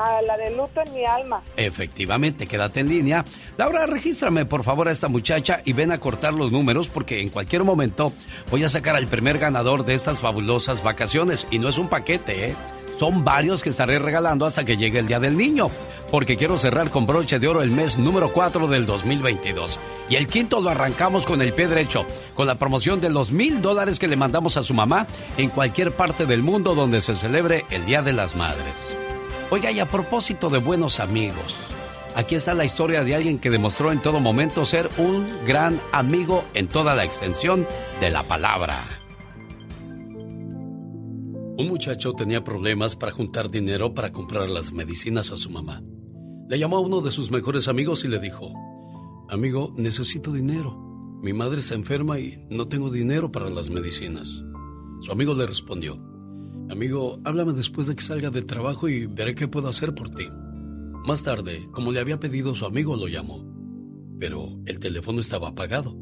Ah, 0.00 0.20
la 0.24 0.36
de 0.36 0.54
luto 0.54 0.80
en 0.80 0.94
mi 0.94 1.04
alma. 1.04 1.42
Efectivamente, 1.56 2.46
quédate 2.46 2.80
en 2.80 2.88
línea. 2.88 3.24
Laura, 3.56 3.84
regístrame 3.86 4.46
por 4.46 4.62
favor 4.62 4.86
a 4.86 4.92
esta 4.92 5.08
muchacha 5.08 5.60
y 5.64 5.72
ven 5.72 5.90
a 5.90 5.98
cortar 5.98 6.34
los 6.34 6.52
números 6.52 6.86
porque 6.86 7.20
en 7.20 7.30
cualquier 7.30 7.64
momento 7.64 8.12
voy 8.48 8.62
a 8.62 8.68
sacar 8.68 8.94
al 8.94 9.08
primer 9.08 9.38
ganador 9.38 9.84
de 9.84 9.94
estas 9.94 10.20
fabulosas 10.20 10.84
vacaciones. 10.84 11.48
Y 11.50 11.58
no 11.58 11.68
es 11.68 11.78
un 11.78 11.88
paquete, 11.88 12.50
¿eh? 12.50 12.56
Son 12.98 13.24
varios 13.24 13.62
que 13.62 13.70
estaré 13.70 13.98
regalando 13.98 14.46
hasta 14.46 14.64
que 14.64 14.76
llegue 14.76 15.00
el 15.00 15.06
Día 15.06 15.18
del 15.18 15.36
Niño. 15.36 15.68
Porque 16.10 16.36
quiero 16.36 16.58
cerrar 16.58 16.90
con 16.90 17.06
broche 17.06 17.38
de 17.38 17.48
oro 17.48 17.62
el 17.62 17.70
mes 17.70 17.98
número 17.98 18.32
4 18.32 18.66
del 18.66 18.86
2022. 18.86 19.78
Y 20.08 20.16
el 20.16 20.26
quinto 20.26 20.60
lo 20.60 20.70
arrancamos 20.70 21.26
con 21.26 21.42
el 21.42 21.52
pie 21.52 21.68
derecho, 21.68 22.06
con 22.34 22.46
la 22.46 22.54
promoción 22.54 23.00
de 23.00 23.10
los 23.10 23.30
mil 23.30 23.60
dólares 23.60 23.98
que 23.98 24.08
le 24.08 24.16
mandamos 24.16 24.56
a 24.56 24.62
su 24.62 24.72
mamá 24.72 25.06
en 25.36 25.50
cualquier 25.50 25.92
parte 25.92 26.24
del 26.24 26.42
mundo 26.42 26.74
donde 26.74 27.02
se 27.02 27.14
celebre 27.14 27.66
el 27.70 27.84
Día 27.84 28.00
de 28.00 28.14
las 28.14 28.36
Madres. 28.36 28.74
Oiga, 29.50 29.70
y 29.70 29.80
a 29.80 29.86
propósito 29.86 30.48
de 30.48 30.58
buenos 30.58 30.98
amigos, 30.98 31.56
aquí 32.14 32.34
está 32.36 32.54
la 32.54 32.64
historia 32.64 33.04
de 33.04 33.14
alguien 33.14 33.38
que 33.38 33.50
demostró 33.50 33.92
en 33.92 34.00
todo 34.00 34.18
momento 34.18 34.64
ser 34.64 34.88
un 34.96 35.28
gran 35.46 35.78
amigo 35.92 36.44
en 36.54 36.68
toda 36.68 36.94
la 36.94 37.04
extensión 37.04 37.66
de 38.00 38.10
la 38.10 38.22
palabra. 38.22 38.84
Un 41.58 41.68
muchacho 41.68 42.12
tenía 42.12 42.44
problemas 42.44 42.94
para 42.96 43.12
juntar 43.12 43.50
dinero 43.50 43.92
para 43.92 44.12
comprar 44.12 44.48
las 44.48 44.72
medicinas 44.72 45.32
a 45.32 45.36
su 45.36 45.50
mamá. 45.50 45.82
Le 46.48 46.58
llamó 46.58 46.78
a 46.78 46.80
uno 46.80 47.02
de 47.02 47.10
sus 47.10 47.30
mejores 47.30 47.68
amigos 47.68 48.06
y 48.06 48.08
le 48.08 48.18
dijo, 48.18 48.54
Amigo, 49.28 49.74
necesito 49.76 50.32
dinero. 50.32 50.74
Mi 51.22 51.34
madre 51.34 51.58
está 51.58 51.74
enferma 51.74 52.18
y 52.18 52.42
no 52.48 52.68
tengo 52.68 52.90
dinero 52.90 53.30
para 53.30 53.50
las 53.50 53.68
medicinas. 53.68 54.42
Su 55.02 55.12
amigo 55.12 55.34
le 55.34 55.46
respondió, 55.46 56.02
Amigo, 56.70 57.20
háblame 57.24 57.52
después 57.52 57.86
de 57.86 57.94
que 57.94 58.02
salga 58.02 58.30
del 58.30 58.46
trabajo 58.46 58.88
y 58.88 59.04
veré 59.04 59.34
qué 59.34 59.46
puedo 59.46 59.68
hacer 59.68 59.94
por 59.94 60.08
ti. 60.08 60.26
Más 61.06 61.22
tarde, 61.22 61.68
como 61.70 61.92
le 61.92 62.00
había 62.00 62.18
pedido 62.18 62.54
su 62.54 62.64
amigo, 62.64 62.96
lo 62.96 63.08
llamó. 63.08 63.44
Pero 64.18 64.58
el 64.64 64.78
teléfono 64.78 65.20
estaba 65.20 65.48
apagado. 65.48 65.98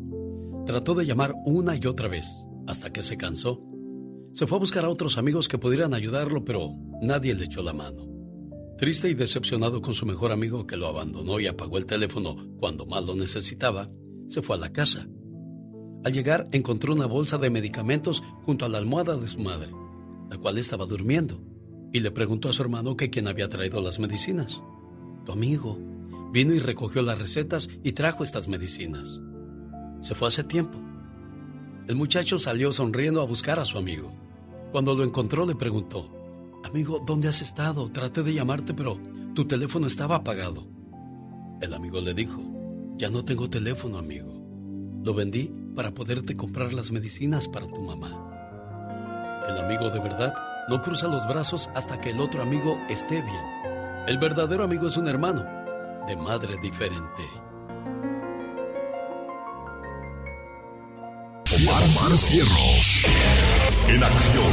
Trató 0.64 0.94
de 0.94 1.06
llamar 1.06 1.34
una 1.44 1.74
y 1.74 1.86
otra 1.86 2.06
vez, 2.06 2.28
hasta 2.68 2.92
que 2.92 3.02
se 3.02 3.16
cansó. 3.16 3.60
Se 4.32 4.46
fue 4.46 4.58
a 4.58 4.60
buscar 4.60 4.84
a 4.84 4.90
otros 4.90 5.18
amigos 5.18 5.48
que 5.48 5.58
pudieran 5.58 5.92
ayudarlo, 5.92 6.44
pero 6.44 6.70
nadie 7.02 7.34
le 7.34 7.46
echó 7.46 7.62
la 7.62 7.72
mano. 7.72 8.05
Triste 8.78 9.08
y 9.08 9.14
decepcionado 9.14 9.80
con 9.80 9.94
su 9.94 10.04
mejor 10.04 10.32
amigo 10.32 10.66
que 10.66 10.76
lo 10.76 10.86
abandonó 10.86 11.40
y 11.40 11.46
apagó 11.46 11.78
el 11.78 11.86
teléfono 11.86 12.36
cuando 12.58 12.84
más 12.84 13.02
lo 13.04 13.14
necesitaba, 13.14 13.88
se 14.28 14.42
fue 14.42 14.56
a 14.56 14.58
la 14.58 14.72
casa. 14.72 15.06
Al 16.04 16.12
llegar 16.12 16.44
encontró 16.52 16.92
una 16.92 17.06
bolsa 17.06 17.38
de 17.38 17.48
medicamentos 17.48 18.22
junto 18.44 18.66
a 18.66 18.68
la 18.68 18.76
almohada 18.76 19.16
de 19.16 19.28
su 19.28 19.40
madre, 19.40 19.70
la 20.30 20.36
cual 20.36 20.58
estaba 20.58 20.84
durmiendo, 20.84 21.40
y 21.90 22.00
le 22.00 22.10
preguntó 22.10 22.50
a 22.50 22.52
su 22.52 22.60
hermano 22.60 22.98
que 22.98 23.08
quién 23.08 23.28
había 23.28 23.48
traído 23.48 23.80
las 23.80 23.98
medicinas. 23.98 24.60
Tu 25.24 25.32
amigo 25.32 25.78
vino 26.30 26.52
y 26.52 26.58
recogió 26.58 27.00
las 27.00 27.18
recetas 27.18 27.70
y 27.82 27.92
trajo 27.92 28.24
estas 28.24 28.46
medicinas. 28.46 29.08
Se 30.02 30.14
fue 30.14 30.28
hace 30.28 30.44
tiempo. 30.44 30.78
El 31.88 31.96
muchacho 31.96 32.38
salió 32.38 32.72
sonriendo 32.72 33.22
a 33.22 33.26
buscar 33.26 33.58
a 33.58 33.64
su 33.64 33.78
amigo. 33.78 34.12
Cuando 34.70 34.94
lo 34.94 35.02
encontró 35.02 35.46
le 35.46 35.54
preguntó, 35.54 36.15
Amigo, 36.64 37.02
¿dónde 37.06 37.28
has 37.28 37.42
estado? 37.42 37.90
Traté 37.90 38.22
de 38.22 38.34
llamarte, 38.34 38.74
pero 38.74 38.98
tu 39.34 39.46
teléfono 39.46 39.86
estaba 39.86 40.16
apagado. 40.16 40.66
El 41.60 41.74
amigo 41.74 42.00
le 42.00 42.14
dijo, 42.14 42.42
Ya 42.96 43.10
no 43.10 43.24
tengo 43.24 43.48
teléfono, 43.48 43.98
amigo. 43.98 44.32
Lo 45.02 45.14
vendí 45.14 45.52
para 45.74 45.92
poderte 45.92 46.36
comprar 46.36 46.72
las 46.72 46.90
medicinas 46.90 47.46
para 47.48 47.66
tu 47.68 47.80
mamá. 47.80 49.44
El 49.48 49.58
amigo 49.58 49.90
de 49.90 50.00
verdad 50.00 50.34
no 50.68 50.82
cruza 50.82 51.06
los 51.06 51.26
brazos 51.28 51.70
hasta 51.74 52.00
que 52.00 52.10
el 52.10 52.20
otro 52.20 52.42
amigo 52.42 52.78
esté 52.88 53.22
bien. 53.22 53.44
El 54.08 54.18
verdadero 54.18 54.64
amigo 54.64 54.88
es 54.88 54.96
un 54.96 55.08
hermano, 55.08 55.44
de 56.06 56.16
madre 56.16 56.56
diferente. 56.60 57.22
Omar, 61.54 61.82
Omar 61.82 62.18
Cierros. 62.18 63.02
En 63.88 64.02
acción. 64.02 64.52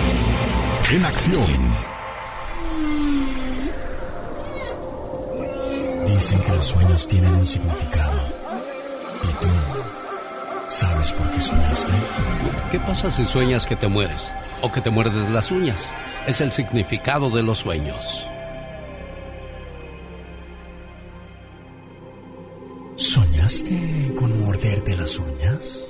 En 0.92 1.06
acción. 1.06 1.93
Dicen 6.14 6.40
que 6.42 6.52
los 6.52 6.66
sueños 6.66 7.08
tienen 7.08 7.34
un 7.34 7.48
significado. 7.48 8.20
¿Y 9.24 9.44
tú 9.44 9.48
sabes 10.70 11.12
por 11.12 11.28
qué 11.32 11.42
soñaste? 11.42 11.92
¿Qué 12.72 12.80
pasa 12.80 13.10
si 13.10 13.26
sueñas 13.26 13.66
que 13.66 13.76
te 13.76 13.88
mueres 13.88 14.22
o 14.62 14.72
que 14.72 14.80
te 14.80 14.92
muerdes 14.92 15.28
las 15.32 15.50
uñas? 15.50 15.90
Es 16.28 16.40
el 16.40 16.52
significado 16.52 17.32
de 17.32 17.42
los 17.42 17.60
sueños. 17.60 18.28
¿Soñaste 22.96 24.14
con 24.16 24.40
morderte 24.40 24.96
las 24.96 25.18
uñas? 25.18 25.84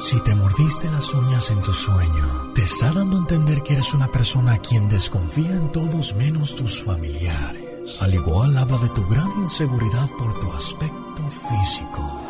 Si 0.00 0.20
te 0.24 0.34
mordiste 0.34 0.90
las 0.90 1.14
uñas 1.14 1.50
en 1.50 1.62
tu 1.62 1.72
sueño, 1.72 2.52
te 2.52 2.62
está 2.62 2.90
dando 2.90 3.16
a 3.16 3.20
entender 3.20 3.62
que 3.62 3.74
eres 3.74 3.94
una 3.94 4.08
persona 4.08 4.54
a 4.54 4.58
quien 4.58 4.88
desconfía 4.88 5.52
en 5.52 5.70
todos 5.70 6.16
menos 6.16 6.56
tus 6.56 6.82
familiares. 6.82 7.71
Al 8.00 8.14
igual 8.14 8.56
habla 8.56 8.78
de 8.78 8.88
tu 8.90 9.06
gran 9.06 9.30
inseguridad 9.42 10.08
por 10.18 10.38
tu 10.40 10.52
aspecto 10.52 11.22
físico. 11.28 12.20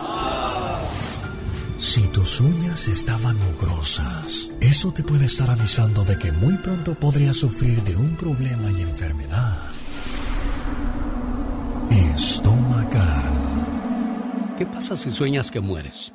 Si 1.78 2.06
tus 2.08 2.40
uñas 2.40 2.88
estaban 2.88 3.36
mugrosas, 3.38 4.50
eso 4.60 4.92
te 4.92 5.02
puede 5.02 5.26
estar 5.26 5.50
avisando 5.50 6.04
de 6.04 6.18
que 6.18 6.32
muy 6.32 6.54
pronto 6.54 6.94
podrías 6.94 7.36
sufrir 7.36 7.82
de 7.82 7.96
un 7.96 8.16
problema 8.16 8.70
y 8.70 8.82
enfermedad. 8.82 9.58
Estomacal. 12.14 13.32
¿Qué 14.56 14.64
pasa 14.64 14.96
si 14.96 15.10
sueñas 15.10 15.50
que 15.50 15.60
mueres? 15.60 16.12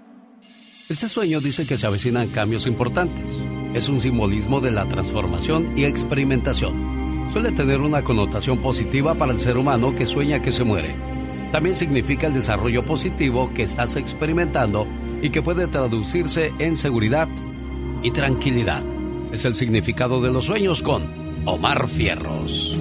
Este 0.90 1.10
sueño 1.10 1.42
dice 1.42 1.68
que 1.68 1.78
se 1.78 1.86
avecinan 1.86 2.30
cambios 2.30 2.66
importantes. 2.66 3.26
Es 3.74 3.90
un 3.90 4.00
simbolismo 4.00 4.62
de 4.62 4.72
la 4.72 4.86
transformación 4.86 5.78
y 5.78 5.84
experimentación. 5.84 6.97
Suele 7.38 7.52
tener 7.52 7.82
una 7.82 8.02
connotación 8.02 8.58
positiva 8.58 9.14
para 9.14 9.32
el 9.32 9.40
ser 9.40 9.60
humano 9.60 9.96
que 9.96 10.08
sueña 10.08 10.42
que 10.42 10.52
se 10.52 10.64
muere. 10.64 10.96
También 11.52 11.76
significa 11.76 12.26
el 12.26 12.34
desarrollo 12.34 12.84
positivo 12.84 13.52
que 13.54 13.62
estás 13.62 13.96
experimentando 13.96 14.88
y 15.22 15.30
que 15.30 15.44
puede 15.44 15.68
traducirse 15.68 16.52
en 16.58 16.76
seguridad 16.76 17.28
y 18.02 18.10
tranquilidad. 18.10 18.82
Es 19.32 19.46
el 19.46 19.56
significado 19.56 20.20
de 20.20 20.32
los 20.32 20.46
sueños 20.46 20.82
con 20.82 21.04
Omar 21.46 21.88
Fierros. 21.88 22.76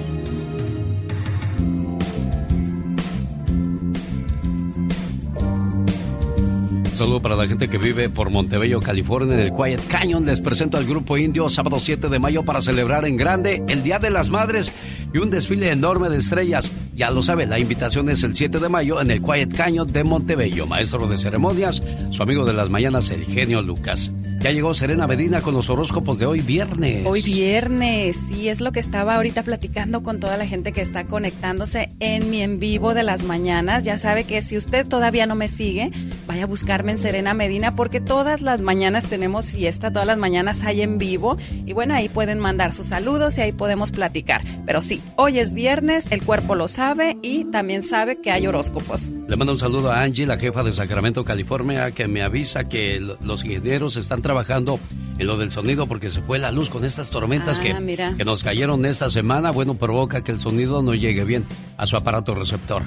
Saludo 6.97 7.19
para 7.19 7.35
la 7.35 7.47
gente 7.47 7.69
que 7.69 7.77
vive 7.77 8.09
por 8.09 8.31
Montebello, 8.31 8.79
California, 8.79 9.35
en 9.35 9.41
el 9.41 9.53
Quiet 9.53 9.87
Canyon. 9.87 10.25
Les 10.25 10.41
presento 10.41 10.77
al 10.77 10.85
grupo 10.85 11.15
indio 11.15 11.47
sábado 11.47 11.79
7 11.79 12.09
de 12.09 12.17
mayo 12.17 12.43
para 12.43 12.59
celebrar 12.59 13.05
en 13.05 13.17
grande 13.17 13.63
el 13.67 13.83
Día 13.83 13.99
de 13.99 14.09
las 14.09 14.29
Madres 14.29 14.71
y 15.13 15.19
un 15.19 15.29
desfile 15.29 15.69
enorme 15.69 16.09
de 16.09 16.17
estrellas. 16.17 16.71
Ya 16.95 17.11
lo 17.11 17.21
saben, 17.21 17.51
la 17.51 17.59
invitación 17.59 18.09
es 18.09 18.23
el 18.23 18.35
7 18.35 18.57
de 18.57 18.67
mayo 18.67 18.99
en 18.99 19.11
el 19.11 19.21
Quiet 19.21 19.55
Canyon 19.55 19.93
de 19.93 20.03
Montebello. 20.03 20.65
Maestro 20.65 21.07
de 21.07 21.19
ceremonias, 21.19 21.83
su 22.09 22.23
amigo 22.23 22.45
de 22.45 22.53
las 22.53 22.71
mañanas, 22.71 23.11
el 23.11 23.25
genio 23.25 23.61
Lucas. 23.61 24.11
Ya 24.39 24.51
llegó 24.51 24.73
Serena 24.75 25.07
Medina 25.07 25.41
con 25.41 25.55
los 25.55 25.67
horóscopos 25.69 26.19
de 26.19 26.27
hoy 26.27 26.41
viernes. 26.41 27.05
Hoy 27.07 27.23
viernes, 27.23 28.27
sí, 28.27 28.49
es 28.49 28.61
lo 28.61 28.71
que 28.71 28.79
estaba 28.79 29.15
ahorita 29.15 29.41
platicando 29.41 30.03
con 30.03 30.19
toda 30.19 30.37
la 30.37 30.45
gente 30.45 30.71
que 30.71 30.81
está 30.81 31.05
conectándose 31.05 31.89
en 31.99 32.29
mi 32.29 32.43
en 32.43 32.59
vivo 32.59 32.93
de 32.93 33.01
las 33.01 33.23
mañanas. 33.23 33.83
Ya 33.83 33.97
sabe 33.97 34.25
que 34.25 34.43
si 34.43 34.55
usted 34.55 34.87
todavía 34.87 35.25
no 35.25 35.33
me 35.33 35.47
sigue, 35.47 35.91
vaya 36.27 36.43
a 36.43 36.45
buscarme 36.45 36.91
en 36.91 36.97
Serena 36.99 37.33
Medina 37.33 37.73
porque 37.73 37.99
todas 37.99 38.41
las 38.41 38.61
mañanas 38.61 39.07
tenemos 39.07 39.49
fiesta, 39.49 39.91
todas 39.91 40.07
las 40.07 40.19
mañanas 40.19 40.63
hay 40.63 40.81
en 40.81 40.99
vivo 40.99 41.37
y 41.65 41.73
bueno, 41.73 41.95
ahí 41.95 42.07
pueden 42.07 42.37
mandar 42.37 42.73
sus 42.73 42.87
saludos 42.87 43.39
y 43.39 43.41
ahí 43.41 43.51
podemos 43.51 43.89
platicar. 43.91 44.43
Pero 44.67 44.83
sí, 44.83 45.01
hoy 45.15 45.39
es 45.39 45.53
viernes, 45.53 46.11
el 46.11 46.21
cuerpo 46.21 46.53
lo 46.53 46.67
sabe 46.67 47.17
y 47.23 47.45
también 47.45 47.81
sabe 47.81 48.21
que 48.21 48.29
hay 48.29 48.45
horóscopos. 48.45 49.13
Le 49.27 49.35
mando 49.35 49.53
un 49.53 49.59
saludo 49.59 49.91
a 49.91 50.03
Angie, 50.03 50.27
la 50.27 50.37
jefa 50.37 50.63
de 50.63 50.73
Sacramento, 50.73 51.25
California, 51.25 51.91
que 51.91 52.07
me 52.07 52.21
avisa 52.21 52.69
que 52.69 52.99
los 52.99 53.43
ingenieros 53.43 53.97
están 53.97 54.21
trabajando 54.27 54.77
en 55.17 55.25
lo 55.25 55.37
del 55.37 55.51
sonido 55.51 55.87
porque 55.87 56.09
se 56.09 56.21
fue 56.21 56.37
la 56.37 56.51
luz 56.51 56.69
con 56.69 56.83
estas 56.83 57.09
tormentas 57.11 57.59
Ah, 57.59 57.63
que, 57.63 57.73
mira. 57.75 58.13
que 58.17 58.25
nos 58.25 58.43
cayeron 58.43 58.85
esta 58.85 59.09
semana. 59.09 59.51
Bueno, 59.51 59.75
provoca 59.75 60.21
que 60.21 60.33
el 60.33 60.39
sonido 60.41 60.81
no 60.83 60.93
llegue 60.93 61.23
bien 61.23 61.45
a 61.77 61.87
su 61.87 61.95
aparato 61.95 62.35
receptor. 62.35 62.83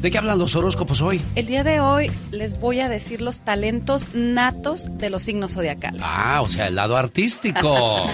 ¿De 0.00 0.10
qué 0.12 0.18
hablan 0.18 0.38
los 0.38 0.54
horóscopos 0.54 1.02
hoy? 1.02 1.20
El 1.34 1.46
día 1.46 1.64
de 1.64 1.80
hoy 1.80 2.12
les 2.30 2.60
voy 2.60 2.78
a 2.78 2.88
decir 2.88 3.20
los 3.22 3.40
talentos 3.40 4.14
natos 4.14 4.86
de 4.98 5.10
los 5.10 5.24
signos 5.24 5.54
zodiacales. 5.54 6.00
Ah, 6.04 6.40
o 6.42 6.48
sea, 6.48 6.68
el 6.68 6.76
lado 6.76 6.96
artístico. 6.96 8.06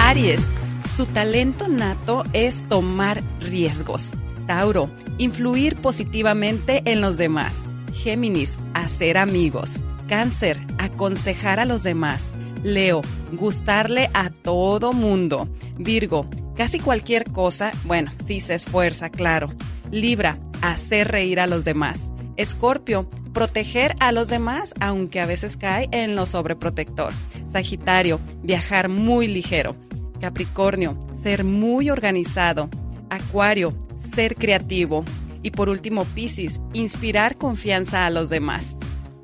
Aries, 0.00 0.52
su 0.96 1.06
talento 1.06 1.68
nato 1.68 2.24
es 2.32 2.64
tomar 2.68 3.22
riesgos. 3.40 4.12
Tauro, 4.48 4.88
influir 5.18 5.76
positivamente 5.76 6.80
en 6.86 7.02
los 7.02 7.18
demás. 7.18 7.68
Géminis, 7.92 8.58
hacer 8.72 9.18
amigos. 9.18 9.84
Cáncer, 10.08 10.58
aconsejar 10.78 11.60
a 11.60 11.66
los 11.66 11.82
demás. 11.82 12.32
Leo, 12.64 13.02
gustarle 13.32 14.08
a 14.14 14.30
todo 14.30 14.94
mundo. 14.94 15.50
Virgo, 15.76 16.26
casi 16.56 16.80
cualquier 16.80 17.30
cosa, 17.30 17.72
bueno, 17.84 18.10
si 18.24 18.40
se 18.40 18.54
esfuerza, 18.54 19.10
claro. 19.10 19.52
Libra, 19.90 20.38
hacer 20.62 21.08
reír 21.08 21.40
a 21.40 21.46
los 21.46 21.66
demás. 21.66 22.10
Escorpio, 22.38 23.06
proteger 23.34 23.96
a 24.00 24.12
los 24.12 24.28
demás, 24.28 24.72
aunque 24.80 25.20
a 25.20 25.26
veces 25.26 25.58
cae 25.58 25.90
en 25.92 26.16
lo 26.16 26.24
sobreprotector. 26.24 27.12
Sagitario, 27.46 28.18
viajar 28.42 28.88
muy 28.88 29.26
ligero. 29.26 29.76
Capricornio, 30.22 30.98
ser 31.12 31.44
muy 31.44 31.90
organizado. 31.90 32.70
Acuario, 33.10 33.74
ser 34.18 34.34
creativo. 34.34 35.04
Y 35.44 35.52
por 35.52 35.68
último, 35.68 36.04
Piscis, 36.04 36.60
inspirar 36.72 37.36
confianza 37.36 38.04
a 38.04 38.10
los 38.10 38.30
demás. 38.30 38.76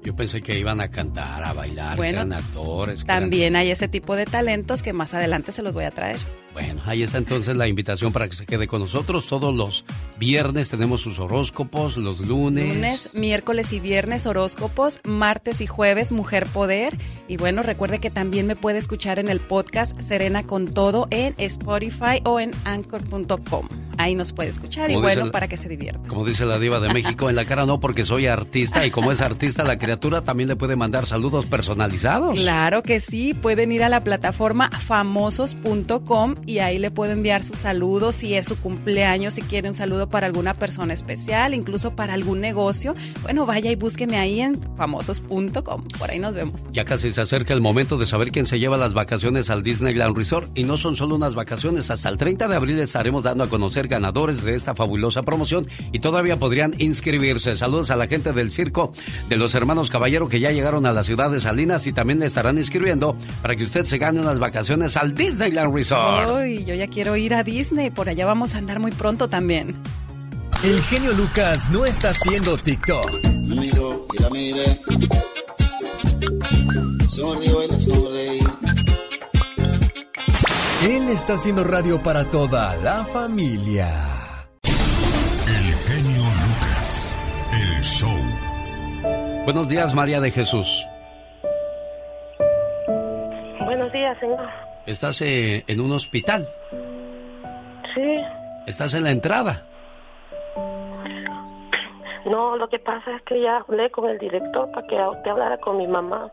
Yo 0.05 0.15
pensé 0.15 0.41
que 0.41 0.57
iban 0.57 0.81
a 0.81 0.89
cantar, 0.89 1.43
a 1.43 1.53
bailar, 1.53 1.97
Bueno, 1.97 2.21
que 2.21 2.27
eran 2.27 2.33
actores. 2.33 3.03
que 3.03 3.11
eran- 3.11 3.23
También 3.23 3.57
hay 3.57 3.73
ese 3.73 3.89
tipo 3.89 4.15
de 4.15 4.25
talentos 4.25 4.85
que 4.85 4.93
más 4.93 5.13
adelante 5.13 5.51
se 5.51 5.63
los 5.63 5.75
voy 5.75 5.83
a 5.83 5.91
traer. 5.91 6.19
Bueno, 6.55 6.81
ahí 6.87 7.03
está 7.03 7.19
entonces 7.19 7.57
la 7.57 7.67
invitación 7.67 8.13
para 8.13 8.29
que 8.29 8.37
se 8.37 8.47
quede 8.47 8.69
con 8.69 8.81
nosotros. 8.81 9.27
Todos 9.27 9.53
los 9.53 9.85
viernes 10.19 10.71
tenemos 10.71 11.01
sus 11.01 11.19
horóscopos, 11.19 11.97
los 11.97 12.21
lunes. 12.21 12.73
Lunes, 12.73 13.11
miércoles 13.13 13.73
y 13.73 13.81
viernes 13.81 14.25
horóscopos, 14.25 15.01
martes 15.05 15.61
y 15.61 15.67
jueves 15.67 16.13
Mujer 16.13 16.47
Poder. 16.47 16.97
Y 17.27 17.39
bueno, 17.39 17.65
recuerde 17.65 17.99
que 17.99 18.09
también 18.09 18.47
me 18.47 18.55
puede 18.55 18.79
escuchar 18.79 19.19
en 19.19 19.29
el 19.29 19.41
podcast 19.41 20.01
Serena 20.01 20.45
con 20.45 20.69
Todo 20.69 21.09
en 21.11 21.35
Spotify 21.39 22.21
o 22.25 22.39
en 22.39 22.53
anchor.com. 22.65 23.69
Ahí 23.99 24.15
nos 24.15 24.33
puede 24.33 24.51
escuchar 24.51 24.91
y 24.91 24.95
Como 24.95 25.07
bueno, 25.07 25.31
para 25.31 25.49
que 25.49 25.57
se 25.57 25.69
divierta. 25.69 26.09
Como 26.09 26.25
dice 26.25 26.45
la 26.45 26.59
diva 26.59 26.79
de 26.81 26.93
México, 26.93 27.29
en 27.31 27.37
la 27.37 27.45
cara 27.45 27.67
no 27.67 27.81
porque 27.81 28.05
soy 28.05 28.27
artista 28.27 28.87
y 28.87 28.91
como 28.91 29.13
es 29.13 29.21
artista 29.21 29.65
la 29.65 29.79
criatura 29.79 30.23
también 30.23 30.49
le 30.49 30.57
puede 30.57 30.77
mandar 30.77 31.07
saludos 31.07 31.47
personalizados. 31.47 32.37
Claro 32.37 32.83
que 32.83 33.01
sí, 33.01 33.35
pueden 33.35 33.73
ir 33.73 33.83
a 33.83 33.89
la 33.89 34.05
plataforma 34.05 34.71
famosos.com 34.71 36.35
y 36.47 36.59
ahí 36.59 36.79
le 36.79 36.91
puedo 36.91 37.13
enviar 37.13 37.43
sus 37.43 37.59
saludos 37.59 38.17
si 38.17 38.35
es 38.35 38.47
su 38.47 38.59
cumpleaños, 38.59 39.35
si 39.35 39.43
quiere 39.43 39.69
un 39.69 39.75
saludo 39.75 40.09
para 40.09 40.27
alguna 40.27 40.55
persona 40.55 40.93
especial, 40.93 41.55
incluso 41.55 41.95
para 41.95 42.15
algún 42.15 42.41
negocio. 42.41 42.95
Bueno, 43.23 43.47
vaya 43.47 43.71
y 43.71 43.77
búsqueme 43.77 44.17
ahí 44.17 44.41
en 44.41 44.61
famosos.com. 44.77 45.85
Por 45.99 46.11
ahí 46.11 46.19
nos 46.19 46.35
vemos. 46.35 46.63
Ya 46.73 46.85
casi 46.85 47.11
se 47.11 47.21
acerca 47.21 47.55
el 47.55 47.61
momento 47.61 47.97
de 47.97 48.07
saber 48.07 48.31
quién 48.31 48.47
se 48.47 48.59
lleva 48.59 48.77
las 48.77 48.95
vacaciones 48.95 49.51
al 49.51 49.63
Disneyland 49.63 50.17
Resort 50.17 50.51
y 50.55 50.65
no 50.65 50.77
son 50.77 50.97
solo 50.97 51.17
unas 51.17 51.35
vacaciones, 51.35 51.91
hasta 51.91 52.09
el 52.09 52.17
30 52.17 52.49
de 52.49 52.57
abril 52.57 52.79
estaremos 52.81 53.23
dando 53.23 53.45
a 53.45 53.49
conocer 53.49 53.89
ganadores 53.89 54.43
de 54.43 54.55
esta 54.55 54.75
fabulosa 54.75 55.23
promoción 55.23 55.67
y 55.93 56.01
todavía 56.01 56.39
podrían 56.39 56.75
inscribirse. 56.79 57.57
Saludos 57.57 57.91
a 57.91 57.97
la 57.97 58.07
gente 58.07 58.33
del 58.33 58.53
circo 58.53 58.93
de 59.29 59.37
los 59.37 59.55
hermanos 59.55 59.91
Caballero 59.91 60.29
que 60.29 60.41
ya 60.41 60.51
llegaron 60.51 60.87
a 60.87 60.93
la 60.93 61.05
ciudad 61.05 61.31
de 61.31 61.41
Salinas 61.41 61.87
y 61.87 61.93
también 61.93 62.21
le 62.21 62.27
estarán 62.27 62.59
inscribiendo 62.59 63.17
para 63.43 63.57
que 63.57 63.65
usted 63.65 63.85
se 63.85 63.99
gane 63.99 64.21
unas 64.21 64.39
vacaciones 64.39 64.97
al 64.97 65.15
Disneyland 65.15 65.75
Resort. 65.75 66.34
Uy, 66.35 66.65
yo 66.65 66.75
ya 66.75 66.89
quiero 66.89 67.17
ir 67.17 67.35
a 67.35 67.45
Disney, 67.45 67.91
por 67.91 68.09
allá 68.09 68.27
vamos 68.27 68.55
a 68.55 68.59
andar 68.59 68.81
muy 68.81 68.91
pronto 68.91 69.29
también. 69.29 69.77
El 70.65 70.83
genio 70.83 71.13
Lucas 71.13 71.71
no 71.71 71.85
está 71.85 72.11
haciendo 72.11 72.57
TikTok. 72.57 73.21
Y 73.23 73.71
y. 74.39 74.55
Él 80.89 81.09
está 81.09 81.35
haciendo 81.35 81.63
radio 81.63 82.03
para 82.03 82.25
toda 82.25 82.75
la 82.77 83.05
familia. 83.05 83.91
El 84.65 85.75
genio 85.87 86.23
Lucas. 86.23 87.17
El 87.53 87.83
show. 87.83 89.45
Buenos 89.45 89.69
días, 89.69 89.95
María 89.95 90.21
de 90.21 90.31
Jesús. 90.31 90.67
Buenos 93.67 93.93
días, 93.93 94.19
señor. 94.19 94.74
Estás 94.87 95.21
eh, 95.23 95.65
en 95.67 95.81
un 95.81 95.93
hospital. 95.93 96.49
Sí. 97.95 98.17
Estás 98.67 98.95
en 98.95 99.05
la 99.05 99.11
entrada. 99.11 99.67
No, 102.27 102.57
lo 102.57 102.69
que 102.69 102.79
pasa 102.79 103.17
es 103.17 103.23
que 103.23 103.41
ya 103.43 103.59
hablé 103.59 103.91
con 103.91 104.09
el 104.09 104.19
director 104.19 104.71
para 104.73 104.87
que 104.87 104.95
usted 104.97 105.31
hablara 105.31 105.59
con 105.59 105.77
mi 105.77 105.87
mamá. 105.87 106.31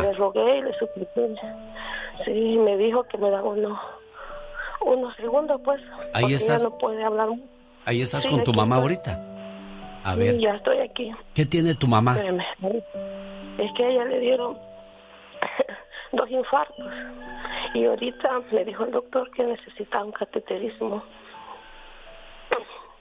Le 0.00 0.12
rogué 0.14 0.58
y 0.58 0.62
le 0.62 0.72
supliqué. 0.78 1.34
Sí, 2.24 2.58
me 2.58 2.76
dijo 2.76 3.02
que 3.04 3.18
me 3.18 3.28
daba 3.30 3.48
unos, 3.50 3.78
unos 4.82 5.14
segundos, 5.16 5.60
pues. 5.64 5.80
Ahí 6.14 6.34
estás. 6.34 6.62
no 6.62 6.76
puede 6.78 7.02
hablar. 7.04 7.28
Ahí 7.84 8.02
estás 8.02 8.22
Sí, 8.22 8.30
con 8.30 8.44
tu 8.44 8.52
mamá 8.52 8.76
estoy. 8.76 8.82
ahorita. 8.94 9.20
A 10.04 10.14
Sí, 10.14 10.18
ver, 10.20 10.38
ya 10.38 10.54
estoy 10.54 10.78
aquí. 10.78 11.12
¿qué 11.34 11.46
tiene 11.46 11.74
tu 11.74 11.86
mamá? 11.88 12.12
Espérame. 12.16 12.42
Es 13.58 13.72
que 13.76 13.84
a 13.84 13.88
ella 13.88 14.04
le 14.04 14.20
dieron 14.20 14.56
dos 16.12 16.30
infartos. 16.30 16.86
Y 17.74 17.84
ahorita 17.86 18.40
me 18.50 18.64
dijo 18.64 18.84
el 18.84 18.90
doctor 18.92 19.30
que 19.30 19.44
necesita 19.44 20.02
un 20.04 20.12
cateterismo. 20.12 21.02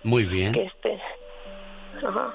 Muy 0.03 0.25
bien. 0.25 0.53
Que 0.53 0.63
este. 0.63 0.99
Ajá. 2.05 2.33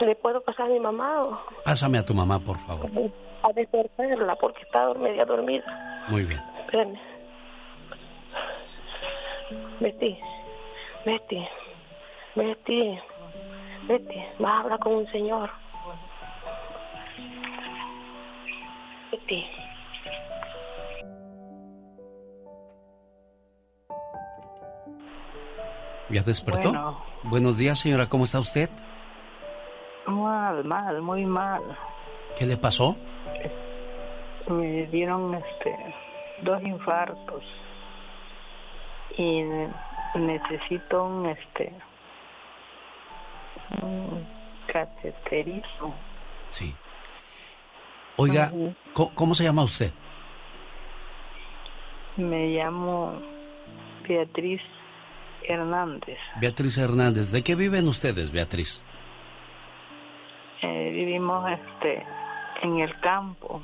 ¿Le 0.00 0.14
puedo 0.16 0.40
pasar 0.42 0.66
a 0.66 0.68
mi 0.70 0.80
mamá 0.80 1.22
o 1.22 1.38
Pásame 1.64 1.98
a 1.98 2.04
tu 2.04 2.14
mamá, 2.14 2.38
por 2.38 2.58
favor. 2.66 2.90
a 3.42 3.52
despertarla 3.52 4.36
porque 4.36 4.62
está 4.62 4.92
media 4.94 5.24
dormida? 5.24 6.04
Muy 6.08 6.24
bien. 6.24 6.40
Espérame. 6.60 6.98
Betty, 9.80 10.18
Betty, 11.04 11.46
Betty, 12.34 12.98
Betty, 13.86 14.22
va 14.42 14.50
a 14.50 14.60
hablar 14.60 14.78
con 14.80 14.94
un 14.94 15.06
señor. 15.10 15.50
¿Ya 26.10 26.22
despertó? 26.22 26.68
Bueno. 26.70 27.04
Buenos 27.24 27.58
días, 27.58 27.78
señora. 27.78 28.08
¿Cómo 28.08 28.24
está 28.24 28.38
usted? 28.38 28.68
Mal, 30.06 30.62
mal, 30.64 31.00
muy 31.00 31.24
mal. 31.24 31.62
¿Qué 32.38 32.46
le 32.46 32.56
pasó? 32.56 32.96
Me 34.48 34.86
dieron 34.86 35.34
este 35.34 35.94
dos 36.42 36.62
infartos 36.62 37.42
y 39.16 39.42
ne- 39.42 39.70
necesito 40.14 41.04
un 41.04 41.26
este 41.26 41.72
un 43.82 44.26
cateterismo. 44.66 45.94
Sí. 46.50 46.74
Oiga, 48.16 48.50
Ujú. 48.52 48.74
¿co- 48.92 49.10
¿cómo, 49.14 49.34
se 49.34 49.44
llama 49.44 49.62
usted? 49.64 49.92
Me 52.16 52.48
llamo 52.48 53.20
Beatriz 54.08 54.60
Hernández. 55.42 56.18
Beatriz 56.40 56.78
Hernández, 56.78 57.30
¿de 57.32 57.42
qué 57.42 57.54
viven 57.54 57.88
ustedes, 57.88 58.30
Beatriz? 58.30 58.82
Eh, 60.62 60.90
vivimos 60.92 61.50
este 61.50 62.04
en 62.62 62.78
el 62.78 62.98
campo. 63.00 63.60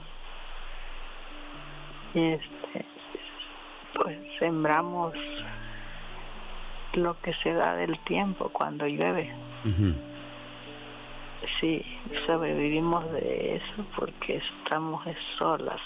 Y 2.14 2.32
este 2.32 2.84
pues 3.94 4.18
sembramos 4.38 5.14
lo 6.94 7.18
que 7.20 7.32
se 7.42 7.52
da 7.52 7.74
del 7.76 7.98
tiempo 8.04 8.48
cuando 8.50 8.86
llueve. 8.86 9.32
Sí, 11.60 11.82
sobrevivimos 12.26 13.10
de 13.12 13.56
eso 13.56 13.84
porque 13.96 14.36
estamos 14.64 15.04
solas. 15.38 15.80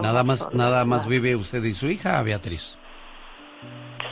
nada 0.00 0.22
más, 0.22 0.48
nada 0.52 0.84
más 0.84 1.06
vive 1.06 1.36
usted 1.36 1.62
y 1.64 1.74
su 1.74 1.88
hija, 1.88 2.22
Beatriz. 2.22 2.76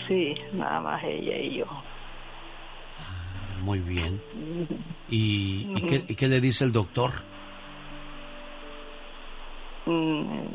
Sí, 0.08 0.34
nada 0.52 0.80
más 0.80 1.02
ella 1.04 1.38
y 1.38 1.58
yo. 1.58 1.66
Ah, 1.68 3.58
muy 3.60 3.80
bien. 3.80 4.20
¿Y, 5.10 5.72
¿y, 5.76 6.14
qué, 6.14 6.28
le 6.28 6.40
dice 6.40 6.64
el 6.64 6.72
doctor? 6.72 7.12
Mm. 9.84 10.46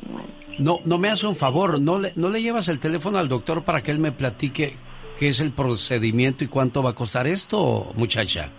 No, 0.60 0.80
no 0.86 0.98
me 0.98 1.10
hace 1.10 1.26
un 1.26 1.36
favor, 1.36 1.80
no 1.80 1.98
le, 2.00 2.12
no 2.16 2.30
le 2.30 2.42
llevas 2.42 2.68
el 2.68 2.80
teléfono 2.80 3.18
al 3.18 3.28
doctor 3.28 3.64
para 3.64 3.82
que 3.82 3.92
él 3.92 4.00
me 4.00 4.12
platique 4.12 4.76
qué 5.18 5.30
es 5.30 5.40
el 5.40 5.52
procedimiento 5.52 6.44
y 6.44 6.48
cuánto 6.48 6.84
va 6.84 6.92
a 6.92 6.96
costar 6.96 7.28
esto, 7.28 7.92
muchacha. 7.96 8.52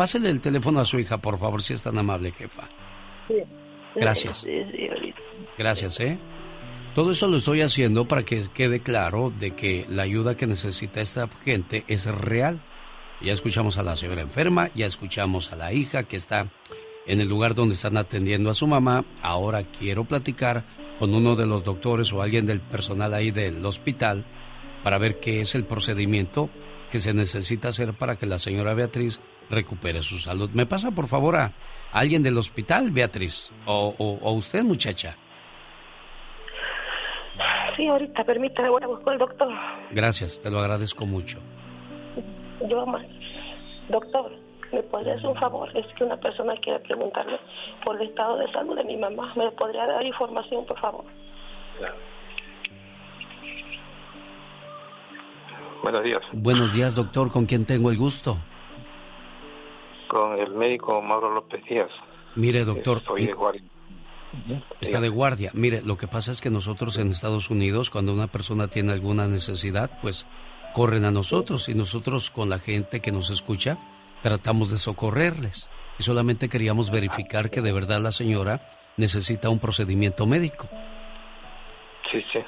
Pásele 0.00 0.30
el 0.30 0.40
teléfono 0.40 0.80
a 0.80 0.86
su 0.86 0.98
hija, 0.98 1.18
por 1.18 1.38
favor, 1.38 1.60
si 1.60 1.74
es 1.74 1.82
tan 1.82 1.98
amable, 1.98 2.32
jefa. 2.32 2.66
Sí. 3.28 3.34
Gracias. 3.94 4.46
Gracias, 5.58 6.00
¿eh? 6.00 6.16
Todo 6.94 7.10
eso 7.10 7.26
lo 7.26 7.36
estoy 7.36 7.60
haciendo 7.60 8.08
para 8.08 8.22
que 8.22 8.48
quede 8.54 8.80
claro 8.80 9.30
de 9.30 9.50
que 9.50 9.84
la 9.90 10.04
ayuda 10.04 10.38
que 10.38 10.46
necesita 10.46 11.02
esta 11.02 11.28
gente 11.44 11.84
es 11.86 12.06
real. 12.06 12.62
Ya 13.20 13.34
escuchamos 13.34 13.76
a 13.76 13.82
la 13.82 13.94
señora 13.94 14.22
enferma, 14.22 14.70
ya 14.74 14.86
escuchamos 14.86 15.52
a 15.52 15.56
la 15.56 15.74
hija 15.74 16.04
que 16.04 16.16
está 16.16 16.48
en 17.06 17.20
el 17.20 17.28
lugar 17.28 17.54
donde 17.54 17.74
están 17.74 17.98
atendiendo 17.98 18.48
a 18.48 18.54
su 18.54 18.66
mamá. 18.66 19.04
Ahora 19.20 19.64
quiero 19.64 20.04
platicar 20.04 20.64
con 20.98 21.14
uno 21.14 21.36
de 21.36 21.44
los 21.44 21.62
doctores 21.62 22.10
o 22.14 22.22
alguien 22.22 22.46
del 22.46 22.60
personal 22.60 23.12
ahí 23.12 23.32
del 23.32 23.62
hospital 23.66 24.24
para 24.82 24.96
ver 24.96 25.16
qué 25.16 25.42
es 25.42 25.54
el 25.54 25.64
procedimiento 25.64 26.48
que 26.90 27.00
se 27.00 27.12
necesita 27.12 27.68
hacer 27.68 27.92
para 27.92 28.16
que 28.16 28.24
la 28.24 28.38
señora 28.38 28.72
Beatriz 28.72 29.20
recupere 29.50 30.02
su 30.02 30.18
salud. 30.18 30.50
¿Me 30.54 30.66
pasa 30.66 30.90
por 30.90 31.08
favor 31.08 31.36
a 31.36 31.52
alguien 31.92 32.22
del 32.22 32.38
hospital, 32.38 32.90
Beatriz? 32.90 33.50
¿O, 33.66 33.94
o 33.98 34.32
usted, 34.32 34.62
muchacha? 34.62 35.16
Sí, 37.76 37.86
ahorita, 37.86 38.24
permítame, 38.24 38.68
voy 38.68 38.82
a 38.82 38.86
buscar 38.86 39.14
al 39.14 39.18
doctor. 39.18 39.48
Gracias, 39.90 40.40
te 40.42 40.50
lo 40.50 40.58
agradezco 40.58 41.06
mucho. 41.06 41.38
Yo, 42.68 42.84
doctor, 43.88 44.32
¿me 44.70 44.82
podría 44.82 45.14
hacer 45.14 45.26
un 45.26 45.36
favor? 45.36 45.74
Es 45.76 45.86
que 45.94 46.04
una 46.04 46.16
persona 46.18 46.54
quiere 46.62 46.78
preguntarle 46.80 47.38
por 47.82 47.96
el 48.00 48.08
estado 48.08 48.36
de 48.36 48.52
salud 48.52 48.76
de 48.76 48.84
mi 48.84 48.98
mamá. 48.98 49.32
¿Me 49.34 49.50
podría 49.52 49.86
dar 49.86 50.04
información, 50.04 50.66
por 50.66 50.78
favor? 50.78 51.04
Claro. 51.78 51.94
Buenos 55.82 56.04
días. 56.04 56.22
Buenos 56.32 56.74
días, 56.74 56.94
doctor. 56.94 57.32
¿Con 57.32 57.46
quién 57.46 57.64
tengo 57.64 57.90
el 57.90 57.96
gusto? 57.96 58.36
Con 60.10 60.40
el 60.40 60.52
médico 60.54 61.00
Mauro 61.00 61.32
López 61.32 61.64
Díaz. 61.68 61.90
Mire, 62.34 62.64
doctor. 62.64 63.00
Soy 63.04 63.26
de 63.26 63.32
Guardia. 63.32 63.62
Está 64.80 65.00
de 65.00 65.08
guardia. 65.08 65.50
Mire, 65.54 65.82
lo 65.82 65.96
que 65.96 66.08
pasa 66.08 66.32
es 66.32 66.40
que 66.40 66.50
nosotros 66.50 66.98
en 66.98 67.12
Estados 67.12 67.48
Unidos, 67.48 67.90
cuando 67.90 68.12
una 68.12 68.26
persona 68.26 68.66
tiene 68.66 68.90
alguna 68.92 69.28
necesidad, 69.28 69.98
pues 70.02 70.26
corren 70.74 71.04
a 71.04 71.12
nosotros 71.12 71.68
y 71.68 71.74
nosotros 71.74 72.30
con 72.30 72.48
la 72.48 72.58
gente 72.58 73.00
que 73.00 73.12
nos 73.12 73.30
escucha 73.30 73.78
tratamos 74.22 74.72
de 74.72 74.78
socorrerles. 74.78 75.70
Y 75.98 76.02
solamente 76.02 76.48
queríamos 76.48 76.90
verificar 76.90 77.50
que 77.50 77.60
de 77.60 77.72
verdad 77.72 78.00
la 78.00 78.10
señora 78.10 78.68
necesita 78.96 79.48
un 79.48 79.60
procedimiento 79.60 80.26
médico. 80.26 80.68
Sí, 82.10 82.20
sí. 82.32 82.40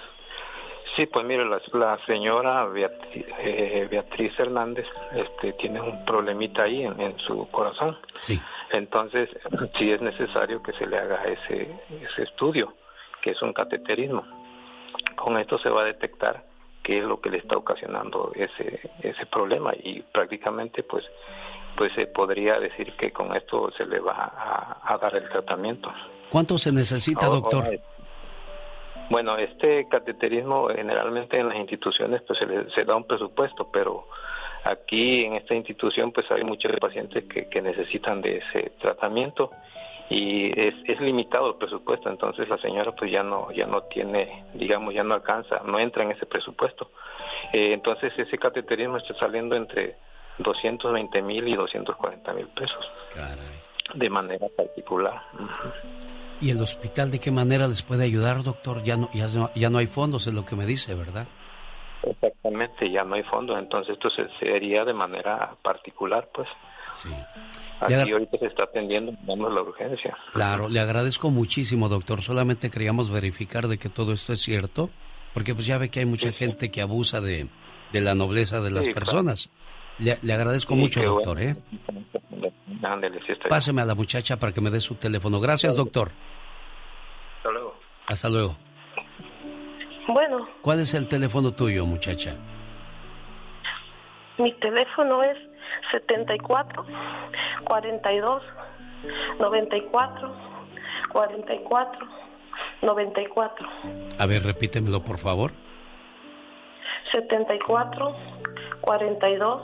Sí, 0.96 1.06
pues 1.06 1.24
mire, 1.24 1.44
la, 1.46 1.98
señora 2.06 2.68
eh, 2.74 3.88
Beatriz, 3.90 4.38
Hernández 4.38 4.86
este, 5.14 5.54
tiene 5.54 5.80
un 5.80 6.04
problemita 6.04 6.64
ahí 6.64 6.82
en, 6.84 7.00
en 7.00 7.18
su 7.18 7.48
corazón. 7.50 7.96
Sí. 8.20 8.40
Entonces, 8.72 9.30
sí 9.78 9.90
es 9.90 10.02
necesario 10.02 10.62
que 10.62 10.72
se 10.72 10.86
le 10.86 10.98
haga 10.98 11.24
ese, 11.24 11.68
ese 11.88 12.22
estudio, 12.22 12.74
que 13.22 13.30
es 13.30 13.40
un 13.42 13.52
cateterismo. 13.52 14.24
Con 15.16 15.38
esto 15.38 15.58
se 15.58 15.70
va 15.70 15.82
a 15.82 15.86
detectar 15.86 16.44
qué 16.82 16.98
es 16.98 17.04
lo 17.04 17.20
que 17.20 17.30
le 17.30 17.38
está 17.38 17.56
ocasionando 17.56 18.32
ese, 18.34 18.90
ese 19.02 19.26
problema 19.26 19.72
y 19.82 20.02
prácticamente 20.02 20.82
pues 20.82 21.04
pues 21.76 21.92
se 21.94 22.06
podría 22.06 22.58
decir 22.58 22.92
que 22.98 23.10
con 23.12 23.34
esto 23.34 23.70
se 23.76 23.86
le 23.86 23.98
va 23.98 24.80
a, 24.84 24.98
dar 24.98 25.16
el 25.16 25.28
tratamiento. 25.30 25.90
¿Cuánto 26.30 26.58
se 26.58 26.70
necesita, 26.70 27.26
doctor? 27.26 27.80
Bueno, 29.12 29.36
este 29.36 29.86
cateterismo 29.88 30.68
generalmente 30.68 31.38
en 31.38 31.48
las 31.48 31.58
instituciones 31.58 32.22
pues 32.22 32.38
se, 32.38 32.46
le, 32.46 32.70
se 32.70 32.84
da 32.84 32.96
un 32.96 33.04
presupuesto, 33.04 33.70
pero 33.70 34.08
Aquí 34.64 35.24
en 35.24 35.34
esta 35.34 35.54
institución 35.54 36.12
pues 36.12 36.30
hay 36.30 36.44
muchos 36.44 36.70
pacientes 36.78 37.24
que, 37.24 37.62
necesitan 37.62 38.20
de 38.20 38.38
ese 38.38 38.70
tratamiento 38.80 39.50
y 40.08 40.48
es, 40.58 40.74
es, 40.84 41.00
limitado 41.00 41.48
el 41.48 41.56
presupuesto, 41.56 42.08
entonces 42.08 42.48
la 42.48 42.58
señora 42.58 42.92
pues 42.92 43.10
ya 43.10 43.22
no 43.22 43.50
ya 43.50 43.66
no 43.66 43.82
tiene, 43.84 44.44
digamos, 44.54 44.94
ya 44.94 45.02
no 45.02 45.14
alcanza, 45.14 45.62
no 45.64 45.78
entra 45.78 46.04
en 46.04 46.12
ese 46.12 46.26
presupuesto. 46.26 46.90
Eh, 47.52 47.72
entonces 47.72 48.12
ese 48.16 48.38
cateterismo 48.38 48.98
está 48.98 49.14
saliendo 49.14 49.56
entre 49.56 49.96
220 50.38 51.22
mil 51.22 51.48
y 51.48 51.56
240 51.56 52.32
mil 52.34 52.46
pesos. 52.48 52.90
De 53.94 54.08
manera 54.10 54.46
particular. 54.56 55.22
¿Y 56.42 56.50
el 56.50 56.60
hospital 56.60 57.12
de 57.12 57.20
qué 57.20 57.30
manera 57.30 57.68
les 57.68 57.82
puede 57.82 58.04
ayudar, 58.04 58.42
doctor? 58.42 58.82
Ya 58.82 58.96
no, 58.96 59.08
ya 59.14 59.28
ya 59.54 59.70
no 59.70 59.78
hay 59.78 59.86
fondos, 59.86 60.26
es 60.26 60.34
lo 60.34 60.44
que 60.44 60.56
me 60.56 60.66
dice, 60.66 60.94
¿verdad? 60.94 61.28
Exactamente, 62.02 62.90
ya 62.90 63.04
no 63.04 63.14
hay 63.14 63.22
fondos, 63.22 63.56
entonces 63.58 63.94
esto 63.94 64.10
se 64.10 64.26
sería 64.40 64.84
de 64.84 64.92
manera 64.92 65.54
particular, 65.62 66.28
pues. 66.34 66.48
Sí. 66.94 67.10
Aquí 67.80 67.94
ahorita 67.94 68.38
se 68.38 68.46
está 68.46 68.64
atendiendo, 68.64 69.12
damos 69.22 69.54
la 69.54 69.62
urgencia. 69.62 70.16
Claro, 70.32 70.68
le 70.68 70.80
agradezco 70.80 71.30
muchísimo, 71.30 71.88
doctor. 71.88 72.22
Solamente 72.22 72.70
queríamos 72.70 73.08
verificar 73.08 73.68
de 73.68 73.78
que 73.78 73.88
todo 73.88 74.12
esto 74.12 74.32
es 74.32 74.40
cierto, 74.40 74.90
porque 75.32 75.54
pues 75.54 75.66
ya 75.66 75.78
ve 75.78 75.90
que 75.90 76.00
hay 76.00 76.06
mucha 76.06 76.32
gente 76.32 76.70
que 76.72 76.82
abusa 76.82 77.20
de, 77.20 77.46
de 77.92 78.00
la 78.00 78.16
nobleza 78.16 78.60
de 78.60 78.72
las 78.72 78.88
personas. 78.88 79.48
Le, 79.98 80.32
agradezco 80.32 80.74
mucho, 80.74 81.00
doctor, 81.02 81.40
¿eh? 81.40 81.56
Páseme 83.48 83.82
a 83.82 83.84
la 83.84 83.94
muchacha 83.94 84.38
para 84.38 84.52
que 84.52 84.60
me 84.60 84.70
dé 84.70 84.80
su 84.80 84.96
teléfono. 84.96 85.38
Gracias, 85.38 85.76
doctor. 85.76 86.10
Hasta 88.06 88.28
luego. 88.28 88.56
Bueno. 90.08 90.48
¿Cuál 90.62 90.80
es 90.80 90.94
el 90.94 91.08
teléfono 91.08 91.52
tuyo, 91.52 91.86
muchacha? 91.86 92.34
Mi 94.38 94.52
teléfono 94.54 95.22
es 95.22 95.36
74 95.92 96.84
42 97.64 98.42
94 99.38 100.34
44 101.12 102.08
94. 102.82 103.68
A 104.18 104.26
ver, 104.26 104.42
repítemelo, 104.42 105.02
por 105.02 105.18
favor. 105.18 105.52
74 107.12 108.16
42 108.80 109.62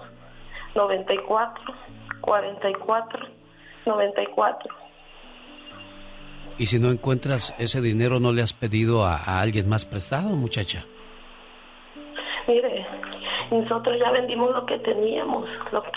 94 0.74 1.74
44 2.20 3.28
94. 3.86 4.87
Y 6.58 6.66
si 6.66 6.80
no 6.80 6.90
encuentras 6.90 7.54
ese 7.58 7.80
dinero, 7.80 8.18
¿no 8.18 8.32
le 8.32 8.42
has 8.42 8.52
pedido 8.52 9.04
a, 9.04 9.40
alguien 9.40 9.68
más 9.68 9.84
prestado, 9.84 10.30
muchacha? 10.30 10.84
Mire, 12.48 12.84
nosotros 13.52 13.96
ya 14.00 14.10
vendimos 14.10 14.50
lo 14.50 14.66
que 14.66 14.78
teníamos, 14.78 15.48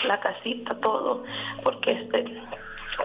la 0.06 0.20
casita, 0.20 0.78
todo, 0.80 1.24
porque 1.64 1.92
este, 1.92 2.24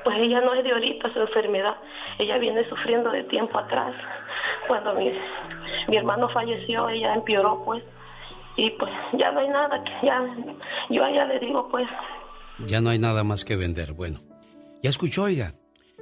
pues 0.04 0.18
ella 0.20 0.42
no 0.42 0.54
es 0.54 0.64
de 0.64 0.72
ahorita 0.72 1.12
su 1.12 1.20
enfermedad, 1.20 1.78
ella 2.20 2.38
viene 2.38 2.68
sufriendo 2.70 3.10
de 3.10 3.24
tiempo 3.24 3.58
atrás. 3.58 3.96
Cuando 4.68 4.94
mi, 4.94 5.12
mi 5.88 5.98
hermano 5.98 6.30
falleció, 6.30 6.88
ella 6.90 7.16
empeoró, 7.16 7.64
pues, 7.66 7.84
y 8.56 8.70
pues 8.72 8.92
ya 9.14 9.32
no 9.32 9.40
hay 9.40 9.50
nada, 9.50 9.84
ya, 10.04 10.22
yo 10.90 11.04
a 11.04 11.10
ella 11.10 11.26
le 11.26 11.40
digo, 11.40 11.68
pues. 11.70 11.88
Ya 12.68 12.82
no 12.82 12.92
hay 12.92 13.00
nada 13.00 13.24
más 13.24 13.44
que 13.44 13.56
vender, 13.56 13.94
bueno. 13.94 14.20
Ya 14.84 14.92
escuchó, 14.92 15.24
oiga, 15.24 15.54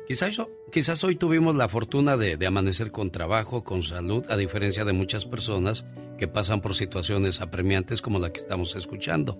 Quizás, 0.08 1.04
hoy 1.04 1.16
tuvimos 1.16 1.56
la 1.56 1.68
fortuna 1.68 2.16
de, 2.16 2.38
de, 2.38 2.46
amanecer 2.46 2.92
con 2.92 3.10
trabajo, 3.10 3.64
con 3.64 3.82
salud, 3.82 4.24
a 4.30 4.38
diferencia 4.38 4.86
de 4.86 4.94
muchas 4.94 5.26
personas 5.26 5.86
que 6.20 6.28
pasan 6.28 6.62
por 6.62 6.76
situaciones 6.76 7.42
apremiantes 7.42 8.04
como 8.04 8.20
la 8.20 8.32
que 8.32 8.40
estamos 8.40 8.76
escuchando. 8.76 9.40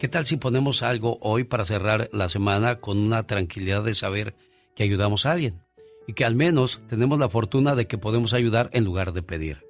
¿Qué 0.00 0.08
tal 0.08 0.26
si 0.26 0.36
ponemos 0.36 0.82
algo 0.82 1.18
hoy 1.20 1.44
para 1.44 1.64
cerrar 1.64 2.08
la 2.12 2.28
semana 2.28 2.80
con 2.80 2.98
una 2.98 3.28
tranquilidad 3.28 3.84
de 3.84 3.94
saber 3.94 4.34
que 4.74 4.82
ayudamos 4.82 5.24
a 5.24 5.32
alguien? 5.32 5.62
Y 6.08 6.14
que 6.14 6.24
al 6.24 6.34
menos 6.34 6.80
tenemos 6.88 7.20
la 7.20 7.28
fortuna 7.28 7.76
de 7.76 7.86
que 7.86 7.96
podemos 7.96 8.34
ayudar 8.34 8.70
en 8.72 8.82
lugar 8.84 9.12
de 9.12 9.22
pedir. 9.22 9.64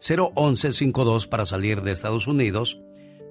01152 0.00 1.26
para 1.26 1.44
salir 1.44 1.82
de 1.82 1.92
Estados 1.92 2.26
Unidos, 2.26 2.80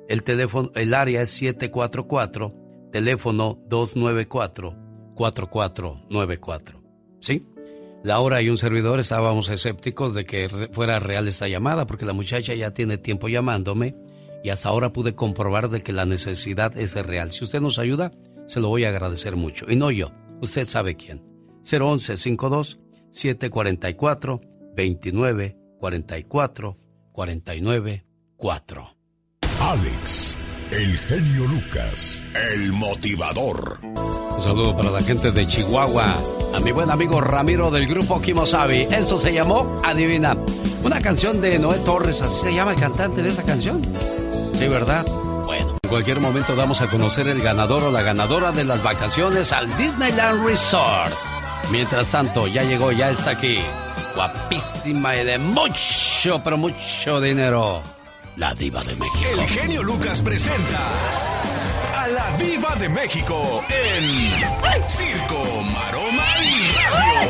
El 0.07 0.21
teléfono, 0.21 0.71
el 0.75 0.93
área 0.93 1.23
es 1.23 1.31
744, 1.31 2.53
teléfono 2.91 3.57
294-4494. 5.15 6.81
¿Sí? 7.19 7.43
Laura 8.03 8.41
y 8.41 8.49
un 8.49 8.57
servidor 8.57 8.99
estábamos 8.99 9.49
escépticos 9.49 10.13
de 10.13 10.25
que 10.25 10.69
fuera 10.71 10.99
real 10.99 11.27
esta 11.27 11.47
llamada 11.47 11.87
porque 11.87 12.05
la 12.05 12.13
muchacha 12.13 12.53
ya 12.53 12.71
tiene 12.71 12.99
tiempo 12.99 13.27
llamándome 13.29 13.95
y 14.43 14.49
hasta 14.49 14.69
ahora 14.69 14.93
pude 14.93 15.15
comprobar 15.15 15.69
de 15.69 15.81
que 15.81 15.91
la 15.91 16.05
necesidad 16.05 16.77
es 16.77 16.93
real. 16.93 17.31
Si 17.31 17.43
usted 17.43 17.61
nos 17.61 17.79
ayuda, 17.79 18.11
se 18.45 18.59
lo 18.59 18.67
voy 18.67 18.85
a 18.85 18.89
agradecer 18.89 19.35
mucho. 19.35 19.65
Y 19.67 19.75
no 19.75 19.89
yo, 19.89 20.11
usted 20.39 20.65
sabe 20.65 20.95
quién. 20.95 21.23
011 21.63 22.17
52 22.17 22.79
744 23.09 24.41
29 24.75 25.57
44 25.79 26.77
49 27.11 28.05
4. 28.37 28.95
Alex, 29.61 30.37
el 30.71 30.97
genio 30.97 31.45
Lucas, 31.45 32.25
el 32.53 32.73
motivador. 32.73 33.79
Un 33.83 34.41
saludo 34.41 34.75
para 34.75 34.89
la 34.91 35.01
gente 35.01 35.31
de 35.31 35.47
Chihuahua, 35.47 36.05
a 36.53 36.59
mi 36.59 36.71
buen 36.71 36.89
amigo 36.89 37.21
Ramiro 37.21 37.71
del 37.71 37.87
grupo 37.87 38.21
Kimosabi. 38.21 38.87
Esto 38.91 39.19
se 39.19 39.33
llamó 39.33 39.79
Adivina, 39.83 40.35
una 40.83 40.99
canción 40.99 41.39
de 41.41 41.59
Noé 41.59 41.77
Torres, 41.79 42.21
así 42.21 42.41
se 42.41 42.53
llama 42.53 42.71
el 42.71 42.79
cantante 42.79 43.21
de 43.21 43.29
esa 43.29 43.43
canción. 43.43 43.81
Sí, 44.53 44.67
¿verdad? 44.67 45.05
Bueno, 45.45 45.75
en 45.81 45.89
cualquier 45.89 46.19
momento 46.19 46.55
damos 46.55 46.81
a 46.81 46.87
conocer 46.87 47.27
el 47.27 47.41
ganador 47.41 47.83
o 47.83 47.91
la 47.91 48.01
ganadora 48.01 48.51
de 48.51 48.65
las 48.65 48.81
vacaciones 48.81 49.51
al 49.51 49.75
Disneyland 49.77 50.45
Resort. 50.45 51.13
Mientras 51.71 52.07
tanto, 52.07 52.47
ya 52.47 52.63
llegó, 52.63 52.91
ya 52.91 53.09
está 53.09 53.31
aquí. 53.31 53.59
Guapísima 54.15 55.15
y 55.15 55.25
de 55.25 55.37
mucho, 55.37 56.41
pero 56.43 56.57
mucho 56.57 57.19
dinero. 57.19 57.81
La 58.37 58.53
diva 58.53 58.81
de 58.81 58.95
México. 58.95 59.29
El 59.31 59.47
genio 59.47 59.81
Lucas 59.81 60.21
presenta 60.21 60.91
a 61.95 62.07
la 62.09 62.35
diva 62.37 62.75
de 62.75 62.89
México 62.89 63.63
en 63.69 64.83
Circo, 64.89 65.61
Maroma 65.73 66.25
y 66.43 66.75
Radio. 66.91 67.29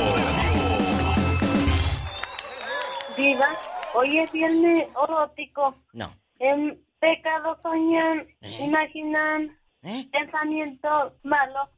Diva, 3.15 3.49
hoy 3.93 4.17
es 4.17 4.31
viernes 4.31 4.87
erótico. 5.03 5.75
No. 5.93 6.11
En 6.39 6.83
pecado 6.99 7.55
soñan, 7.61 8.27
imaginan, 8.59 9.55
pensamientos 10.11 11.13
malos. 11.21 11.69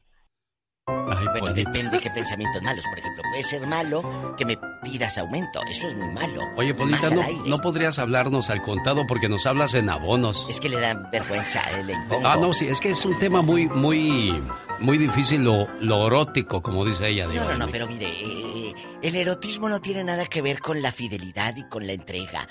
Bueno, 0.88 1.52
depende 1.52 1.90
de 1.90 2.00
qué 2.00 2.10
pensamientos 2.10 2.62
malos. 2.62 2.84
Por 2.88 2.98
ejemplo, 2.98 3.22
puede 3.30 3.42
ser 3.42 3.66
malo 3.66 4.34
que 4.36 4.44
me 4.44 4.58
pidas 4.82 5.18
aumento. 5.18 5.60
Eso 5.68 5.88
es 5.88 5.96
muy 5.96 6.08
malo. 6.12 6.40
Oye, 6.56 6.74
Polita, 6.74 7.10
no, 7.10 7.22
no 7.46 7.60
podrías 7.60 7.98
hablarnos 7.98 8.50
al 8.50 8.62
contado 8.62 9.06
porque 9.06 9.28
nos 9.28 9.46
hablas 9.46 9.74
en 9.74 9.90
abonos. 9.90 10.46
Es 10.48 10.60
que 10.60 10.68
le 10.68 10.80
da 10.80 10.94
vergüenza, 10.94 11.60
eh, 11.78 11.84
le 11.84 11.92
impongo. 11.94 12.26
Ah, 12.26 12.36
no, 12.36 12.54
sí, 12.54 12.66
es 12.68 12.80
que 12.80 12.90
es 12.90 13.04
un 13.04 13.18
tema 13.18 13.42
muy, 13.42 13.68
muy, 13.68 14.42
muy 14.80 14.98
difícil, 14.98 15.42
lo, 15.42 15.66
lo 15.80 16.06
erótico, 16.06 16.62
como 16.62 16.84
dice 16.84 17.08
ella. 17.08 17.26
No, 17.26 17.44
no, 17.44 17.58
no, 17.58 17.68
pero 17.70 17.86
mire, 17.86 18.06
eh, 18.08 18.57
el 19.02 19.14
erotismo 19.14 19.68
no 19.68 19.80
tiene 19.80 20.02
nada 20.04 20.26
que 20.26 20.42
ver 20.42 20.60
con 20.60 20.82
la 20.82 20.92
fidelidad 20.92 21.56
y 21.56 21.68
con 21.68 21.86
la 21.86 21.92
entrega. 21.92 22.48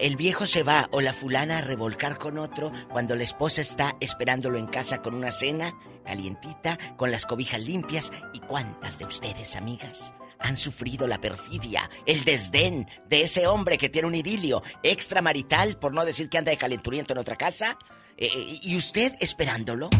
El 0.00 0.16
viejo 0.16 0.46
se 0.46 0.62
va 0.62 0.88
o 0.92 1.00
la 1.00 1.12
fulana 1.12 1.58
a 1.58 1.62
revolcar 1.62 2.18
con 2.18 2.38
otro 2.38 2.70
cuando 2.90 3.16
la 3.16 3.24
esposa 3.24 3.60
está 3.60 3.96
esperándolo 4.00 4.58
en 4.58 4.66
casa 4.66 5.02
con 5.02 5.14
una 5.14 5.32
cena 5.32 5.74
calientita, 6.04 6.78
con 6.96 7.10
las 7.10 7.26
cobijas 7.26 7.60
limpias. 7.60 8.12
¿Y 8.32 8.40
cuántas 8.40 8.98
de 8.98 9.06
ustedes, 9.06 9.56
amigas, 9.56 10.14
han 10.38 10.56
sufrido 10.56 11.08
la 11.08 11.20
perfidia, 11.20 11.90
el 12.06 12.24
desdén 12.24 12.88
de 13.08 13.22
ese 13.22 13.46
hombre 13.46 13.78
que 13.78 13.88
tiene 13.88 14.08
un 14.08 14.14
idilio 14.14 14.62
extramarital, 14.82 15.76
por 15.78 15.92
no 15.92 16.04
decir 16.04 16.28
que 16.28 16.38
anda 16.38 16.50
de 16.50 16.58
calenturiento 16.58 17.14
en 17.14 17.18
otra 17.18 17.36
casa? 17.36 17.78
Eh, 18.16 18.30
eh, 18.32 18.58
¿Y 18.62 18.76
usted 18.76 19.14
esperándolo? 19.20 19.90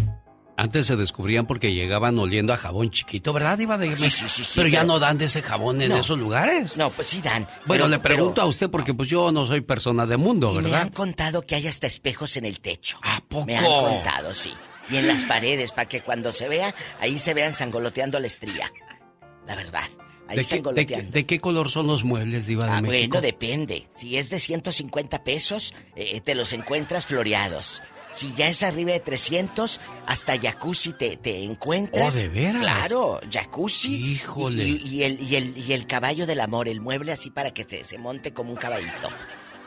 Antes 0.57 0.87
se 0.87 0.95
descubrían 0.95 1.47
porque 1.47 1.73
llegaban 1.75 2.17
oliendo 2.19 2.53
a 2.53 2.57
jabón 2.57 2.91
chiquito, 2.91 3.33
¿verdad, 3.33 3.59
Diva 3.59 3.77
de 3.77 3.97
Sí, 3.97 4.09
sí, 4.09 4.29
sí, 4.29 4.45
sí, 4.45 4.53
Pero 4.55 4.69
ya 4.69 4.85
no 4.85 5.01
dan 5.01 5.19
de 5.19 5.25
ese 5.25 5.43
jabón 5.43 5.81
en 5.83 5.89
No. 5.89 5.97
esos 5.97 6.17
lugares. 6.17 6.77
No, 6.77 6.91
pues 6.91 7.09
sí 7.09 7.21
dan. 7.21 7.43
Bueno, 7.67 7.85
pero- 7.85 7.89
le 7.89 7.99
pregunto 7.99 8.35
pero- 8.35 8.47
a 8.47 8.51
usted 8.51 8.71
porque 8.71 8.95
pues 8.95 9.09
yo 9.09 9.33
no 9.33 9.47
soy 9.47 9.63
persona 9.63 10.07
de 10.07 10.17
mundo, 10.17 10.49
Y 10.53 10.57
me 10.59 10.63
¿verdad? 10.63 10.83
han 10.83 10.91
contado 10.91 11.43
que 11.43 11.57
hay 11.57 11.67
hasta 11.67 11.89
espejos 11.89 12.37
en 12.37 12.45
el 12.45 12.61
techo. 12.61 12.99
¿A 13.03 13.21
poco? 13.21 13.47
Me 13.47 13.57
han 13.57 13.65
contado, 13.65 14.33
sí. 14.33 14.53
Y 14.91 14.97
en 14.97 15.09
las 15.09 15.25
paredes, 15.25 15.73
para 15.73 15.89
que 15.89 16.03
cuando 16.03 16.31
se 16.31 16.49
vea, 16.49 16.73
ahí 17.01 17.19
se 17.19 17.35
vean 17.35 17.55
sangoloteando 17.57 18.21
la 18.21 18.27
estría. 18.29 18.71
La 19.49 19.57
verdad. 19.57 19.85
Ahí 20.29 20.37
¿De 20.39 20.45
qué, 20.45 20.63
de, 20.73 20.87
qué- 20.87 21.03
de 21.03 21.27
qué 21.27 21.41
color 21.41 21.69
son 21.71 21.87
los 21.87 22.03
muebles, 22.05 22.47
Diva 22.47 22.65
de 22.67 22.71
Ah, 22.71 22.81
México? 22.81 23.09
bueno, 23.19 23.21
depende. 23.21 23.89
Si 23.95 24.17
es 24.17 24.31
de 24.31 24.39
150 24.41 25.23
pesos, 25.25 25.75
eh, 25.97 26.21
te 26.23 26.35
los 26.35 26.53
encuentras 26.55 27.05
floreados. 27.07 27.83
Si 28.15 28.33
ya 28.35 28.47
es 28.49 28.63
arriba 28.63 28.93
de 28.93 29.01
300, 29.01 29.81
hasta 30.07 30.39
jacuzzi 30.39 30.93
te, 30.93 31.17
te 31.17 31.43
encuentras. 31.43 32.15
Oh, 32.15 32.19
¿de 32.19 32.29
veras? 32.29 32.63
Claro, 32.63 33.21
jacuzzi. 33.29 34.13
Híjole. 34.13 34.63
Y, 34.63 34.77
y 34.87 35.03
el, 35.03 35.21
y, 35.21 35.35
el, 35.35 35.59
y 35.59 35.73
el 35.73 35.87
caballo 35.89 36.25
del 36.25 36.41
amor, 36.41 36.69
el 36.69 36.81
mueble 36.81 37.11
así 37.11 37.31
para 37.31 37.53
que 37.53 37.65
se, 37.65 37.83
se 37.83 37.99
monte 37.99 38.33
como 38.33 38.53
un 38.53 38.57
caballito. 38.57 39.09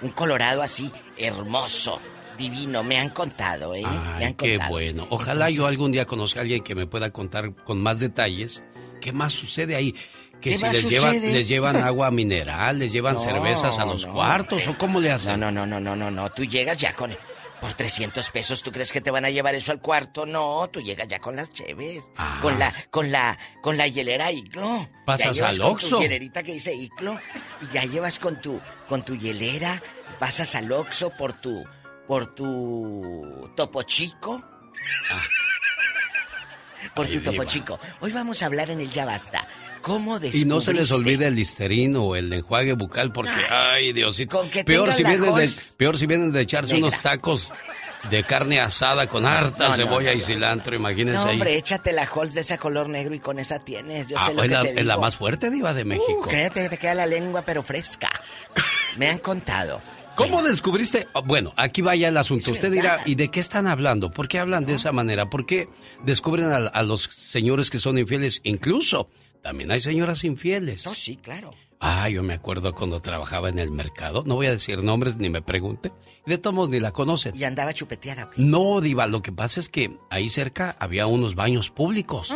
Un 0.01 0.11
colorado 0.11 0.61
así, 0.61 0.89
hermoso, 1.17 1.99
divino. 2.37 2.83
Me 2.83 2.97
han 2.97 3.09
contado, 3.09 3.75
¿eh? 3.75 3.83
me 4.17 4.27
han 4.27 4.33
qué 4.35 4.51
contado. 4.51 4.71
bueno. 4.71 5.07
Ojalá 5.09 5.49
yo 5.49 5.65
algún 5.67 5.91
día 5.91 6.05
conozca 6.05 6.39
a 6.39 6.43
alguien 6.43 6.63
que 6.63 6.73
me 6.75 6.87
pueda 6.87 7.11
contar 7.11 7.53
con 7.65 7.81
más 7.81 7.99
detalles 7.99 8.63
qué 9.01 9.11
más 9.11 9.33
sucede 9.33 9.75
ahí. 9.75 9.93
Que 10.39 10.51
¿Qué 10.51 10.57
si 10.57 10.61
más 10.65 10.73
les 10.75 10.89
llevan, 10.89 11.19
les 11.19 11.47
llevan 11.47 11.75
agua 11.77 12.11
mineral, 12.11 12.79
les 12.79 12.91
llevan 12.91 13.15
No, 13.15 13.21
cervezas 13.21 13.79
a 13.79 13.85
los 13.85 14.05
no, 14.05 14.13
cuartos, 14.13 14.67
o 14.67 14.77
cómo 14.77 14.99
le 14.99 15.11
hacen. 15.11 15.39
No, 15.39 15.51
no, 15.51 15.65
no, 15.65 15.79
no, 15.79 15.95
no, 15.95 15.95
no, 15.95 16.11
no. 16.11 16.29
Tú 16.29 16.45
llegas 16.45 16.77
ya 16.77 16.93
con. 16.93 17.11
Por 17.61 17.73
300 17.73 18.29
pesos, 18.29 18.61
¿tú 18.61 18.71
crees 18.71 18.91
que 18.91 19.01
te 19.01 19.09
van 19.09 19.25
a 19.25 19.31
llevar 19.31 19.55
eso 19.55 19.71
al 19.71 19.81
cuarto? 19.81 20.25
No, 20.27 20.69
tú 20.69 20.79
llegas 20.79 21.07
ya 21.07 21.19
con 21.19 21.35
las 21.35 21.49
cheves. 21.49 22.11
Ah. 22.15 22.37
Con 22.41 22.59
la, 22.59 22.73
con 22.91 23.11
la, 23.11 23.37
con 23.63 23.77
la 23.77 23.87
hielera 23.87 24.31
Iclo. 24.31 24.87
Pasas 25.05 25.27
ya 25.27 25.31
llevas 25.33 25.55
al 25.55 25.61
con 25.61 25.71
Oxxo. 25.71 25.89
tu 25.95 26.01
hielerita 26.01 26.43
que 26.43 26.53
dice 26.53 26.75
Iclo. 26.75 27.19
Y 27.61 27.73
ya 27.73 27.83
llevas 27.85 28.19
con 28.19 28.39
tu, 28.41 28.61
con 28.87 29.03
tu 29.03 29.15
hielera. 29.15 29.81
Pasas 30.19 30.53
al 30.55 30.71
Oxxo 30.71 31.09
por 31.17 31.33
tu, 31.33 31.65
por 32.07 32.35
tu 32.35 33.51
topo 33.55 33.81
chico. 33.83 34.43
Por 36.95 37.07
Ay, 37.07 37.13
tu 37.13 37.23
topo 37.23 37.43
chico. 37.43 37.79
Hoy 38.01 38.11
vamos 38.11 38.43
a 38.43 38.45
hablar 38.45 38.69
en 38.69 38.81
el 38.81 38.91
Ya 38.91 39.05
Basta. 39.05 39.47
¿Cómo 39.81 40.19
Y 40.33 40.45
no 40.45 40.61
se 40.61 40.73
les 40.73 40.91
olvide 40.91 41.27
el 41.27 41.35
listerino 41.35 42.03
o 42.03 42.15
el 42.15 42.31
enjuague 42.31 42.73
bucal 42.73 43.11
porque, 43.11 43.31
ay, 43.49 43.93
Diosito. 43.93 44.37
Con 44.37 44.49
que 44.49 44.63
Peor 44.63 44.93
si, 44.93 45.03
vienen 45.03 45.33
de, 45.33 45.49
peor 45.77 45.97
si 45.97 46.05
vienen 46.05 46.31
de 46.31 46.41
echarse 46.41 46.73
negra. 46.73 46.87
unos 46.87 47.01
tacos 47.01 47.53
de 48.09 48.23
carne 48.23 48.59
asada 48.59 49.07
con 49.07 49.25
harta 49.25 49.69
no, 49.69 49.75
cebolla 49.75 50.11
no, 50.11 50.17
y 50.17 50.21
cilantro, 50.21 50.75
imagínense 50.75 51.19
No, 51.19 51.25
ahí. 51.27 51.33
hombre, 51.33 51.55
échate 51.57 51.91
la 51.91 52.03
Halls 52.05 52.33
de 52.35 52.41
ese 52.41 52.57
color 52.57 52.89
negro 52.89 53.15
y 53.15 53.19
con 53.19 53.39
esa 53.39 53.59
tienes. 53.59 54.07
Yo 54.07 54.17
Ah, 54.19 54.25
sé 54.25 54.33
lo 54.33 54.43
es 54.43 54.49
que 54.49 54.53
la, 54.55 54.61
te 54.63 54.69
es 54.69 54.75
digo. 54.75 54.87
la 54.87 54.97
más 54.97 55.15
fuerte 55.15 55.49
diva 55.49 55.73
de 55.73 55.83
México. 55.85 56.21
Uh, 56.25 56.29
cállate, 56.29 56.69
te 56.69 56.77
queda 56.77 56.93
la 56.93 57.05
lengua 57.05 57.41
pero 57.43 57.63
fresca. 57.63 58.09
Me 58.97 59.09
han 59.09 59.17
contado. 59.19 59.81
¿Cómo 60.15 60.41
descubriste? 60.41 61.07
oh, 61.13 61.21
Bueno, 61.21 61.53
aquí 61.57 61.81
vaya 61.83 62.07
el 62.07 62.17
asunto. 62.17 62.45
Es 62.49 62.55
Usted 62.55 62.71
verdad. 62.71 62.97
dirá, 62.97 63.01
¿y 63.05 63.15
de 63.15 63.29
qué 63.29 63.39
están 63.39 63.67
hablando? 63.67 64.09
¿Por 64.09 64.27
qué 64.27 64.39
hablan 64.39 64.65
de 64.65 64.73
esa 64.73 64.91
manera? 64.91 65.29
¿Por 65.29 65.45
qué 65.45 65.67
descubren 66.03 66.51
a, 66.51 66.55
a 66.57 66.81
los 66.83 67.03
señores 67.03 67.69
que 67.69 67.77
son 67.77 67.99
infieles? 67.99 68.39
Incluso, 68.43 69.09
también 69.41 69.71
hay 69.71 69.81
señoras 69.81 70.23
infieles. 70.23 70.85
No, 70.85 70.93
sí, 70.93 71.15
claro. 71.17 71.51
Ah, 71.79 72.09
yo 72.09 72.23
me 72.23 72.33
acuerdo 72.33 72.73
cuando 72.73 73.01
trabajaba 73.01 73.49
en 73.49 73.59
el 73.59 73.69
mercado. 73.69 74.23
No 74.25 74.33
voy 74.35 74.47
a 74.47 74.51
decir 74.51 74.81
nombres 74.81 75.17
ni 75.17 75.29
me 75.29 75.41
pregunte. 75.43 75.91
De 76.25 76.37
todos 76.39 76.69
ni 76.69 76.79
la 76.79 76.91
conocen. 76.91 77.35
Y 77.35 77.43
andaba 77.43 77.71
chupeteada. 77.73 78.25
¿o 78.25 78.29
qué? 78.31 78.41
No, 78.41 78.81
Diva, 78.81 79.05
lo 79.05 79.21
que 79.21 79.31
pasa 79.31 79.59
es 79.59 79.69
que 79.69 79.95
ahí 80.09 80.27
cerca 80.29 80.75
había 80.79 81.05
unos 81.05 81.35
baños 81.35 81.69
públicos. 81.69 82.33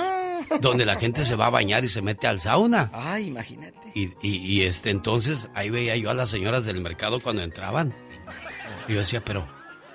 Donde 0.60 0.86
la 0.86 0.96
gente 0.96 1.26
se 1.26 1.36
va 1.36 1.48
a 1.48 1.50
bañar 1.50 1.84
y 1.84 1.88
se 1.90 2.02
mete 2.02 2.28
al 2.28 2.40
sauna. 2.40 2.92
Ay, 2.94 3.28
imagínate. 3.28 3.78
Y, 3.96 4.10
y- 4.22 4.38
y, 4.38 4.62
este, 4.64 4.90
entonces 4.92 5.50
ahí 5.56 5.70
veía 5.70 5.96
yo 5.98 6.10
a 6.10 6.14
las 6.14 6.30
señoras 6.30 6.66
del 6.66 6.82
mercado 6.82 7.20
cuando 7.22 7.42
entraban. 7.42 7.94
Y 8.88 8.94
yo 8.94 9.00
decía, 9.00 9.24
pero 9.24 9.48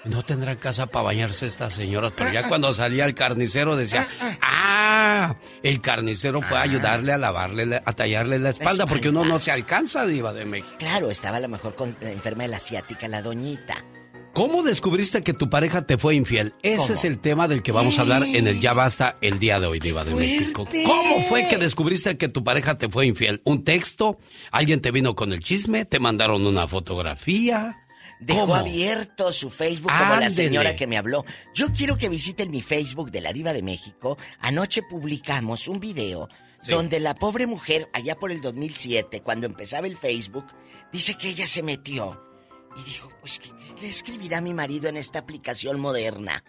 no 0.08 0.24
tendrán 0.24 0.56
casa 0.56 0.86
para 0.86 1.04
bañarse 1.04 1.46
estas 1.46 1.72
señoras. 1.74 2.12
Pero 2.16 2.32
ya 2.32 2.48
cuando 2.48 2.72
salía 2.72 3.04
el 3.04 3.14
carnicero 3.14 3.76
decía, 3.76 4.08
ah, 4.42 5.36
el 5.62 5.80
carnicero 5.80 6.40
fue 6.42 6.58
a 6.58 6.62
ayudarle 6.62 7.12
a 7.12 7.18
lavarle, 7.18 7.66
la- 7.66 7.82
a 7.84 7.92
tallarle 7.92 8.38
la 8.38 8.50
espalda, 8.50 8.86
porque 8.86 9.08
uno 9.08 9.24
no 9.24 9.38
se 9.40 9.50
alcanza, 9.50 10.06
Diva 10.06 10.32
de 10.32 10.44
México. 10.44 10.74
Claro, 10.78 11.10
estaba 11.10 11.36
a 11.38 11.40
lo 11.40 11.48
mejor 11.48 11.74
con 11.74 11.94
la 12.00 12.10
enferma 12.10 12.44
de 12.44 12.48
la 12.50 12.56
asiática, 12.58 13.08
la 13.08 13.22
doñita. 13.22 13.84
¿Cómo 14.32 14.62
descubriste 14.62 15.22
que 15.22 15.32
tu 15.32 15.48
pareja 15.48 15.86
te 15.86 15.96
fue 15.96 16.14
infiel? 16.14 16.52
Ese 16.62 16.76
¿Cómo? 16.76 16.92
es 16.92 17.04
el 17.06 17.18
tema 17.20 17.48
del 17.48 17.62
que 17.62 17.72
vamos 17.72 17.98
a 17.98 18.02
hablar 18.02 18.22
en 18.22 18.46
el 18.46 18.60
Ya 18.60 18.74
Basta 18.74 19.16
el 19.22 19.38
día 19.38 19.58
de 19.58 19.66
hoy, 19.66 19.78
Diva 19.78 20.04
de 20.04 20.14
México. 20.14 20.68
¿Cómo 20.84 21.20
fue 21.30 21.48
que 21.48 21.56
descubriste 21.56 22.18
que 22.18 22.28
tu 22.28 22.44
pareja 22.44 22.76
te 22.76 22.90
fue 22.90 23.06
infiel? 23.06 23.40
¿Un 23.44 23.64
texto? 23.64 24.18
¿Alguien 24.50 24.82
te 24.82 24.90
vino 24.90 25.14
con 25.14 25.32
el 25.32 25.40
chisme? 25.40 25.86
¿Te 25.86 26.00
mandaron 26.00 26.46
una 26.46 26.68
fotografía? 26.68 27.78
Dejó 28.20 28.40
¿Cómo? 28.40 28.54
abierto 28.54 29.30
su 29.30 29.50
Facebook 29.50 29.92
como 29.96 30.16
la 30.16 30.30
señora 30.30 30.74
que 30.76 30.86
me 30.86 30.96
habló. 30.96 31.24
Yo 31.54 31.72
quiero 31.72 31.96
que 31.96 32.08
visiten 32.08 32.50
mi 32.50 32.62
Facebook 32.62 33.10
de 33.10 33.20
la 33.20 33.32
Diva 33.32 33.52
de 33.52 33.62
México. 33.62 34.16
Anoche 34.40 34.82
publicamos 34.82 35.68
un 35.68 35.80
video 35.80 36.28
Sí. 36.58 36.70
donde 36.72 37.00
la 37.00 37.14
pobre 37.14 37.46
mujer, 37.46 37.88
allá 37.92 38.16
por 38.16 38.32
el 38.32 38.40
2007, 38.40 39.20
cuando 39.20 39.46
empezaba 39.46 39.86
el 39.86 39.96
Facebook, 39.98 40.46
dice 40.90 41.14
que 41.18 41.28
ella 41.28 41.46
se 41.46 41.62
metió 41.62 42.22
Y 42.78 42.82
dijo, 42.84 43.10
pues, 43.20 43.38
¿qué, 43.38 43.50
qué 43.78 43.88
escribirá 43.88 44.40
mi 44.40 44.54
marido 44.54 44.88
en 44.88 44.96
esta 44.96 45.18
aplicación 45.18 45.78
moderna? 45.80 46.42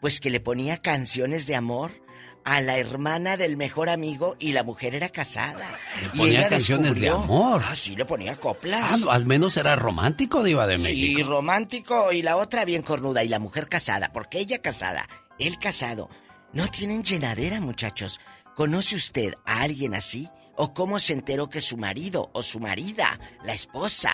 Pues 0.00 0.18
que 0.18 0.30
le 0.30 0.40
ponía 0.40 0.78
canciones 0.82 1.46
de 1.46 1.54
amor 1.54 2.01
a 2.44 2.60
la 2.60 2.78
hermana 2.78 3.36
del 3.36 3.56
mejor 3.56 3.88
amigo 3.88 4.36
y 4.38 4.52
la 4.52 4.64
mujer 4.64 4.94
era 4.94 5.08
casada. 5.08 5.78
Le 6.00 6.06
y 6.06 6.18
ponía 6.18 6.38
ella 6.40 6.48
canciones 6.48 6.94
de 7.00 7.08
amor. 7.08 7.62
Ah, 7.64 7.76
sí, 7.76 7.94
le 7.96 8.04
ponía 8.04 8.36
coplas. 8.38 8.92
Ah, 8.92 8.96
no, 8.98 9.10
al 9.10 9.26
menos 9.26 9.56
era 9.56 9.76
romántico, 9.76 10.42
Diva 10.42 10.66
de 10.66 10.76
Sí, 10.78 10.82
México. 10.82 11.28
romántico 11.28 12.12
y 12.12 12.22
la 12.22 12.36
otra 12.36 12.64
bien 12.64 12.82
cornuda 12.82 13.22
y 13.24 13.28
la 13.28 13.38
mujer 13.38 13.68
casada, 13.68 14.12
porque 14.12 14.38
ella 14.40 14.60
casada, 14.60 15.08
él 15.38 15.58
casado. 15.58 16.08
No 16.52 16.66
tienen 16.68 17.02
llenadera, 17.02 17.60
muchachos. 17.60 18.20
¿Conoce 18.56 18.96
usted 18.96 19.34
a 19.46 19.62
alguien 19.62 19.94
así? 19.94 20.28
¿O 20.56 20.74
cómo 20.74 20.98
se 20.98 21.14
enteró 21.14 21.48
que 21.48 21.60
su 21.62 21.76
marido 21.78 22.30
o 22.34 22.42
su 22.42 22.60
marida, 22.60 23.18
la 23.42 23.54
esposa, 23.54 24.12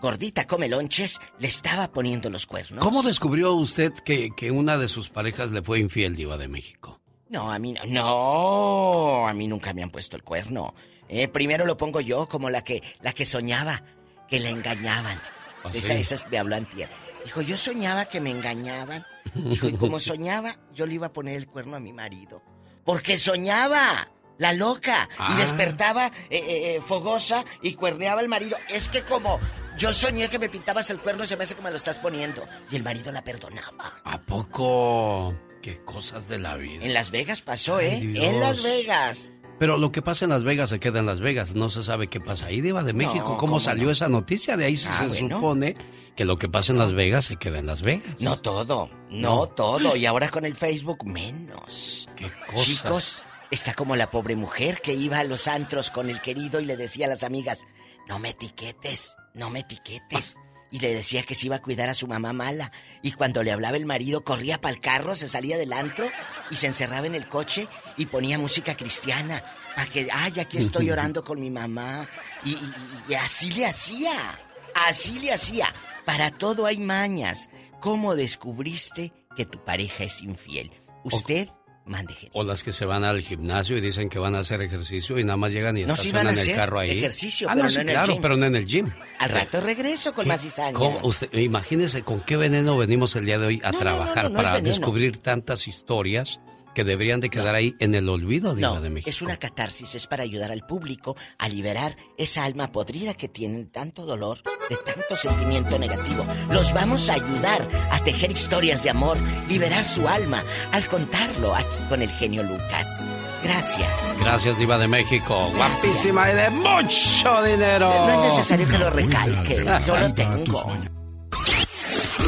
gordita 0.00 0.46
come 0.46 0.68
lonches, 0.68 1.18
le 1.40 1.48
estaba 1.48 1.90
poniendo 1.90 2.30
los 2.30 2.46
cuernos? 2.46 2.84
¿Cómo 2.84 3.02
descubrió 3.02 3.54
usted 3.54 3.92
que, 4.04 4.30
que 4.36 4.52
una 4.52 4.78
de 4.78 4.88
sus 4.88 5.08
parejas 5.10 5.50
le 5.50 5.62
fue 5.62 5.80
infiel, 5.80 6.14
Diva 6.14 6.38
de 6.38 6.46
México? 6.46 6.99
No, 7.30 7.50
a 7.50 7.58
mí 7.58 7.72
no. 7.72 7.80
No, 7.86 9.28
a 9.28 9.32
mí 9.32 9.46
nunca 9.46 9.72
me 9.72 9.82
han 9.82 9.90
puesto 9.90 10.16
el 10.16 10.24
cuerno. 10.24 10.74
Eh, 11.08 11.28
primero 11.28 11.64
lo 11.64 11.76
pongo 11.76 12.00
yo 12.00 12.28
como 12.28 12.50
la 12.50 12.62
que, 12.62 12.82
la 13.00 13.12
que 13.12 13.24
soñaba 13.24 13.82
que 14.28 14.40
la 14.40 14.50
engañaban. 14.50 15.20
¿Ah, 15.64 15.70
Esa, 15.72 15.94
sí? 15.94 16.00
esa 16.00 16.14
es 16.16 16.30
de 16.30 16.38
habló 16.38 16.56
antier. 16.56 16.88
Dijo, 17.24 17.40
yo 17.42 17.56
soñaba 17.56 18.06
que 18.06 18.20
me 18.20 18.30
engañaban. 18.30 19.06
Dijo, 19.34 19.68
y 19.68 19.74
como 19.74 20.00
soñaba, 20.00 20.58
yo 20.72 20.86
le 20.86 20.94
iba 20.94 21.06
a 21.06 21.12
poner 21.12 21.36
el 21.36 21.46
cuerno 21.46 21.76
a 21.76 21.80
mi 21.80 21.92
marido. 21.92 22.42
Porque 22.84 23.16
soñaba, 23.18 24.08
la 24.38 24.52
loca. 24.52 25.08
Ah. 25.18 25.34
Y 25.34 25.40
despertaba 25.40 26.06
eh, 26.30 26.40
eh, 26.76 26.80
fogosa 26.80 27.44
y 27.62 27.74
cuerneaba 27.74 28.20
al 28.20 28.28
marido. 28.28 28.56
Es 28.68 28.88
que 28.88 29.02
como 29.02 29.38
yo 29.76 29.92
soñé 29.92 30.28
que 30.28 30.38
me 30.40 30.48
pintabas 30.48 30.90
el 30.90 30.98
cuerno, 30.98 31.26
se 31.26 31.36
me 31.36 31.44
hace 31.44 31.54
me 31.62 31.70
lo 31.70 31.76
estás 31.76 32.00
poniendo. 32.00 32.44
Y 32.70 32.76
el 32.76 32.82
marido 32.82 33.12
la 33.12 33.22
perdonaba. 33.22 34.00
¿A 34.02 34.18
poco? 34.18 35.34
Qué 35.62 35.78
cosas 35.84 36.28
de 36.28 36.38
la 36.38 36.56
vida. 36.56 36.84
En 36.84 36.94
Las 36.94 37.10
Vegas 37.10 37.42
pasó, 37.42 37.76
Ay, 37.76 37.86
¿eh? 37.86 38.00
Dios. 38.00 38.24
En 38.24 38.40
Las 38.40 38.62
Vegas. 38.62 39.32
Pero 39.58 39.76
lo 39.76 39.92
que 39.92 40.00
pasa 40.00 40.24
en 40.24 40.30
Las 40.30 40.42
Vegas 40.42 40.70
se 40.70 40.80
queda 40.80 41.00
en 41.00 41.06
Las 41.06 41.20
Vegas. 41.20 41.54
No 41.54 41.68
se 41.68 41.82
sabe 41.82 42.06
qué 42.08 42.18
pasa 42.18 42.46
ahí, 42.46 42.60
Diva 42.62 42.82
de 42.82 42.94
México. 42.94 43.18
No, 43.18 43.24
¿Cómo, 43.24 43.36
¿cómo 43.38 43.60
salió 43.60 43.84
no? 43.86 43.90
esa 43.90 44.08
noticia? 44.08 44.56
De 44.56 44.64
ahí 44.64 44.80
Ah, 44.88 45.04
se 45.06 45.20
bueno. 45.20 45.36
supone 45.36 45.76
que 46.16 46.24
lo 46.24 46.36
que 46.38 46.48
pasa 46.48 46.72
en 46.72 46.78
Las 46.78 46.94
Vegas 46.94 47.26
se 47.26 47.36
queda 47.36 47.58
en 47.58 47.66
Las 47.66 47.82
Vegas. 47.82 48.16
No 48.20 48.40
todo, 48.40 48.88
no, 49.10 49.36
No. 49.36 49.46
todo. 49.48 49.96
Y 49.96 50.06
ahora 50.06 50.30
con 50.30 50.46
el 50.46 50.56
Facebook 50.56 51.04
menos. 51.04 52.08
Qué 52.16 52.30
cosas. 52.50 52.64
Chicos, 52.66 53.22
está 53.50 53.74
como 53.74 53.96
la 53.96 54.10
pobre 54.10 54.34
mujer 54.34 54.80
que 54.82 54.94
iba 54.94 55.18
a 55.18 55.24
los 55.24 55.46
antros 55.46 55.90
con 55.90 56.08
el 56.08 56.22
querido 56.22 56.58
y 56.60 56.64
le 56.64 56.78
decía 56.78 57.04
a 57.04 57.10
las 57.10 57.22
amigas, 57.22 57.64
no 58.08 58.18
me 58.18 58.30
etiquetes, 58.30 59.14
no 59.34 59.50
me 59.50 59.60
etiquetes. 59.60 60.36
Y 60.72 60.78
le 60.78 60.94
decía 60.94 61.22
que 61.24 61.34
se 61.34 61.46
iba 61.46 61.56
a 61.56 61.62
cuidar 61.62 61.88
a 61.88 61.94
su 61.94 62.06
mamá 62.06 62.32
mala. 62.32 62.70
Y 63.02 63.12
cuando 63.12 63.42
le 63.42 63.50
hablaba 63.52 63.76
el 63.76 63.86
marido, 63.86 64.22
corría 64.24 64.60
para 64.60 64.72
el 64.74 64.80
carro, 64.80 65.16
se 65.16 65.28
salía 65.28 65.58
del 65.58 65.72
antro 65.72 66.08
y 66.50 66.56
se 66.56 66.68
encerraba 66.68 67.06
en 67.06 67.14
el 67.16 67.28
coche 67.28 67.66
y 67.96 68.06
ponía 68.06 68.38
música 68.38 68.76
cristiana. 68.76 69.42
Para 69.74 69.90
que, 69.90 70.08
ay, 70.12 70.38
aquí 70.38 70.58
estoy 70.58 70.90
orando 70.92 71.24
con 71.24 71.40
mi 71.40 71.50
mamá. 71.50 72.06
Y, 72.44 72.50
y- 72.52 72.72
y 73.08 73.14
así 73.14 73.50
le 73.52 73.66
hacía. 73.66 74.38
Así 74.86 75.18
le 75.18 75.32
hacía. 75.32 75.74
Para 76.04 76.30
todo 76.30 76.66
hay 76.66 76.78
mañas. 76.78 77.50
¿Cómo 77.80 78.14
descubriste 78.14 79.12
que 79.36 79.46
tu 79.46 79.64
pareja 79.64 80.04
es 80.04 80.22
infiel? 80.22 80.70
Usted, 81.02 81.48
mande. 81.90 82.14
O 82.32 82.42
las 82.44 82.64
que 82.64 82.72
se 82.72 82.84
van 82.86 83.04
al 83.04 83.20
gimnasio 83.20 83.76
y 83.76 83.80
dicen 83.80 84.08
que 84.08 84.18
van 84.18 84.34
a 84.34 84.38
hacer 84.38 84.62
ejercicio 84.62 85.18
y 85.18 85.24
nada 85.24 85.36
más 85.36 85.52
llegan 85.52 85.76
y 85.76 85.84
No, 85.84 85.92
estacionan 85.94 86.38
el 86.38 86.52
carro 86.54 86.78
ahí. 86.78 86.98
ejercicio, 86.98 87.48
ah, 87.50 87.52
pero 87.54 87.64
no, 87.64 87.68
no 87.68 87.70
sí, 87.74 87.80
en 87.80 87.88
el 87.88 87.94
claro, 87.94 88.12
gym. 88.14 88.22
pero 88.22 88.36
no 88.36 88.46
en 88.46 88.56
el 88.56 88.66
gym. 88.66 88.86
Al 89.18 89.30
rato 89.30 89.60
regreso 89.60 90.14
con 90.14 90.24
¿Qué- 90.24 90.28
más 90.28 90.40
cizaña. 90.42 90.78
Usted, 91.02 91.32
imagínese 91.34 92.02
con 92.02 92.20
qué 92.20 92.36
veneno 92.36 92.78
venimos 92.78 93.14
el 93.16 93.26
día 93.26 93.38
de 93.38 93.46
hoy 93.46 93.60
a 93.62 93.72
No, 93.72 93.72
no, 93.72 93.78
trabajar 93.78 94.24
no, 94.24 94.30
no, 94.30 94.36
no 94.36 94.42
para 94.42 94.60
descubrir 94.60 95.18
tantas 95.18 95.68
historias 95.68 96.40
que 96.74 96.84
deberían 96.84 97.20
de 97.20 97.30
quedar 97.30 97.54
ahí 97.54 97.74
en 97.78 97.94
el 97.94 98.08
olvido, 98.08 98.54
Diva 98.54 98.68
No, 98.68 98.80
de 98.80 98.90
México. 98.90 99.10
es 99.10 99.22
una 99.22 99.36
catarsis, 99.36 99.94
es 99.94 100.06
para 100.06 100.22
ayudar 100.22 100.50
al 100.50 100.66
público 100.66 101.16
a 101.38 101.48
liberar 101.48 101.96
esa 102.16 102.44
alma 102.44 102.70
podrida 102.72 103.14
que 103.14 103.28
tienen 103.28 103.70
tanto 103.70 104.04
dolor, 104.06 104.38
de 104.68 104.76
tanto 104.76 105.16
sentimiento 105.16 105.78
negativo. 105.78 106.24
Los 106.50 106.72
vamos 106.72 107.08
a 107.10 107.14
ayudar 107.14 107.66
a 107.90 107.98
tejer 108.04 108.30
historias 108.32 108.82
de 108.82 108.90
amor, 108.90 109.16
liberar 109.48 109.84
su 109.84 110.06
alma 110.08 110.42
al 110.72 110.86
contarlo 110.86 111.54
aquí 111.54 111.66
con 111.88 112.02
el 112.02 112.10
genio 112.10 112.42
Lucas. 112.42 113.08
Gracias. 113.42 114.16
Gracias, 114.20 114.58
Diva 114.58 114.76
de 114.78 114.86
México. 114.86 115.50
Guapísima 115.56 116.30
y 116.30 116.34
de 116.34 116.50
mucho 116.50 117.42
dinero. 117.42 117.88
No 117.88 118.24
es 118.24 118.34
necesario 118.34 118.68
que 118.68 118.78
lo 118.78 118.90
recalque, 118.90 119.64
yo 119.86 119.96
lo 119.96 120.12
tengo. 120.14 120.99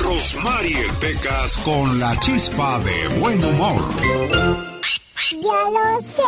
Rosmarie 0.03 0.89
Pecas 1.01 1.57
con 1.59 1.99
la 1.99 2.19
chispa 2.21 2.79
de 2.81 3.09
buen 3.21 3.43
humor. 3.45 3.83
Ya 5.31 5.71
lo 5.71 6.01
sé. 6.01 6.23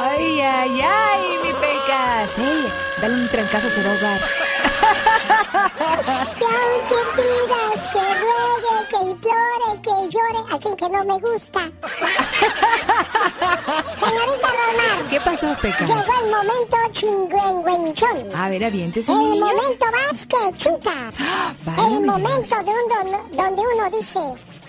Ay, 0.00 0.40
ay, 0.40 0.80
ay, 0.80 1.22
mi 1.42 1.52
pecas. 1.52 2.38
Ey, 2.38 2.72
dale 3.00 3.14
un 3.14 3.28
trancazo, 3.28 3.68
se 3.68 3.82
va 3.82 3.90
a 3.90 3.92
ahogar. 3.92 4.20
llore, 10.14 10.40
al 10.52 10.62
fin 10.62 10.76
que 10.76 10.88
no 10.88 11.04
me 11.04 11.18
gusta. 11.18 11.60
Señorita 13.98 14.48
Román. 14.48 15.08
¿Qué 15.10 15.20
pasó, 15.20 15.54
pecas? 15.60 15.88
Llegó 15.88 16.12
el 16.22 16.30
momento 16.30 16.76
chingüengüenchón. 16.92 18.34
A 18.36 18.48
ver, 18.48 18.64
aviéntese, 18.64 19.12
El 19.12 19.18
niño. 19.18 19.46
momento 19.46 19.86
más 19.92 20.26
que 20.26 20.56
chutas. 20.56 21.18
el 21.78 22.00
momento 22.02 22.56
de 22.56 22.70
un 22.70 22.88
don- 23.10 23.30
donde 23.36 23.62
uno 23.74 23.90
dice, 23.90 24.20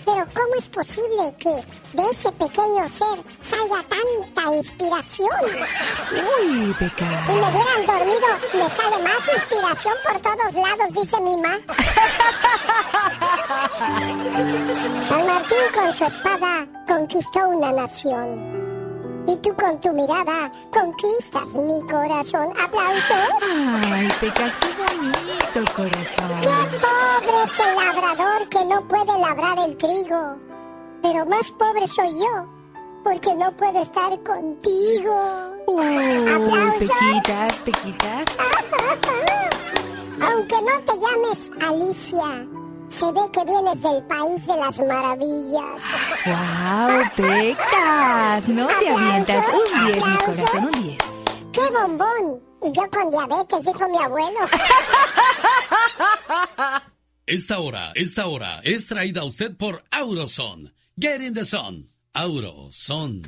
pero 0.06 0.24
¿cómo 0.32 0.54
es 0.56 0.66
posible 0.68 1.34
que 1.36 1.62
de 1.92 2.10
ese 2.10 2.32
pequeño 2.32 2.88
ser 2.88 3.22
salga 3.40 3.82
tanta 3.88 4.54
inspiración? 4.54 5.28
Uy, 6.12 6.72
pecas. 6.78 7.28
Y 7.28 7.34
me 7.34 7.48
hubieran 7.48 7.84
dormido, 7.86 8.28
me 8.54 8.70
sale 8.70 9.02
más 9.02 9.28
inspiración 9.34 9.94
por 10.04 10.20
todos 10.20 10.54
lados, 10.54 10.94
dice 10.94 11.20
mi 11.20 11.36
ma. 11.38 11.58
San 15.02 15.26
Martín 15.26 15.58
con 15.74 15.92
su 15.92 16.04
espada 16.04 16.68
conquistó 16.86 17.48
una 17.48 17.72
nación. 17.72 18.65
Y 19.28 19.36
tú 19.38 19.54
con 19.56 19.80
tu 19.80 19.92
mirada 19.92 20.52
conquistas 20.72 21.54
mi 21.54 21.80
corazón. 21.82 22.52
¡Aplausos! 22.62 23.28
Ay, 23.92 24.08
pecas, 24.20 24.52
qué 24.58 24.68
bonito 24.78 25.72
corazón. 25.74 26.40
¡Qué 26.42 26.78
pobre 26.78 27.44
es 27.44 27.58
el 27.58 27.74
labrador 27.74 28.48
que 28.48 28.64
no 28.64 28.86
puede 28.86 29.18
labrar 29.18 29.58
el 29.66 29.76
trigo! 29.76 30.36
Pero 31.02 31.26
más 31.26 31.50
pobre 31.52 31.88
soy 31.88 32.12
yo, 32.18 32.46
porque 33.04 33.34
no 33.34 33.56
puedo 33.56 33.82
estar 33.82 34.10
contigo. 34.22 35.52
Uy, 35.66 36.28
¡Aplausos! 36.28 36.78
pequitas, 36.78 37.52
pequitas. 37.64 38.24
Aunque 40.22 40.56
no 40.62 40.80
te 40.84 40.92
llames 40.98 41.50
Alicia, 41.60 42.46
se 42.88 43.12
ve 43.12 43.20
que 43.32 43.44
vienes 43.44 43.82
del 43.82 44.02
país 44.04 44.46
de 44.46 44.56
las 44.56 44.78
maravillas. 44.78 45.82
Wow, 46.26 47.02
pecas. 47.16 48.48
No 48.48 48.66
te 48.66 48.88
avientas. 48.88 49.44
Un 49.48 49.86
10, 49.86 49.96
mi 49.96 50.16
corazón, 50.16 50.64
un 50.64 50.82
10. 50.82 50.98
¡Qué 51.52 51.60
bombón! 51.70 52.42
Y 52.62 52.72
yo 52.72 52.82
con 52.90 53.10
diabetes, 53.10 53.66
dijo 53.66 53.88
mi 53.88 53.98
abuelo. 53.98 54.40
Esta 57.26 57.58
hora, 57.58 57.92
esta 57.94 58.26
hora 58.26 58.60
es 58.62 58.86
traída 58.86 59.22
a 59.22 59.24
usted 59.24 59.56
por 59.56 59.82
Auroson. 59.90 60.72
Get 60.96 61.20
in 61.20 61.34
the 61.34 61.44
sun. 61.44 61.88
Auroson. 62.16 63.20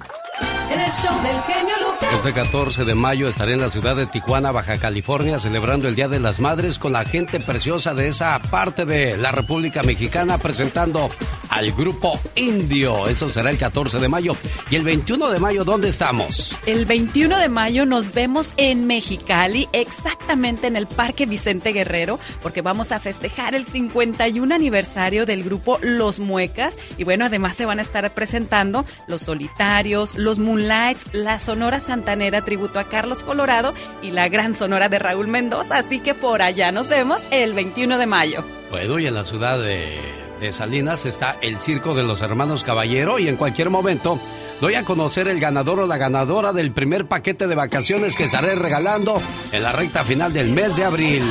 El 0.70 0.80
show 0.92 1.22
del 1.22 1.40
genio 1.42 1.74
Lucas. 1.78 2.14
Este 2.14 2.32
14 2.32 2.84
de 2.84 2.94
mayo 2.94 3.28
estaré 3.28 3.52
en 3.52 3.60
la 3.60 3.70
ciudad 3.70 3.96
de 3.96 4.06
Tijuana, 4.06 4.50
Baja 4.50 4.78
California, 4.78 5.38
celebrando 5.38 5.88
el 5.88 5.94
Día 5.94 6.08
de 6.08 6.20
las 6.20 6.40
Madres 6.40 6.78
con 6.78 6.92
la 6.92 7.04
gente 7.04 7.40
preciosa 7.40 7.94
de 7.94 8.08
esa 8.08 8.38
parte 8.50 8.84
de 8.84 9.16
la 9.16 9.32
República 9.32 9.82
Mexicana, 9.82 10.38
presentando 10.38 11.10
al 11.50 11.72
grupo 11.72 12.18
Indio. 12.34 13.08
Eso 13.08 13.28
será 13.28 13.50
el 13.50 13.58
14 13.58 13.98
de 13.98 14.08
mayo. 14.08 14.36
Y 14.70 14.76
el 14.76 14.84
21 14.84 15.30
de 15.30 15.40
mayo, 15.40 15.64
¿dónde 15.64 15.88
estamos? 15.88 16.54
El 16.66 16.84
21 16.84 17.38
de 17.38 17.48
mayo 17.48 17.86
nos 17.86 18.12
vemos 18.12 18.52
en 18.58 18.86
Mexicali, 18.86 19.68
exactamente 19.72 20.66
en 20.66 20.76
el 20.76 20.86
Parque 20.86 21.26
Vicente 21.26 21.72
Guerrero, 21.72 22.18
porque 22.42 22.62
vamos 22.62 22.92
a 22.92 23.00
festejar 23.00 23.54
el 23.54 23.66
51 23.66 24.54
aniversario 24.54 25.24
del 25.24 25.44
grupo 25.44 25.78
Los 25.82 26.20
Muecas. 26.20 26.78
Y 26.98 27.04
bueno, 27.04 27.24
además 27.24 27.56
se 27.56 27.66
van 27.66 27.78
a 27.78 27.82
estar 27.82 28.08
presentando 28.12 28.77
Los 29.06 29.22
Solitarios, 29.22 30.16
Los 30.16 30.38
Moonlights, 30.38 31.14
la 31.14 31.38
Sonora 31.38 31.80
Santanera 31.80 32.44
tributo 32.44 32.78
a 32.78 32.88
Carlos 32.88 33.22
Colorado 33.22 33.74
y 34.02 34.10
la 34.10 34.28
Gran 34.28 34.54
Sonora 34.54 34.88
de 34.88 34.98
Raúl 34.98 35.28
Mendoza. 35.28 35.78
Así 35.78 36.00
que 36.00 36.14
por 36.14 36.42
allá 36.42 36.72
nos 36.72 36.88
vemos 36.88 37.20
el 37.30 37.52
21 37.54 37.98
de 37.98 38.06
mayo. 38.06 38.44
Bueno, 38.70 38.98
y 38.98 39.06
en 39.06 39.14
la 39.14 39.24
ciudad 39.24 39.58
de, 39.58 39.98
de 40.40 40.52
Salinas 40.52 41.06
está 41.06 41.36
el 41.40 41.60
Circo 41.60 41.94
de 41.94 42.02
los 42.02 42.22
Hermanos 42.22 42.64
Caballero 42.64 43.18
y 43.18 43.28
en 43.28 43.36
cualquier 43.36 43.70
momento 43.70 44.20
doy 44.60 44.74
a 44.74 44.84
conocer 44.84 45.28
el 45.28 45.40
ganador 45.40 45.80
o 45.80 45.86
la 45.86 45.96
ganadora 45.96 46.52
del 46.52 46.72
primer 46.72 47.06
paquete 47.06 47.46
de 47.46 47.54
vacaciones 47.54 48.16
que 48.16 48.24
estaré 48.24 48.54
regalando 48.54 49.22
en 49.52 49.62
la 49.62 49.72
recta 49.72 50.04
final 50.04 50.32
del 50.32 50.50
mes 50.50 50.76
de 50.76 50.84
abril. 50.84 51.22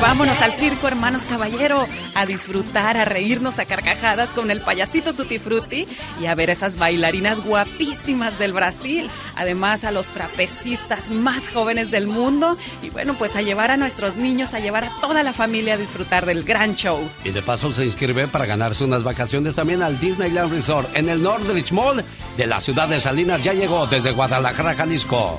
Vámonos 0.00 0.40
al 0.40 0.52
circo, 0.52 0.88
hermanos 0.88 1.22
caballero, 1.28 1.86
a 2.14 2.26
disfrutar, 2.26 2.96
a 2.96 3.04
reírnos 3.04 3.58
a 3.58 3.66
carcajadas 3.66 4.32
con 4.32 4.50
el 4.50 4.60
payasito 4.60 5.12
Tutti 5.12 5.38
Frutti 5.38 5.86
y 6.20 6.26
a 6.26 6.34
ver 6.34 6.48
esas 6.50 6.78
bailarinas 6.78 7.44
guapísimas 7.44 8.38
del 8.38 8.52
Brasil. 8.52 9.10
Además, 9.36 9.84
a 9.84 9.90
los 9.90 10.08
trapecistas 10.08 11.10
más 11.10 11.48
jóvenes 11.50 11.90
del 11.90 12.06
mundo. 12.06 12.56
Y 12.82 12.90
bueno, 12.90 13.14
pues 13.18 13.36
a 13.36 13.42
llevar 13.42 13.70
a 13.70 13.76
nuestros 13.76 14.16
niños, 14.16 14.54
a 14.54 14.60
llevar 14.60 14.84
a 14.84 14.92
toda 15.00 15.22
la 15.22 15.32
familia 15.32 15.74
a 15.74 15.76
disfrutar 15.76 16.24
del 16.24 16.44
gran 16.44 16.74
show. 16.76 16.98
Y 17.24 17.30
de 17.30 17.42
paso 17.42 17.72
se 17.72 17.84
inscribe 17.84 18.26
para 18.26 18.46
ganarse 18.46 18.84
unas 18.84 19.04
vacaciones 19.04 19.54
también 19.54 19.82
al 19.82 20.00
Disneyland 20.00 20.52
Resort 20.52 20.96
en 20.96 21.08
el 21.08 21.22
Northridge 21.22 21.72
Mall 21.72 22.02
de 22.36 22.46
la 22.46 22.60
ciudad 22.60 22.69
de 22.74 23.00
Salinas. 23.00 23.42
Ya 23.42 23.52
llegó 23.52 23.86
desde 23.86 24.12
Guadalajara, 24.12 24.74
Jalisco. 24.74 25.38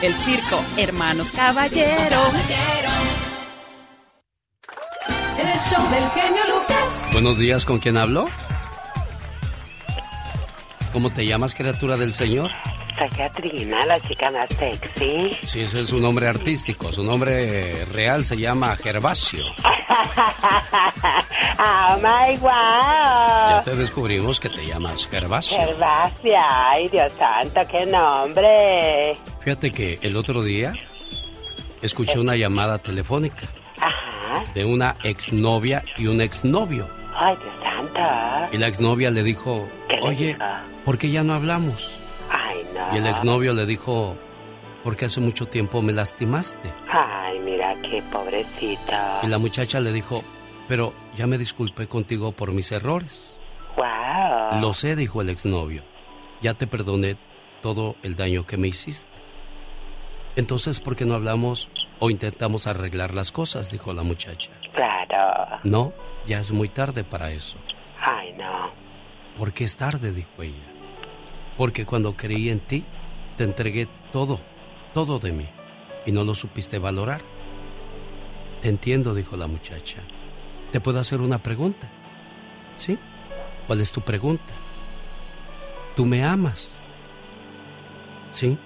El 0.00 0.14
circo, 0.14 0.64
hermanos 0.76 1.30
caballero. 1.32 2.22
El 5.38 5.58
show 5.58 5.90
del 5.90 6.10
genio 6.10 6.42
Lucas. 6.48 7.12
Buenos 7.12 7.38
días, 7.38 7.64
¿con 7.64 7.78
quién 7.78 7.96
hablo? 7.98 8.26
¿Cómo 10.92 11.10
te 11.10 11.26
llamas, 11.26 11.54
criatura 11.54 11.96
del 11.96 12.14
Señor? 12.14 12.50
Soy 12.98 13.08
Catrina, 13.10 13.86
la 13.86 14.00
chica 14.00 14.30
más 14.30 14.48
sexy. 14.50 15.36
Sí, 15.44 15.60
ese 15.62 15.80
es 15.80 15.88
su 15.88 15.98
nombre 15.98 16.28
artístico. 16.28 16.92
Su 16.92 17.02
nombre 17.02 17.84
real 17.86 18.24
se 18.24 18.36
llama 18.36 18.76
Gervasio. 18.76 19.44
¡Oh, 21.58 21.96
my 22.02 22.36
wow! 22.38 22.50
Ya 22.50 23.62
te 23.64 23.76
descubrimos 23.76 24.38
que 24.40 24.48
te 24.48 24.66
llamas 24.66 25.06
Gervasio. 25.10 25.56
Gervasia, 25.58 26.70
ay, 26.70 26.88
Dios 26.88 27.12
santo, 27.18 27.60
qué 27.70 27.86
nombre. 27.86 29.16
Fíjate 29.40 29.70
que 29.70 29.98
el 30.02 30.16
otro 30.16 30.42
día 30.42 30.72
escuché 31.80 32.18
una 32.18 32.36
llamada 32.36 32.78
telefónica 32.78 33.46
Ajá. 33.80 34.44
de 34.54 34.64
una 34.64 34.96
exnovia 35.02 35.82
y 35.96 36.06
un 36.06 36.20
exnovio. 36.20 36.88
Ay, 37.14 37.36
Dios 37.36 37.54
santo. 37.62 38.54
Y 38.54 38.58
la 38.58 38.68
exnovia 38.68 39.10
le 39.10 39.22
dijo, 39.22 39.68
¿Qué 39.88 39.96
le 39.96 40.02
oye, 40.02 40.26
dijo? 40.28 40.38
¿por 40.84 40.98
qué 40.98 41.10
ya 41.10 41.22
no 41.22 41.34
hablamos? 41.34 41.98
Y 42.92 42.96
el 42.98 43.06
exnovio 43.06 43.54
le 43.54 43.66
dijo, 43.66 44.16
porque 44.84 45.06
hace 45.06 45.20
mucho 45.20 45.46
tiempo 45.46 45.82
me 45.82 45.92
lastimaste. 45.92 46.72
Ay, 46.90 47.38
mira, 47.40 47.74
qué 47.82 48.02
pobrecito. 48.12 48.92
Y 49.22 49.26
la 49.26 49.38
muchacha 49.38 49.80
le 49.80 49.92
dijo, 49.92 50.22
pero 50.68 50.92
ya 51.16 51.26
me 51.26 51.38
disculpé 51.38 51.86
contigo 51.86 52.32
por 52.32 52.52
mis 52.52 52.72
errores. 52.72 53.22
Wow. 53.76 54.60
Lo 54.60 54.74
sé, 54.74 54.96
dijo 54.96 55.22
el 55.22 55.30
exnovio. 55.30 55.82
Ya 56.40 56.54
te 56.54 56.66
perdoné 56.66 57.16
todo 57.60 57.96
el 58.02 58.16
daño 58.16 58.46
que 58.46 58.56
me 58.56 58.68
hiciste. 58.68 59.10
Entonces, 60.34 60.80
¿por 60.80 60.96
qué 60.96 61.04
no 61.04 61.14
hablamos 61.14 61.68
o 61.98 62.10
intentamos 62.10 62.66
arreglar 62.66 63.14
las 63.14 63.32
cosas? 63.32 63.70
dijo 63.70 63.92
la 63.92 64.02
muchacha. 64.02 64.50
Claro. 64.74 65.60
No, 65.62 65.92
ya 66.26 66.40
es 66.40 66.50
muy 66.52 66.68
tarde 66.68 67.04
para 67.04 67.32
eso. 67.32 67.56
Ay, 68.00 68.32
no. 68.32 68.70
¿Por 69.38 69.52
qué 69.52 69.64
es 69.64 69.76
tarde? 69.76 70.10
dijo 70.12 70.42
ella. 70.42 70.71
Porque 71.62 71.86
cuando 71.86 72.16
creí 72.16 72.48
en 72.48 72.58
ti, 72.58 72.82
te 73.36 73.44
entregué 73.44 73.86
todo, 74.10 74.40
todo 74.92 75.20
de 75.20 75.30
mí, 75.30 75.46
y 76.04 76.10
no 76.10 76.24
lo 76.24 76.34
supiste 76.34 76.80
valorar. 76.80 77.22
Te 78.60 78.68
entiendo, 78.68 79.14
dijo 79.14 79.36
la 79.36 79.46
muchacha. 79.46 79.98
¿Te 80.72 80.80
puedo 80.80 80.98
hacer 80.98 81.20
una 81.20 81.40
pregunta? 81.40 81.88
¿Sí? 82.74 82.98
¿Cuál 83.68 83.80
es 83.80 83.92
tu 83.92 84.00
pregunta? 84.00 84.52
¿Tú 85.94 86.04
me 86.04 86.24
amas? 86.24 86.68
Sí, 88.32 88.58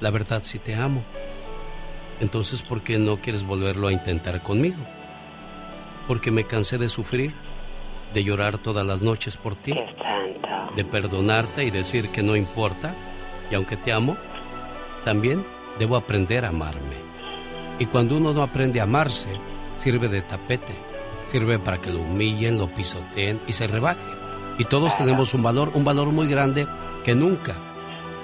la 0.00 0.10
verdad 0.10 0.42
sí 0.42 0.58
te 0.58 0.74
amo. 0.74 1.04
Entonces, 2.18 2.62
¿por 2.62 2.82
qué 2.82 2.98
no 2.98 3.20
quieres 3.20 3.44
volverlo 3.44 3.86
a 3.86 3.92
intentar 3.92 4.42
conmigo? 4.42 4.84
Porque 6.08 6.32
me 6.32 6.48
cansé 6.48 6.78
de 6.78 6.88
sufrir, 6.88 7.32
de 8.14 8.24
llorar 8.24 8.58
todas 8.58 8.86
las 8.86 9.02
noches 9.02 9.36
por 9.36 9.56
ti, 9.56 9.74
de 10.76 10.84
perdonarte 10.84 11.64
y 11.64 11.70
decir 11.70 12.10
que 12.10 12.22
no 12.22 12.36
importa, 12.36 12.94
y 13.50 13.54
aunque 13.54 13.76
te 13.76 13.92
amo, 13.92 14.16
también 15.04 15.44
debo 15.78 15.96
aprender 15.96 16.44
a 16.44 16.48
amarme. 16.48 16.96
Y 17.78 17.86
cuando 17.86 18.16
uno 18.16 18.32
no 18.32 18.42
aprende 18.42 18.80
a 18.80 18.84
amarse, 18.84 19.28
sirve 19.76 20.08
de 20.08 20.22
tapete, 20.22 20.72
sirve 21.26 21.58
para 21.58 21.78
que 21.78 21.90
lo 21.90 22.00
humillen, 22.00 22.58
lo 22.58 22.68
pisoteen 22.68 23.40
y 23.48 23.52
se 23.52 23.66
rebaje. 23.66 24.08
Y 24.58 24.64
todos 24.64 24.96
tenemos 24.96 25.34
un 25.34 25.42
valor, 25.42 25.72
un 25.74 25.84
valor 25.84 26.06
muy 26.08 26.28
grande 26.28 26.66
que 27.04 27.16
nunca, 27.16 27.56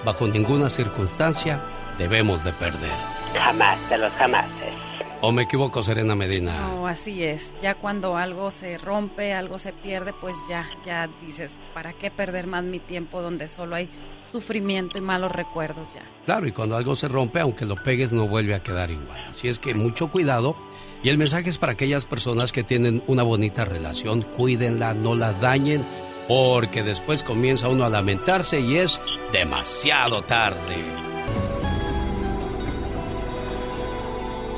bajo 0.05 0.29
ninguna 0.29 0.71
circunstancia, 0.71 1.61
debemos 1.99 2.45
de 2.45 2.53
perder. 2.53 2.97
Jamás 3.35 3.79
de 3.91 3.99
los 3.99 4.12
jamases. 4.12 4.80
¿O 5.23 5.33
me 5.33 5.43
equivoco, 5.43 5.83
Serena 5.83 6.15
Medina? 6.15 6.69
No, 6.69 6.87
así 6.87 7.23
es. 7.23 7.55
Ya 7.61 7.75
cuando 7.75 8.17
algo 8.17 8.51
se 8.51 8.79
rompe, 8.79 9.35
algo 9.35 9.59
se 9.59 9.75
pierde, 9.75 10.15
pues 10.19 10.35
ya, 10.49 10.67
ya 10.87 11.11
dices, 11.27 11.59
¿para 11.75 11.93
qué 11.93 12.11
perder 12.11 12.47
más 12.47 12.65
mi 12.65 12.79
tiempo 12.79 13.21
donde 13.21 13.49
solo 13.49 13.77
hay 13.77 13.91
sufrimiento 14.23 14.97
y 14.97 15.03
malos 15.03 15.31
recuerdos 15.33 15.93
ya? 15.95 16.03
Claro, 16.25 16.49
y 16.49 16.53
cuando 16.53 16.75
algo 16.75 16.97
se 16.97 17.07
rompe, 17.07 17.41
aunque 17.41 17.67
lo 17.67 17.77
pegues, 17.77 18.13
no 18.13 18.29
vuelve 18.29 18.55
a 18.55 18.61
quedar 18.61 18.91
igual. 18.91 19.21
Así 19.29 19.49
es 19.49 19.59
que 19.59 19.75
mucho 19.75 20.11
cuidado. 20.11 20.57
Y 21.03 21.11
el 21.11 21.19
mensaje 21.19 21.51
es 21.51 21.59
para 21.59 21.73
aquellas 21.73 22.07
personas 22.07 22.51
que 22.51 22.63
tienen 22.63 23.03
una 23.07 23.23
bonita 23.23 23.67
relación, 23.67 24.23
cuídenla, 24.23 24.95
no 24.95 25.15
la 25.15 25.35
dañen, 25.35 25.85
porque 26.29 26.83
después 26.83 27.23
comienza 27.23 27.69
uno 27.69 27.85
a 27.85 27.91
lamentarse 27.91 28.61
y 28.61 28.77
es 28.77 29.01
demasiado 29.33 30.23
tarde. 30.23 31.10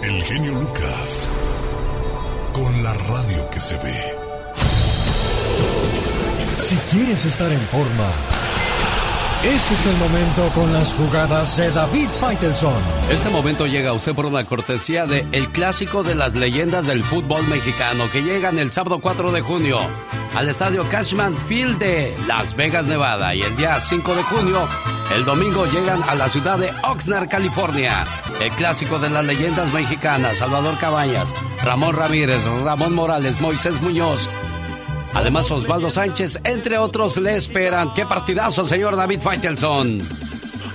El 0.02 0.20
genio 0.24 0.52
Lucas. 0.54 1.28
Con 2.52 2.82
la 2.82 2.92
radio 2.92 3.48
que 3.50 3.60
se 3.60 3.76
ve. 3.76 3.94
Si 6.58 6.76
quieres 6.90 7.24
estar 7.24 7.52
en 7.52 7.60
forma, 7.68 8.10
ese 9.44 9.74
es 9.74 9.86
el 9.86 9.96
momento 9.96 10.48
con 10.54 10.72
las 10.72 10.94
jugadas 10.94 11.56
de 11.56 11.68
David 11.72 12.08
Faitelson. 12.20 12.74
Este 13.10 13.28
momento 13.30 13.66
llega 13.66 13.90
a 13.90 13.92
usted 13.92 14.14
por 14.14 14.26
una 14.26 14.44
cortesía 14.44 15.04
de 15.04 15.26
El 15.32 15.48
Clásico 15.48 16.04
de 16.04 16.14
las 16.14 16.34
Leyendas 16.34 16.86
del 16.86 17.02
Fútbol 17.02 17.42
Mexicano, 17.48 18.04
que 18.12 18.22
llegan 18.22 18.60
el 18.60 18.70
sábado 18.70 19.00
4 19.00 19.32
de 19.32 19.40
junio 19.40 19.80
al 20.36 20.48
estadio 20.48 20.88
Cashman 20.88 21.34
Field 21.48 21.78
de 21.78 22.16
Las 22.28 22.54
Vegas, 22.54 22.86
Nevada. 22.86 23.34
Y 23.34 23.42
el 23.42 23.56
día 23.56 23.80
5 23.80 24.14
de 24.14 24.22
junio, 24.22 24.68
el 25.16 25.24
domingo, 25.24 25.66
llegan 25.66 26.04
a 26.04 26.14
la 26.14 26.28
ciudad 26.28 26.58
de 26.58 26.72
Oxnard, 26.84 27.28
California. 27.28 28.04
El 28.40 28.50
Clásico 28.52 29.00
de 29.00 29.10
las 29.10 29.24
Leyendas 29.24 29.72
Mexicanas, 29.72 30.38
Salvador 30.38 30.78
Cabañas, 30.78 31.34
Ramón 31.64 31.96
Ramírez, 31.96 32.44
Ramón 32.62 32.94
Morales, 32.94 33.40
Moisés 33.40 33.80
Muñoz. 33.82 34.28
Además, 35.14 35.50
Osvaldo 35.50 35.90
Sánchez, 35.90 36.40
entre 36.44 36.78
otros, 36.78 37.18
le 37.18 37.36
esperan. 37.36 37.92
¡Qué 37.94 38.06
partidazo, 38.06 38.66
señor 38.66 38.96
David 38.96 39.20
Faitelson! 39.20 39.98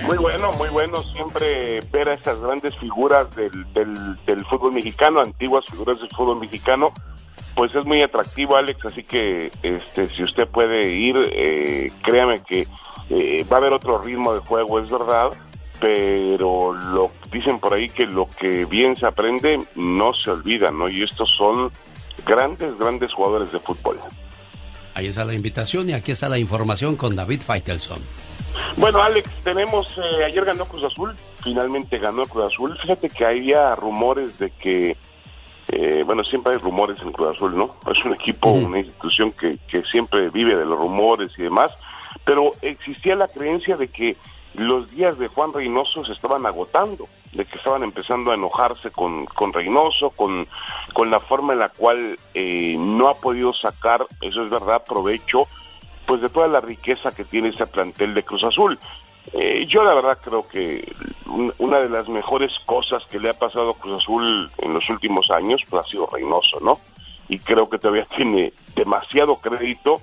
Muy 0.06 0.18
bueno, 0.18 0.52
muy 0.54 0.70
bueno 0.70 1.04
siempre 1.14 1.82
ver 1.92 2.10
a 2.10 2.14
estas 2.14 2.40
grandes 2.40 2.74
figuras 2.78 3.36
del, 3.36 3.72
del, 3.74 4.16
del 4.26 4.46
fútbol 4.46 4.74
mexicano, 4.74 5.22
antiguas 5.22 5.66
figuras 5.66 6.00
del 6.00 6.10
fútbol 6.10 6.40
mexicano, 6.40 6.94
pues 7.56 7.74
es 7.76 7.84
muy 7.86 8.04
atractivo, 8.04 8.56
Alex, 8.56 8.86
así 8.86 9.04
que 9.04 9.52
este, 9.64 10.16
si 10.16 10.24
usted 10.24 10.48
puede 10.48 10.94
ir, 10.94 11.16
eh, 11.34 11.92
créame 12.04 12.42
que 12.44 12.68
eh, 13.10 13.46
va 13.52 13.58
a 13.58 13.60
haber 13.60 13.74
otro 13.74 13.98
ritmo 13.98 14.34
de 14.34 14.40
juego, 14.40 14.80
es 14.80 14.90
verdad, 14.90 15.30
pero 15.82 16.74
lo 16.74 17.12
dicen 17.32 17.60
por 17.60 17.74
ahí 17.74 17.90
que 17.90 18.06
lo 18.06 18.30
que 18.30 18.66
bien 18.66 18.96
se 18.96 19.08
aprende 19.08 19.60
no 19.76 20.14
se 20.14 20.30
olvida, 20.30 20.72
¿no? 20.72 20.88
Y 20.88 21.04
estos 21.04 21.30
son 21.36 21.72
grandes, 22.26 22.78
grandes 22.78 23.12
jugadores 23.12 23.52
de 23.52 23.60
fútbol. 23.60 23.98
Ahí 24.98 25.06
está 25.06 25.24
la 25.26 25.36
invitación 25.36 25.88
y 25.88 25.94
aquí 25.94 26.11
está 26.11 26.28
la 26.28 26.40
información 26.40 26.95
con 26.95 27.15
David 27.15 27.41
Faitelson. 27.45 27.99
Bueno, 28.78 28.99
Alex, 28.99 29.30
tenemos, 29.44 29.95
eh, 29.99 30.24
ayer 30.26 30.44
ganó 30.44 30.65
Cruz 30.65 30.86
Azul, 30.86 31.14
finalmente 31.44 31.99
ganó 31.99 32.26
Cruz 32.26 32.52
Azul. 32.52 32.76
Fíjate 32.82 33.11
que 33.11 33.24
había 33.24 33.76
rumores 33.76 34.40
de 34.40 34.49
que, 34.49 34.98
eh, 35.68 36.02
bueno, 36.03 36.24
siempre 36.24 36.53
hay 36.53 36.57
rumores 36.57 36.98
en 37.03 37.11
Cruz 37.11 37.36
Azul, 37.36 37.56
¿no? 37.56 37.76
Es 37.95 38.03
un 38.03 38.15
equipo, 38.15 38.49
una 38.49 38.80
institución 38.80 39.32
que, 39.34 39.60
que 39.68 39.84
siempre 39.84 40.32
vive 40.32 40.56
de 40.56 40.65
los 40.65 40.80
rumores 40.80 41.30
y 41.38 41.44
demás, 41.44 41.69
pero 42.26 42.53
existía 42.64 43.15
la 43.15 43.28
creencia 43.28 43.78
de 43.78 43.90
que 43.90 44.18
los 44.56 44.90
días 44.91 45.18
de 45.19 45.28
Juan 45.28 45.53
Reynoso 45.53 46.03
se 46.06 46.14
estaban 46.14 46.45
agotando, 46.45 47.07
de 47.34 47.45
que 47.45 47.57
estaban 47.57 47.84
empezando 47.84 48.32
a 48.32 48.36
enojarse 48.36 48.90
con, 48.91 49.26
con 49.26 49.53
Reynoso, 49.53 50.10
con, 50.11 50.48
con 50.94 51.11
la 51.11 51.19
forma 51.19 51.53
en 51.53 51.60
la 51.60 51.69
cual 51.69 52.18
eh, 52.34 52.76
no 52.78 53.10
ha 53.10 53.15
podido 53.15 53.53
sacar, 53.53 54.06
eso 54.22 54.44
es 54.44 54.49
verdad, 54.49 54.84
provecho 54.88 55.44
pues 56.06 56.22
de 56.22 56.30
toda 56.30 56.48
la 56.48 56.61
riqueza 56.61 57.14
que 57.14 57.26
tiene 57.26 57.49
ese 57.49 57.68
plantel 57.68 58.14
de 58.14 58.24
Cruz 58.24 58.44
Azul. 58.45 58.80
Eh, 59.34 59.65
yo 59.68 59.84
la 59.84 59.94
verdad 59.94 60.18
creo 60.24 60.48
que 60.48 60.90
un- 61.26 61.53
una 61.57 61.80
de 61.80 61.90
las 61.90 62.07
mejores 62.07 62.49
cosas 62.65 63.03
que 63.11 63.19
le 63.19 63.30
ha 63.30 63.34
pasado 63.34 63.72
a 63.72 63.74
Cruz 63.76 64.02
Azul 64.02 64.49
en 64.60 64.74
los 64.74 64.90
últimos 64.90 65.30
años 65.32 65.61
pues, 65.69 65.84
ha 65.86 65.90
sido 65.90 66.07
Reynoso, 66.11 66.60
¿no? 66.61 66.80
Y 67.28 67.40
creo 67.40 67.69
que 67.69 67.78
todavía 67.78 68.07
tiene 68.15 68.53
demasiado 68.74 69.36
crédito 69.36 69.99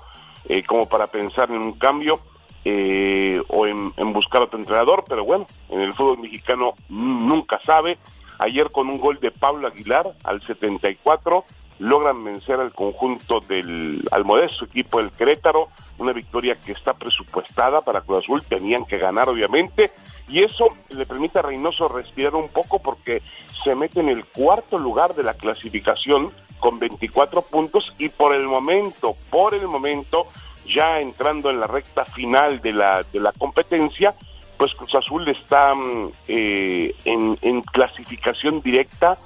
eh, 0.46 0.62
como 0.62 0.86
para 0.86 1.06
pensar 1.06 1.50
en 1.50 1.56
un 1.62 1.72
cambio. 1.72 2.20
Eh, 2.64 3.42
o 3.48 3.66
en, 3.66 3.92
buscar 4.12 4.42
otro 4.42 4.58
entrenador, 4.58 5.04
pero 5.08 5.24
bueno, 5.24 5.46
en 5.68 5.80
el 5.80 5.94
fútbol 5.94 6.18
mexicano 6.18 6.74
nunca 6.88 7.60
sabe. 7.66 7.98
Ayer 8.38 8.70
con 8.70 8.88
un 8.88 8.98
gol 8.98 9.20
de 9.20 9.30
Pablo 9.30 9.68
Aguilar 9.68 10.12
al 10.24 10.42
74 10.42 11.44
logran 11.78 12.22
vencer 12.24 12.60
al 12.60 12.72
conjunto 12.72 13.40
del 13.40 14.02
al 14.10 14.24
modesto 14.24 14.64
equipo 14.64 14.98
del 14.98 15.10
Querétaro, 15.10 15.68
una 15.98 16.12
victoria 16.12 16.56
que 16.56 16.72
está 16.72 16.94
presupuestada 16.94 17.80
para 17.82 18.00
Cruz 18.00 18.24
Azul, 18.24 18.42
tenían 18.42 18.84
que 18.84 18.98
ganar 18.98 19.28
obviamente, 19.28 19.90
y 20.28 20.42
eso 20.42 20.68
le 20.90 21.06
permite 21.06 21.38
a 21.38 21.42
Reynoso 21.42 21.88
respirar 21.88 22.34
un 22.34 22.48
poco 22.48 22.80
porque 22.80 23.22
se 23.62 23.74
mete 23.74 24.00
en 24.00 24.08
el 24.08 24.24
cuarto 24.24 24.78
lugar 24.78 25.14
de 25.14 25.24
la 25.24 25.34
clasificación 25.34 26.30
con 26.58 26.78
24 26.78 27.42
puntos 27.42 27.94
y 27.98 28.08
por 28.08 28.34
el 28.34 28.46
momento, 28.46 29.14
por 29.30 29.54
el 29.54 29.66
momento, 29.66 30.26
ya 30.66 30.98
entrando 30.98 31.50
en 31.50 31.60
la 31.60 31.66
recta 31.66 32.04
final 32.04 32.60
de 32.60 32.72
la, 32.72 33.02
de 33.04 33.20
la 33.20 33.32
competencia, 33.32 34.14
pues 34.56 34.74
Cruz 34.74 34.94
Azul 34.94 35.28
está 35.28 35.74
mm, 35.74 36.10
eh, 36.28 36.94
en, 37.04 37.62
clasificación 37.62 38.60
directa 38.62 39.16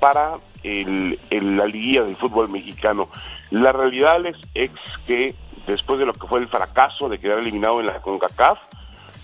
para 0.00 0.32
el- 0.62 1.18
la 1.30 1.66
liguilla 1.66 2.02
del 2.04 2.16
fútbol 2.16 2.48
mexicano. 2.48 3.08
La 3.50 3.72
realidad 3.72 4.24
es, 4.26 4.36
es 4.54 4.70
que 5.06 5.34
después 5.66 5.98
de 5.98 6.06
lo 6.06 6.12
que 6.14 6.26
fue 6.26 6.40
el 6.40 6.48
fracaso 6.48 7.08
de 7.08 7.18
quedar 7.18 7.38
eliminado 7.38 7.80
en 7.80 7.86
la 7.86 8.00
CONCACAF, 8.00 8.58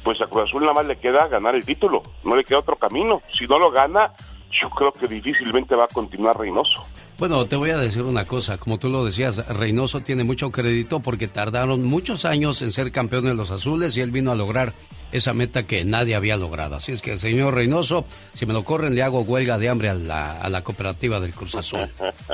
pues 0.02 0.20
a 0.20 0.26
Cruz 0.26 0.44
Azul 0.48 0.62
nada 0.62 0.74
más 0.74 0.86
le 0.86 0.96
queda 0.96 1.28
ganar 1.28 1.54
el 1.54 1.64
título, 1.64 2.02
no 2.24 2.36
le 2.36 2.44
queda 2.44 2.58
otro 2.58 2.76
camino. 2.76 3.22
Si 3.32 3.46
no 3.46 3.58
lo 3.58 3.70
gana, 3.70 4.12
yo 4.60 4.68
creo 4.70 4.92
que 4.92 5.08
difícilmente 5.08 5.74
va 5.74 5.84
a 5.84 5.88
continuar 5.88 6.38
Reynoso. 6.38 6.84
Bueno, 7.18 7.46
te 7.46 7.54
voy 7.54 7.70
a 7.70 7.78
decir 7.78 8.02
una 8.02 8.24
cosa, 8.24 8.58
como 8.58 8.78
tú 8.78 8.88
lo 8.88 9.04
decías, 9.04 9.46
Reynoso 9.48 10.00
tiene 10.00 10.24
mucho 10.24 10.50
crédito 10.50 10.98
porque 11.00 11.28
tardaron 11.28 11.84
muchos 11.84 12.24
años 12.24 12.60
en 12.60 12.72
ser 12.72 12.90
campeones 12.90 13.36
los 13.36 13.52
azules 13.52 13.96
y 13.96 14.00
él 14.00 14.10
vino 14.10 14.32
a 14.32 14.34
lograr 14.34 14.72
esa 15.14 15.32
meta 15.32 15.64
que 15.64 15.84
nadie 15.84 16.16
había 16.16 16.36
logrado. 16.36 16.74
Así 16.74 16.90
es 16.90 17.00
que, 17.00 17.16
señor 17.16 17.54
Reynoso, 17.54 18.04
si 18.32 18.46
me 18.46 18.52
lo 18.52 18.64
corren, 18.64 18.96
le 18.96 19.02
hago 19.04 19.20
huelga 19.20 19.58
de 19.58 19.68
hambre 19.68 19.88
a 19.88 19.94
la, 19.94 20.40
a 20.40 20.48
la 20.48 20.64
cooperativa 20.64 21.20
del 21.20 21.32
Cruz 21.32 21.54
Azul. 21.54 21.88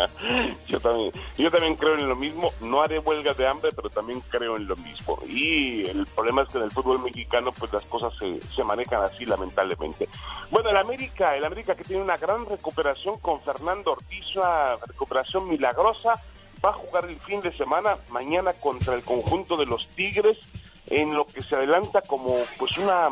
yo 0.66 0.80
también, 0.80 1.12
yo 1.36 1.50
también 1.50 1.76
creo 1.76 1.98
en 1.98 2.08
lo 2.08 2.16
mismo, 2.16 2.50
no 2.62 2.80
haré 2.80 2.98
huelga 2.98 3.34
de 3.34 3.46
hambre, 3.46 3.70
pero 3.76 3.90
también 3.90 4.22
creo 4.30 4.56
en 4.56 4.66
lo 4.66 4.76
mismo. 4.76 5.18
Y 5.28 5.84
el 5.84 6.06
problema 6.06 6.42
es 6.42 6.48
que 6.48 6.58
en 6.58 6.64
el 6.64 6.70
fútbol 6.70 7.00
mexicano 7.00 7.52
pues 7.52 7.70
las 7.70 7.84
cosas 7.84 8.14
se, 8.18 8.40
se 8.54 8.64
manejan 8.64 9.02
así 9.02 9.26
lamentablemente. 9.26 10.08
Bueno, 10.50 10.70
el 10.70 10.76
América, 10.78 11.36
el 11.36 11.44
América 11.44 11.74
que 11.74 11.84
tiene 11.84 12.02
una 12.02 12.16
gran 12.16 12.46
recuperación 12.46 13.18
con 13.18 13.42
Fernando 13.42 13.92
Ortiz, 13.92 14.24
recuperación 14.76 15.48
milagrosa, 15.48 16.20
va 16.64 16.70
a 16.70 16.74
jugar 16.74 17.06
el 17.06 17.18
fin 17.20 17.40
de 17.40 17.56
semana 17.56 17.96
mañana 18.10 18.52
contra 18.52 18.94
el 18.94 19.02
conjunto 19.02 19.56
de 19.56 19.66
los 19.66 19.86
Tigres 19.88 20.38
en 20.86 21.14
lo 21.14 21.26
que 21.26 21.42
se 21.42 21.56
adelanta 21.56 22.02
como 22.02 22.36
pues 22.58 22.76
una 22.78 23.08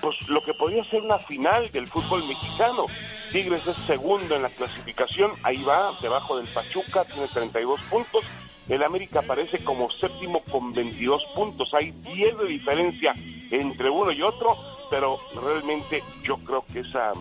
pues 0.00 0.28
lo 0.28 0.42
que 0.42 0.52
podría 0.52 0.82
ser 0.84 1.00
una 1.02 1.18
final 1.18 1.70
del 1.70 1.86
fútbol 1.86 2.24
mexicano. 2.26 2.86
Tigres 3.30 3.64
es 3.66 3.76
segundo 3.86 4.34
en 4.34 4.42
la 4.42 4.48
clasificación, 4.50 5.30
ahí 5.44 5.62
va, 5.62 5.92
debajo 6.02 6.36
del 6.36 6.48
Pachuca, 6.48 7.04
tiene 7.04 7.28
32 7.28 7.80
puntos. 7.82 8.24
El 8.68 8.82
América 8.82 9.20
aparece 9.20 9.62
como 9.62 9.90
séptimo 9.90 10.40
con 10.50 10.72
22 10.72 11.24
puntos. 11.36 11.72
Hay 11.72 11.92
10 11.92 12.38
de 12.38 12.46
diferencia 12.46 13.14
entre 13.52 13.90
uno 13.90 14.10
y 14.10 14.22
otro, 14.22 14.56
pero 14.90 15.20
realmente 15.40 16.02
yo 16.24 16.36
creo 16.38 16.64
que 16.72 16.80
esa, 16.80 17.12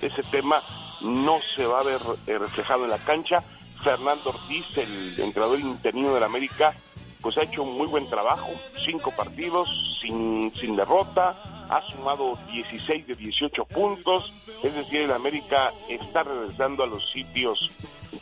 ese 0.00 0.22
tema 0.24 0.62
no 1.02 1.38
se 1.54 1.66
va 1.66 1.80
a 1.80 1.84
ver 1.84 2.00
eh, 2.26 2.38
reflejado 2.38 2.84
en 2.84 2.90
la 2.90 2.98
cancha. 2.98 3.42
Fernando 3.82 4.30
Ortiz, 4.30 4.66
el 4.76 5.18
entrenador 5.18 5.58
interino 5.58 6.12
del 6.12 6.22
América, 6.22 6.74
pues 7.20 7.36
ha 7.38 7.42
hecho 7.42 7.62
un 7.62 7.76
muy 7.76 7.86
buen 7.86 8.08
trabajo, 8.08 8.50
cinco 8.84 9.10
partidos 9.10 9.68
sin, 10.02 10.50
sin 10.52 10.76
derrota, 10.76 11.34
ha 11.68 11.82
sumado 11.90 12.36
16 12.52 13.06
de 13.06 13.14
18 13.14 13.64
puntos, 13.66 14.32
es 14.62 14.74
decir, 14.74 15.02
el 15.02 15.12
América 15.12 15.72
está 15.88 16.24
regresando 16.24 16.82
a 16.82 16.86
los 16.86 17.10
sitios 17.10 17.70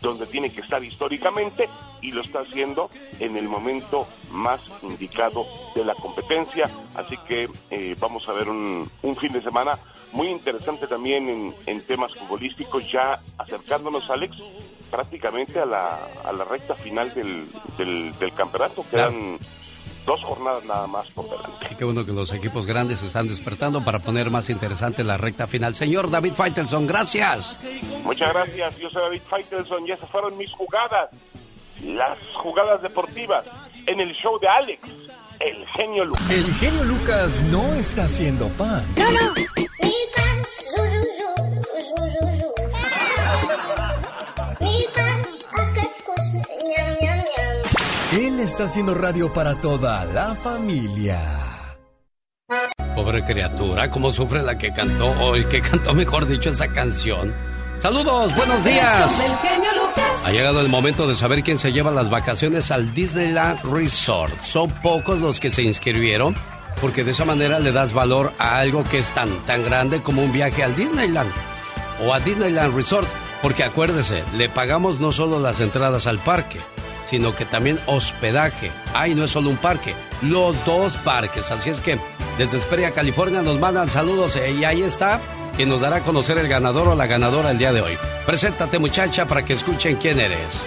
donde 0.00 0.26
tiene 0.26 0.52
que 0.52 0.60
estar 0.60 0.82
históricamente 0.84 1.68
y 2.02 2.12
lo 2.12 2.20
está 2.20 2.40
haciendo 2.40 2.90
en 3.18 3.36
el 3.36 3.48
momento 3.48 4.06
más 4.30 4.60
indicado 4.82 5.46
de 5.74 5.84
la 5.84 5.94
competencia, 5.94 6.70
así 6.94 7.16
que 7.26 7.48
eh, 7.70 7.96
vamos 7.98 8.28
a 8.28 8.32
ver 8.32 8.48
un, 8.48 8.88
un 9.02 9.16
fin 9.16 9.32
de 9.32 9.40
semana 9.40 9.78
muy 10.12 10.28
interesante 10.28 10.86
también 10.86 11.28
en, 11.28 11.54
en 11.66 11.80
temas 11.82 12.12
futbolísticos, 12.14 12.90
ya 12.90 13.20
acercándonos, 13.38 14.08
Alex, 14.10 14.36
prácticamente 14.90 15.60
a 15.60 15.66
la, 15.66 15.98
a 16.24 16.32
la 16.32 16.44
recta 16.44 16.74
final 16.74 17.12
del, 17.14 17.46
del, 17.76 18.16
del 18.18 18.32
campeonato. 18.32 18.84
Quedan 18.90 19.38
dos 20.06 20.24
jornadas 20.24 20.64
nada 20.64 20.86
más 20.86 21.10
por 21.10 21.28
delante. 21.28 21.76
Qué 21.76 21.84
bueno 21.84 22.06
que 22.06 22.12
los 22.12 22.32
equipos 22.32 22.64
grandes 22.66 23.00
se 23.00 23.08
están 23.08 23.28
despertando 23.28 23.84
para 23.84 23.98
poner 23.98 24.30
más 24.30 24.48
interesante 24.48 25.04
la 25.04 25.18
recta 25.18 25.46
final. 25.46 25.74
Señor 25.76 26.10
David 26.10 26.32
Faitelson, 26.32 26.86
gracias. 26.86 27.58
Muchas 28.04 28.32
gracias, 28.32 28.78
yo 28.78 28.88
soy 28.88 29.02
David 29.02 29.22
Faitelson 29.28 29.86
y 29.86 29.90
esas 29.90 30.08
fueron 30.08 30.38
mis 30.38 30.50
jugadas, 30.52 31.10
las 31.84 32.18
jugadas 32.42 32.80
deportivas 32.80 33.44
en 33.84 34.00
el 34.00 34.14
show 34.14 34.38
de 34.40 34.48
Alex, 34.48 34.80
el 35.40 35.66
genio 35.68 36.04
Lucas. 36.04 36.30
El 36.30 36.54
genio 36.54 36.84
Lucas 36.84 37.42
no 37.50 37.74
está 37.74 38.04
haciendo 38.04 38.48
pan. 38.50 38.82
Él 48.12 48.40
está 48.40 48.64
haciendo 48.64 48.94
radio 48.94 49.32
para 49.32 49.54
toda 49.60 50.04
la 50.06 50.34
familia. 50.34 51.20
Pobre 52.94 53.22
criatura, 53.24 53.90
cómo 53.90 54.10
sufre 54.10 54.42
la 54.42 54.58
que 54.58 54.72
cantó, 54.72 55.10
o 55.10 55.36
el 55.36 55.48
que 55.48 55.60
cantó, 55.60 55.92
mejor 55.94 56.26
dicho, 56.26 56.50
esa 56.50 56.66
canción. 56.68 57.32
Saludos, 57.78 58.34
buenos 58.34 58.64
días. 58.64 59.18
del 59.18 59.36
genio 59.36 59.70
Lucas. 59.72 59.77
Ha 60.24 60.30
llegado 60.30 60.60
el 60.60 60.68
momento 60.68 61.06
de 61.06 61.14
saber 61.14 61.42
quién 61.42 61.58
se 61.58 61.72
lleva 61.72 61.90
las 61.90 62.10
vacaciones 62.10 62.70
al 62.70 62.92
Disneyland 62.94 63.60
Resort. 63.64 64.42
Son 64.42 64.70
pocos 64.70 65.18
los 65.20 65.40
que 65.40 65.50
se 65.50 65.62
inscribieron 65.62 66.34
porque 66.80 67.04
de 67.04 67.12
esa 67.12 67.24
manera 67.24 67.58
le 67.58 67.72
das 67.72 67.92
valor 67.92 68.32
a 68.38 68.58
algo 68.58 68.84
que 68.84 68.98
es 68.98 69.08
tan, 69.14 69.28
tan 69.46 69.64
grande 69.64 70.02
como 70.02 70.22
un 70.22 70.32
viaje 70.32 70.62
al 70.62 70.76
Disneyland 70.76 71.30
o 72.04 72.12
a 72.12 72.20
Disneyland 72.20 72.74
Resort. 72.76 73.08
Porque 73.42 73.64
acuérdese, 73.64 74.22
le 74.36 74.48
pagamos 74.48 75.00
no 75.00 75.12
solo 75.12 75.38
las 75.38 75.60
entradas 75.60 76.06
al 76.06 76.18
parque, 76.18 76.58
sino 77.06 77.34
que 77.34 77.44
también 77.44 77.78
hospedaje. 77.86 78.70
Ay, 78.94 79.14
no 79.14 79.24
es 79.24 79.30
solo 79.30 79.50
un 79.50 79.56
parque, 79.56 79.94
los 80.22 80.56
dos 80.64 80.96
parques. 80.98 81.50
Así 81.50 81.70
es 81.70 81.80
que 81.80 81.98
desde 82.36 82.58
Esperia, 82.58 82.90
California, 82.90 83.42
nos 83.42 83.58
mandan 83.58 83.88
saludos 83.88 84.36
eh, 84.36 84.52
y 84.52 84.64
ahí 84.64 84.82
está 84.82 85.20
quien 85.58 85.70
nos 85.70 85.80
dará 85.80 85.96
a 85.96 86.02
conocer 86.04 86.38
el 86.38 86.46
ganador 86.46 86.86
o 86.86 86.94
la 86.94 87.08
ganadora 87.08 87.50
el 87.50 87.58
día 87.58 87.72
de 87.72 87.80
hoy. 87.80 87.98
Preséntate, 88.24 88.78
muchacha, 88.78 89.26
para 89.26 89.44
que 89.44 89.54
escuchen 89.54 89.96
quién 89.96 90.20
eres. 90.20 90.62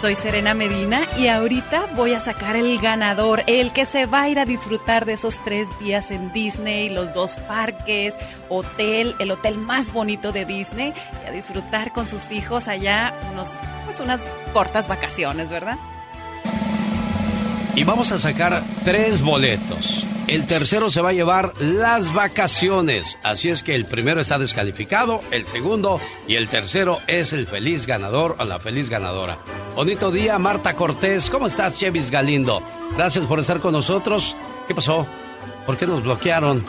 Soy 0.00 0.14
Serena 0.14 0.54
Medina 0.54 1.02
y 1.18 1.26
ahorita 1.26 1.86
voy 1.96 2.14
a 2.14 2.20
sacar 2.20 2.54
el 2.54 2.78
ganador, 2.78 3.42
el 3.48 3.72
que 3.72 3.84
se 3.84 4.06
va 4.06 4.22
a 4.22 4.28
ir 4.28 4.38
a 4.38 4.44
disfrutar 4.44 5.04
de 5.04 5.14
esos 5.14 5.42
tres 5.42 5.66
días 5.80 6.12
en 6.12 6.32
Disney, 6.32 6.90
los 6.90 7.12
dos 7.12 7.34
parques, 7.48 8.14
hotel, 8.48 9.16
el 9.18 9.32
hotel 9.32 9.58
más 9.58 9.92
bonito 9.92 10.30
de 10.30 10.44
Disney 10.44 10.94
y 11.24 11.28
a 11.28 11.32
disfrutar 11.32 11.92
con 11.92 12.06
sus 12.06 12.30
hijos 12.30 12.68
allá 12.68 13.14
unos, 13.32 13.48
pues 13.84 13.98
unas 13.98 14.30
cortas 14.52 14.86
vacaciones, 14.86 15.50
¿verdad? 15.50 15.76
Y 17.76 17.84
vamos 17.84 18.10
a 18.10 18.18
sacar 18.18 18.62
tres 18.86 19.20
boletos. 19.20 20.06
El 20.28 20.46
tercero 20.46 20.90
se 20.90 21.02
va 21.02 21.10
a 21.10 21.12
llevar 21.12 21.52
las 21.60 22.12
vacaciones. 22.14 23.18
Así 23.22 23.50
es 23.50 23.62
que 23.62 23.74
el 23.74 23.84
primero 23.84 24.22
está 24.22 24.38
descalificado, 24.38 25.20
el 25.30 25.44
segundo 25.44 26.00
y 26.26 26.36
el 26.36 26.48
tercero 26.48 26.98
es 27.06 27.34
el 27.34 27.46
feliz 27.46 27.86
ganador 27.86 28.34
o 28.38 28.44
la 28.44 28.58
feliz 28.58 28.88
ganadora. 28.88 29.36
Bonito 29.74 30.10
día, 30.10 30.38
Marta 30.38 30.74
Cortés. 30.74 31.28
¿Cómo 31.28 31.48
estás, 31.48 31.78
Chevis 31.78 32.10
Galindo? 32.10 32.62
Gracias 32.96 33.26
por 33.26 33.40
estar 33.40 33.60
con 33.60 33.72
nosotros. 33.72 34.34
¿Qué 34.66 34.74
pasó? 34.74 35.06
¿Por 35.66 35.76
qué 35.76 35.86
nos 35.86 36.02
bloquearon? 36.02 36.64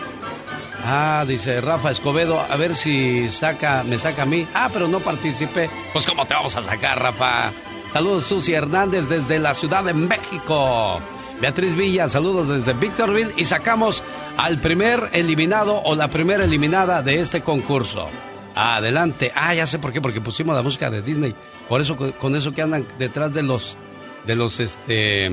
Ah, 0.85 1.23
dice 1.25 1.61
Rafa 1.61 1.91
Escobedo, 1.91 2.39
a 2.39 2.55
ver 2.57 2.75
si 2.75 3.31
saca, 3.31 3.84
me 3.84 3.97
saca 3.97 4.23
a 4.23 4.25
mí. 4.25 4.45
Ah, 4.53 4.69
pero 4.73 4.89
no 4.89 4.99
participé. 4.99 5.69
Pues 5.93 6.05
cómo 6.05 6.25
te 6.25 6.34
vamos 6.34 6.55
a 6.57 6.63
sacar, 6.63 7.01
Rafa. 7.01 7.51
Saludos 7.91 8.26
Susi 8.26 8.53
Hernández 8.53 9.07
desde 9.09 9.39
la 9.39 9.53
Ciudad 9.53 9.84
de 9.84 9.93
México. 9.93 10.99
Beatriz 11.41 11.76
Villa, 11.76 12.07
saludos 12.09 12.47
desde 12.49 12.73
Victorville 12.73 13.34
y 13.38 13.45
sacamos 13.45 14.03
al 14.38 14.59
primer 14.59 15.09
eliminado 15.14 15.81
o 15.84 15.95
la 15.95 16.07
primera 16.07 16.43
eliminada 16.43 17.01
de 17.01 17.19
este 17.19 17.41
concurso. 17.41 18.07
Adelante. 18.55 19.31
Ah, 19.35 19.53
ya 19.53 19.68
sé 19.68 19.77
por 19.80 19.93
qué, 19.93 20.01
porque 20.01 20.22
pusimos 20.22 20.55
la 20.55 20.64
música 20.64 20.89
de 20.89 21.01
Disney. 21.01 21.34
Por 21.69 21.81
eso 21.81 21.95
con- 21.95 22.35
eso 22.35 22.51
que 22.53 22.61
andan 22.61 22.88
detrás 22.97 23.34
de 23.34 23.43
los 23.43 23.77
de 24.26 24.35
los 24.35 24.59
este 24.59 25.31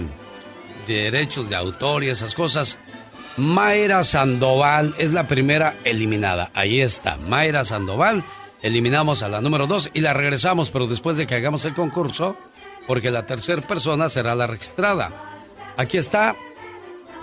derechos 0.86 1.48
de 1.48 1.56
autor 1.56 2.04
y 2.04 2.08
esas 2.08 2.34
cosas. 2.34 2.78
Mayra 3.36 4.04
Sandoval 4.04 4.94
es 4.98 5.12
la 5.12 5.26
primera 5.26 5.74
eliminada. 5.84 6.50
Ahí 6.54 6.80
está, 6.80 7.16
Mayra 7.16 7.64
Sandoval. 7.64 8.22
Eliminamos 8.64 9.22
a 9.22 9.28
la 9.28 9.40
número 9.40 9.68
dos 9.68 9.90
y 9.94 10.00
la 10.00 10.12
regresamos, 10.12 10.70
pero 10.70 10.88
después 10.88 11.16
de 11.16 11.28
que 11.28 11.36
hagamos 11.36 11.64
el 11.64 11.74
concurso, 11.74 12.36
porque 12.88 13.12
la 13.12 13.26
tercera 13.26 13.62
persona 13.62 14.08
será 14.08 14.34
la 14.34 14.48
registrada. 14.48 15.12
Aquí 15.76 15.98
está 15.98 16.34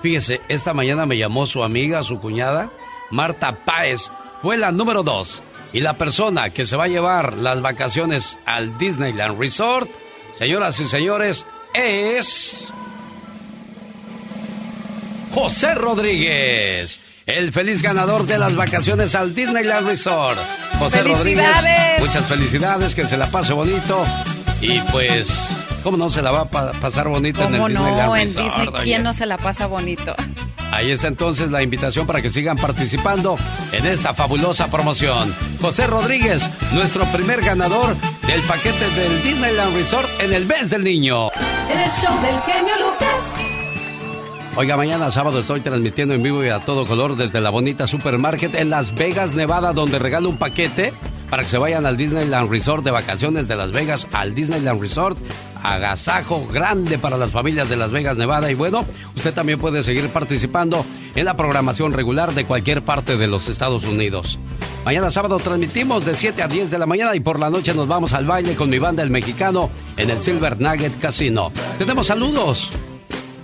Fíjese, 0.01 0.41
esta 0.49 0.73
mañana 0.73 1.05
me 1.05 1.17
llamó 1.17 1.45
su 1.45 1.63
amiga, 1.63 2.03
su 2.03 2.19
cuñada, 2.19 2.71
Marta 3.11 3.63
Páez. 3.63 4.11
Fue 4.41 4.57
la 4.57 4.71
número 4.71 5.03
dos. 5.03 5.43
Y 5.73 5.79
la 5.79 5.93
persona 5.93 6.49
que 6.49 6.65
se 6.65 6.75
va 6.75 6.85
a 6.85 6.89
llevar 6.89 7.37
las 7.37 7.61
vacaciones 7.61 8.37
al 8.45 8.77
Disneyland 8.77 9.39
Resort, 9.39 9.89
señoras 10.33 10.79
y 10.79 10.87
señores, 10.87 11.45
es... 11.73 12.67
José 15.33 15.75
Rodríguez, 15.75 16.99
el 17.25 17.53
feliz 17.53 17.81
ganador 17.81 18.25
de 18.25 18.37
las 18.37 18.55
vacaciones 18.55 19.15
al 19.15 19.33
Disneyland 19.33 19.87
Resort. 19.87 20.39
José 20.79 21.03
Rodríguez, 21.03 21.47
muchas 21.99 22.25
felicidades, 22.25 22.95
que 22.95 23.05
se 23.05 23.17
la 23.17 23.27
pase 23.27 23.53
bonito. 23.53 24.05
Y 24.61 24.79
pues, 24.91 25.27
¿cómo 25.83 25.97
no 25.97 26.09
se 26.09 26.21
la 26.21 26.31
va 26.31 26.41
a 26.41 26.71
pasar 26.73 27.07
bonito 27.07 27.43
en 27.43 27.55
el 27.55 27.67
Disneyland 27.67 28.07
no? 28.07 28.13
Resort? 28.13 28.37
En 28.37 28.45
Disney, 28.45 28.81
¿quién 28.83 29.03
no 29.03 29.13
se 29.13 29.25
la 29.25 29.37
pasa 29.37 29.67
bonito? 29.67 30.15
Ahí 30.71 30.89
está 30.91 31.09
entonces 31.09 31.51
la 31.51 31.61
invitación 31.61 32.07
para 32.07 32.21
que 32.21 32.29
sigan 32.29 32.55
participando 32.57 33.37
en 33.73 33.85
esta 33.85 34.13
fabulosa 34.13 34.67
promoción. 34.67 35.35
José 35.59 35.85
Rodríguez, 35.85 36.49
nuestro 36.71 37.03
primer 37.05 37.41
ganador 37.41 37.95
del 38.25 38.41
paquete 38.43 38.89
del 38.91 39.21
Disneyland 39.21 39.75
Resort 39.75 40.09
en 40.21 40.33
el 40.33 40.45
mes 40.45 40.69
del 40.69 40.83
niño. 40.85 41.27
El 41.27 41.89
show 41.91 42.13
del 42.21 42.39
genio 42.41 42.73
Lucas. 42.77 43.30
Oiga, 44.57 44.75
mañana 44.75 45.09
sábado 45.11 45.39
estoy 45.39 45.61
transmitiendo 45.61 46.13
en 46.13 46.21
vivo 46.21 46.43
y 46.43 46.49
a 46.49 46.59
todo 46.59 46.85
color 46.85 47.15
desde 47.15 47.39
la 47.39 47.49
bonita 47.49 47.87
supermarket 47.87 48.53
en 48.55 48.69
Las 48.69 48.93
Vegas, 48.93 49.33
Nevada, 49.33 49.71
donde 49.71 49.97
regalo 49.97 50.27
un 50.27 50.37
paquete 50.37 50.91
para 51.29 51.43
que 51.43 51.49
se 51.49 51.57
vayan 51.57 51.85
al 51.85 51.95
Disneyland 51.95 52.51
Resort 52.51 52.83
de 52.83 52.91
vacaciones 52.91 53.47
de 53.47 53.55
Las 53.55 53.71
Vegas 53.71 54.07
al 54.11 54.35
Disneyland 54.35 54.81
Resort. 54.81 55.17
Agasajo 55.63 56.45
grande 56.51 56.97
para 56.97 57.17
las 57.17 57.31
familias 57.31 57.69
de 57.69 57.77
Las 57.77 57.91
Vegas, 57.91 58.17
Nevada. 58.17 58.51
Y 58.51 58.55
bueno, 58.55 58.85
usted 59.15 59.33
también 59.33 59.57
puede 59.57 59.83
seguir 59.83 60.09
participando 60.09 60.85
en 61.15 61.23
la 61.23 61.37
programación 61.37 61.93
regular 61.93 62.33
de 62.33 62.43
cualquier 62.43 62.81
parte 62.81 63.15
de 63.15 63.27
los 63.27 63.47
Estados 63.47 63.85
Unidos. 63.85 64.37
Mañana 64.83 65.11
sábado 65.11 65.37
transmitimos 65.37 66.03
de 66.03 66.13
7 66.13 66.41
a 66.41 66.47
10 66.49 66.69
de 66.69 66.77
la 66.77 66.85
mañana 66.85 67.15
y 67.15 67.21
por 67.21 67.39
la 67.39 67.49
noche 67.49 67.73
nos 67.73 67.87
vamos 67.87 68.11
al 68.11 68.25
baile 68.25 68.55
con 68.55 68.69
mi 68.69 68.79
banda 68.79 69.01
El 69.01 69.11
Mexicano 69.11 69.69
en 69.95 70.09
el 70.09 70.21
Silver 70.21 70.59
Nugget 70.59 70.99
Casino. 70.99 71.53
Tenemos 71.77 72.07
saludos. 72.07 72.69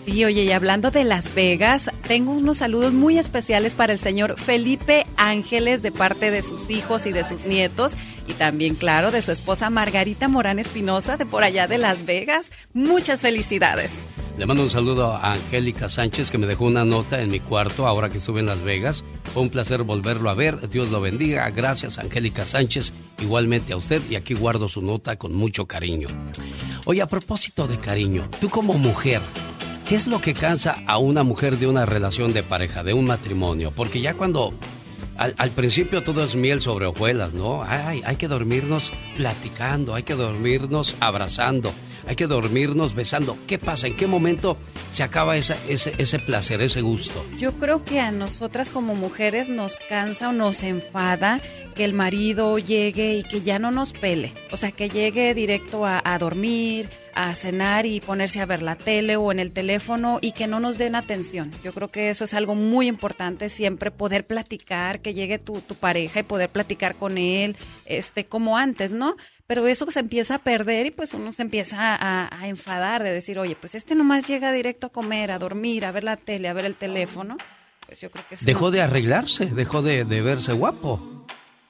Sí, 0.08 0.24
oye, 0.24 0.46
y 0.46 0.52
hablando 0.54 0.90
de 0.90 1.04
Las 1.04 1.36
Vegas, 1.36 1.92
tengo 2.08 2.32
unos 2.32 2.60
saludos 2.60 2.94
muy 2.94 3.20
especiales 3.20 3.76
para 3.76 3.92
el 3.92 4.00
señor 4.00 4.40
Felipe 4.40 5.06
Ángeles 5.18 5.82
de 5.82 5.92
parte 5.92 6.32
de 6.32 6.44
sus 6.44 6.70
hijos 6.70 7.06
y 7.06 7.12
de 7.12 7.26
sus 7.26 7.44
nietos 7.44 7.92
y 8.26 8.32
también, 8.32 8.76
claro, 8.76 9.12
de 9.12 9.22
su 9.22 9.34
esposa 9.34 9.70
Margarita 9.70 10.30
Morán 10.30 10.60
Espinosa 10.60 11.18
de 11.18 11.26
por 11.26 11.44
allá 11.44 11.68
de 11.68 11.78
Las 11.78 12.06
Vegas. 12.06 12.54
Muchas 12.74 13.22
felicidades. 13.22 14.00
Le 14.38 14.46
mando 14.46 14.64
un 14.64 14.70
saludo 14.70 15.12
a 15.12 15.34
Angélica 15.34 15.90
Sánchez 15.90 16.32
que 16.32 16.38
me 16.38 16.48
dejó 16.48 16.64
una 16.64 16.86
nota 16.86 17.20
en 17.20 17.30
mi 17.30 17.42
cuarto 17.42 17.86
ahora 17.86 18.10
que 18.10 18.20
estuve 18.20 18.40
en 18.40 18.46
Las 18.46 18.64
Vegas. 18.64 19.04
Fue 19.34 19.44
un 19.44 19.50
placer 19.50 19.84
volverlo 19.84 20.30
a 20.30 20.36
ver. 20.36 20.70
Dios 20.70 20.90
lo 20.90 21.02
bendiga. 21.02 21.50
Gracias, 21.50 21.98
Angélica 21.98 22.46
Sánchez. 22.46 22.94
Igualmente 23.20 23.74
a 23.74 23.78
usted 23.78 24.02
y 24.10 24.16
aquí 24.16 24.36
guardo 24.36 24.70
su 24.70 24.82
nota 24.82 25.18
con 25.18 25.34
mucho 25.34 25.66
cariño. 25.66 26.08
Oye, 26.86 27.02
a 27.02 27.08
propósito 27.08 27.68
de 27.68 27.78
cariño, 27.78 28.30
tú 28.40 28.48
como 28.48 28.76
mujer, 28.76 29.22
¿Qué 29.88 29.96
es 29.96 30.06
lo 30.08 30.20
que 30.20 30.34
cansa 30.34 30.84
a 30.86 30.98
una 30.98 31.24
mujer 31.24 31.60
de 31.60 31.66
una 31.66 31.86
relación 31.86 32.34
de 32.34 32.44
pareja, 32.44 32.84
de 32.84 32.94
un 32.94 33.06
matrimonio? 33.06 33.72
Porque 33.72 34.02
ya 34.02 34.16
cuando 34.16 34.54
al, 35.16 35.50
principio 35.52 36.04
todo 36.04 36.26
es 36.26 36.36
miel 36.36 36.60
sobre 36.60 36.88
hojuelas, 36.88 37.34
¿no? 37.34 37.64
Ay, 37.64 38.04
hay 38.06 38.18
que 38.18 38.28
dormirnos 38.28 38.92
platicando, 39.16 39.96
hay 39.96 40.04
que 40.04 40.16
dormirnos 40.16 40.98
abrazando, 41.00 41.72
hay 42.06 42.18
que 42.18 42.28
dormirnos 42.28 42.96
besando. 42.96 43.38
¿Qué 43.48 43.60
pasa? 43.60 43.88
¿En 43.88 43.96
qué 43.96 44.08
momento 44.08 44.58
se 44.92 45.04
acaba 45.04 45.38
ese, 45.38 45.56
ese 45.70 46.20
placer, 46.20 46.62
ese 46.62 46.82
gusto? 46.82 47.26
Yo 47.38 47.54
creo 47.54 47.86
que 47.86 48.02
a 48.02 48.12
nosotras 48.12 48.70
como 48.70 48.94
mujeres 48.94 49.50
nos 49.50 49.78
cansa 49.88 50.28
o 50.28 50.34
nos 50.34 50.64
enfada 50.64 51.40
que 51.76 51.86
el 51.86 51.94
marido 51.94 52.60
llegue 52.60 53.20
y 53.20 53.24
que 53.24 53.40
ya 53.40 53.58
no 53.58 53.72
nos 53.72 53.94
pele. 53.94 54.34
O 54.52 54.58
sea, 54.58 54.74
que 54.74 54.90
llegue 54.90 55.34
directo 55.34 55.86
a 55.86 56.18
dormir 56.20 56.90
a 57.18 57.34
cenar 57.36 57.86
y 57.86 58.00
ponerse 58.00 58.40
a 58.42 58.46
ver 58.46 58.62
la 58.62 58.76
tele 58.76 59.16
o 59.16 59.32
en 59.32 59.40
el 59.40 59.52
teléfono 59.52 60.20
y 60.22 60.32
que 60.34 60.48
no 60.48 60.60
nos 60.60 60.78
den 60.78 60.96
atención. 60.96 61.52
Yo 61.64 61.74
creo 61.74 61.90
que 61.90 62.10
eso 62.10 62.26
es 62.26 62.34
algo 62.34 62.56
muy 62.56 62.88
importante, 62.88 63.50
siempre 63.50 63.92
poder 63.92 64.28
platicar, 64.28 65.00
que 65.02 65.14
llegue 65.14 65.40
tu, 65.40 65.62
tu 65.62 65.76
pareja 65.76 66.20
y 66.20 66.24
poder 66.24 66.50
platicar 66.50 66.96
con 66.96 67.18
él, 67.18 67.56
este, 67.86 68.26
como 68.26 68.58
antes, 68.58 68.94
¿no? 68.94 69.16
Pero 69.48 69.66
eso 69.68 69.90
se 69.92 70.00
empieza 70.00 70.36
a 70.36 70.40
perder 70.40 70.86
y 70.88 70.92
pues 70.92 71.14
uno 71.14 71.34
se 71.34 71.42
empieza 71.42 71.96
a, 71.96 72.30
a 72.42 72.48
enfadar 72.48 73.02
de 73.02 73.12
decir, 73.12 73.40
oye, 73.40 73.56
pues 73.56 73.76
este 73.76 73.96
nomás 73.96 74.28
llega 74.28 74.52
directo 74.52 74.88
a 74.88 74.92
comer, 74.92 75.32
a 75.32 75.40
dormir, 75.40 75.86
a 75.86 75.92
ver 75.92 76.04
la 76.04 76.18
tele, 76.18 76.50
a 76.50 76.54
ver 76.54 76.66
el 76.66 76.76
teléfono. 76.76 77.38
Pues 77.86 78.02
yo 78.02 78.12
creo 78.12 78.26
que 78.30 78.36
Dejó 78.42 78.66
no. 78.66 78.72
de 78.72 78.82
arreglarse, 78.82 79.46
dejó 79.46 79.82
de, 79.82 80.04
de, 80.06 80.22
verse 80.22 80.52
guapo. 80.52 81.26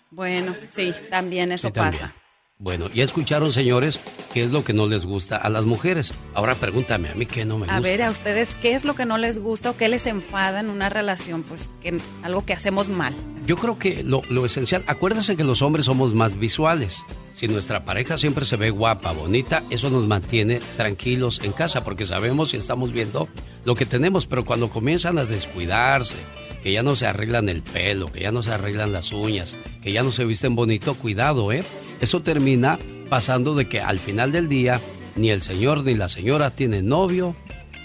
Bueno, 0.10 0.56
sí, 0.76 0.92
también 1.12 1.52
eso 1.52 1.68
Sí, 1.68 1.74
también. 1.74 1.92
pasa. 2.02 2.16
Bueno, 2.60 2.90
ya 2.92 3.04
escucharon, 3.04 3.54
señores, 3.54 4.00
qué 4.34 4.42
es 4.42 4.52
lo 4.52 4.64
que 4.64 4.74
no 4.74 4.88
les 4.88 5.06
gusta 5.06 5.38
a 5.38 5.48
las 5.48 5.66
mujeres. 5.66 6.12
Ahora 6.34 6.56
pregúntame 6.56 7.10
a 7.10 7.14
mí 7.14 7.28
qué 7.28 7.46
no 7.46 7.60
me 7.60 7.66
gusta. 7.66 7.76
A 7.76 7.80
ver, 7.80 8.02
a 8.02 8.10
ustedes, 8.10 8.56
¿qué 8.56 8.74
es 8.74 8.84
lo 8.84 8.96
que 8.96 9.06
no 9.06 9.20
les 9.20 9.38
gusta 9.38 9.70
o 9.70 9.78
qué 9.78 9.88
les 9.90 10.08
enfada 10.08 10.60
en 10.60 10.72
una 10.72 10.90
relación? 10.90 11.44
Pues 11.44 11.70
que 11.82 12.00
algo 12.24 12.46
que 12.48 12.54
hacemos 12.54 12.90
mal. 12.90 13.14
Yo 13.46 13.58
creo 13.58 13.78
que 13.78 14.04
lo, 14.04 14.24
lo 14.30 14.44
esencial, 14.44 14.84
acuérdense 14.88 15.38
que 15.38 15.44
los 15.44 15.62
hombres 15.62 15.86
somos 15.86 16.16
más 16.16 16.40
visuales. 16.40 17.04
Si 17.32 17.48
nuestra 17.48 17.86
pareja 17.86 18.18
siempre 18.18 18.44
se 18.44 18.56
ve 18.56 18.72
guapa, 18.72 19.12
bonita, 19.12 19.62
eso 19.70 19.92
nos 19.92 20.08
mantiene 20.08 20.60
tranquilos 20.78 21.40
en 21.44 21.52
casa 21.52 21.84
porque 21.84 22.08
sabemos 22.08 22.56
y 22.56 22.58
estamos 22.58 22.92
viendo 22.92 23.28
lo 23.66 23.76
que 23.76 23.86
tenemos, 23.86 24.26
pero 24.26 24.46
cuando 24.46 24.72
comienzan 24.72 25.20
a 25.20 25.26
descuidarse, 25.26 26.16
que 26.64 26.72
ya 26.72 26.82
no 26.82 26.96
se 26.96 27.06
arreglan 27.06 27.50
el 27.50 27.62
pelo, 27.62 28.12
que 28.12 28.22
ya 28.22 28.32
no 28.32 28.42
se 28.42 28.52
arreglan 28.52 28.92
las 28.92 29.12
uñas, 29.12 29.56
que 29.84 29.92
ya 29.92 30.02
no 30.02 30.12
se 30.12 30.26
visten 30.26 30.56
bonito, 30.56 30.96
cuidado, 30.96 31.52
¿eh? 31.52 31.64
Eso 32.00 32.22
termina 32.22 32.80
pasando 33.10 33.56
de 33.56 33.68
que 33.68 33.82
al 33.82 34.00
final 34.00 34.32
del 34.32 34.48
día 34.50 34.80
ni 35.16 35.30
el 35.32 35.42
señor 35.42 35.84
ni 35.84 35.96
la 35.96 36.10
señora 36.10 36.52
tienen 36.52 36.88
novio, 36.88 37.36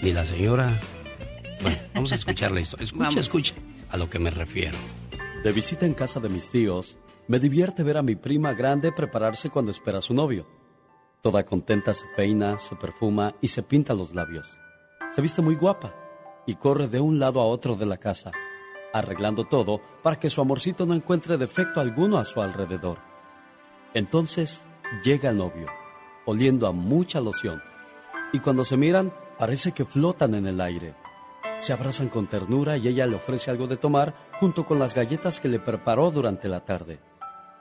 ni 0.01 0.11
la 0.11 0.25
señora... 0.25 0.79
Bueno, 1.61 1.77
vamos 1.95 2.11
a 2.11 2.15
escuchar 2.15 2.51
la 2.51 2.59
historia. 2.59 2.83
Escucha, 2.83 3.03
Vamos. 3.05 3.19
escucha 3.23 3.53
a 3.89 3.97
lo 3.97 4.09
que 4.09 4.19
me 4.19 4.29
refiero. 4.29 4.77
De 5.43 5.51
visita 5.51 5.85
en 5.85 5.93
casa 5.93 6.19
de 6.19 6.29
mis 6.29 6.49
tíos, 6.49 6.97
me 7.27 7.39
divierte 7.39 7.83
ver 7.83 7.97
a 7.97 8.03
mi 8.03 8.15
prima 8.15 8.53
grande 8.53 8.91
prepararse 8.91 9.49
cuando 9.49 9.71
espera 9.71 9.99
a 9.99 10.01
su 10.01 10.13
novio. 10.13 10.45
Toda 11.21 11.45
contenta 11.45 11.93
se 11.93 12.05
peina, 12.17 12.59
se 12.59 12.75
perfuma 12.75 13.33
y 13.39 13.47
se 13.47 13.63
pinta 13.63 13.93
los 13.93 14.13
labios. 14.13 14.57
Se 15.11 15.21
viste 15.21 15.41
muy 15.41 15.55
guapa 15.55 15.95
y 16.45 16.55
corre 16.55 16.87
de 16.87 16.99
un 16.99 17.17
lado 17.17 17.39
a 17.39 17.45
otro 17.45 17.75
de 17.75 17.85
la 17.85 17.97
casa, 17.97 18.31
arreglando 18.93 19.45
todo 19.45 19.81
para 20.03 20.19
que 20.19 20.29
su 20.29 20.41
amorcito 20.41 20.85
no 20.85 20.93
encuentre 20.93 21.37
defecto 21.37 21.79
alguno 21.79 22.17
a 22.17 22.25
su 22.25 22.41
alrededor. 22.41 22.99
Entonces 23.93 24.63
llega 25.03 25.29
el 25.29 25.37
novio, 25.37 25.67
oliendo 26.25 26.67
a 26.67 26.71
mucha 26.71 27.21
loción, 27.21 27.61
y 28.31 28.39
cuando 28.39 28.65
se 28.65 28.77
miran 28.77 29.13
parece 29.37 29.71
que 29.71 29.85
flotan 29.85 30.33
en 30.33 30.47
el 30.47 30.61
aire. 30.61 30.95
Se 31.59 31.73
abrazan 31.73 32.09
con 32.09 32.27
ternura 32.27 32.77
y 32.77 32.87
ella 32.87 33.05
le 33.05 33.15
ofrece 33.15 33.51
algo 33.51 33.67
de 33.67 33.77
tomar 33.77 34.15
junto 34.39 34.65
con 34.65 34.79
las 34.79 34.95
galletas 34.95 35.39
que 35.39 35.47
le 35.47 35.59
preparó 35.59 36.11
durante 36.11 36.49
la 36.49 36.65
tarde. 36.65 36.99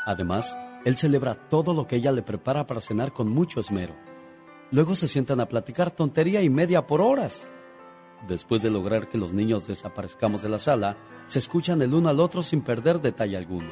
Además, 0.06 0.56
él 0.84 0.96
celebra 0.96 1.34
todo 1.34 1.74
lo 1.74 1.86
que 1.86 1.96
ella 1.96 2.10
le 2.10 2.22
prepara 2.22 2.66
para 2.66 2.80
cenar 2.80 3.12
con 3.12 3.28
mucho 3.28 3.60
esmero. 3.60 3.94
Luego 4.70 4.94
se 4.94 5.08
sientan 5.08 5.40
a 5.40 5.46
platicar 5.46 5.90
tontería 5.90 6.42
y 6.42 6.48
media 6.48 6.86
por 6.86 7.02
horas. 7.02 7.52
Después 8.26 8.62
de 8.62 8.70
lograr 8.70 9.08
que 9.08 9.18
los 9.18 9.34
niños 9.34 9.66
desaparezcamos 9.66 10.42
de 10.42 10.48
la 10.48 10.58
sala, 10.58 10.96
se 11.26 11.38
escuchan 11.38 11.82
el 11.82 11.92
uno 11.92 12.08
al 12.08 12.20
otro 12.20 12.42
sin 12.42 12.62
perder 12.62 13.00
detalle 13.00 13.36
alguno. 13.36 13.70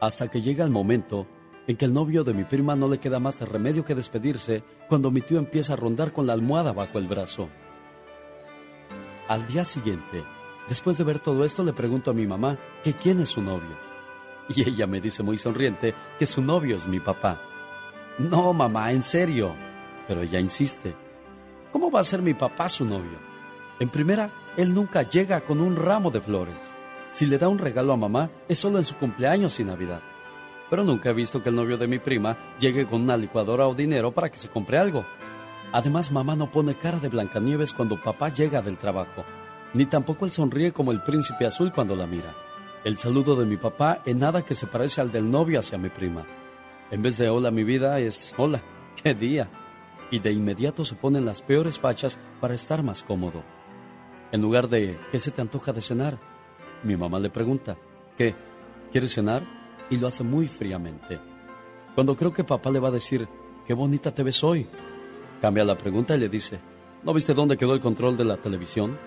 Hasta 0.00 0.28
que 0.28 0.40
llega 0.40 0.64
el 0.64 0.70
momento 0.70 1.26
en 1.66 1.76
que 1.76 1.84
el 1.84 1.92
novio 1.92 2.24
de 2.24 2.34
mi 2.34 2.44
prima 2.44 2.74
no 2.74 2.88
le 2.88 2.98
queda 2.98 3.20
más 3.20 3.40
remedio 3.40 3.84
que 3.84 3.94
despedirse 3.94 4.64
cuando 4.88 5.10
mi 5.10 5.20
tío 5.20 5.38
empieza 5.38 5.74
a 5.74 5.76
rondar 5.76 6.12
con 6.12 6.26
la 6.26 6.32
almohada 6.32 6.72
bajo 6.72 6.98
el 6.98 7.06
brazo. 7.06 7.48
Al 9.28 9.46
día 9.46 9.64
siguiente, 9.64 10.24
después 10.68 10.98
de 10.98 11.04
ver 11.04 11.18
todo 11.18 11.44
esto, 11.44 11.62
le 11.62 11.72
pregunto 11.72 12.10
a 12.10 12.14
mi 12.14 12.26
mamá 12.26 12.58
que 12.82 12.94
quién 12.94 13.20
es 13.20 13.30
su 13.30 13.40
novio. 13.40 13.76
Y 14.48 14.68
ella 14.68 14.86
me 14.86 15.00
dice 15.00 15.22
muy 15.22 15.38
sonriente 15.38 15.94
que 16.18 16.26
su 16.26 16.42
novio 16.42 16.76
es 16.76 16.86
mi 16.86 17.00
papá. 17.00 17.40
No, 18.18 18.52
mamá, 18.52 18.92
en 18.92 19.02
serio. 19.02 19.54
Pero 20.08 20.22
ella 20.22 20.40
insiste. 20.40 20.94
¿Cómo 21.70 21.90
va 21.90 22.00
a 22.00 22.04
ser 22.04 22.20
mi 22.20 22.34
papá 22.34 22.68
su 22.68 22.84
novio? 22.84 23.18
En 23.78 23.88
primera, 23.88 24.30
él 24.56 24.74
nunca 24.74 25.02
llega 25.02 25.40
con 25.40 25.60
un 25.60 25.76
ramo 25.76 26.10
de 26.10 26.20
flores. 26.20 26.60
Si 27.10 27.26
le 27.26 27.38
da 27.38 27.48
un 27.48 27.58
regalo 27.58 27.92
a 27.92 27.96
mamá, 27.96 28.30
es 28.48 28.58
solo 28.58 28.78
en 28.78 28.84
su 28.84 28.96
cumpleaños 28.96 29.58
y 29.60 29.64
Navidad. 29.64 30.02
Pero 30.72 30.84
nunca 30.84 31.10
he 31.10 31.12
visto 31.12 31.42
que 31.42 31.50
el 31.50 31.54
novio 31.54 31.76
de 31.76 31.86
mi 31.86 31.98
prima 31.98 32.56
llegue 32.58 32.86
con 32.86 33.02
una 33.02 33.18
licuadora 33.18 33.68
o 33.68 33.74
dinero 33.74 34.10
para 34.10 34.30
que 34.30 34.38
se 34.38 34.48
compre 34.48 34.78
algo. 34.78 35.04
Además, 35.70 36.10
mamá 36.10 36.34
no 36.34 36.50
pone 36.50 36.76
cara 36.76 36.98
de 36.98 37.10
Blancanieves 37.10 37.74
cuando 37.74 38.00
papá 38.00 38.30
llega 38.30 38.62
del 38.62 38.78
trabajo, 38.78 39.22
ni 39.74 39.84
tampoco 39.84 40.24
él 40.24 40.30
sonríe 40.30 40.72
como 40.72 40.90
el 40.90 41.02
príncipe 41.02 41.44
azul 41.44 41.72
cuando 41.72 41.94
la 41.94 42.06
mira. 42.06 42.34
El 42.84 42.96
saludo 42.96 43.36
de 43.36 43.44
mi 43.44 43.58
papá 43.58 44.00
en 44.06 44.20
nada 44.20 44.46
que 44.46 44.54
se 44.54 44.66
parece 44.66 45.02
al 45.02 45.12
del 45.12 45.30
novio 45.30 45.60
hacia 45.60 45.76
mi 45.76 45.90
prima. 45.90 46.24
En 46.90 47.02
vez 47.02 47.18
de 47.18 47.28
hola 47.28 47.50
mi 47.50 47.64
vida 47.64 48.00
es 48.00 48.32
hola, 48.38 48.62
qué 49.02 49.14
día. 49.14 49.50
Y 50.10 50.20
de 50.20 50.32
inmediato 50.32 50.86
se 50.86 50.94
ponen 50.94 51.26
las 51.26 51.42
peores 51.42 51.78
fachas 51.78 52.18
para 52.40 52.54
estar 52.54 52.82
más 52.82 53.02
cómodo. 53.02 53.44
En 54.32 54.40
lugar 54.40 54.70
de, 54.70 54.98
¿qué 55.10 55.18
se 55.18 55.32
te 55.32 55.42
antoja 55.42 55.74
de 55.74 55.82
cenar? 55.82 56.18
Mi 56.82 56.96
mamá 56.96 57.20
le 57.20 57.28
pregunta, 57.28 57.76
¿qué? 58.16 58.34
¿Quieres 58.90 59.12
cenar? 59.12 59.61
Y 59.90 59.96
lo 59.96 60.06
hace 60.06 60.22
muy 60.22 60.48
fríamente. 60.48 61.18
Cuando 61.94 62.16
creo 62.16 62.32
que 62.32 62.44
papá 62.44 62.70
le 62.70 62.80
va 62.80 62.88
a 62.88 62.92
decir, 62.92 63.28
qué 63.66 63.74
bonita 63.74 64.14
te 64.14 64.22
ves 64.22 64.42
hoy, 64.42 64.66
cambia 65.40 65.64
la 65.64 65.76
pregunta 65.76 66.14
y 66.16 66.18
le 66.18 66.28
dice, 66.28 66.60
¿no 67.02 67.12
viste 67.12 67.34
dónde 67.34 67.56
quedó 67.56 67.74
el 67.74 67.80
control 67.80 68.16
de 68.16 68.24
la 68.24 68.38
televisión? 68.38 68.98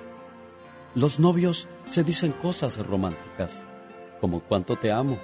Los 0.93 1.19
novios 1.19 1.67
se 1.87 2.03
dicen 2.03 2.31
cosas 2.31 2.77
románticas, 2.77 3.65
como 4.21 4.41
cuánto 4.41 4.75
te 4.75 4.91
amo, 4.91 5.17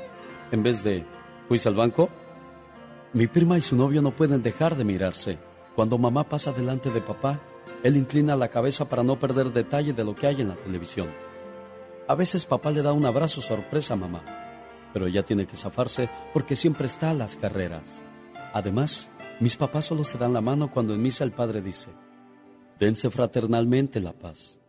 en 0.52 0.64
vez 0.64 0.84
de, 0.84 1.06
¿fuiste 1.48 1.70
al 1.70 1.76
banco? 1.76 2.10
Mi 3.14 3.28
prima 3.28 3.58
y 3.58 3.62
su 3.62 3.76
novio 3.76 4.02
no 4.02 4.12
pueden 4.12 4.42
dejar 4.42 4.76
de 4.76 4.84
mirarse. 4.84 5.38
Cuando 5.76 5.98
mamá 5.98 6.24
pasa 6.28 6.52
delante 6.52 6.90
de 6.92 7.02
papá, 7.02 7.40
él 7.84 7.98
inclina 7.98 8.36
la 8.36 8.48
cabeza 8.48 8.88
para 8.88 9.04
no 9.04 9.18
perder 9.20 9.52
detalle 9.52 9.94
de 9.94 10.04
lo 10.04 10.16
que 10.16 10.28
hay 10.28 10.42
en 10.42 10.50
la 10.50 10.56
televisión. 10.56 11.08
A 12.08 12.16
veces 12.16 12.46
papá 12.46 12.72
le 12.72 12.82
da 12.82 12.94
un 12.94 13.06
abrazo 13.06 13.42
sorpresa 13.42 13.94
a 13.94 13.98
mamá, 13.98 14.24
pero 14.94 15.08
ella 15.08 15.24
tiene 15.24 15.46
que 15.46 15.56
zafarse 15.56 16.10
porque 16.34 16.56
siempre 16.56 16.88
está 16.88 17.12
a 17.12 17.14
las 17.14 17.36
carreras. 17.36 18.02
Además, 18.54 19.10
mis 19.40 19.58
papás 19.58 19.86
solo 19.86 20.04
se 20.04 20.18
dan 20.18 20.34
la 20.34 20.42
mano 20.42 20.72
cuando 20.72 20.94
en 20.94 21.02
misa 21.02 21.24
el 21.24 21.32
padre 21.32 21.62
dice, 21.62 21.90
dense 22.80 23.10
fraternalmente 23.10 24.00
la 24.00 24.14
paz. 24.14 24.60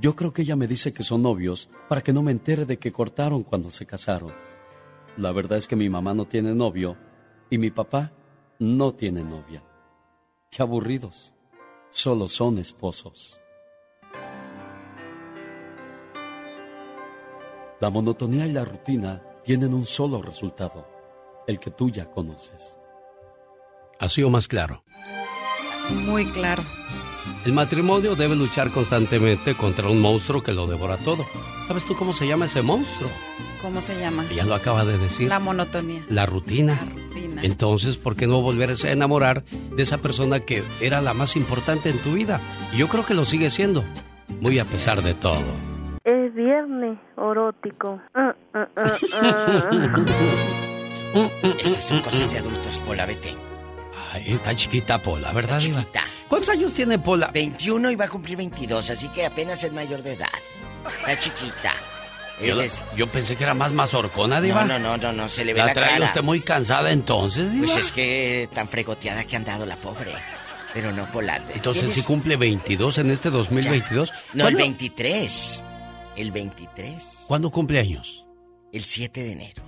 Yo 0.00 0.14
creo 0.14 0.32
que 0.32 0.42
ella 0.42 0.56
me 0.56 0.66
dice 0.66 0.92
que 0.92 1.02
son 1.02 1.22
novios 1.22 1.70
para 1.88 2.00
que 2.00 2.12
no 2.12 2.22
me 2.22 2.32
entere 2.32 2.64
de 2.64 2.78
que 2.78 2.92
cortaron 2.92 3.42
cuando 3.42 3.70
se 3.70 3.86
casaron. 3.86 4.32
La 5.16 5.32
verdad 5.32 5.58
es 5.58 5.66
que 5.66 5.76
mi 5.76 5.88
mamá 5.88 6.14
no 6.14 6.26
tiene 6.26 6.54
novio 6.54 6.96
y 7.48 7.58
mi 7.58 7.70
papá 7.70 8.12
no 8.58 8.92
tiene 8.92 9.24
novia. 9.24 9.64
Qué 10.50 10.62
aburridos 10.62 11.34
solo 11.90 12.28
son 12.28 12.58
esposos. 12.58 13.39
La 17.80 17.88
monotonía 17.88 18.46
y 18.46 18.52
la 18.52 18.62
rutina 18.62 19.22
tienen 19.42 19.72
un 19.72 19.86
solo 19.86 20.20
resultado, 20.20 20.86
el 21.46 21.58
que 21.58 21.70
tú 21.70 21.88
ya 21.88 22.04
conoces. 22.10 22.76
¿Ha 23.98 24.06
sido 24.10 24.28
más 24.28 24.48
claro? 24.48 24.84
Muy 25.90 26.26
claro. 26.26 26.62
El 27.46 27.54
matrimonio 27.54 28.16
debe 28.16 28.36
luchar 28.36 28.70
constantemente 28.70 29.54
contra 29.54 29.88
un 29.88 29.98
monstruo 29.98 30.42
que 30.42 30.52
lo 30.52 30.66
devora 30.66 30.98
todo. 30.98 31.24
¿Sabes 31.68 31.86
tú 31.86 31.96
cómo 31.96 32.12
se 32.12 32.26
llama 32.26 32.44
ese 32.44 32.60
monstruo? 32.60 33.10
¿Cómo 33.62 33.80
se 33.80 33.98
llama? 33.98 34.26
Ya 34.36 34.44
lo 34.44 34.54
acaba 34.54 34.84
de 34.84 34.98
decir. 34.98 35.28
La 35.28 35.38
monotonía. 35.38 36.04
La 36.10 36.26
rutina. 36.26 36.74
La 36.74 36.84
rutina. 36.84 37.42
Entonces, 37.42 37.96
¿por 37.96 38.14
qué 38.14 38.26
no 38.26 38.42
volverse 38.42 38.88
a 38.88 38.92
enamorar 38.92 39.42
de 39.74 39.82
esa 39.82 39.96
persona 39.98 40.40
que 40.40 40.62
era 40.82 41.00
la 41.00 41.14
más 41.14 41.34
importante 41.34 41.88
en 41.88 41.96
tu 41.98 42.12
vida? 42.12 42.42
Y 42.74 42.76
yo 42.76 42.88
creo 42.88 43.06
que 43.06 43.14
lo 43.14 43.24
sigue 43.24 43.48
siendo, 43.48 43.84
muy 44.42 44.58
a 44.58 44.66
pesar 44.66 45.00
de 45.02 45.14
todo. 45.14 45.69
Erótico. 47.16 48.00
Ah, 48.14 48.34
ah, 48.54 48.68
ah, 48.76 48.96
Estas 51.60 51.84
son 51.84 52.00
cosas 52.00 52.32
de 52.32 52.38
adultos, 52.38 52.78
Pola, 52.80 53.04
vete. 53.06 53.34
Ay, 54.12 54.32
está 54.34 54.54
chiquita 54.54 54.98
Pola, 54.98 55.32
¿verdad, 55.32 55.60
Diva? 55.60 55.84
¿Cuántos 56.28 56.48
años 56.50 56.72
tiene 56.74 56.98
Pola? 56.98 57.30
21 57.32 57.90
y 57.90 57.96
va 57.96 58.04
a 58.06 58.08
cumplir 58.08 58.36
22, 58.36 58.90
así 58.90 59.08
que 59.08 59.26
apenas 59.26 59.62
es 59.64 59.72
mayor 59.72 60.02
de 60.02 60.12
edad. 60.12 60.28
Está 61.00 61.18
chiquita. 61.18 61.72
Yo, 62.40 62.54
Él 62.54 62.60
es- 62.60 62.82
yo 62.96 63.06
pensé 63.06 63.36
que 63.36 63.44
era 63.44 63.52
más 63.52 63.70
mazorcona, 63.72 64.40
Diva. 64.40 64.64
No, 64.64 64.78
no, 64.78 64.96
no, 64.96 64.96
no, 64.96 65.12
no, 65.12 65.28
se 65.28 65.44
le 65.44 65.52
ve 65.52 65.58
la 65.58 65.66
la, 65.66 65.74
trae 65.74 65.90
cara. 65.92 66.06
usted 66.06 66.22
muy 66.22 66.40
cansada 66.40 66.90
entonces, 66.90 67.52
Diva. 67.52 67.66
Pues 67.66 67.76
es 67.76 67.92
que 67.92 68.48
tan 68.54 68.66
fregoteada 68.66 69.24
que 69.24 69.36
han 69.36 69.44
dado 69.44 69.66
la 69.66 69.76
pobre. 69.76 70.12
Pero 70.72 70.90
no, 70.90 71.04
Pola. 71.10 71.36
Entonces, 71.52 71.82
¿tienes- 71.82 71.94
si 71.96 72.02
cumple 72.02 72.36
22 72.38 72.96
en 72.96 73.10
este 73.10 73.28
2022. 73.28 74.10
No, 74.32 74.48
el 74.48 74.54
¿Cuándo- 74.54 74.58
23. 74.60 75.64
El 76.16 76.32
23. 76.32 77.24
¿Cuándo 77.28 77.50
cumple 77.50 77.78
años? 77.78 78.24
El 78.72 78.84
7 78.84 79.22
de 79.22 79.32
enero. 79.32 79.62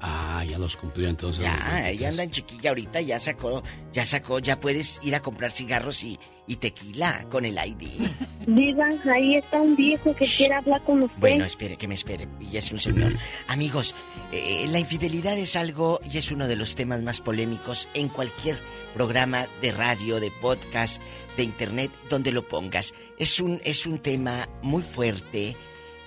Ah, 0.00 0.44
ya 0.48 0.58
los 0.58 0.76
cumplió 0.76 1.08
entonces. 1.08 1.42
Ya, 1.42 1.52
23. 1.52 1.86
ella 1.88 2.08
anda 2.08 2.22
en 2.22 2.30
chiquilla 2.30 2.70
ahorita, 2.70 3.00
ya 3.00 3.18
sacó, 3.18 3.62
ya 3.92 4.04
sacó, 4.04 4.38
ya 4.38 4.60
puedes 4.60 5.00
ir 5.02 5.14
a 5.14 5.20
comprar 5.20 5.50
cigarros 5.52 6.04
y, 6.04 6.18
y 6.46 6.56
tequila 6.56 7.26
con 7.30 7.44
el 7.44 7.56
ID. 7.56 8.06
Diva, 8.46 8.88
ahí 9.12 9.36
está 9.36 9.60
un 9.60 9.74
viejo 9.74 10.14
que 10.14 10.26
quiere 10.26 10.54
hablar 10.54 10.82
con 10.84 11.02
usted. 11.02 11.18
Bueno, 11.18 11.44
espere, 11.44 11.76
que 11.76 11.88
me 11.88 11.94
espere. 11.94 12.28
Y 12.40 12.56
es 12.56 12.70
un 12.70 12.78
señor. 12.78 13.14
Amigos, 13.48 13.94
eh, 14.32 14.66
la 14.68 14.78
infidelidad 14.78 15.36
es 15.38 15.56
algo 15.56 15.98
y 16.08 16.18
es 16.18 16.30
uno 16.30 16.46
de 16.46 16.56
los 16.56 16.76
temas 16.76 17.02
más 17.02 17.20
polémicos 17.20 17.88
en 17.94 18.08
cualquier 18.08 18.58
programa 18.94 19.46
de 19.60 19.72
radio, 19.72 20.20
de 20.20 20.30
podcast, 20.30 21.02
de 21.36 21.42
internet, 21.42 21.90
donde 22.08 22.32
lo 22.32 22.46
pongas. 22.46 22.94
Es 23.18 23.40
un, 23.40 23.60
es 23.64 23.86
un 23.86 23.98
tema 23.98 24.48
muy 24.62 24.82
fuerte 24.82 25.56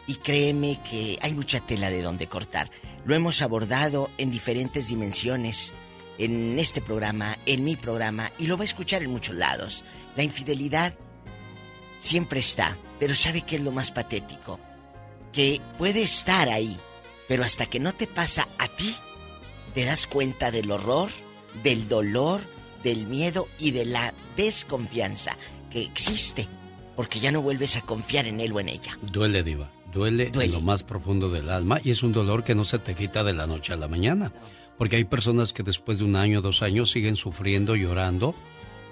y 0.09 0.15
créeme 0.15 0.79
que 0.89 1.19
hay 1.21 1.33
mucha 1.33 1.59
tela 1.59 1.91
de 1.91 2.01
donde 2.01 2.25
cortar. 2.25 2.71
Lo 3.05 3.13
hemos 3.13 3.43
abordado 3.43 4.09
en 4.17 4.31
diferentes 4.31 4.87
dimensiones 4.87 5.71
en 6.17 6.57
este 6.57 6.81
programa, 6.81 7.37
en 7.45 7.63
mi 7.63 7.75
programa, 7.75 8.31
y 8.39 8.47
lo 8.47 8.57
va 8.57 8.63
a 8.63 8.65
escuchar 8.65 9.03
en 9.03 9.11
muchos 9.11 9.35
lados. 9.35 9.83
La 10.15 10.23
infidelidad 10.23 10.95
siempre 11.99 12.39
está, 12.39 12.75
pero 12.99 13.13
¿sabe 13.13 13.43
qué 13.43 13.57
es 13.57 13.61
lo 13.61 13.71
más 13.71 13.91
patético? 13.91 14.59
Que 15.31 15.61
puede 15.77 16.01
estar 16.01 16.49
ahí, 16.49 16.75
pero 17.27 17.43
hasta 17.43 17.67
que 17.67 17.79
no 17.79 17.93
te 17.93 18.07
pasa 18.07 18.47
a 18.57 18.67
ti, 18.67 18.95
te 19.75 19.85
das 19.85 20.07
cuenta 20.07 20.49
del 20.49 20.71
horror, 20.71 21.11
del 21.61 21.87
dolor, 21.87 22.41
del 22.81 23.05
miedo 23.05 23.47
y 23.59 23.69
de 23.69 23.85
la 23.85 24.15
desconfianza 24.35 25.37
que 25.69 25.83
existe, 25.83 26.47
porque 26.95 27.19
ya 27.19 27.31
no 27.31 27.43
vuelves 27.43 27.77
a 27.77 27.81
confiar 27.81 28.25
en 28.25 28.39
él 28.39 28.53
o 28.53 28.59
en 28.59 28.69
ella. 28.69 28.97
Duele, 29.03 29.43
Diva. 29.43 29.71
Duele, 29.91 30.31
en 30.33 30.51
lo 30.51 30.61
más 30.61 30.83
profundo 30.83 31.29
del 31.29 31.49
alma 31.49 31.79
y 31.83 31.91
es 31.91 32.03
un 32.03 32.13
dolor 32.13 32.43
que 32.43 32.55
no 32.55 32.65
se 32.65 32.79
te 32.79 32.95
quita 32.95 33.23
de 33.23 33.33
la 33.33 33.47
noche 33.47 33.73
a 33.73 33.77
la 33.77 33.87
mañana. 33.87 34.31
Porque 34.77 34.95
hay 34.95 35.03
personas 35.03 35.51
que 35.51 35.63
después 35.63 35.99
de 35.99 36.05
un 36.05 36.15
año, 36.15 36.41
dos 36.41 36.61
años 36.61 36.91
siguen 36.91 37.15
sufriendo, 37.15 37.75
llorando, 37.75 38.33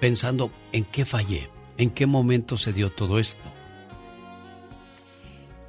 pensando 0.01 0.51
en 0.71 0.83
qué 0.83 1.05
fallé, 1.05 1.49
en 1.77 1.91
qué 1.91 2.05
momento 2.05 2.57
se 2.57 2.73
dio 2.73 2.89
todo 2.89 3.19
esto. 3.19 3.41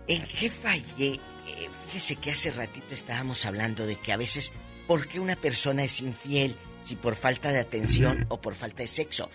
¿En 0.08 0.22
qué 0.26 0.50
fallé? 0.50 1.12
Eh, 1.12 1.68
fíjese 1.86 2.16
que 2.16 2.32
hace 2.32 2.50
ratito 2.50 2.86
estábamos 2.90 3.44
hablando 3.44 3.86
de 3.86 3.96
que 3.96 4.12
a 4.12 4.16
veces, 4.16 4.52
¿por 4.86 5.06
qué 5.06 5.20
una 5.20 5.36
persona 5.36 5.84
es 5.84 6.00
infiel? 6.00 6.56
Si 6.82 6.96
por 6.96 7.14
falta 7.14 7.52
de 7.52 7.58
atención 7.58 8.26
o 8.28 8.40
por 8.40 8.54
falta 8.54 8.82
de 8.82 8.88
sexo. 8.88 9.30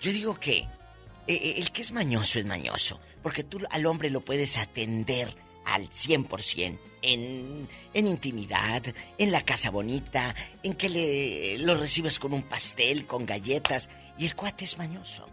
Yo 0.00 0.12
digo 0.12 0.34
que 0.34 0.68
eh, 1.28 1.34
eh, 1.34 1.54
el 1.58 1.70
que 1.72 1.82
es 1.82 1.92
mañoso 1.92 2.38
es 2.38 2.46
mañoso, 2.46 2.98
porque 3.22 3.44
tú 3.44 3.60
al 3.70 3.86
hombre 3.86 4.10
lo 4.10 4.22
puedes 4.22 4.56
atender 4.58 5.34
al 5.64 5.88
100% 5.90 6.78
en, 7.02 7.68
en 7.94 8.06
intimidad, 8.06 8.82
en 9.18 9.30
la 9.30 9.42
casa 9.42 9.70
bonita, 9.70 10.34
en 10.62 10.74
que 10.74 10.88
le, 10.88 11.58
lo 11.58 11.74
recibes 11.76 12.18
con 12.18 12.32
un 12.32 12.42
pastel, 12.42 13.06
con 13.06 13.26
galletas, 13.26 13.90
y 14.18 14.24
el 14.26 14.34
cuate 14.34 14.64
es 14.64 14.78
mañoso. 14.78 15.28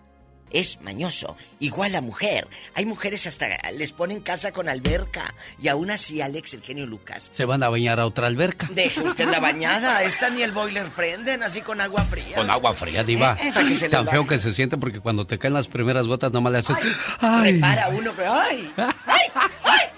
Es 0.56 0.80
mañoso. 0.80 1.36
Igual 1.60 1.92
la 1.92 2.00
mujer. 2.00 2.48
Hay 2.76 2.86
mujeres 2.86 3.28
hasta 3.28 3.46
les 3.74 3.92
ponen 3.92 4.22
casa 4.22 4.54
con 4.54 4.70
alberca. 4.70 5.36
Y 5.62 5.68
aún 5.68 5.92
así, 5.92 6.22
Alex, 6.22 6.54
el 6.54 6.62
genio 6.62 6.86
Lucas. 6.88 7.30
Se 7.34 7.44
van 7.44 7.62
a 7.62 7.68
bañar 7.68 8.00
a 8.00 8.06
otra 8.06 8.28
alberca. 8.28 8.70
Deje 8.72 9.02
usted 9.02 9.28
la 9.28 9.42
bañada. 9.42 10.02
Esta 10.04 10.30
ni 10.30 10.44
el 10.44 10.54
boiler 10.54 10.90
prenden, 10.92 11.44
así 11.44 11.60
con 11.60 11.82
agua 11.82 12.06
fría. 12.06 12.38
Con 12.38 12.50
agua 12.50 12.74
fría, 12.74 13.04
Diva. 13.04 13.38
Eh, 13.38 13.76
se 13.76 13.90
Tan 13.90 14.08
feo 14.08 14.26
que 14.26 14.38
se 14.38 14.54
siente 14.54 14.78
porque 14.78 15.02
cuando 15.02 15.28
te 15.28 15.38
caen 15.38 15.54
las 15.54 15.68
primeras 15.68 16.08
gotas 16.08 16.32
nomás 16.32 16.54
le 16.54 16.60
haces... 16.60 16.78
¡Ay! 17.20 17.56
Repara 17.56 17.90
uno, 17.90 18.14
pero 18.16 18.34
¡ay! 18.34 18.72
¡ay! 18.78 18.94
¡ay! 19.36 19.82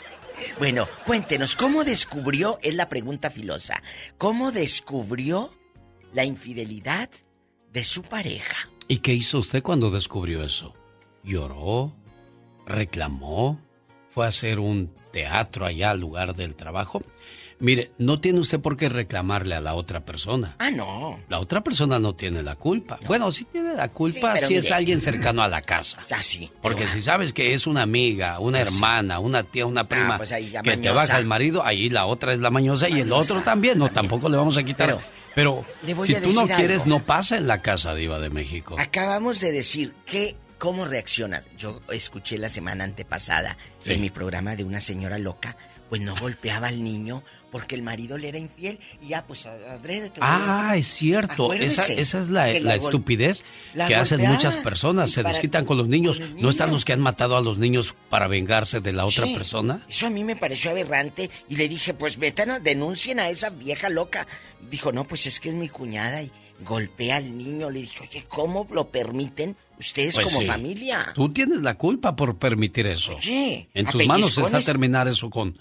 Bueno, 0.59 0.87
cuéntenos, 1.05 1.55
¿cómo 1.55 1.83
descubrió, 1.83 2.57
es 2.63 2.73
la 2.73 2.89
pregunta 2.89 3.29
filosa, 3.29 3.83
¿cómo 4.17 4.51
descubrió 4.51 5.51
la 6.13 6.25
infidelidad 6.25 7.09
de 7.71 7.83
su 7.83 8.01
pareja? 8.01 8.67
¿Y 8.87 8.97
qué 8.99 9.13
hizo 9.13 9.39
usted 9.39 9.61
cuando 9.63 9.91
descubrió 9.91 10.43
eso? 10.43 10.73
¿Lloró? 11.23 11.93
¿Reclamó? 12.65 13.59
¿Fue 14.09 14.25
a 14.25 14.29
hacer 14.29 14.59
un 14.59 14.91
teatro 15.11 15.65
allá 15.65 15.91
al 15.91 15.99
lugar 15.99 16.35
del 16.35 16.55
trabajo? 16.55 17.03
Mire, 17.59 17.91
no 17.97 18.19
tiene 18.19 18.39
usted 18.39 18.59
por 18.59 18.77
qué 18.77 18.87
reclamarle 18.87 19.55
a 19.55 19.61
la 19.61 19.73
otra 19.73 20.05
persona. 20.05 20.55
Ah, 20.59 20.69
no. 20.69 21.19
La 21.27 21.39
otra 21.39 21.61
persona 21.63 21.97
no 21.99 22.13
tiene 22.13 22.43
la 22.43 22.55
culpa. 22.55 22.99
Bueno, 23.07 23.31
sí 23.31 23.45
tiene 23.51 23.73
la 23.73 23.89
culpa 23.89 24.35
Sí, 24.37 24.45
si 24.45 24.55
es 24.57 24.71
alguien 24.71 25.01
cercano 25.01 25.41
a 25.41 25.47
la 25.47 25.61
casa. 25.63 25.99
Ah, 26.11 26.21
sí. 26.21 26.51
Porque 26.61 26.81
pero- 26.83 26.91
si 26.91 27.01
sabes 27.01 27.33
que 27.33 27.53
es 27.53 27.65
una 27.65 27.81
amiga, 27.81 28.39
una 28.39 28.59
Ah, 28.61 28.67
sí. 28.67 28.75
hermana, 28.75 29.19
una 29.19 29.43
tía, 29.43 29.65
una 29.65 29.85
prima 29.85 30.17
pues 30.17 30.31
ahí 30.31 30.51
ya 30.51 30.61
que 30.61 30.77
te 30.77 30.91
baja 30.91 31.17
el 31.17 31.25
marido, 31.25 31.65
ahí 31.65 31.89
la 31.89 32.05
otra 32.05 32.31
es 32.33 32.39
la 32.39 32.51
mañosa, 32.51 32.89
y 32.89 32.99
el 33.01 33.11
otro 33.11 33.41
también. 33.41 33.79
No, 33.79 33.89
tampoco 33.89 34.29
le 34.29 34.37
vamos 34.37 34.55
a 34.57 34.63
quitar. 34.63 34.87
Pero- 34.87 35.01
Pero, 35.37 35.63
si 36.03 36.15
tú 36.15 36.31
no 36.33 36.47
quieres, 36.47 36.81
algo. 36.81 36.97
no 36.97 37.05
pasa 37.05 37.37
en 37.37 37.45
la 37.45 37.61
casa 37.61 37.93
diva 37.93 38.19
de 38.19 38.31
México. 38.31 38.75
Acabamos 38.79 39.39
de 39.39 39.51
decir 39.51 39.93
que 40.07 40.35
cómo 40.57 40.85
reaccionas. 40.85 41.45
Yo 41.59 41.79
escuché 41.93 42.39
la 42.39 42.49
semana 42.49 42.83
antepasada 42.85 43.55
Sí. 43.79 43.93
en 43.93 44.01
mi 44.01 44.09
programa 44.09 44.55
de 44.55 44.63
una 44.63 44.81
señora 44.81 45.19
loca 45.19 45.55
pues 45.89 46.01
no 46.01 46.15
golpeaba 46.15 46.67
al 46.67 46.83
niño 46.83 47.23
porque 47.51 47.75
el 47.75 47.81
marido 47.81 48.17
le 48.17 48.27
era 48.27 48.37
infiel 48.37 48.77
y 49.01 49.07
ya, 49.09 49.25
pues 49.25 49.45
adrede. 49.45 50.09
te 50.09 50.19
lo 50.19 50.25
Ah, 50.27 50.75
es 50.77 50.87
cierto. 50.87 51.53
Esa, 51.53 51.93
es 51.93 52.29
la, 52.29 52.49
estupidez 52.51 53.43
la 53.73 53.87
que 53.87 53.95
hacen 53.95 54.19
muchas 54.21 54.57
personas. 54.57 55.11
Se 55.11 55.23
desquitan 55.23 55.65
con 55.65 55.77
los 55.77 55.87
niños. 55.87 56.19
con 56.19 56.35
¿No 56.41 56.49
están 56.49 56.71
los 56.71 56.83
que 56.83 56.93
han 56.93 56.99
matado 56.99 57.37
a 57.37 57.41
los 57.41 57.57
niños 57.57 57.95
para 58.09 58.27
vengarse 58.27 58.81
de 58.81 58.91
la 58.91 59.05
otra 59.05 59.25
Sí. 59.25 59.33
persona? 59.33 59.85
Eso 59.87 60.07
a 60.07 60.09
mí 60.09 60.23
me 60.23 60.35
pareció 60.35 60.71
aberrante 60.71 61.29
y 61.47 61.55
le 61.55 61.69
dije, 61.69 61.93
pues 61.93 62.17
vete, 62.17 62.41
a- 62.43 62.59
denuncien 62.59 63.19
a 63.19 63.29
esa 63.29 63.49
vieja 63.49 63.89
loca. 63.89 64.27
Dijo, 64.69 64.91
no, 64.91 65.05
pues 65.05 65.25
es 65.27 65.39
que 65.39 65.49
es 65.49 65.55
mi 65.55 65.69
cuñada 65.69 66.21
y 66.21 66.31
golpea 66.65 67.15
al 67.15 67.37
niño. 67.37 67.69
Le 67.69 67.79
dije, 67.81 68.07
oye, 68.09 68.25
¿cómo 68.27 68.67
lo 68.71 68.89
permiten 68.89 69.55
ustedes 69.79 70.15
Pues 70.15 70.27
como 70.27 70.41
sí. 70.41 70.47
familia? 70.47 71.13
Tú 71.15 71.31
tienes 71.31 71.61
la 71.61 71.75
culpa 71.75 72.13
por 72.15 72.37
permitir 72.37 72.87
eso. 72.87 73.15
Oye, 73.15 73.69
en 73.73 73.85
tus 73.85 74.05
manos 74.05 74.37
está 74.37 74.59
terminar 74.59 75.07
eso 75.07 75.29
con 75.29 75.57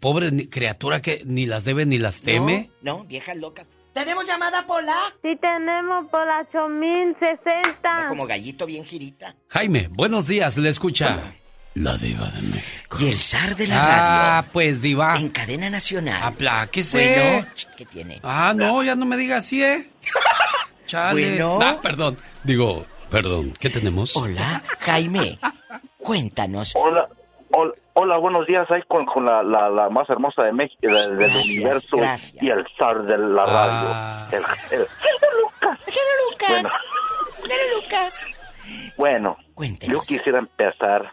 pobre 0.00 0.30
ni- 0.32 0.46
criatura 0.46 1.00
que 1.02 1.22
ni 1.26 1.46
las 1.46 1.64
debe 1.64 1.84
ni 1.86 1.98
las 1.98 2.22
teme. 2.22 2.70
No, 2.82 2.98
no, 2.98 3.04
viejas 3.04 3.36
locas. 3.36 3.70
¿Tenemos 3.92 4.26
llamada, 4.26 4.66
Pola? 4.66 4.96
Sí 5.22 5.36
tenemos 5.40 6.10
por 6.10 6.26
la 6.26 6.40
8060. 6.40 8.06
Como 8.08 8.26
gallito 8.26 8.66
bien 8.66 8.84
girita. 8.84 9.36
Jaime, 9.48 9.88
buenos 9.90 10.26
días, 10.26 10.56
le 10.56 10.68
escucha. 10.68 11.34
La 11.74 11.96
diva 11.96 12.28
de 12.30 12.42
México. 12.42 12.96
Y 13.00 13.08
el 13.08 13.18
zar 13.18 13.56
de 13.56 13.66
la 13.66 13.76
Ah, 13.82 14.40
radio. 14.40 14.50
pues 14.52 14.80
diva. 14.80 15.16
En 15.16 15.28
cadena 15.28 15.68
nacional. 15.70 16.22
Apláquese. 16.22 17.42
Bueno, 17.42 17.46
¿qué 17.76 17.84
tiene? 17.84 18.20
Ah, 18.22 18.52
no, 18.56 18.82
ya 18.84 18.94
no 18.94 19.04
me 19.06 19.16
digas 19.16 19.44
así, 19.44 19.62
¿eh? 19.62 19.88
Chale. 20.86 21.30
Bueno. 21.30 21.58
Ah, 21.62 21.78
perdón. 21.82 22.16
Digo, 22.44 22.86
perdón. 23.10 23.52
¿Qué 23.58 23.70
tenemos? 23.70 24.14
Hola, 24.16 24.62
Jaime. 24.80 25.38
Cuéntanos. 25.98 26.74
Hola, 26.76 27.08
hola, 27.52 27.72
hola, 27.94 28.16
buenos 28.18 28.46
días. 28.46 28.70
Ahí 28.70 28.82
con, 28.88 29.04
con 29.06 29.24
la, 29.24 29.42
la, 29.42 29.68
la 29.70 29.88
más 29.88 30.08
hermosa 30.10 30.42
de 30.44 30.52
México, 30.52 30.80
de- 30.82 30.92
del 30.92 31.16
Gracias, 31.16 31.46
universo 31.50 31.96
gracias. 31.96 32.42
y 32.42 32.50
el 32.50 32.64
zar 32.78 33.02
de 33.04 33.18
la 33.18 33.42
Ah. 33.46 34.28
radio. 34.30 34.38
El- 34.70 34.80
el- 34.80 34.86
Lucas. 35.42 35.78
Bueno. 36.48 36.68
Lucas. 37.76 38.26
bueno, 38.96 39.36
Cuéntenos. 39.54 39.92
yo 39.94 40.00
quisiera 40.16 40.38
empezar 40.38 41.12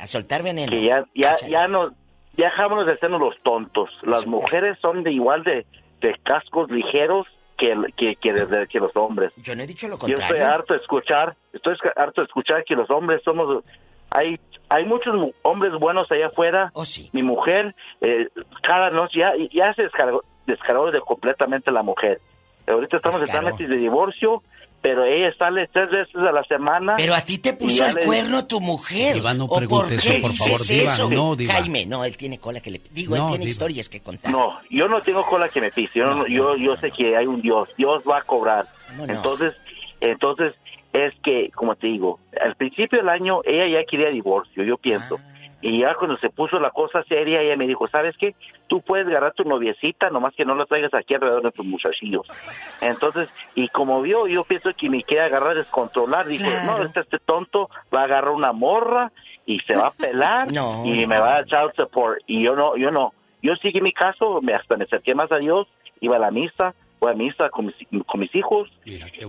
A 0.00 0.06
soltar 0.06 0.42
veneno. 0.42 0.70
que 0.70 0.82
ya, 0.84 1.04
ya, 1.14 1.36
ya 1.48 1.66
nos, 1.68 1.92
ya 2.36 2.46
dejámonos 2.46 2.86
de 2.86 2.92
hacernos 2.94 3.20
los 3.20 3.34
tontos. 3.42 3.88
Las 4.02 4.26
mujeres 4.26 4.78
son 4.82 5.02
de 5.02 5.12
igual 5.12 5.42
de, 5.44 5.66
de 6.00 6.14
cascos 6.22 6.70
ligeros 6.70 7.26
que, 7.56 7.74
que, 7.96 8.16
que, 8.16 8.32
desde- 8.32 8.66
que 8.68 8.78
los 8.78 8.94
hombres. 8.96 9.32
Yo 9.36 9.56
no 9.56 9.62
he 9.62 9.66
dicho 9.66 9.88
lo 9.88 9.94
Yo 9.98 10.06
estoy 10.06 10.14
contrario. 10.16 10.46
harto 10.46 10.74
de 10.74 10.80
escuchar, 10.80 11.36
estoy 11.52 11.74
harto 11.96 12.20
de 12.20 12.26
escuchar 12.26 12.64
que 12.64 12.74
los 12.74 12.88
hombres 12.90 13.22
somos, 13.24 13.64
hay, 14.10 14.38
hay 14.68 14.84
muchos 14.84 15.14
mu- 15.14 15.32
hombres 15.42 15.72
buenos 15.78 16.10
allá 16.10 16.26
afuera. 16.28 16.70
Oh, 16.74 16.84
sí. 16.84 17.08
Mi 17.12 17.22
mujer, 17.22 17.74
eh, 18.00 18.28
cada 18.62 18.90
noche 18.90 19.20
ya, 19.20 19.32
ya 19.52 19.72
se 19.74 19.82
descargó, 19.84 20.24
descargó 20.46 20.90
de 20.90 21.00
completamente 21.00 21.70
la 21.70 21.82
mujer. 21.82 22.20
Ahorita 22.66 22.96
estamos 22.96 23.22
en 23.22 23.28
trámites 23.28 23.68
de 23.68 23.76
divorcio, 23.76 24.42
pero 24.82 25.04
ella 25.04 25.32
sale 25.38 25.68
tres 25.72 25.88
veces 25.90 26.16
a 26.16 26.32
la 26.32 26.42
semana. 26.44 26.94
Pero 26.96 27.14
a 27.14 27.20
ti 27.20 27.38
te 27.38 27.52
puso 27.52 27.86
el 27.86 27.94
le- 27.94 28.04
cuerno 28.04 28.46
tu 28.46 28.60
mujer. 28.60 29.14
Diva, 29.14 29.34
no 29.34 29.44
¿O 29.44 29.48
por 29.48 29.92
eso, 29.92 30.12
por 30.20 30.32
favor, 30.34 30.66
Diva, 30.66 30.92
eso? 30.92 31.08
no, 31.10 31.36
Diva. 31.36 31.54
Jaime, 31.54 31.86
no, 31.86 32.04
él 32.04 32.16
tiene 32.16 32.38
cola 32.38 32.60
que 32.60 32.70
le... 32.72 32.80
Digo, 32.90 33.16
No, 33.16 33.22
él 33.22 33.28
tiene 33.30 33.44
Diva. 33.44 33.50
historias 33.50 33.88
que 33.88 34.00
contar. 34.00 34.32
No, 34.32 34.58
yo 34.70 34.88
no 34.88 35.00
tengo 35.00 35.24
cola 35.24 35.48
que 35.48 35.60
me 35.60 35.70
pise. 35.70 35.98
Yo, 36.00 36.06
no- 36.06 36.26
yo, 36.26 36.56
yo 36.56 36.76
sé 36.76 36.90
que 36.90 37.16
hay 37.16 37.26
un 37.26 37.40
Dios. 37.40 37.68
Dios 37.78 38.02
va 38.08 38.18
a 38.18 38.22
cobrar. 38.22 38.66
Vámonos. 38.90 39.16
Entonces, 39.16 39.56
entonces 40.00 40.54
es 40.96 41.14
que, 41.22 41.50
como 41.50 41.76
te 41.76 41.88
digo, 41.88 42.20
al 42.40 42.54
principio 42.56 42.98
del 42.98 43.08
año 43.08 43.40
ella 43.44 43.78
ya 43.78 43.84
quería 43.84 44.08
divorcio, 44.08 44.64
yo 44.64 44.78
pienso. 44.78 45.18
Ah. 45.20 45.32
Y 45.62 45.80
ya 45.80 45.94
cuando 45.94 46.16
se 46.18 46.28
puso 46.28 46.60
la 46.60 46.70
cosa 46.70 47.02
seria, 47.08 47.40
ella 47.40 47.56
me 47.56 47.66
dijo, 47.66 47.88
¿sabes 47.88 48.14
qué? 48.18 48.34
Tú 48.66 48.82
puedes 48.82 49.06
agarrar 49.06 49.32
tu 49.32 49.42
noviecita, 49.44 50.10
nomás 50.10 50.34
que 50.34 50.44
no 50.44 50.54
la 50.54 50.66
traigas 50.66 50.92
aquí 50.94 51.14
alrededor 51.14 51.42
de 51.42 51.50
tus 51.50 51.64
muchachillos. 51.64 52.26
Entonces, 52.80 53.28
y 53.54 53.68
como 53.68 54.02
vio, 54.02 54.26
yo 54.26 54.44
pienso 54.44 54.70
que 54.76 54.90
me 54.90 55.02
quiere 55.02 55.24
agarrar, 55.24 55.56
descontrolar. 55.56 56.26
Dijo, 56.26 56.44
no, 56.66 56.82
este, 56.82 57.00
este 57.00 57.18
tonto 57.18 57.70
va 57.94 58.02
a 58.02 58.04
agarrar 58.04 58.32
una 58.32 58.52
morra 58.52 59.10
y 59.46 59.58
se 59.60 59.76
va 59.76 59.88
a 59.88 59.90
pelar 59.92 60.52
No, 60.52 60.82
y 60.84 61.02
no. 61.02 61.08
me 61.08 61.18
va 61.18 61.28
a 61.28 61.42
dar 61.42 61.46
child 61.46 61.72
support. 61.76 62.18
Y 62.26 62.44
yo 62.44 62.54
no, 62.54 62.76
yo 62.76 62.90
no. 62.90 63.12
Yo 63.42 63.54
seguí 63.56 63.80
mi 63.80 63.92
caso, 63.92 64.40
me, 64.42 64.54
hasta 64.54 64.76
me 64.76 64.84
acerqué 64.84 65.14
más 65.14 65.32
a 65.32 65.38
Dios, 65.38 65.66
iba 66.00 66.16
a 66.16 66.20
la 66.20 66.30
misa, 66.30 66.74
voy 67.00 67.12
a 67.12 67.14
misa 67.14 67.50
con 67.50 67.66
mis, 67.66 67.74
con 68.06 68.20
mis 68.20 68.34
hijos 68.34 68.70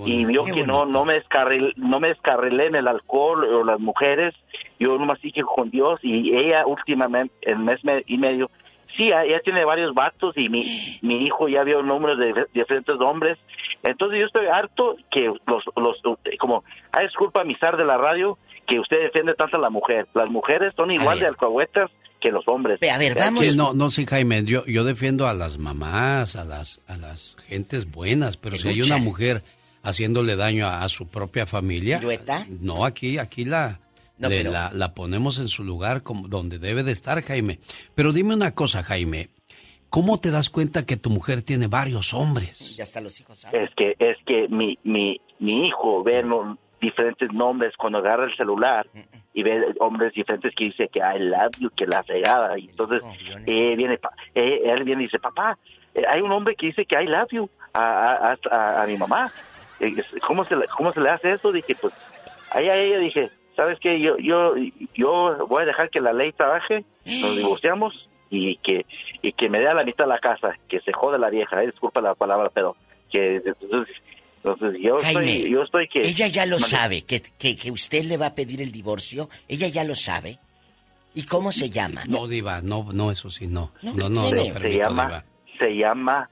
y 0.05 0.25
vio 0.25 0.43
Qué 0.45 0.51
que 0.53 0.65
no 0.67 0.85
no 0.85 1.05
me 1.05 1.13
descarrilé, 1.15 1.73
no 1.75 1.99
me 1.99 2.09
descarrilé 2.09 2.67
en 2.67 2.75
el 2.75 2.87
alcohol 2.87 3.43
o 3.43 3.63
las 3.63 3.79
mujeres. 3.79 4.33
Yo 4.79 4.97
nomás 4.97 5.19
dije 5.21 5.41
con 5.43 5.69
Dios 5.69 5.99
y 6.03 6.35
ella 6.37 6.65
últimamente 6.65 7.33
el 7.41 7.59
mes 7.59 7.83
me- 7.83 8.03
y 8.07 8.17
medio 8.17 8.49
sí 8.95 9.07
ella 9.09 9.39
tiene 9.43 9.65
varios 9.65 9.93
vatos 9.93 10.35
y 10.37 10.49
mi 10.49 10.63
mi 11.01 11.23
hijo 11.25 11.47
ya 11.49 11.63
vio 11.63 11.81
números 11.83 12.17
de 12.17 12.45
diferentes 12.53 12.95
hombres. 13.01 13.37
Entonces 13.83 14.19
yo 14.19 14.25
estoy 14.27 14.47
harto 14.47 14.95
que 15.11 15.25
los 15.45 15.63
los 15.75 16.01
como 16.39 16.63
ay 16.93 17.05
disculpa 17.07 17.43
mi 17.43 17.55
zar 17.55 17.75
de 17.77 17.85
la 17.85 17.97
radio 17.97 18.37
que 18.65 18.79
usted 18.79 18.99
defiende 19.01 19.33
tanto 19.35 19.57
a 19.57 19.61
la 19.61 19.69
mujer. 19.69 20.07
Las 20.13 20.29
mujeres 20.29 20.73
son 20.75 20.91
igual 20.91 21.19
de 21.19 21.27
alcahuetas 21.27 21.89
que 22.27 22.31
los 22.33 22.47
hombres 22.47 22.79
a 22.89 22.97
ver 22.97 23.13
Que 23.15 23.55
no, 23.55 23.73
no, 23.73 23.89
sí, 23.91 24.05
Jaime, 24.05 24.43
yo, 24.45 24.65
yo 24.65 24.83
defiendo 24.83 25.27
a 25.27 25.33
las 25.33 25.57
mamás, 25.57 26.35
a 26.35 26.43
las, 26.45 26.81
a 26.87 26.97
las 26.97 27.35
gentes 27.47 27.89
buenas, 27.89 28.37
pero 28.37 28.57
si 28.57 28.67
hay 28.67 28.81
una 28.81 28.97
mujer 28.97 29.43
haciéndole 29.83 30.35
daño 30.35 30.67
a, 30.67 30.83
a 30.83 30.89
su 30.89 31.07
propia 31.07 31.45
familia, 31.45 31.99
¿Pirueta? 31.99 32.45
no, 32.61 32.83
aquí, 32.85 33.17
aquí 33.17 33.45
la, 33.45 33.79
No, 34.17 34.29
le- 34.29 34.37
pero- 34.39 34.51
la, 34.51 34.71
la 34.73 34.93
ponemos 34.93 35.39
en 35.39 35.47
su 35.47 35.63
lugar 35.63 36.03
como 36.03 36.27
donde 36.27 36.59
debe 36.59 36.83
de 36.83 36.91
estar, 36.91 37.21
Jaime. 37.23 37.59
Pero 37.95 38.11
dime 38.13 38.33
una 38.33 38.51
cosa, 38.51 38.83
Jaime, 38.83 39.29
¿cómo 39.89 40.17
te 40.19 40.29
das 40.31 40.49
cuenta 40.49 40.85
que 40.85 40.97
tu 40.97 41.09
mujer 41.09 41.41
tiene 41.43 41.67
varios 41.67 42.13
hombres? 42.13 42.75
Ya 42.75 42.83
hasta 42.83 42.99
los 43.01 43.19
hijos 43.21 43.39
saben. 43.39 43.63
es 43.63 43.69
que 43.75 43.95
es 43.99 44.17
que 44.25 44.47
mi 44.49 44.77
mi 44.83 45.21
mi 45.39 45.65
hijo 45.67 46.03
ve 46.03 46.21
los 46.23 46.57
diferentes 46.79 47.31
nombres. 47.33 47.75
Cuando 47.77 47.99
agarra 47.99 48.25
el 48.25 48.35
celular 48.35 48.87
y 49.33 49.43
ve 49.43 49.73
hombres 49.79 50.13
diferentes 50.13 50.53
que 50.55 50.65
dice 50.65 50.87
que 50.89 50.99
I 50.99 51.19
love 51.19 51.51
you 51.59 51.69
que 51.75 51.85
la 51.85 52.03
fregada. 52.03 52.57
Y 52.57 52.69
entonces 52.69 53.01
eh, 53.45 53.75
viene 53.75 53.97
pa- 53.97 54.13
eh, 54.35 54.61
él 54.65 54.83
viene 54.83 55.03
y 55.03 55.05
dice 55.05 55.19
papá 55.19 55.57
eh, 55.93 56.03
hay 56.09 56.21
un 56.21 56.31
hombre 56.31 56.55
que 56.55 56.67
dice 56.67 56.85
que 56.85 57.01
I 57.01 57.07
love 57.07 57.29
you 57.31 57.49
a 57.73 57.81
a, 58.33 58.37
a- 58.51 58.83
a- 58.83 58.87
mi 58.87 58.97
mamá. 58.97 59.31
Eh, 59.79 59.95
cómo 60.25 60.43
se 60.45 60.55
le, 60.55 60.65
cómo 60.67 60.91
se 60.91 61.01
le 61.01 61.09
hace 61.09 61.31
eso 61.31 61.51
dije 61.51 61.75
pues 61.79 61.93
ahí 62.51 62.67
a 62.67 62.75
ella 62.75 62.97
dije 62.97 63.29
sabes 63.55 63.77
qué 63.79 63.99
yo 63.99 64.17
yo 64.17 64.53
yo 64.95 65.45
voy 65.47 65.63
a 65.63 65.65
dejar 65.67 65.89
que 65.91 66.01
la 66.01 66.13
ley 66.13 66.31
trabaje 66.31 66.83
nos 67.05 67.35
divorciamos 67.37 68.09
y 68.31 68.57
que 68.57 68.85
y 69.21 69.33
que 69.33 69.49
me 69.49 69.59
dé 69.59 69.67
a 69.67 69.73
la 69.75 69.83
mitad 69.83 70.05
de 70.05 70.09
la 70.09 70.19
casa 70.19 70.55
que 70.67 70.79
se 70.81 70.91
jode 70.93 71.19
la 71.19 71.29
vieja 71.29 71.61
disculpa 71.61 72.01
la 72.01 72.15
palabra 72.15 72.49
pero 72.53 72.75
que 73.11 73.35
entonces 73.45 73.95
entonces 74.43 74.79
yo 74.81 74.97
Jaime, 75.01 75.35
estoy 75.37 75.51
yo 75.51 75.63
estoy 75.63 75.87
que 75.87 76.01
Ella 76.01 76.27
ya 76.27 76.45
lo 76.45 76.59
sabe, 76.59 77.01
que, 77.03 77.21
que, 77.21 77.55
que 77.57 77.71
usted 77.71 78.03
le 78.05 78.17
va 78.17 78.27
a 78.27 78.35
pedir 78.35 78.61
el 78.61 78.71
divorcio. 78.71 79.29
Ella 79.47 79.67
ya 79.67 79.83
lo 79.83 79.95
sabe. 79.95 80.39
¿Y 81.13 81.23
cómo 81.23 81.51
se 81.51 81.69
llama? 81.69 82.03
No, 82.07 82.27
Diva, 82.27 82.61
no, 82.61 82.87
no, 82.93 83.09
eso 83.11 83.29
sí, 83.31 83.47
no. 83.47 83.71
No, 83.81 83.93
No, 83.93 84.03
¿qué 84.07 84.09
no, 84.09 84.09
no, 84.09 84.59
se 84.59 84.73
llama 84.77 85.05
Diva. 85.07 85.25
se 85.59 85.69
llama 85.75 86.29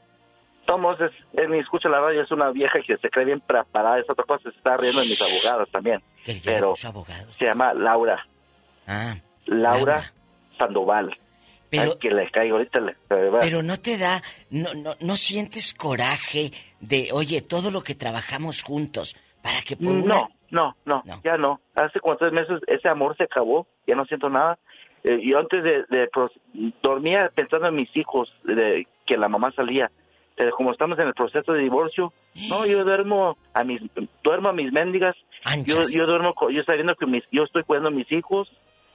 Tomos 0.65 0.99
es, 1.01 1.11
él 1.33 1.49
me 1.49 1.59
escucha 1.59 1.89
la 1.89 1.99
radio 1.99 2.21
es 2.23 2.31
una 2.31 2.49
vieja 2.51 2.79
que 2.85 2.97
se 2.97 3.09
cree 3.09 3.25
bien 3.25 3.39
preparada 3.41 3.99
es 3.99 4.05
otra 4.09 4.25
cosa 4.25 4.49
se 4.49 4.57
está 4.57 4.77
riendo 4.77 4.99
de 5.01 5.07
mis 5.07 5.21
abogados 5.21 5.69
también 5.71 6.01
pero 6.43 6.75
se 6.75 7.45
llama 7.45 7.73
Laura 7.73 8.25
Ah, 8.87 9.15
Laura, 9.45 10.11
Sandoval 10.57 11.15
Pero- 11.77 11.91
Ay, 11.91 11.97
que 11.99 12.09
le 12.09 12.29
caigo 12.31 12.57
ahorita 12.57 12.79
Pero 13.41 13.63
no 13.63 13.79
te 13.79 13.97
da, 13.97 14.21
no, 14.49 14.73
no, 14.75 14.93
no 14.99 15.15
sientes 15.15 15.73
coraje 15.73 16.51
de, 16.79 17.09
oye, 17.13 17.41
todo 17.41 17.71
lo 17.71 17.81
que 17.81 17.95
trabajamos 17.95 18.61
juntos 18.61 19.15
para 19.41 19.61
que 19.61 19.75
por 19.77 19.93
una... 19.95 20.05
No, 20.15 20.29
no, 20.51 20.75
no, 20.85 21.03
ya 21.23 21.37
no. 21.37 21.59
Hace 21.75 21.99
tres 22.19 22.31
meses 22.31 22.61
ese 22.67 22.89
amor 22.89 23.15
se 23.17 23.23
acabó, 23.23 23.67
ya 23.87 23.95
no 23.95 24.05
siento 24.05 24.29
nada. 24.29 24.57
Eh, 25.03 25.19
yo 25.23 25.37
antes 25.37 25.63
de, 25.63 25.83
de 25.89 26.07
pros- 26.07 26.31
dormía 26.81 27.29
pensando 27.35 27.67
en 27.67 27.75
mis 27.75 27.95
hijos, 27.95 28.29
de 28.43 28.87
que 29.05 29.17
la 29.17 29.27
mamá 29.29 29.51
salía. 29.55 29.91
Pero 30.35 30.51
como 30.55 30.71
estamos 30.71 30.99
en 30.99 31.07
el 31.07 31.13
proceso 31.13 31.53
de 31.53 31.61
divorcio, 31.61 32.11
no, 32.49 32.65
yo 32.65 32.83
duermo 32.83 33.37
a 33.53 33.63
mis, 33.63 33.81
duermo 34.23 34.49
a 34.49 34.53
mis 34.53 34.71
mendigas. 34.73 35.15
Yo, 35.45 35.51
Anchas. 35.79 35.93
yo 35.93 36.05
duermo, 36.07 36.33
yo 36.51 36.63
sabiendo 36.63 36.95
que 36.95 37.05
mis, 37.05 37.23
yo 37.31 37.43
estoy 37.43 37.63
cuidando 37.63 37.89
a 37.89 37.93
mis 37.93 38.11
hijos. 38.11 38.49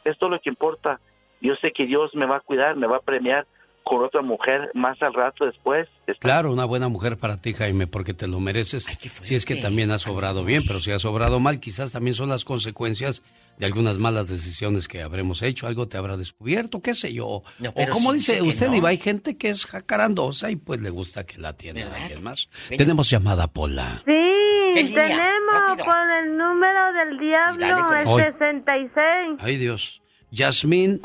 Es 0.05 0.19
todo 0.19 0.31
lo 0.31 0.41
que 0.41 0.51
importa. 0.51 1.01
Yo 1.41 1.55
sé 1.63 1.73
que 1.73 1.87
Dios 1.87 2.11
me 2.15 2.27
va 2.27 2.37
a 2.37 2.41
cuidar, 2.41 2.77
me 2.77 2.87
va 2.87 2.99
a 2.99 3.01
premiar 3.01 3.47
con 3.83 4.05
otra 4.05 4.23
mujer 4.23 4.71
más 4.75 5.01
al 5.03 5.15
rato 5.15 5.47
después. 5.47 5.89
Claro, 6.21 6.53
una 6.53 6.65
buena 6.65 6.89
mujer 6.89 7.17
para 7.17 7.41
ti, 7.41 7.55
Jaime, 7.55 7.87
porque 7.87 8.15
te 8.15 8.27
lo 8.27 8.39
mereces. 8.41 8.85
si 8.85 9.35
es 9.35 9.45
que 9.45 9.57
también 9.57 9.91
has 9.91 10.07
obrado 10.07 10.45
bien, 10.45 10.63
pero 10.67 10.81
si 10.81 10.93
has 10.93 11.05
obrado 11.05 11.41
mal, 11.41 11.61
quizás 11.61 11.93
también 11.93 12.15
son 12.15 12.29
las 12.29 12.45
consecuencias 12.45 13.23
de 13.59 13.67
algunas 13.67 13.99
malas 13.99 14.29
decisiones 14.29 14.89
que 14.89 15.03
habremos 15.03 15.43
hecho. 15.43 15.67
Algo 15.67 15.89
te 15.89 15.97
habrá 15.97 16.17
descubierto, 16.17 16.81
qué 16.81 16.95
sé 16.95 17.13
yo. 17.13 17.27
o 17.27 17.45
pero 17.75 17.93
como 17.93 18.13
sí 18.13 18.19
dice 18.19 18.43
usted, 18.43 18.69
no. 18.69 18.77
Iba, 18.77 18.89
hay 18.91 18.97
gente 18.97 19.37
que 19.37 19.49
es 19.49 19.67
jacarandosa 19.67 20.51
y 20.51 20.57
pues 20.57 20.81
le 20.81 20.91
gusta 20.91 21.25
que 21.25 21.39
la 21.39 21.51
atienda 21.51 21.87
a 21.87 22.03
alguien 22.03 22.23
más. 22.23 22.49
Tenemos 22.69 23.11
llamada, 23.11 23.49
Pola. 23.49 24.03
Sí, 24.07 24.95
tenemos 24.95 25.83
con 25.85 26.11
el 26.11 26.37
número 26.37 26.93
del 26.93 27.19
diablo, 27.19 27.93
el 27.95 28.03
eso. 28.03 28.17
66. 28.19 29.39
Ay, 29.41 29.57
Dios. 29.57 30.01
Yasmín, 30.31 31.01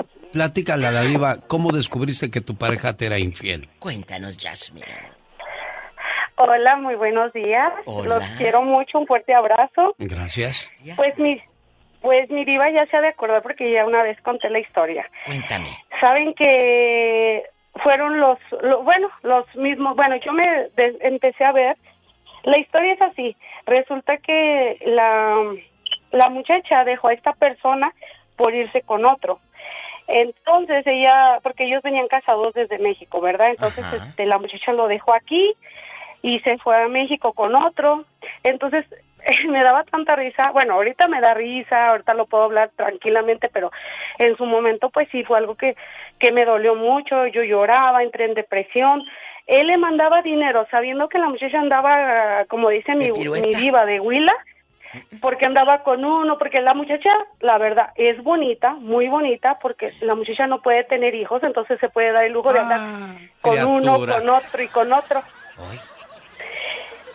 platícale 0.46 0.86
a 0.86 0.92
la 0.92 1.02
diva, 1.04 1.38
¿cómo 1.48 1.72
descubriste 1.72 2.30
que 2.30 2.42
tu 2.42 2.56
pareja 2.58 2.98
te 2.98 3.06
era 3.06 3.18
infiel? 3.18 3.70
Cuéntanos, 3.80 4.38
Jasmine. 4.38 4.86
Hola, 6.36 6.76
muy 6.76 6.96
buenos 6.96 7.32
días. 7.32 7.72
Hola. 7.86 8.16
Los 8.16 8.24
quiero 8.38 8.62
mucho, 8.62 9.00
un 9.00 9.08
fuerte 9.08 9.34
abrazo. 9.34 9.96
Gracias. 9.98 10.76
Pues 10.98 11.18
mi, 11.18 11.40
pues 12.02 12.30
mi 12.30 12.44
diva 12.44 12.70
ya 12.70 12.86
se 12.88 12.98
ha 12.98 13.02
de 13.02 13.08
acordar 13.08 13.42
porque 13.44 13.72
ya 13.72 13.86
una 13.86 14.04
vez 14.04 14.20
conté 14.24 14.50
la 14.50 14.60
historia. 14.60 15.10
Cuéntame. 15.26 15.70
Saben 16.02 16.34
que 16.34 17.44
fueron 17.82 18.20
los, 18.20 18.38
lo- 18.62 18.84
bueno, 18.84 19.08
los 19.24 19.46
mismos, 19.56 19.96
bueno, 19.96 20.18
yo 20.18 20.34
me 20.34 20.44
de- 20.76 20.98
empecé 21.00 21.46
a 21.46 21.54
ver, 21.54 21.78
la 22.44 22.60
historia 22.60 22.92
es 22.92 23.02
así, 23.02 23.38
resulta 23.66 24.18
que 24.18 24.80
la, 24.86 25.54
la 26.12 26.30
muchacha 26.30 26.84
dejó 26.84 27.08
a 27.08 27.14
esta 27.14 27.32
persona 27.32 27.94
por 28.36 28.54
irse 28.54 28.82
con 28.82 29.06
otro. 29.06 29.40
Entonces 30.08 30.86
ella, 30.86 31.40
porque 31.42 31.66
ellos 31.66 31.82
venían 31.82 32.08
casados 32.08 32.54
desde 32.54 32.78
México, 32.80 33.22
¿verdad? 33.22 33.50
Entonces 33.50 33.84
Ajá. 33.84 34.08
este, 34.10 34.26
la 34.26 34.38
muchacha 34.38 34.74
lo 34.74 34.88
dejó 34.88 35.14
aquí 35.14 35.54
y 36.22 36.40
se 36.40 36.58
fue 36.60 36.76
a 36.82 36.88
México 36.88 37.34
con 37.34 37.56
otro. 37.56 38.06
Entonces 38.44 38.86
me 39.50 39.64
daba 39.64 39.84
tanta 39.84 40.16
risa, 40.16 40.52
bueno, 40.52 40.76
ahorita 40.76 41.08
me 41.08 41.22
da 41.22 41.34
risa, 41.34 41.90
ahorita 41.90 42.14
lo 42.14 42.26
puedo 42.26 42.44
hablar 42.44 42.72
tranquilamente, 42.76 43.50
pero 43.50 43.72
en 44.20 44.36
su 44.38 44.46
momento 44.46 44.90
pues 44.90 45.08
sí 45.12 45.24
fue 45.24 45.38
algo 45.38 45.56
que, 45.56 45.76
que 46.20 46.32
me 46.32 46.46
dolió 46.46 46.76
mucho, 46.76 47.28
yo 47.28 47.44
lloraba, 47.44 48.04
entré 48.04 48.26
en 48.26 48.34
depresión. 48.36 49.04
Él 49.48 49.68
le 49.68 49.78
mandaba 49.78 50.22
dinero 50.22 50.68
sabiendo 50.72 51.08
que 51.08 51.20
la 51.20 51.30
muchacha 51.30 51.60
andaba, 51.60 52.46
como 52.46 52.70
dice 52.70 52.96
mi, 52.96 53.12
mi 53.12 53.56
diva 53.56 53.86
de 53.86 54.00
Huila, 54.00 54.34
porque 55.22 55.46
andaba 55.46 55.84
con 55.84 56.04
uno, 56.04 56.38
porque 56.38 56.62
la 56.62 56.74
muchacha, 56.74 57.10
la 57.40 57.58
verdad, 57.58 57.90
es 57.96 58.22
bonita, 58.24 58.74
muy 58.74 59.08
bonita, 59.08 59.58
porque 59.62 59.92
la 60.02 60.16
muchacha 60.16 60.48
no 60.48 60.62
puede 60.62 60.84
tener 60.84 61.16
hijos, 61.16 61.44
entonces 61.44 61.80
se 61.80 61.90
puede 61.90 62.12
dar 62.12 62.26
el 62.26 62.34
lujo 62.34 62.54
de 62.54 62.60
andar 62.60 63.18
con 63.42 63.64
uno, 63.64 64.00
con 64.00 64.30
otro 64.30 64.62
y 64.62 64.68
con 64.68 64.92
otro. 64.94 65.22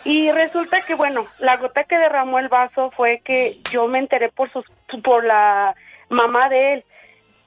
Y 0.04 0.30
resulta 0.30 0.80
que, 0.80 0.94
bueno, 0.94 1.26
la 1.38 1.56
gota 1.58 1.84
que 1.84 1.98
derramó 1.98 2.38
el 2.38 2.48
vaso 2.48 2.90
fue 2.96 3.20
que 3.24 3.58
yo 3.70 3.86
me 3.86 3.98
enteré 3.98 4.30
por, 4.30 4.50
sus, 4.50 4.64
por 5.02 5.24
la 5.24 5.74
mamá 6.08 6.48
de 6.48 6.74
él, 6.74 6.84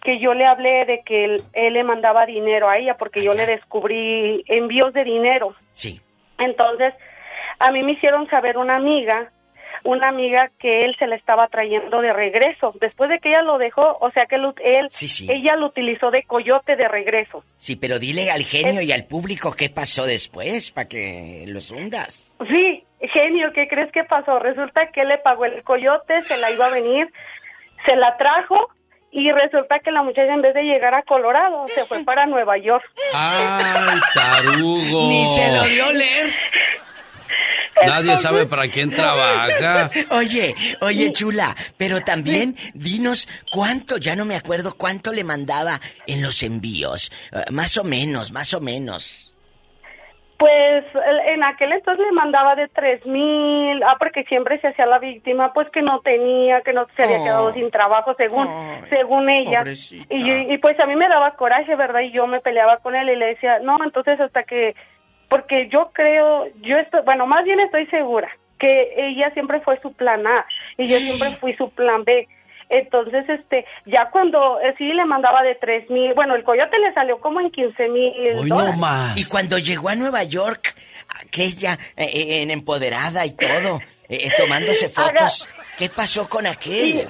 que 0.03 0.19
yo 0.19 0.33
le 0.33 0.45
hablé 0.45 0.85
de 0.85 1.01
que 1.03 1.25
él, 1.25 1.43
él 1.53 1.73
le 1.73 1.83
mandaba 1.83 2.25
dinero 2.25 2.69
a 2.69 2.77
ella, 2.77 2.95
porque 2.97 3.23
yo 3.23 3.33
le 3.33 3.45
descubrí 3.45 4.43
envíos 4.47 4.93
de 4.93 5.03
dinero. 5.03 5.55
Sí. 5.71 5.99
Entonces, 6.37 6.93
a 7.59 7.71
mí 7.71 7.81
me 7.83 7.93
hicieron 7.93 8.27
saber 8.29 8.57
una 8.57 8.75
amiga, 8.75 9.31
una 9.83 10.09
amiga 10.09 10.49
que 10.59 10.85
él 10.85 10.95
se 10.97 11.07
le 11.07 11.15
estaba 11.15 11.47
trayendo 11.47 11.99
de 12.01 12.13
regreso. 12.13 12.73
Después 12.79 13.09
de 13.09 13.19
que 13.19 13.29
ella 13.29 13.41
lo 13.41 13.57
dejó, 13.57 13.97
o 13.99 14.11
sea 14.11 14.25
que 14.27 14.37
lo- 14.37 14.53
él, 14.63 14.87
Sí, 14.89 15.07
sí. 15.09 15.27
ella 15.29 15.55
lo 15.57 15.67
utilizó 15.67 16.09
de 16.09 16.23
coyote 16.23 16.75
de 16.75 16.87
regreso. 16.87 17.43
Sí, 17.57 17.75
pero 17.75 17.99
dile 17.99 18.31
al 18.31 18.43
genio 18.43 18.81
y 18.81 18.91
al 18.91 19.05
público 19.05 19.53
qué 19.57 19.69
pasó 19.69 20.05
después 20.05 20.71
para 20.71 20.87
que 20.87 21.43
los 21.47 21.71
hundas. 21.71 22.33
Sí, 22.49 22.83
genio, 23.13 23.51
¿qué 23.53 23.67
crees 23.67 23.91
que 23.91 24.03
pasó? 24.05 24.39
Resulta 24.39 24.87
que 24.93 25.01
él 25.01 25.09
le 25.09 25.17
pagó 25.17 25.45
el 25.45 25.61
coyote, 25.63 26.21
se 26.23 26.37
la 26.37 26.49
iba 26.51 26.67
a 26.67 26.71
venir, 26.73 27.07
se 27.85 27.95
la 27.97 28.15
trajo 28.17 28.69
y 29.11 29.29
resulta 29.31 29.79
que 29.79 29.91
la 29.91 30.01
muchacha 30.01 30.33
en 30.33 30.41
vez 30.41 30.53
de 30.53 30.63
llegar 30.63 30.95
a 30.95 31.03
Colorado 31.03 31.67
se 31.67 31.85
fue 31.85 32.03
para 32.05 32.25
Nueva 32.25 32.57
York. 32.57 32.83
¡Ay, 33.13 33.99
tarugo! 34.13 35.07
Ni 35.09 35.27
se 35.27 35.51
lo 35.51 35.63
vio 35.65 35.91
leer. 35.91 36.31
Nadie 37.85 38.17
sabe 38.17 38.45
para 38.45 38.67
quién 38.69 38.91
trabaja. 38.91 39.89
Oye, 40.11 40.55
oye, 40.81 41.11
chula, 41.11 41.55
pero 41.75 42.01
también 42.01 42.55
dinos 42.73 43.27
cuánto, 43.51 43.97
ya 43.97 44.15
no 44.15 44.25
me 44.25 44.35
acuerdo 44.35 44.75
cuánto 44.77 45.11
le 45.11 45.23
mandaba 45.23 45.79
en 46.07 46.21
los 46.21 46.43
envíos. 46.43 47.11
Eh, 47.31 47.51
más 47.51 47.77
o 47.77 47.83
menos, 47.83 48.31
más 48.31 48.53
o 48.53 48.61
menos. 48.61 49.29
Pues 50.37 50.83
en 51.27 51.41
aquel 51.43 51.71
entonces 51.71 52.05
le 52.05 52.11
mandaba 52.11 52.55
de 52.55 52.67
tres 52.67 53.05
mil, 53.05 53.81
ah, 53.83 53.95
porque 53.97 54.23
siempre 54.25 54.59
se 54.59 54.67
hacía 54.67 54.85
la 54.85 54.99
víctima, 54.99 55.53
pues 55.53 55.69
que 55.71 55.81
no 55.81 56.01
tenía, 56.01 56.61
que 56.61 56.73
no 56.73 56.85
se 56.97 57.03
había 57.03 57.19
Oh. 57.19 57.23
quedado 57.23 57.53
sin 57.53 57.71
trabajo, 57.71 58.13
según 58.17 58.47
según 58.89 59.29
ella. 59.29 59.63
Y, 60.09 60.25
yo- 60.25 60.53
y 60.53 60.57
pues 60.57 60.77
a 60.81 60.85
mí 60.85 60.95
me 60.95 61.07
daba 61.07 61.35
coraje, 61.35 61.75
¿verdad? 61.75 62.01
Y 62.01 62.11
yo 62.11 62.27
me 62.27 62.41
peleaba 62.41 62.77
con 62.77 62.93
él 62.95 63.09
y 63.09 63.15
le 63.15 63.27
decía, 63.27 63.59
no, 63.59 63.77
entonces 63.85 64.19
hasta 64.19 64.43
que, 64.43 64.75
porque 65.33 65.67
yo 65.67 65.89
creo, 65.93 66.45
yo 66.61 66.77
estoy, 66.77 67.01
bueno, 67.05 67.25
más 67.25 67.43
bien 67.43 67.59
estoy 67.59 67.87
segura 67.87 68.29
que 68.59 68.93
ella 68.95 69.31
siempre 69.33 69.61
fue 69.61 69.79
su 69.81 69.91
plan 69.91 70.27
A 70.27 70.45
y 70.77 70.87
yo 70.87 70.99
siempre 70.99 71.31
fui 71.37 71.55
su 71.55 71.71
plan 71.71 72.03
B. 72.03 72.27
Entonces, 72.69 73.27
este, 73.27 73.65
ya 73.87 74.11
cuando 74.11 74.61
eh, 74.61 74.75
sí 74.77 74.85
le 74.93 75.05
mandaba 75.05 75.41
de 75.41 75.55
tres 75.55 75.89
mil, 75.89 76.13
bueno, 76.13 76.35
el 76.35 76.43
coyote 76.43 76.77
le 76.77 76.93
salió 76.93 77.19
como 77.19 77.41
en 77.41 77.49
quince 77.49 77.89
mil 77.89 78.13
dólares. 78.47 78.75
Y 79.15 79.25
cuando 79.25 79.57
llegó 79.57 79.89
a 79.89 79.95
Nueva 79.95 80.23
York, 80.23 80.75
aquella 81.19 81.79
eh, 81.97 82.09
eh, 82.13 82.41
en 82.43 82.51
empoderada 82.51 83.25
y 83.25 83.31
todo, 83.31 83.79
eh, 84.09 84.29
tomándose 84.37 84.87
fotos, 84.87 85.47
¿qué 85.79 85.89
pasó 85.89 86.29
con 86.29 86.45
aquel? 86.45 87.01
Sí. 87.01 87.07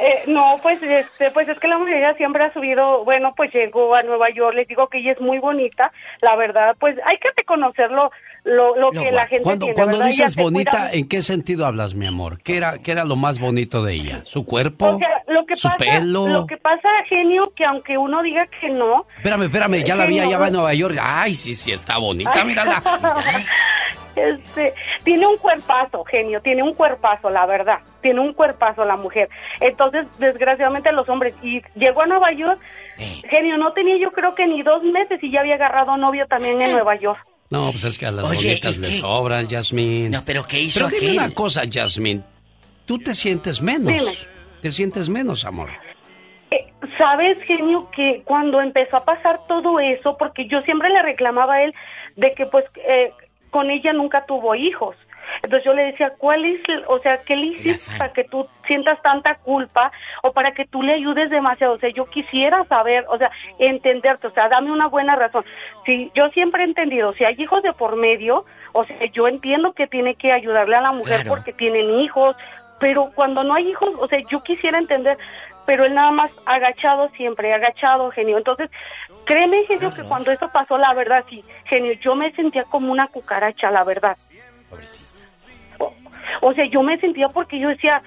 Eh, 0.00 0.22
no, 0.28 0.58
pues 0.62 0.82
este, 0.82 1.30
pues 1.30 1.46
es 1.46 1.58
que 1.58 1.68
la 1.68 1.76
mujer 1.76 2.16
siempre 2.16 2.42
ha 2.42 2.52
subido, 2.54 3.04
bueno, 3.04 3.34
pues 3.36 3.52
llegó 3.52 3.94
a 3.94 4.02
Nueva 4.02 4.28
York, 4.34 4.54
les 4.56 4.66
digo 4.66 4.88
que 4.88 4.98
ella 4.98 5.12
es 5.12 5.20
muy 5.20 5.38
bonita, 5.38 5.92
la 6.22 6.36
verdad, 6.36 6.74
pues 6.80 6.96
hay 7.04 7.18
que 7.18 7.28
reconocer 7.36 7.90
lo, 7.90 8.10
que 8.92 9.10
la 9.10 9.26
gente 9.26 9.42
Cuando, 9.42 9.66
tiene, 9.66 9.74
cuando 9.74 10.02
dices 10.02 10.34
cuida 10.34 10.42
bonita, 10.42 10.90
¿en 10.92 11.06
qué 11.06 11.20
sentido 11.20 11.66
hablas, 11.66 11.94
mi 11.94 12.06
amor? 12.06 12.40
¿Qué 12.42 12.56
era, 12.56 12.78
qué 12.78 12.92
era 12.92 13.04
lo 13.04 13.16
más 13.16 13.38
bonito 13.38 13.82
de 13.82 13.92
ella? 13.92 14.20
¿Su 14.24 14.46
cuerpo? 14.46 14.86
O 14.86 14.98
sea, 14.98 15.22
lo 15.26 15.44
que 15.44 15.56
¿Su 15.56 15.68
pasa, 15.68 15.76
pelo? 15.78 16.26
lo 16.28 16.46
que 16.46 16.56
pasa, 16.56 16.88
genio, 17.10 17.50
que 17.54 17.66
aunque 17.66 17.98
uno 17.98 18.22
diga 18.22 18.46
que 18.58 18.70
no, 18.70 19.04
Espérame, 19.18 19.42
espérame, 19.42 19.84
ya 19.84 19.96
la 19.96 20.06
vi, 20.06 20.18
allá 20.18 20.38
va 20.38 20.46
a. 20.46 20.50
Nueva 20.50 20.72
York. 20.72 20.96
Ay, 20.98 21.34
sí, 21.36 21.52
sí, 21.52 21.72
está 21.72 21.98
bonita, 21.98 22.42
mírala. 22.44 22.82
este, 24.16 24.74
tiene 25.04 25.26
un 25.26 25.36
cuerpazo, 25.36 26.04
genio, 26.04 26.40
tiene 26.40 26.62
un 26.62 26.74
cuerpazo, 26.74 27.30
la 27.30 27.46
verdad, 27.46 27.78
tiene 28.00 28.20
un 28.20 28.32
cuerpazo 28.32 28.84
la 28.84 28.96
mujer. 28.96 29.28
Entonces, 29.60 30.06
desgraciadamente 30.18 30.92
los 30.92 31.08
hombres, 31.08 31.34
y 31.42 31.62
llegó 31.76 32.02
a 32.02 32.06
Nueva 32.06 32.32
York, 32.32 32.60
genio, 33.28 33.56
no 33.56 33.72
tenía 33.72 33.96
yo 33.98 34.10
creo 34.12 34.34
que 34.34 34.46
ni 34.46 34.62
dos 34.62 34.82
meses 34.82 35.18
y 35.22 35.32
ya 35.32 35.40
había 35.40 35.54
agarrado 35.54 35.96
novio 35.96 36.26
también 36.26 36.60
en 36.60 36.72
Nueva 36.72 36.96
York. 36.96 37.18
No, 37.50 37.70
pues 37.72 37.82
es 37.84 37.98
que 37.98 38.06
a 38.06 38.12
las 38.12 38.30
Oye, 38.30 38.48
bonitas 38.48 38.76
¿y 38.76 38.78
le 38.78 38.90
sobran, 38.92 39.48
Yasmín. 39.48 40.10
No, 40.10 40.22
pero 40.24 40.44
¿qué 40.44 40.60
hizo 40.60 40.86
Pero 40.86 40.90
dime 40.90 41.12
aquel? 41.12 41.24
una 41.26 41.34
cosa, 41.34 41.64
Yasmín. 41.64 42.24
Tú 42.86 42.98
te 42.98 43.14
sientes 43.14 43.60
menos. 43.60 43.86
Dime. 43.86 44.12
Te 44.62 44.70
sientes 44.70 45.08
menos, 45.08 45.44
amor. 45.44 45.70
Sabes, 46.98 47.38
genio, 47.46 47.88
que 47.94 48.22
cuando 48.24 48.60
empezó 48.60 48.98
a 48.98 49.04
pasar 49.04 49.40
todo 49.48 49.80
eso, 49.80 50.16
porque 50.18 50.46
yo 50.48 50.60
siempre 50.62 50.90
le 50.90 51.02
reclamaba 51.02 51.54
a 51.54 51.64
él 51.64 51.74
de 52.16 52.32
que 52.32 52.46
pues 52.46 52.64
eh, 52.76 53.12
con 53.50 53.70
ella 53.70 53.92
nunca 53.92 54.24
tuvo 54.26 54.54
hijos. 54.54 54.96
Entonces 55.42 55.64
yo 55.64 55.74
le 55.74 55.84
decía, 55.84 56.12
¿cuál 56.18 56.44
es, 56.44 56.60
o 56.88 56.98
sea, 56.98 57.18
qué 57.22 57.36
le 57.36 57.46
hiciste 57.46 57.96
para 57.98 58.12
que 58.12 58.24
tú 58.24 58.48
sientas 58.66 59.00
tanta 59.00 59.36
culpa 59.36 59.92
o 60.22 60.32
para 60.32 60.52
que 60.52 60.64
tú 60.66 60.82
le 60.82 60.94
ayudes 60.94 61.30
demasiado? 61.30 61.74
O 61.74 61.78
sea, 61.78 61.90
yo 61.90 62.06
quisiera 62.06 62.64
saber, 62.64 63.04
o 63.08 63.16
sea, 63.16 63.30
entenderte, 63.58 64.26
o 64.26 64.32
sea, 64.32 64.48
dame 64.48 64.72
una 64.72 64.88
buena 64.88 65.14
razón. 65.14 65.44
Si 65.86 66.10
yo 66.14 66.28
siempre 66.30 66.62
he 66.62 66.66
entendido, 66.66 67.12
si 67.14 67.24
hay 67.24 67.36
hijos 67.38 67.62
de 67.62 67.72
por 67.72 67.94
medio, 67.96 68.44
o 68.72 68.84
sea, 68.84 68.96
yo 69.12 69.28
entiendo 69.28 69.72
que 69.72 69.86
tiene 69.86 70.16
que 70.16 70.32
ayudarle 70.32 70.74
a 70.76 70.80
la 70.80 70.92
mujer 70.92 71.20
Claro. 71.20 71.30
porque 71.30 71.52
tienen 71.52 71.90
hijos, 72.00 72.34
pero 72.80 73.12
cuando 73.14 73.44
no 73.44 73.54
hay 73.54 73.68
hijos, 73.68 73.90
o 74.00 74.08
sea, 74.08 74.18
yo 74.30 74.42
quisiera 74.42 74.78
entender, 74.78 75.16
pero 75.64 75.84
él 75.84 75.94
nada 75.94 76.10
más 76.10 76.30
agachado 76.46 77.08
siempre, 77.10 77.52
agachado, 77.52 78.10
genio. 78.10 78.36
Entonces, 78.38 78.68
créeme, 79.24 79.64
genio, 79.66 79.90
que 79.94 80.02
cuando 80.02 80.30
eso 80.32 80.48
pasó, 80.52 80.78
la 80.78 80.92
verdad, 80.94 81.24
sí, 81.28 81.44
genio, 81.66 81.92
yo 82.00 82.14
me 82.14 82.32
sentía 82.32 82.64
como 82.64 82.90
una 82.92 83.06
cucaracha, 83.08 83.70
la 83.70 83.84
verdad. 83.84 84.16
O, 85.78 85.92
o 86.42 86.52
sea, 86.54 86.64
yo 86.66 86.82
me 86.82 86.98
sentía 86.98 87.28
porque 87.28 87.58
yo 87.58 87.68
decía, 87.68 88.02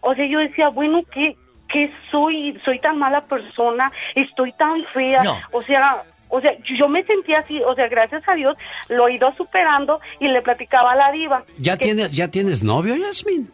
o 0.00 0.14
sea, 0.14 0.26
yo 0.26 0.38
decía, 0.40 0.68
bueno, 0.68 1.02
¿qué, 1.12 1.36
qué 1.68 1.92
soy? 2.10 2.58
Soy 2.64 2.78
tan 2.80 2.98
mala 2.98 3.22
persona, 3.26 3.90
estoy 4.14 4.52
tan 4.52 4.84
fea, 4.92 5.22
No. 5.22 5.36
o 5.52 5.62
sea... 5.62 6.02
O 6.34 6.40
sea, 6.40 6.50
yo 6.78 6.88
me 6.88 7.04
sentía 7.04 7.40
así, 7.40 7.60
o 7.60 7.74
sea, 7.74 7.88
gracias 7.88 8.22
a 8.26 8.32
Dios 8.34 8.56
lo 8.88 9.06
he 9.06 9.16
ido 9.16 9.30
superando 9.34 10.00
y 10.18 10.28
le 10.28 10.40
platicaba 10.40 10.92
a 10.92 10.96
la 10.96 11.12
diva. 11.12 11.42
¿Ya 11.58 11.76
que- 11.76 11.84
tienes, 11.84 12.12
¿Ya 12.12 12.28
tienes 12.28 12.62
novio, 12.62 12.96
Yasmín? 12.96 13.52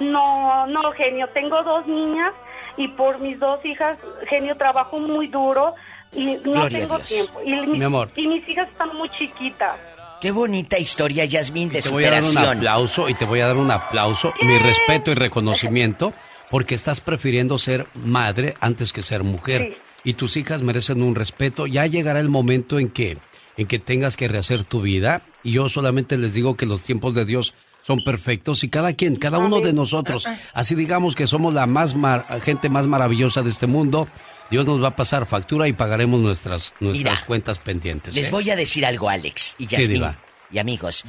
No, 0.00 0.66
no, 0.66 0.90
genio, 0.90 1.28
tengo 1.28 1.62
dos 1.62 1.86
niñas 1.86 2.32
y 2.76 2.88
por 2.88 3.20
mis 3.20 3.38
dos 3.38 3.64
hijas, 3.64 3.98
genio, 4.28 4.56
trabajo 4.56 4.98
muy 4.98 5.28
duro 5.28 5.74
y 6.14 6.26
no 6.26 6.40
Gloria 6.42 6.80
tengo 6.80 6.98
tiempo. 7.00 7.40
Y, 7.44 7.54
Mi 7.54 7.84
amor. 7.84 8.10
y 8.16 8.26
mis 8.26 8.48
hijas 8.48 8.68
están 8.68 8.96
muy 8.96 9.08
chiquitas. 9.10 9.78
Qué 10.20 10.30
bonita 10.30 10.78
historia, 10.78 11.24
Yasmín, 11.24 11.68
de 11.68 11.82
Te 11.82 11.88
voy 11.88 12.04
a 12.04 12.12
dar 12.12 12.22
un 12.22 12.38
aplauso 12.38 13.08
y 13.08 13.14
te 13.14 13.24
voy 13.24 13.40
a 13.40 13.48
dar 13.48 13.56
un 13.56 13.70
aplauso, 13.70 14.32
mi 14.42 14.56
respeto 14.56 15.10
y 15.10 15.14
reconocimiento, 15.14 16.12
porque 16.48 16.76
estás 16.76 17.00
prefiriendo 17.00 17.58
ser 17.58 17.88
madre 17.94 18.54
antes 18.60 18.92
que 18.92 19.02
ser 19.02 19.24
mujer. 19.24 19.76
Y 20.04 20.14
tus 20.14 20.36
hijas 20.36 20.62
merecen 20.62 21.02
un 21.02 21.16
respeto. 21.16 21.66
Ya 21.66 21.86
llegará 21.86 22.20
el 22.20 22.28
momento 22.28 22.78
en 22.78 22.90
que, 22.90 23.18
en 23.56 23.66
que 23.66 23.80
tengas 23.80 24.16
que 24.16 24.28
rehacer 24.28 24.64
tu 24.64 24.80
vida. 24.80 25.22
Y 25.42 25.52
yo 25.52 25.68
solamente 25.68 26.16
les 26.16 26.34
digo 26.34 26.56
que 26.56 26.66
los 26.66 26.82
tiempos 26.82 27.14
de 27.14 27.24
Dios 27.24 27.54
son 27.82 28.02
perfectos 28.02 28.64
y 28.64 28.68
cada 28.68 28.94
quien, 28.94 29.16
cada 29.16 29.38
uno 29.38 29.60
de 29.60 29.72
nosotros, 29.72 30.24
así 30.54 30.74
digamos 30.74 31.14
que 31.14 31.26
somos 31.26 31.52
la 31.52 31.66
más 31.66 31.94
gente 32.42 32.68
más 32.68 32.86
maravillosa 32.86 33.42
de 33.42 33.50
este 33.50 33.66
mundo, 33.66 34.08
Dios 34.50 34.66
nos 34.66 34.82
va 34.82 34.88
a 34.88 34.96
pasar 34.96 35.26
factura 35.26 35.66
y 35.66 35.72
pagaremos 35.72 36.20
nuestras, 36.20 36.74
nuestras 36.78 37.22
cuentas 37.24 37.58
pendientes. 37.58 38.14
Les 38.14 38.28
¿eh? 38.28 38.30
voy 38.30 38.50
a 38.50 38.56
decir 38.56 38.84
algo, 38.84 39.08
Alex 39.08 39.56
y 39.58 39.66
Yasmin. 39.66 40.14
y 40.50 40.58
amigos, 40.58 41.04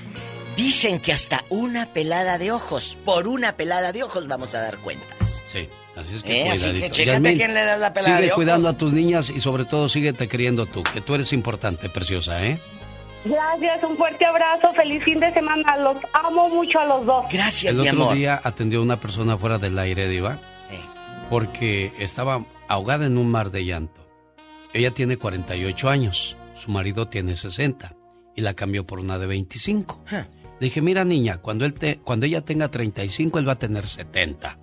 dicen 0.55 0.99
que 0.99 1.13
hasta 1.13 1.43
una 1.49 1.87
pelada 1.87 2.37
de 2.37 2.51
ojos, 2.51 2.97
por 3.05 3.27
una 3.27 3.55
pelada 3.55 3.91
de 3.91 4.03
ojos 4.03 4.27
vamos 4.27 4.55
a 4.55 4.61
dar 4.61 4.77
cuentas. 4.77 5.41
Sí, 5.45 5.67
así 5.95 6.15
es 6.15 6.23
que 6.23 6.47
eh, 6.47 6.49
cuidadito. 6.51 6.95
chécate 6.95 7.35
quién 7.35 7.53
le 7.53 7.63
das 7.65 7.79
la 7.79 7.93
pelada 7.93 8.15
sigue 8.15 8.27
de 8.27 8.31
ojos. 8.31 8.35
cuidando 8.43 8.69
a 8.69 8.77
tus 8.77 8.93
niñas 8.93 9.29
y 9.29 9.39
sobre 9.39 9.65
todo 9.65 9.89
síguete 9.89 10.27
queriendo 10.27 10.65
tú, 10.65 10.81
que 10.81 11.01
tú 11.01 11.13
eres 11.13 11.33
importante, 11.33 11.89
preciosa, 11.89 12.43
¿eh? 12.43 12.59
Gracias, 13.25 13.83
un 13.83 13.95
fuerte 13.97 14.25
abrazo, 14.25 14.73
feliz 14.73 15.03
fin 15.03 15.19
de 15.19 15.33
semana, 15.33 15.77
los 15.77 15.97
amo 16.13 16.49
mucho 16.49 16.79
a 16.79 16.85
los 16.85 17.05
dos. 17.05 17.25
Gracias, 17.31 17.73
El 17.73 17.81
mi 17.81 17.87
otro 17.89 18.03
amor. 18.03 18.15
día 18.15 18.41
atendió 18.43 18.79
a 18.79 18.83
una 18.83 18.97
persona 18.97 19.37
fuera 19.37 19.57
del 19.57 19.77
aire, 19.79 20.07
Diva, 20.07 20.39
porque 21.29 21.93
estaba 21.99 22.45
ahogada 22.67 23.05
en 23.05 23.17
un 23.17 23.29
mar 23.29 23.49
de 23.51 23.65
llanto. 23.65 24.01
Ella 24.73 24.91
tiene 24.91 25.17
48 25.17 25.89
años, 25.89 26.35
su 26.55 26.71
marido 26.71 27.07
tiene 27.07 27.35
60 27.35 27.95
y 28.35 28.41
la 28.41 28.53
cambió 28.55 28.85
por 28.85 28.99
una 28.99 29.17
de 29.17 29.27
25. 29.27 30.03
Le 30.11 30.25
dije, 30.67 30.81
mira 30.81 31.03
niña, 31.05 31.37
cuando, 31.37 31.65
él 31.65 31.73
te, 31.73 31.97
cuando 32.03 32.25
ella 32.25 32.41
tenga 32.41 32.69
35, 32.69 33.39
él 33.39 33.47
va 33.47 33.53
a 33.53 33.59
tener 33.59 33.87
70. 33.87 34.57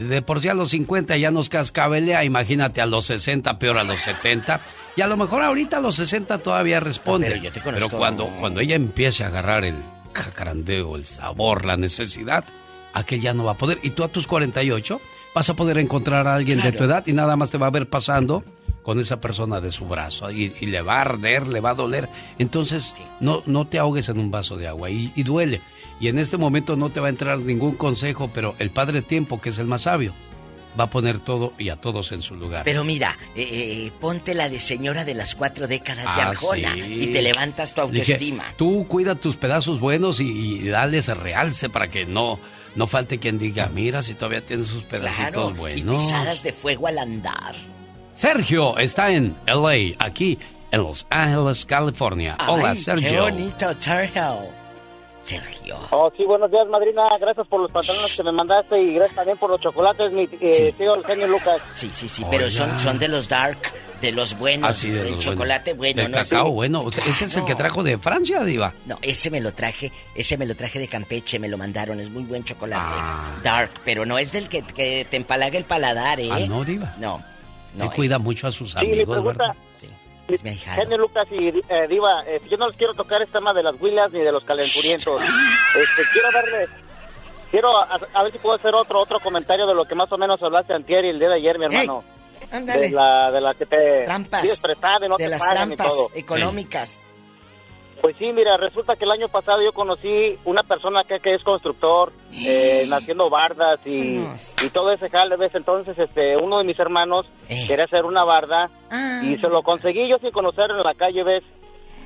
De 0.00 0.22
por 0.22 0.40
sí 0.40 0.48
a 0.48 0.54
los 0.54 0.70
50 0.70 1.18
ya 1.18 1.30
nos 1.30 1.50
cascabelea, 1.50 2.24
imagínate 2.24 2.80
a 2.80 2.86
los 2.86 3.04
60, 3.04 3.58
peor 3.58 3.76
a 3.76 3.84
los 3.84 4.00
70. 4.00 4.58
Y 4.96 5.02
a 5.02 5.06
lo 5.06 5.18
mejor 5.18 5.42
ahorita 5.42 5.76
a 5.76 5.80
los 5.80 5.96
60 5.96 6.38
todavía 6.38 6.80
responde. 6.80 7.28
No, 7.28 7.34
pero 7.34 7.44
yo 7.44 7.52
te 7.52 7.60
conozco. 7.60 7.88
Pero 7.90 7.98
cuando, 7.98 8.26
cuando 8.40 8.60
ella 8.60 8.76
empiece 8.76 9.24
a 9.24 9.26
agarrar 9.26 9.62
el 9.62 9.74
jacarandeo, 10.14 10.96
el 10.96 11.04
sabor, 11.04 11.66
la 11.66 11.76
necesidad, 11.76 12.46
aquel 12.94 13.20
ya 13.20 13.34
no 13.34 13.44
va 13.44 13.52
a 13.52 13.56
poder. 13.58 13.78
Y 13.82 13.90
tú 13.90 14.02
a 14.02 14.08
tus 14.08 14.26
48 14.26 15.00
vas 15.34 15.50
a 15.50 15.54
poder 15.54 15.76
encontrar 15.76 16.26
a 16.26 16.34
alguien 16.34 16.62
de 16.62 16.72
tu 16.72 16.84
edad 16.84 17.06
y 17.06 17.12
nada 17.12 17.36
más 17.36 17.50
te 17.50 17.58
va 17.58 17.66
a 17.66 17.70
ver 17.70 17.86
pasando 17.90 18.42
con 18.82 18.98
esa 18.98 19.20
persona 19.20 19.60
de 19.60 19.70
su 19.70 19.84
brazo 19.84 20.30
y, 20.30 20.54
y 20.60 20.66
le 20.66 20.80
va 20.80 20.94
a 20.96 21.00
arder, 21.02 21.46
le 21.46 21.60
va 21.60 21.70
a 21.70 21.74
doler. 21.74 22.08
Entonces, 22.38 22.94
no, 23.20 23.42
no 23.44 23.66
te 23.66 23.78
ahogues 23.78 24.08
en 24.08 24.18
un 24.18 24.30
vaso 24.30 24.56
de 24.56 24.66
agua 24.66 24.88
y, 24.88 25.12
y 25.14 25.22
duele. 25.24 25.60
Y 26.00 26.08
en 26.08 26.18
este 26.18 26.38
momento 26.38 26.76
no 26.76 26.90
te 26.90 26.98
va 27.00 27.06
a 27.08 27.10
entrar 27.10 27.38
ningún 27.38 27.74
consejo, 27.76 28.30
pero 28.32 28.54
el 28.58 28.70
Padre 28.70 29.02
Tiempo, 29.02 29.40
que 29.40 29.50
es 29.50 29.58
el 29.58 29.66
más 29.66 29.82
sabio, 29.82 30.14
va 30.78 30.84
a 30.84 30.90
poner 30.90 31.18
todo 31.18 31.52
y 31.58 31.68
a 31.68 31.76
todos 31.76 32.12
en 32.12 32.22
su 32.22 32.34
lugar. 32.36 32.62
Pero 32.64 32.84
mira, 32.84 33.18
eh, 33.34 33.42
eh, 33.86 33.92
ponte 34.00 34.32
la 34.34 34.48
de 34.48 34.60
señora 34.60 35.04
de 35.04 35.14
las 35.14 35.34
cuatro 35.34 35.66
décadas 35.68 36.16
de 36.16 36.22
Ah, 36.22 36.28
Arjona 36.30 36.72
sí. 36.74 36.80
y 37.02 37.06
te 37.08 37.20
levantas 37.20 37.74
tu 37.74 37.82
Dije, 37.88 38.12
autoestima. 38.14 38.44
tú 38.56 38.86
cuida 38.88 39.14
tus 39.14 39.36
pedazos 39.36 39.78
buenos 39.78 40.20
y, 40.20 40.30
y 40.30 40.68
dales 40.68 41.08
realce 41.08 41.68
para 41.68 41.88
que 41.88 42.06
no, 42.06 42.38
no 42.76 42.86
falte 42.86 43.18
quien 43.18 43.38
diga, 43.38 43.68
mira 43.74 44.00
si 44.00 44.14
todavía 44.14 44.40
tienes 44.40 44.68
sus 44.68 44.84
pedacitos 44.84 45.30
Claro, 45.32 45.50
y 45.50 45.58
buenos. 45.58 46.04
pisadas 46.04 46.42
de 46.42 46.52
fuego 46.54 46.86
al 46.86 46.98
andar. 46.98 47.54
Sergio 48.14 48.78
está 48.78 49.10
en 49.10 49.34
LA, 49.46 49.96
aquí 49.98 50.38
en 50.70 50.82
Los 50.82 51.06
Ángeles, 51.10 51.66
California. 51.66 52.38
Hola, 52.48 52.74
Sergio. 52.74 53.10
Qué 53.10 53.20
bonito, 53.20 53.74
Sergio. 53.78 54.59
Sergio. 55.20 55.78
Oh, 55.90 56.10
sí, 56.16 56.24
buenos 56.24 56.50
días, 56.50 56.66
madrina. 56.68 57.02
Gracias 57.20 57.46
por 57.46 57.60
los 57.60 57.70
pantalones 57.70 58.16
que 58.16 58.22
me 58.22 58.32
mandaste 58.32 58.80
y 58.82 58.94
gracias 58.94 59.16
también 59.16 59.36
por 59.38 59.50
los 59.50 59.60
chocolates, 59.60 60.10
mi 60.12 60.28
eh, 60.40 60.74
tío 60.76 60.94
el 60.94 61.04
genio 61.04 61.26
Lucas. 61.26 61.60
Sí, 61.72 61.90
sí, 61.92 62.08
sí, 62.08 62.24
pero 62.30 62.50
son, 62.50 62.78
son 62.80 62.98
de 62.98 63.06
los 63.08 63.28
dark, 63.28 63.58
de 64.00 64.12
los 64.12 64.36
buenos. 64.38 64.70
Ah, 64.70 64.72
sí, 64.72 64.90
de 64.90 65.02
el 65.08 65.14
los 65.16 65.18
chocolate 65.24 65.74
buenos. 65.74 65.94
bueno, 65.96 66.06
El 66.06 66.12
no 66.12 66.18
es- 66.22 66.28
cacao 66.30 66.52
bueno. 66.52 66.84
Ese 67.06 67.26
es 67.26 67.36
el 67.36 67.44
que 67.44 67.54
trajo 67.54 67.82
de 67.82 67.98
Francia, 67.98 68.42
Diva. 68.44 68.72
No, 68.86 68.96
ese 69.02 69.30
me 69.30 69.40
lo 69.42 69.52
traje, 69.52 69.92
ese 70.14 70.38
me 70.38 70.46
lo 70.46 70.54
traje 70.56 70.78
de 70.78 70.88
Campeche, 70.88 71.38
me 71.38 71.48
lo 71.48 71.58
mandaron, 71.58 72.00
es 72.00 72.08
muy 72.10 72.22
buen 72.24 72.42
chocolate. 72.42 72.82
Ah. 72.82 73.38
Dark, 73.44 73.70
pero 73.84 74.06
no 74.06 74.16
es 74.18 74.32
del 74.32 74.48
que, 74.48 74.62
que 74.62 75.06
te 75.10 75.16
empalaga 75.18 75.58
el 75.58 75.64
paladar, 75.64 76.18
¿eh? 76.18 76.28
Ah, 76.32 76.40
no, 76.48 76.64
Diva. 76.64 76.94
No, 76.98 77.22
Te 77.76 77.84
no. 77.84 77.90
cuida 77.92 78.18
mucho 78.18 78.46
a 78.46 78.52
sus 78.52 78.72
Sí, 78.72 78.78
mi 78.86 78.92
amigos, 78.94 79.22
¿verdad? 79.22 79.54
Genio 80.76 80.98
Lucas 80.98 81.26
y 81.30 81.48
eh, 81.48 81.86
Diva, 81.88 82.22
eh, 82.26 82.40
yo 82.50 82.56
no 82.56 82.68
les 82.68 82.76
quiero 82.76 82.94
tocar 82.94 83.22
el 83.22 83.28
tema 83.28 83.52
de 83.52 83.62
las 83.62 83.74
huilas 83.80 84.10
ni 84.12 84.20
de 84.20 84.32
los 84.32 84.44
calenturientos. 84.44 85.20
Este, 85.76 86.02
quiero 86.12 86.28
darle, 86.32 86.68
quiero 87.50 87.76
a, 87.78 87.98
a 88.14 88.22
ver 88.24 88.32
si 88.32 88.38
puedo 88.38 88.56
hacer 88.56 88.74
otro 88.74 88.98
otro 89.00 89.20
comentario 89.20 89.66
de 89.66 89.74
lo 89.74 89.84
que 89.84 89.94
más 89.94 90.10
o 90.12 90.18
menos 90.18 90.42
hablaste 90.42 90.72
antier 90.74 91.04
y 91.04 91.10
el 91.10 91.18
día 91.20 91.28
de 91.28 91.36
ayer, 91.36 91.58
mi 91.58 91.66
hermano. 91.66 92.02
ándale. 92.50 92.88
De 92.88 92.90
la, 92.90 93.30
de 93.30 93.40
la 93.40 93.54
que 93.54 93.66
te 93.66 94.04
Trampas. 94.04 94.42
no 95.08 95.16
de 95.16 95.24
te 95.24 95.28
las 95.28 95.40
pagan 95.42 95.72
y 95.72 95.76
trampas 95.76 95.94
todo. 95.94 96.10
económicas. 96.14 97.04
Pues 98.02 98.16
sí, 98.16 98.32
mira, 98.32 98.56
resulta 98.56 98.96
que 98.96 99.04
el 99.04 99.10
año 99.10 99.28
pasado 99.28 99.60
yo 99.62 99.72
conocí 99.72 100.38
una 100.46 100.62
persona 100.62 101.04
que, 101.04 101.20
que 101.20 101.34
es 101.34 101.42
constructor, 101.42 102.12
eh, 102.46 102.88
haciendo 102.90 103.28
bardas 103.28 103.78
y, 103.84 104.18
y 104.64 104.68
todo 104.72 104.90
ese 104.92 105.10
jale, 105.10 105.36
¿ves? 105.36 105.54
Entonces, 105.54 105.98
este, 105.98 106.36
uno 106.36 106.58
de 106.58 106.64
mis 106.64 106.78
hermanos 106.78 107.26
Eh. 107.48 107.64
quería 107.66 107.84
hacer 107.84 108.04
una 108.06 108.24
barda 108.24 108.70
Ah. 108.90 109.20
y 109.22 109.36
se 109.36 109.48
lo 109.48 109.62
conseguí 109.62 110.08
yo 110.08 110.16
sin 110.18 110.30
conocerlo 110.30 110.78
en 110.78 110.84
la 110.84 110.94
calle, 110.94 111.22
¿ves? 111.24 111.42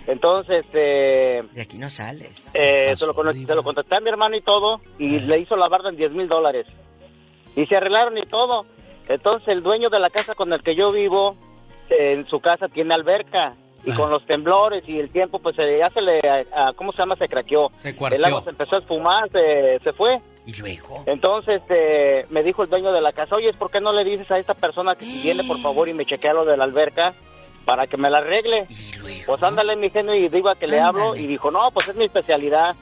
Entonces, 0.08 0.64
este, 0.66 1.42
De 1.52 1.62
aquí 1.62 1.78
no 1.78 1.88
sales. 1.88 2.50
eh, 2.54 2.94
se, 2.96 3.06
lo, 3.06 3.14
cono- 3.14 3.32
se 3.32 3.54
lo 3.54 3.62
contacté 3.62 3.94
a 3.96 4.00
mi 4.00 4.08
hermano 4.10 4.36
y 4.36 4.42
todo 4.42 4.80
y 4.98 5.20
le 5.20 5.38
hizo 5.38 5.56
la 5.56 5.68
barda 5.68 5.90
en 5.90 5.96
10 5.96 6.10
mil 6.12 6.28
dólares. 6.28 6.66
Y 7.56 7.66
se 7.66 7.76
arreglaron 7.76 8.18
y 8.18 8.26
todo. 8.26 8.66
Entonces, 9.08 9.46
el 9.48 9.62
dueño 9.62 9.90
de 9.90 10.00
la 10.00 10.10
casa 10.10 10.34
con 10.34 10.52
el 10.52 10.62
que 10.62 10.74
yo 10.74 10.90
vivo, 10.90 11.36
en 11.88 12.26
su 12.26 12.40
casa 12.40 12.66
tiene 12.68 12.94
alberca. 12.94 13.54
Y 13.86 13.92
con 13.92 14.10
los 14.10 14.24
temblores 14.26 14.82
y 14.88 14.98
el 14.98 15.10
tiempo, 15.10 15.38
pues 15.38 15.58
eh, 15.58 15.76
ya 15.78 15.90
se 15.90 16.00
le, 16.00 16.18
a- 16.20 16.68
a- 16.68 16.72
¿cómo 16.74 16.92
se 16.92 16.98
llama? 16.98 17.16
Se 17.16 17.28
craqueó. 17.28 17.70
Se 17.82 17.94
cuarteó. 17.94 18.18
El 18.18 18.24
agua 18.24 18.42
se 18.44 18.50
empezó 18.50 18.76
a 18.76 18.78
espumar, 18.78 19.28
se, 19.30 19.78
se 19.80 19.92
fue. 19.92 20.20
¿Y 20.46 20.54
luego? 20.60 21.02
Entonces 21.06 21.60
este, 21.62 22.26
me 22.30 22.42
dijo 22.42 22.62
el 22.62 22.70
dueño 22.70 22.92
de 22.92 23.00
la 23.00 23.12
casa, 23.12 23.36
oye, 23.36 23.52
¿por 23.52 23.70
qué 23.70 23.80
no 23.80 23.92
le 23.92 24.04
dices 24.04 24.30
a 24.30 24.38
esta 24.38 24.54
persona 24.54 24.94
que 24.94 25.04
si 25.04 25.22
viene, 25.22 25.44
por 25.44 25.58
favor, 25.60 25.88
y 25.88 25.94
me 25.94 26.04
chequea 26.06 26.32
lo 26.34 26.44
de 26.44 26.56
la 26.56 26.64
alberca 26.64 27.14
para 27.64 27.86
que 27.86 27.96
me 27.96 28.10
la 28.10 28.18
arregle? 28.18 28.66
Pues 29.26 29.42
ándale, 29.42 29.76
mi 29.76 29.90
genio, 29.90 30.14
y 30.14 30.28
digo 30.28 30.48
a 30.50 30.54
que 30.56 30.66
le 30.66 30.80
hablo, 30.80 31.14
y 31.16 31.26
dijo, 31.26 31.50
no, 31.50 31.70
pues 31.72 31.88
es 31.88 31.96
mi 31.96 32.04
especialidad. 32.06 32.74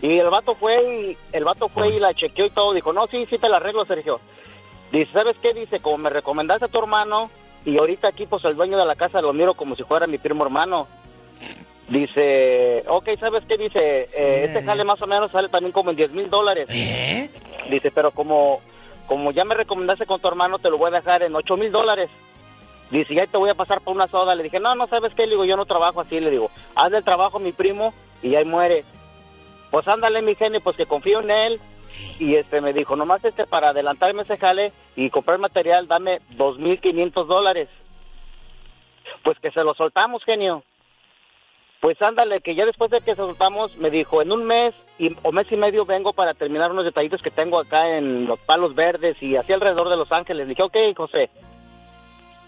Y 0.00 0.18
el 0.18 0.30
vato 0.30 0.54
fue 0.54 0.82
y 1.10 1.16
el 1.32 1.44
vato 1.44 1.68
fue 1.68 1.90
y 1.94 1.98
la 2.00 2.14
chequeó 2.14 2.46
y 2.46 2.50
todo, 2.50 2.72
dijo, 2.72 2.92
no, 2.92 3.06
sí, 3.08 3.26
sí 3.28 3.36
te 3.38 3.48
la 3.48 3.58
arreglo, 3.58 3.84
Sergio. 3.84 4.20
Dice, 4.90 5.12
¿sabes 5.12 5.36
qué? 5.42 5.52
Dice, 5.54 5.78
como 5.80 5.98
me 5.98 6.10
recomendaste 6.10 6.64
a 6.64 6.68
tu 6.68 6.78
hermano, 6.78 7.30
y 7.64 7.78
ahorita 7.78 8.08
aquí, 8.08 8.26
pues 8.26 8.44
el 8.44 8.56
dueño 8.56 8.78
de 8.78 8.84
la 8.84 8.94
casa 8.94 9.20
lo 9.20 9.32
miro 9.32 9.54
como 9.54 9.74
si 9.74 9.82
fuera 9.82 10.06
mi 10.06 10.18
primo 10.18 10.44
hermano. 10.44 10.88
Dice, 11.88 12.84
ok, 12.86 13.08
¿sabes 13.18 13.44
qué? 13.48 13.56
Dice, 13.56 14.06
eh, 14.16 14.44
este 14.44 14.62
jale 14.62 14.84
más 14.84 15.02
o 15.02 15.06
menos 15.06 15.32
sale 15.32 15.48
también 15.48 15.72
como 15.72 15.90
en 15.90 15.96
10 15.96 16.12
mil 16.12 16.30
dólares. 16.30 16.68
Dice, 17.68 17.90
pero 17.90 18.12
como, 18.12 18.60
como 19.06 19.32
ya 19.32 19.44
me 19.44 19.56
recomendaste 19.56 20.06
con 20.06 20.20
tu 20.20 20.28
hermano, 20.28 20.58
te 20.58 20.70
lo 20.70 20.78
voy 20.78 20.88
a 20.88 20.98
dejar 20.98 21.22
en 21.24 21.34
8 21.34 21.56
mil 21.56 21.72
dólares. 21.72 22.08
Dice, 22.90 23.14
ya 23.14 23.26
te 23.26 23.38
voy 23.38 23.50
a 23.50 23.54
pasar 23.54 23.80
por 23.80 23.94
una 23.94 24.06
soda. 24.08 24.34
Le 24.34 24.44
dije, 24.44 24.60
no, 24.60 24.74
no 24.74 24.86
sabes 24.86 25.12
qué, 25.14 25.24
le 25.24 25.30
digo, 25.30 25.44
yo 25.44 25.56
no 25.56 25.66
trabajo 25.66 26.00
así. 26.00 26.18
Le 26.20 26.30
digo, 26.30 26.50
haz 26.74 26.92
el 26.92 27.04
trabajo 27.04 27.38
mi 27.38 27.52
primo 27.52 27.92
y 28.22 28.36
ahí 28.36 28.44
muere. 28.44 28.84
Pues 29.70 29.86
ándale, 29.86 30.22
mi 30.22 30.34
genio, 30.34 30.60
pues 30.60 30.76
que 30.76 30.86
confío 30.86 31.20
en 31.20 31.30
él. 31.30 31.60
Y 32.18 32.36
este 32.36 32.60
me 32.60 32.72
dijo, 32.72 32.96
nomás 32.96 33.24
este 33.24 33.46
para 33.46 33.70
adelantarme 33.70 34.22
ese 34.22 34.36
jale 34.36 34.72
y 34.96 35.10
comprar 35.10 35.38
material, 35.38 35.86
dame 35.86 36.20
2.500 36.36 37.26
dólares. 37.26 37.68
Pues 39.22 39.38
que 39.38 39.50
se 39.50 39.64
lo 39.64 39.74
soltamos, 39.74 40.24
genio. 40.24 40.62
Pues 41.80 42.00
ándale, 42.02 42.40
que 42.40 42.54
ya 42.54 42.66
después 42.66 42.90
de 42.90 42.98
que 42.98 43.14
se 43.14 43.16
soltamos, 43.16 43.74
me 43.78 43.88
dijo, 43.88 44.20
en 44.20 44.32
un 44.32 44.44
mes 44.44 44.74
y, 44.98 45.16
o 45.22 45.32
mes 45.32 45.50
y 45.50 45.56
medio 45.56 45.86
vengo 45.86 46.12
para 46.12 46.34
terminar 46.34 46.70
unos 46.70 46.84
detallitos 46.84 47.22
que 47.22 47.30
tengo 47.30 47.58
acá 47.58 47.96
en 47.96 48.26
los 48.26 48.38
palos 48.40 48.74
verdes 48.74 49.16
y 49.22 49.36
así 49.36 49.52
alrededor 49.54 49.88
de 49.88 49.96
Los 49.96 50.12
Ángeles. 50.12 50.46
Le 50.46 50.54
dije, 50.54 50.62
ok, 50.62 50.76
José. 50.94 51.30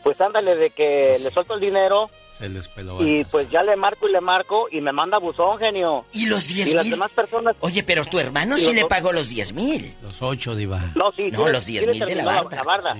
Pues 0.03 0.21
ándale, 0.21 0.57
de 0.57 0.71
que 0.71 1.17
le 1.23 1.31
suelto 1.31 1.55
el 1.55 1.61
dinero 1.61 2.11
Se 2.37 2.49
les 2.49 2.67
peló. 2.69 3.03
y 3.07 3.25
pues 3.25 3.49
ya 3.51 3.63
le 3.63 3.77
marco 3.77 4.09
y 4.09 4.13
le 4.13 4.21
marco 4.21 4.67
y 4.71 4.81
me 4.81 4.91
manda 4.93 5.19
buzón, 5.19 5.59
genio. 5.59 6.05
¿Y 6.13 6.27
los 6.27 6.49
10 6.49 6.69
Y 6.71 6.75
las 6.75 6.85
mil? 6.85 6.93
demás 6.95 7.11
personas... 7.13 7.55
Oye, 7.61 7.83
pero 7.85 8.05
tu 8.05 8.19
hermano 8.19 8.57
sí 8.59 8.73
le 8.73 8.85
pagó 8.87 9.13
los 9.13 9.29
10 9.31 9.53
mil. 9.53 9.95
Los 10.03 10.21
ocho, 10.23 10.55
Diva. 10.57 10.91
No, 10.95 11.13
sí, 11.13 11.29
No, 11.31 11.47
sí, 11.47 11.53
los 11.53 11.65
sí 11.65 11.73
10 11.73 11.87
le 11.87 11.93
mil 11.93 12.05
de 12.07 12.15
la 12.17 12.25
barda. 12.25 12.63
barda. 12.65 12.97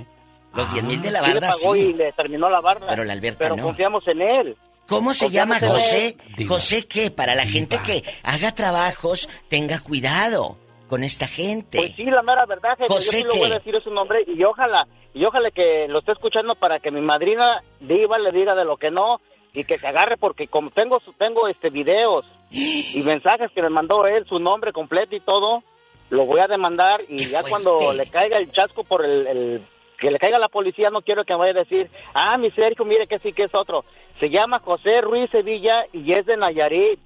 Los 0.55 0.73
10 0.73 0.85
mil 0.85 1.01
de 1.03 1.11
la 1.11 1.21
Sí 1.21 1.27
le 1.27 1.33
barda, 1.41 1.51
pagó 1.51 1.75
sí. 1.75 1.81
y 1.81 1.93
le 1.95 2.13
terminó 2.13 2.49
la 2.51 2.61
barda. 2.61 2.87
Pero 2.89 3.05
la 3.05 3.13
Alberta 3.15 3.39
Pero 3.41 3.57
no. 3.57 3.63
confiamos 3.65 4.07
en 4.07 4.23
él. 4.23 4.57
¿Cómo 4.87 5.15
se 5.15 5.25
Confiamos 5.27 5.61
llama 5.61 5.73
José? 5.75 6.17
él. 6.39 6.47
José 6.47 6.87
qué? 6.87 7.11
Para 7.11 7.35
la 7.35 7.47
gente 7.47 7.81
que 7.85 8.03
haga 8.23 8.55
trabajos, 8.55 9.29
tenga 9.49 9.81
cuidado 9.81 10.59
con 10.89 11.05
esta 11.05 11.27
gente. 11.27 11.79
Pues 11.79 11.93
sí, 11.97 12.05
la 12.05 12.23
mera 12.23 12.45
verdad, 12.47 12.77
jefe. 12.77 12.93
José, 12.93 13.23
yo 13.23 13.31
sí 13.31 13.33
le 13.33 13.41
voy 13.41 13.49
¿qué? 13.49 13.55
a 13.55 13.59
decir 13.59 13.81
su 13.83 13.91
nombre 13.91 14.19
y 14.27 14.43
ojalá, 14.45 14.87
y 15.15 15.25
ojalá 15.25 15.51
que 15.51 15.87
lo 15.89 15.99
esté 16.01 16.13
escuchando 16.13 16.55
para 16.55 16.79
que 16.81 16.91
mi 16.91 17.01
madrina 17.01 17.63
diva 17.81 18.19
le 18.19 18.33
diga 18.33 18.55
de 18.55 18.65
lo 18.65 18.77
que 18.77 18.91
no 18.91 19.21
y 19.55 19.65
que 19.65 19.79
se 19.79 19.87
agarre 19.87 20.17
porque 20.17 20.49
como 20.49 20.71
tengo 20.71 20.99
tengo 21.19 21.49
este 21.49 21.71
videos 21.71 22.25
y 22.51 23.03
mensajes 23.05 23.51
que 23.53 23.63
me 23.63 23.69
mandó 23.71 24.07
él, 24.07 24.25
su 24.27 24.39
nombre 24.39 24.73
completo 24.73 25.15
y 25.17 25.21
todo, 25.21 25.63
lo 26.11 26.27
voy 26.27 26.41
a 26.41 26.47
demandar 26.49 27.01
y 27.09 27.19
ya 27.19 27.43
cuando 27.43 27.79
le 27.95 28.07
caiga 28.07 28.39
el 28.39 28.51
chasco 28.53 28.85
por 28.85 29.05
el, 29.05 29.27
el- 29.27 29.67
que 29.99 30.11
le 30.11 30.19
caiga 30.19 30.39
la 30.39 30.49
policía, 30.49 30.91
no 30.91 31.01
quiero 31.03 31.25
que 31.25 31.33
me 31.33 31.39
vaya 31.39 31.53
a 31.53 31.63
decir, 31.63 31.89
ah, 32.13 32.37
mi 32.37 32.51
Sergio, 32.51 32.85
mire 32.85 33.07
que 33.07 33.21
sí 33.21 33.33
que 33.33 33.45
es 33.45 33.55
otro. 33.55 33.85
Se 34.19 34.31
llama 34.31 34.59
José 34.59 35.01
Ruiz 35.01 35.31
Sevilla 35.31 35.87
y 35.93 36.13
es 36.13 36.27
de 36.27 36.37
Nayarit. 36.37 36.99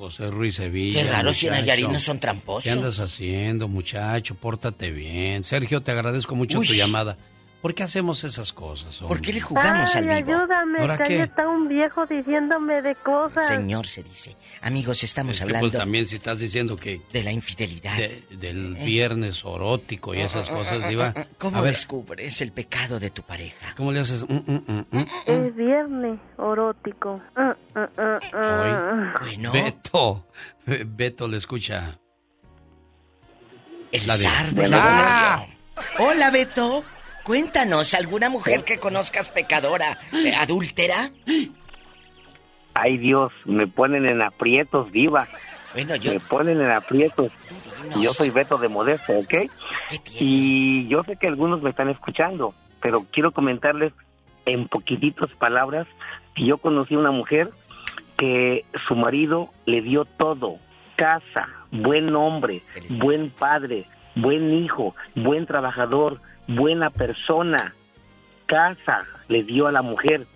José 0.00 0.30
Ruiz 0.30 0.54
Sevilla. 0.54 1.02
Qué 1.02 1.10
raro 1.10 1.30
si 1.34 1.46
en 1.46 1.92
no 1.92 2.00
son 2.00 2.18
tramposos. 2.18 2.64
¿Qué 2.64 2.70
andas 2.70 2.98
haciendo, 3.00 3.68
muchacho? 3.68 4.34
Pórtate 4.34 4.90
bien. 4.90 5.44
Sergio, 5.44 5.82
te 5.82 5.90
agradezco 5.92 6.34
mucho 6.34 6.58
Uy. 6.58 6.66
tu 6.66 6.72
llamada. 6.72 7.18
¿Por 7.60 7.74
qué 7.74 7.82
hacemos 7.82 8.24
esas 8.24 8.54
cosas? 8.54 8.96
¿Por 8.98 9.20
qué 9.20 9.34
le 9.34 9.42
hombre? 9.42 9.60
jugamos 9.62 9.94
Ay, 9.94 10.08
al 10.08 10.24
vivo? 10.24 10.38
ayúdame, 10.38 10.80
¿Ahora 10.80 10.96
que 10.98 11.22
está 11.22 11.46
un 11.46 11.68
viejo 11.68 12.06
diciéndome 12.06 12.80
de 12.80 12.94
cosas. 12.94 13.46
Señor 13.48 13.86
se 13.86 14.02
dice. 14.02 14.34
Amigos, 14.62 15.04
estamos 15.04 15.32
Es 15.32 15.38
que, 15.40 15.44
hablando 15.44 15.68
pues 15.68 15.78
también 15.78 16.06
si 16.06 16.16
estás 16.16 16.38
diciendo 16.38 16.76
que... 16.76 17.02
de 17.12 17.22
la 17.22 17.32
infidelidad. 17.32 17.96
de- 17.98 18.24
del 18.30 18.74
viernes 18.76 19.40
erótico 19.44 20.14
y 20.14 20.20
esas 20.22 20.48
cosas, 20.48 20.88
Diva. 20.88 21.12
¿Cómo 21.36 21.62
descubres 21.62 22.40
el 22.40 22.52
pecado 22.52 22.98
de 22.98 23.10
tu 23.10 23.22
pareja? 23.24 23.74
¿cómo 23.76 23.92
le 23.92 24.00
haces? 24.00 24.22
Mm, 24.26 24.34
mm, 24.36 24.64
mm, 24.66 24.84
mm. 24.90 25.06
Es 25.26 25.54
viernes 25.54 26.18
erótico. 26.38 27.20
Ah, 27.36 27.54
ah, 27.74 28.18
ah. 28.32 29.14
Bueno, 29.20 29.52
Beto. 29.52 30.26
Be- 30.64 30.84
Beto 30.86 31.28
le 31.28 31.36
escucha. 31.36 31.98
el 33.92 34.00
zar 34.02 34.50
de 34.52 34.68
la 34.68 34.78
¡Ah! 34.80 35.46
Hola, 35.98 36.30
Beto. 36.30 36.84
Cuéntanos, 37.24 37.94
¿alguna 37.94 38.28
mujer 38.28 38.64
que 38.64 38.78
conozcas 38.78 39.28
pecadora, 39.28 39.98
eh, 40.12 40.34
adúltera? 40.34 41.10
Ay 42.74 42.98
Dios, 42.98 43.32
me 43.44 43.66
ponen 43.66 44.06
en 44.06 44.22
aprietos, 44.22 44.90
diva. 44.92 45.28
Bueno, 45.74 45.96
yo... 45.96 46.12
Me 46.12 46.20
ponen 46.20 46.60
en 46.60 46.70
aprietos. 46.70 47.30
Yo 48.00 48.12
soy 48.12 48.30
Beto 48.30 48.58
de 48.58 48.68
Modesto, 48.68 49.12
¿ok? 49.18 49.34
Y 50.18 50.88
yo 50.88 51.02
sé 51.04 51.16
que 51.16 51.28
algunos 51.28 51.62
me 51.62 51.70
están 51.70 51.88
escuchando, 51.88 52.54
pero 52.80 53.06
quiero 53.10 53.32
comentarles 53.32 53.92
en 54.46 54.68
poquititas 54.68 55.30
palabras 55.38 55.86
que 56.34 56.44
yo 56.44 56.58
conocí 56.58 56.96
una 56.96 57.10
mujer 57.10 57.50
que 58.16 58.64
su 58.86 58.96
marido 58.96 59.50
le 59.66 59.80
dio 59.80 60.04
todo, 60.04 60.58
casa, 60.96 61.48
buen 61.70 62.14
hombre, 62.14 62.62
buen 62.90 63.30
padre, 63.30 63.86
buen 64.14 64.52
hijo, 64.52 64.94
buen 65.14 65.46
trabajador, 65.46 66.20
buena 66.56 66.90
persona, 66.90 67.74
casa 68.46 69.04
le 69.28 69.42
dio 69.44 69.66
a 69.66 69.72
la 69.72 69.82
mujer 69.82 70.26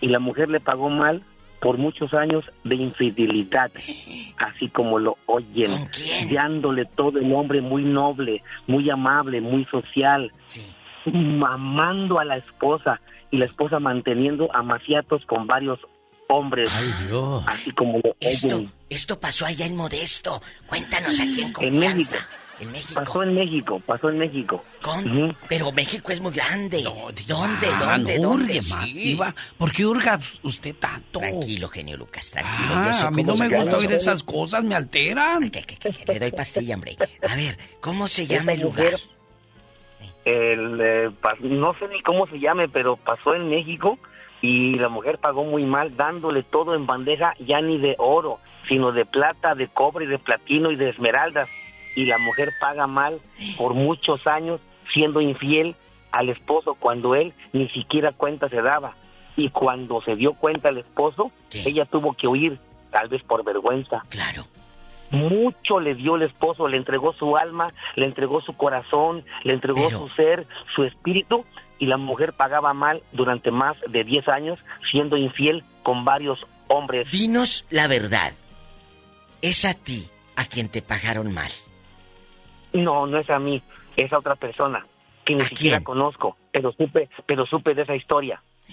y 0.00 0.08
la 0.08 0.18
mujer 0.18 0.48
le 0.48 0.60
pagó 0.60 0.88
mal 0.90 1.22
por 1.60 1.78
muchos 1.78 2.12
años 2.12 2.44
de 2.64 2.74
infidelidad, 2.74 3.70
así 4.36 4.68
como 4.68 4.98
lo 4.98 5.16
oyen, 5.26 5.70
dándole 6.32 6.84
todo 6.86 7.18
el 7.20 7.32
hombre 7.32 7.60
muy 7.60 7.84
noble, 7.84 8.42
muy 8.66 8.90
amable, 8.90 9.40
muy 9.40 9.64
social, 9.66 10.32
mamando 11.06 12.18
a 12.18 12.24
la 12.24 12.36
esposa 12.36 13.00
y 13.30 13.38
la 13.38 13.44
esposa 13.44 13.78
manteniendo 13.78 14.48
amaciatos 14.54 15.24
con 15.26 15.46
varios 15.46 15.78
hombres, 16.28 16.70
así 17.46 17.70
como 17.72 17.98
lo 18.02 18.16
Esto, 18.20 18.56
oyen. 18.56 18.72
esto 18.90 19.20
pasó 19.20 19.46
allá 19.46 19.64
en 19.66 19.76
Modesto. 19.76 20.42
Cuéntanos 20.66 21.20
aquí 21.20 21.42
en 21.42 21.46
En 21.48 21.52
confianza. 21.52 22.16
México. 22.16 22.18
En 22.60 22.70
México. 22.70 22.94
Pasó 22.94 23.22
en 23.22 23.34
México, 23.34 23.82
pasó 23.84 24.08
en 24.10 24.18
México. 24.18 24.62
Con- 24.82 25.36
Pero 25.48 25.72
México 25.72 26.12
es 26.12 26.20
muy 26.20 26.30
grande. 26.32 26.82
¿Dónde, 26.82 27.66
Ah, 27.74 27.96
dónde, 27.96 28.18
no 28.20 28.28
dónde? 28.28 28.44
hurgue 28.58 28.62
más, 28.68 28.84
Sí. 28.88 28.92
Diva. 29.00 29.34
¿Por 29.58 29.72
qué 29.72 29.84
hurga 29.86 30.20
usted 30.42 30.74
tanto? 30.76 31.18
Tranquilo, 31.20 31.68
genio 31.68 31.96
Lucas, 31.96 32.30
tranquilo. 32.30 32.68
Ah, 32.74 32.92
a 33.06 33.10
mí 33.10 33.24
no 33.24 33.34
me 33.34 33.48
gusta 33.48 33.78
oír 33.78 33.92
esas 33.92 34.22
cosas, 34.22 34.62
me 34.62 34.74
alteran. 34.76 35.50
Le 36.06 36.18
doy 36.20 36.30
pastilla, 36.30 36.74
hombre. 36.76 36.96
A 37.28 37.34
ver, 37.34 37.58
¿cómo 37.80 38.06
se 38.06 38.26
llama 38.26 38.52
el 38.52 38.60
lugar? 38.60 38.94
el, 40.24 40.80
eh, 40.80 41.10
no 41.40 41.74
sé 41.80 41.88
ni 41.88 42.00
cómo 42.02 42.26
se 42.28 42.38
llame, 42.38 42.68
pero 42.68 42.96
pasó 42.96 43.34
en 43.34 43.48
México 43.50 43.98
y 44.40 44.76
la 44.76 44.88
mujer 44.88 45.18
pagó 45.18 45.42
muy 45.44 45.64
mal 45.64 45.96
dándole 45.96 46.44
todo 46.44 46.74
en 46.76 46.86
bandeja, 46.86 47.34
ya 47.40 47.60
ni 47.60 47.78
de 47.78 47.96
oro, 47.98 48.38
sino 48.68 48.92
de 48.92 49.04
plata, 49.04 49.54
de 49.56 49.66
cobre, 49.68 50.06
de 50.06 50.18
platino 50.20 50.70
y 50.70 50.76
de 50.76 50.90
esmeraldas. 50.90 51.48
Y 51.94 52.06
la 52.06 52.18
mujer 52.18 52.52
paga 52.60 52.86
mal 52.86 53.20
por 53.56 53.74
muchos 53.74 54.26
años 54.26 54.60
siendo 54.92 55.20
infiel 55.20 55.74
al 56.10 56.28
esposo 56.28 56.74
cuando 56.74 57.14
él 57.14 57.32
ni 57.52 57.68
siquiera 57.70 58.12
cuenta 58.12 58.48
se 58.48 58.62
daba. 58.62 58.94
Y 59.36 59.48
cuando 59.48 60.02
se 60.02 60.14
dio 60.14 60.34
cuenta 60.34 60.68
el 60.68 60.78
esposo, 60.78 61.32
ella 61.52 61.86
tuvo 61.86 62.12
que 62.12 62.28
huir, 62.28 62.58
tal 62.90 63.08
vez 63.08 63.22
por 63.22 63.42
vergüenza. 63.44 64.04
Claro. 64.10 64.46
Mucho 65.10 65.80
le 65.80 65.94
dio 65.94 66.16
el 66.16 66.22
esposo, 66.22 66.68
le 66.68 66.76
entregó 66.76 67.12
su 67.14 67.36
alma, 67.36 67.72
le 67.96 68.06
entregó 68.06 68.40
su 68.40 68.54
corazón, 68.54 69.24
le 69.42 69.54
entregó 69.54 69.90
su 69.90 70.08
ser, 70.10 70.46
su 70.74 70.84
espíritu, 70.84 71.44
y 71.78 71.86
la 71.86 71.96
mujer 71.96 72.32
pagaba 72.32 72.72
mal 72.74 73.02
durante 73.12 73.50
más 73.50 73.76
de 73.88 74.04
10 74.04 74.28
años, 74.28 74.58
siendo 74.90 75.16
infiel 75.16 75.64
con 75.82 76.04
varios 76.04 76.46
hombres. 76.68 77.10
Dinos 77.10 77.64
la 77.70 77.88
verdad. 77.88 78.32
Es 79.40 79.64
a 79.64 79.74
ti 79.74 80.08
a 80.36 80.44
quien 80.44 80.68
te 80.68 80.80
pagaron 80.80 81.32
mal. 81.32 81.50
No, 82.74 83.06
no 83.06 83.18
es 83.18 83.28
a 83.30 83.38
mí, 83.38 83.62
es 83.96 84.12
a 84.12 84.18
otra 84.18 84.36
persona 84.36 84.86
que 85.24 85.34
ni 85.34 85.44
siquiera 85.44 85.80
conozco, 85.80 86.36
pero 86.52 86.72
supe, 86.72 87.08
pero 87.26 87.46
supe 87.46 87.74
de 87.74 87.82
esa 87.82 87.94
historia. 87.94 88.42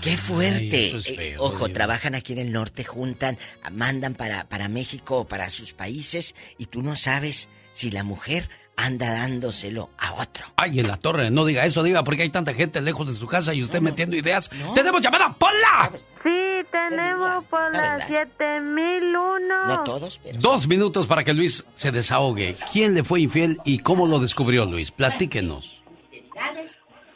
¡Qué 0.00 0.16
fuerte! 0.16 0.96
es 0.96 1.08
Eh, 1.08 1.36
ojo, 1.38 1.68
trabajan 1.70 2.14
aquí 2.14 2.32
en 2.32 2.38
el 2.38 2.52
norte, 2.52 2.84
juntan, 2.84 3.36
mandan 3.72 4.14
para, 4.14 4.48
para 4.48 4.68
México 4.68 5.18
o 5.18 5.26
para 5.26 5.48
sus 5.48 5.74
países 5.74 6.34
y 6.56 6.66
tú 6.66 6.82
no 6.82 6.94
sabes 6.96 7.50
si 7.72 7.90
la 7.90 8.04
mujer 8.04 8.48
anda 8.76 9.12
dándoselo 9.12 9.90
a 9.98 10.14
otro. 10.14 10.46
Ay, 10.56 10.78
en 10.78 10.86
la 10.86 10.96
torre, 10.96 11.30
no 11.32 11.44
diga 11.44 11.66
eso, 11.66 11.82
diga, 11.82 12.04
porque 12.04 12.22
hay 12.22 12.30
tanta 12.30 12.54
gente 12.54 12.80
lejos 12.80 13.08
de 13.08 13.14
su 13.14 13.26
casa 13.26 13.52
y 13.52 13.62
usted 13.62 13.80
metiendo 13.80 14.16
ideas. 14.16 14.48
¡Tenemos 14.74 15.02
llamada! 15.02 15.34
¡Ponla! 15.36 15.90
Sí, 16.22 16.66
tenemos 16.70 17.44
por 17.46 17.72
la 17.74 18.06
7001. 18.06 19.84
todos, 19.84 20.20
Dos 20.38 20.66
minutos 20.66 21.06
para 21.06 21.22
que 21.24 21.32
Luis 21.32 21.64
se 21.74 21.90
desahogue. 21.90 22.56
¿Quién 22.72 22.94
le 22.94 23.04
fue 23.04 23.20
infiel 23.20 23.58
y 23.64 23.78
cómo 23.78 24.06
lo 24.06 24.18
descubrió 24.18 24.64
Luis? 24.64 24.90
Platíquenos. 24.90 25.82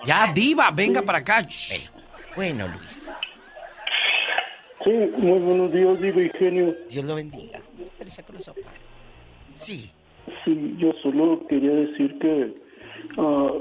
Ya, 0.06 0.32
diva, 0.32 0.70
venga 0.70 1.02
para 1.02 1.18
acá. 1.18 1.46
Bueno, 2.36 2.68
Luis. 2.68 3.10
Sí, 4.84 4.90
muy 5.18 5.38
buenos 5.38 5.72
días, 5.72 6.00
Diva 6.00 6.22
y 6.22 6.30
genio. 6.30 6.74
Dios 6.90 7.04
lo 7.04 7.14
bendiga. 7.14 7.60
Saco 8.08 8.32
la 8.32 8.40
sopa. 8.40 8.60
Sí. 9.54 9.90
Sí, 10.44 10.74
yo 10.76 10.92
solo 11.02 11.46
quería 11.46 11.70
decir 11.70 12.18
que 12.18 12.54
ah, 13.16 13.52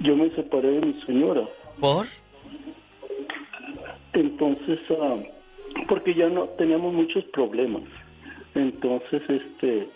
yo 0.00 0.16
me 0.16 0.30
separé 0.30 0.80
de 0.80 0.86
mi 0.86 1.00
señora. 1.02 1.42
¿Por? 1.78 2.06
Entonces, 4.14 4.78
ah, 4.90 5.16
porque 5.88 6.14
ya 6.14 6.28
no 6.28 6.44
teníamos 6.50 6.94
muchos 6.94 7.24
problemas. 7.24 7.82
Entonces, 8.54 9.22
este, 9.28 9.88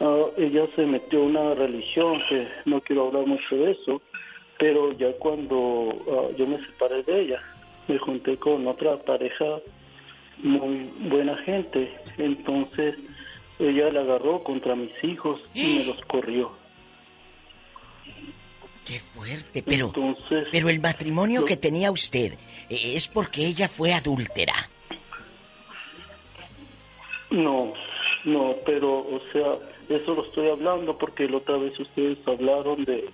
ah, 0.00 0.26
ella 0.36 0.66
se 0.74 0.84
metió 0.86 1.20
a 1.20 1.26
una 1.26 1.54
religión 1.54 2.20
que 2.28 2.48
no 2.64 2.80
quiero 2.80 3.08
hablar 3.08 3.26
mucho 3.26 3.56
de 3.56 3.72
eso, 3.72 4.02
pero 4.58 4.92
ya 4.92 5.12
cuando 5.18 5.88
ah, 6.10 6.34
yo 6.36 6.46
me 6.46 6.58
separé 6.58 7.02
de 7.04 7.20
ella, 7.20 7.42
me 7.88 7.98
junté 7.98 8.36
con 8.36 8.66
otra 8.66 8.96
pareja 8.96 9.60
muy 10.38 10.90
buena 11.08 11.36
gente. 11.38 11.92
Entonces, 12.18 12.96
ella 13.58 13.92
la 13.92 14.00
agarró 14.00 14.42
contra 14.42 14.74
mis 14.74 14.92
hijos 15.04 15.40
y 15.54 15.78
me 15.78 15.84
los 15.84 16.00
corrió. 16.06 16.61
¡Qué 18.84 18.98
fuerte! 18.98 19.62
Pero, 19.62 19.92
pero 20.50 20.68
el 20.68 20.80
matrimonio 20.80 21.44
que 21.44 21.56
tenía 21.56 21.90
usted 21.90 22.32
eh, 22.68 22.96
es 22.96 23.08
porque 23.08 23.46
ella 23.46 23.68
fue 23.68 23.92
adúltera. 23.92 24.54
No, 27.30 27.72
no, 28.24 28.56
pero, 28.66 28.98
o 28.98 29.20
sea, 29.32 29.56
eso 29.88 30.14
lo 30.14 30.24
estoy 30.24 30.48
hablando 30.48 30.98
porque 30.98 31.28
la 31.28 31.38
otra 31.38 31.56
vez 31.56 31.78
ustedes 31.78 32.18
hablaron 32.26 32.84
de, 32.84 33.08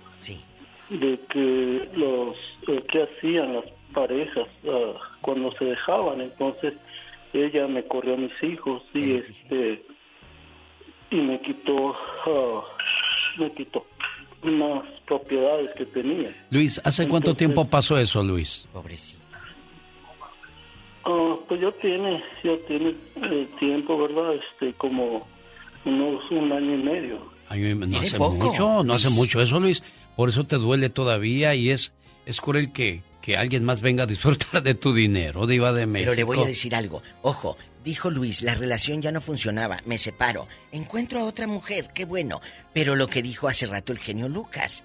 de 0.89 1.19
que 1.29 1.89
los, 1.93 2.35
eh, 2.67 2.83
qué 2.91 3.03
hacían 3.03 3.53
las 3.53 3.65
parejas 3.93 4.47
ah, 4.67 4.93
cuando 5.21 5.51
se 5.57 5.65
dejaban. 5.65 6.21
Entonces, 6.21 6.73
ella 7.33 7.67
me 7.67 7.83
corrió 7.83 8.15
a 8.15 8.17
mis 8.17 8.43
hijos 8.43 8.83
y 8.93 9.13
este, 9.13 9.83
y 11.11 11.15
me 11.15 11.39
quitó, 11.41 11.95
ah, 12.25 12.63
me 13.37 13.51
quitó 13.51 13.85
unas 14.43 14.83
propiedades 15.05 15.71
que 15.75 15.85
tenía. 15.85 16.29
Luis, 16.49 16.79
¿hace 16.83 17.07
cuánto 17.07 17.35
tiempo 17.35 17.65
pasó 17.65 17.97
eso, 17.97 18.23
Luis? 18.23 18.65
Pobrecito. 18.71 19.23
Ah, 21.05 21.35
pues 21.47 21.61
ya 21.61 21.71
tiene, 21.73 22.23
ya 22.43 22.55
tiene 22.67 22.95
eh, 23.23 23.47
tiempo, 23.59 23.97
¿verdad? 23.97 24.35
Este, 24.35 24.73
como 24.73 25.27
unos 25.85 26.31
un 26.31 26.51
año 26.51 26.75
y 26.75 26.83
medio. 26.83 27.29
Ay, 27.47 27.73
no 27.73 27.87
Tiene 27.87 28.05
hace 28.05 28.17
poco, 28.17 28.47
mucho, 28.47 28.83
no 28.83 28.93
hace 28.93 29.09
mucho 29.09 29.41
eso, 29.41 29.59
Luis. 29.59 29.83
Por 30.15 30.29
eso 30.29 30.45
te 30.45 30.57
duele 30.57 30.89
todavía 30.89 31.55
y 31.55 31.69
es, 31.69 31.93
es 32.25 32.41
cruel 32.41 32.71
que, 32.71 33.01
que 33.21 33.37
alguien 33.37 33.63
más 33.63 33.81
venga 33.81 34.03
a 34.03 34.07
disfrutar 34.07 34.63
de 34.63 34.75
tu 34.75 34.93
dinero, 34.93 35.47
diva 35.47 35.73
de 35.73 35.85
México. 35.85 36.11
Pero 36.11 36.15
le 36.15 36.23
voy 36.23 36.39
a 36.39 36.47
decir 36.47 36.75
algo. 36.75 37.01
Ojo, 37.21 37.57
dijo 37.83 38.09
Luis, 38.09 38.41
la 38.41 38.55
relación 38.55 39.01
ya 39.01 39.11
no 39.11 39.21
funcionaba, 39.21 39.81
me 39.85 39.97
separo. 39.97 40.47
Encuentro 40.71 41.19
a 41.19 41.25
otra 41.25 41.47
mujer, 41.47 41.89
qué 41.93 42.05
bueno. 42.05 42.41
Pero 42.73 42.95
lo 42.95 43.07
que 43.07 43.21
dijo 43.21 43.47
hace 43.47 43.67
rato 43.67 43.91
el 43.91 43.99
genio 43.99 44.29
Lucas, 44.29 44.83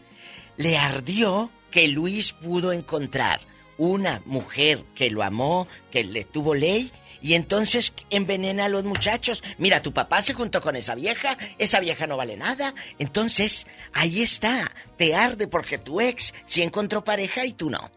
le 0.56 0.78
ardió 0.78 1.50
que 1.70 1.88
Luis 1.88 2.32
pudo 2.32 2.72
encontrar 2.72 3.40
una 3.76 4.22
mujer 4.24 4.84
que 4.94 5.10
lo 5.10 5.22
amó, 5.22 5.66
que 5.90 6.04
le 6.04 6.24
tuvo 6.24 6.54
ley 6.54 6.92
Y 7.20 7.34
entonces 7.34 7.92
envenena 8.10 8.66
a 8.66 8.68
los 8.68 8.84
muchachos. 8.84 9.42
Mira, 9.58 9.82
tu 9.82 9.92
papá 9.92 10.22
se 10.22 10.34
juntó 10.34 10.60
con 10.60 10.76
esa 10.76 10.94
vieja, 10.94 11.38
esa 11.58 11.80
vieja 11.80 12.06
no 12.06 12.16
vale 12.16 12.36
nada. 12.36 12.74
Entonces, 12.98 13.66
ahí 13.92 14.22
está. 14.22 14.70
Te 14.98 15.14
arde 15.14 15.48
porque 15.48 15.78
tu 15.78 16.00
ex 16.00 16.34
sí 16.44 16.62
encontró 16.62 17.02
pareja 17.02 17.46
y 17.46 17.52
tú 17.54 17.70
no. 17.70 17.90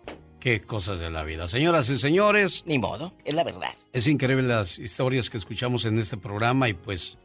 Qué 0.47 0.61
cosas 0.61 1.01
de 1.01 1.09
la 1.09 1.25
vida. 1.25 1.49
Señoras 1.49 1.89
y 1.89 1.97
señores. 1.97 2.63
Ni 2.65 2.79
modo, 2.79 3.11
es 3.25 3.33
la 3.33 3.43
verdad. 3.43 3.73
Es 3.91 4.07
increíble 4.07 4.47
las 4.47 4.79
historias 4.79 5.29
que 5.29 5.37
escuchamos 5.37 5.83
en 5.83 5.99
este 5.99 6.15
programa 6.15 6.69
y 6.69 6.73
pues 6.73 7.17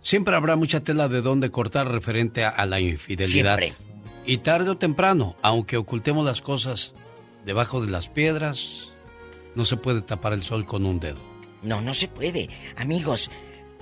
siempre 0.00 0.34
habrá 0.34 0.56
mucha 0.56 0.80
tela 0.80 1.06
de 1.06 1.22
dónde 1.22 1.52
cortar 1.52 1.86
referente 1.86 2.44
a, 2.44 2.48
a 2.48 2.66
la 2.66 2.80
infidelidad. 2.80 3.56
Siempre. 3.56 3.72
Y 4.26 4.38
tarde 4.38 4.70
o 4.70 4.76
temprano, 4.76 5.36
aunque 5.42 5.76
ocultemos 5.76 6.26
las 6.26 6.42
cosas 6.42 6.92
debajo 7.44 7.80
de 7.80 7.92
las 7.92 8.08
piedras, 8.08 8.88
no 9.54 9.64
se 9.64 9.76
puede 9.76 10.02
tapar 10.02 10.32
el 10.32 10.42
sol 10.42 10.66
con 10.66 10.86
un 10.86 10.98
dedo. 10.98 11.20
No, 11.62 11.80
no 11.80 11.94
se 11.94 12.08
puede. 12.08 12.48
Amigos, 12.74 13.30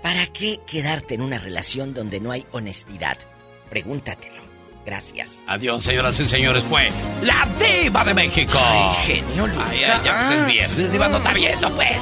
¿para 0.03 0.27
qué 0.27 0.61
quedarte 0.67 1.15
en 1.15 1.23
una 1.23 1.39
relación 1.39 1.95
donde 1.95 2.21
no 2.21 2.33
hay 2.33 2.45
honestidad? 2.53 3.17
Pregúntatelo. 3.71 4.44
Gracias. 4.85 5.41
Adiós, 5.47 5.83
señoras 5.83 6.19
y 6.21 6.25
señores. 6.25 6.63
Fue 6.65 6.89
la 7.23 7.47
diva 7.59 8.05
de 8.05 8.15
México. 8.15 8.59
Ay, 8.63 8.95
genio, 9.07 9.49
Ay, 9.69 9.81
ya, 9.81 10.03
ya 10.03 10.29
que 10.29 10.35
es 10.37 10.47
viernes, 10.47 10.93
diva 10.93 11.09
no 11.09 11.17
está 11.17 11.33
viendo, 11.33 11.71
pues. 11.75 11.97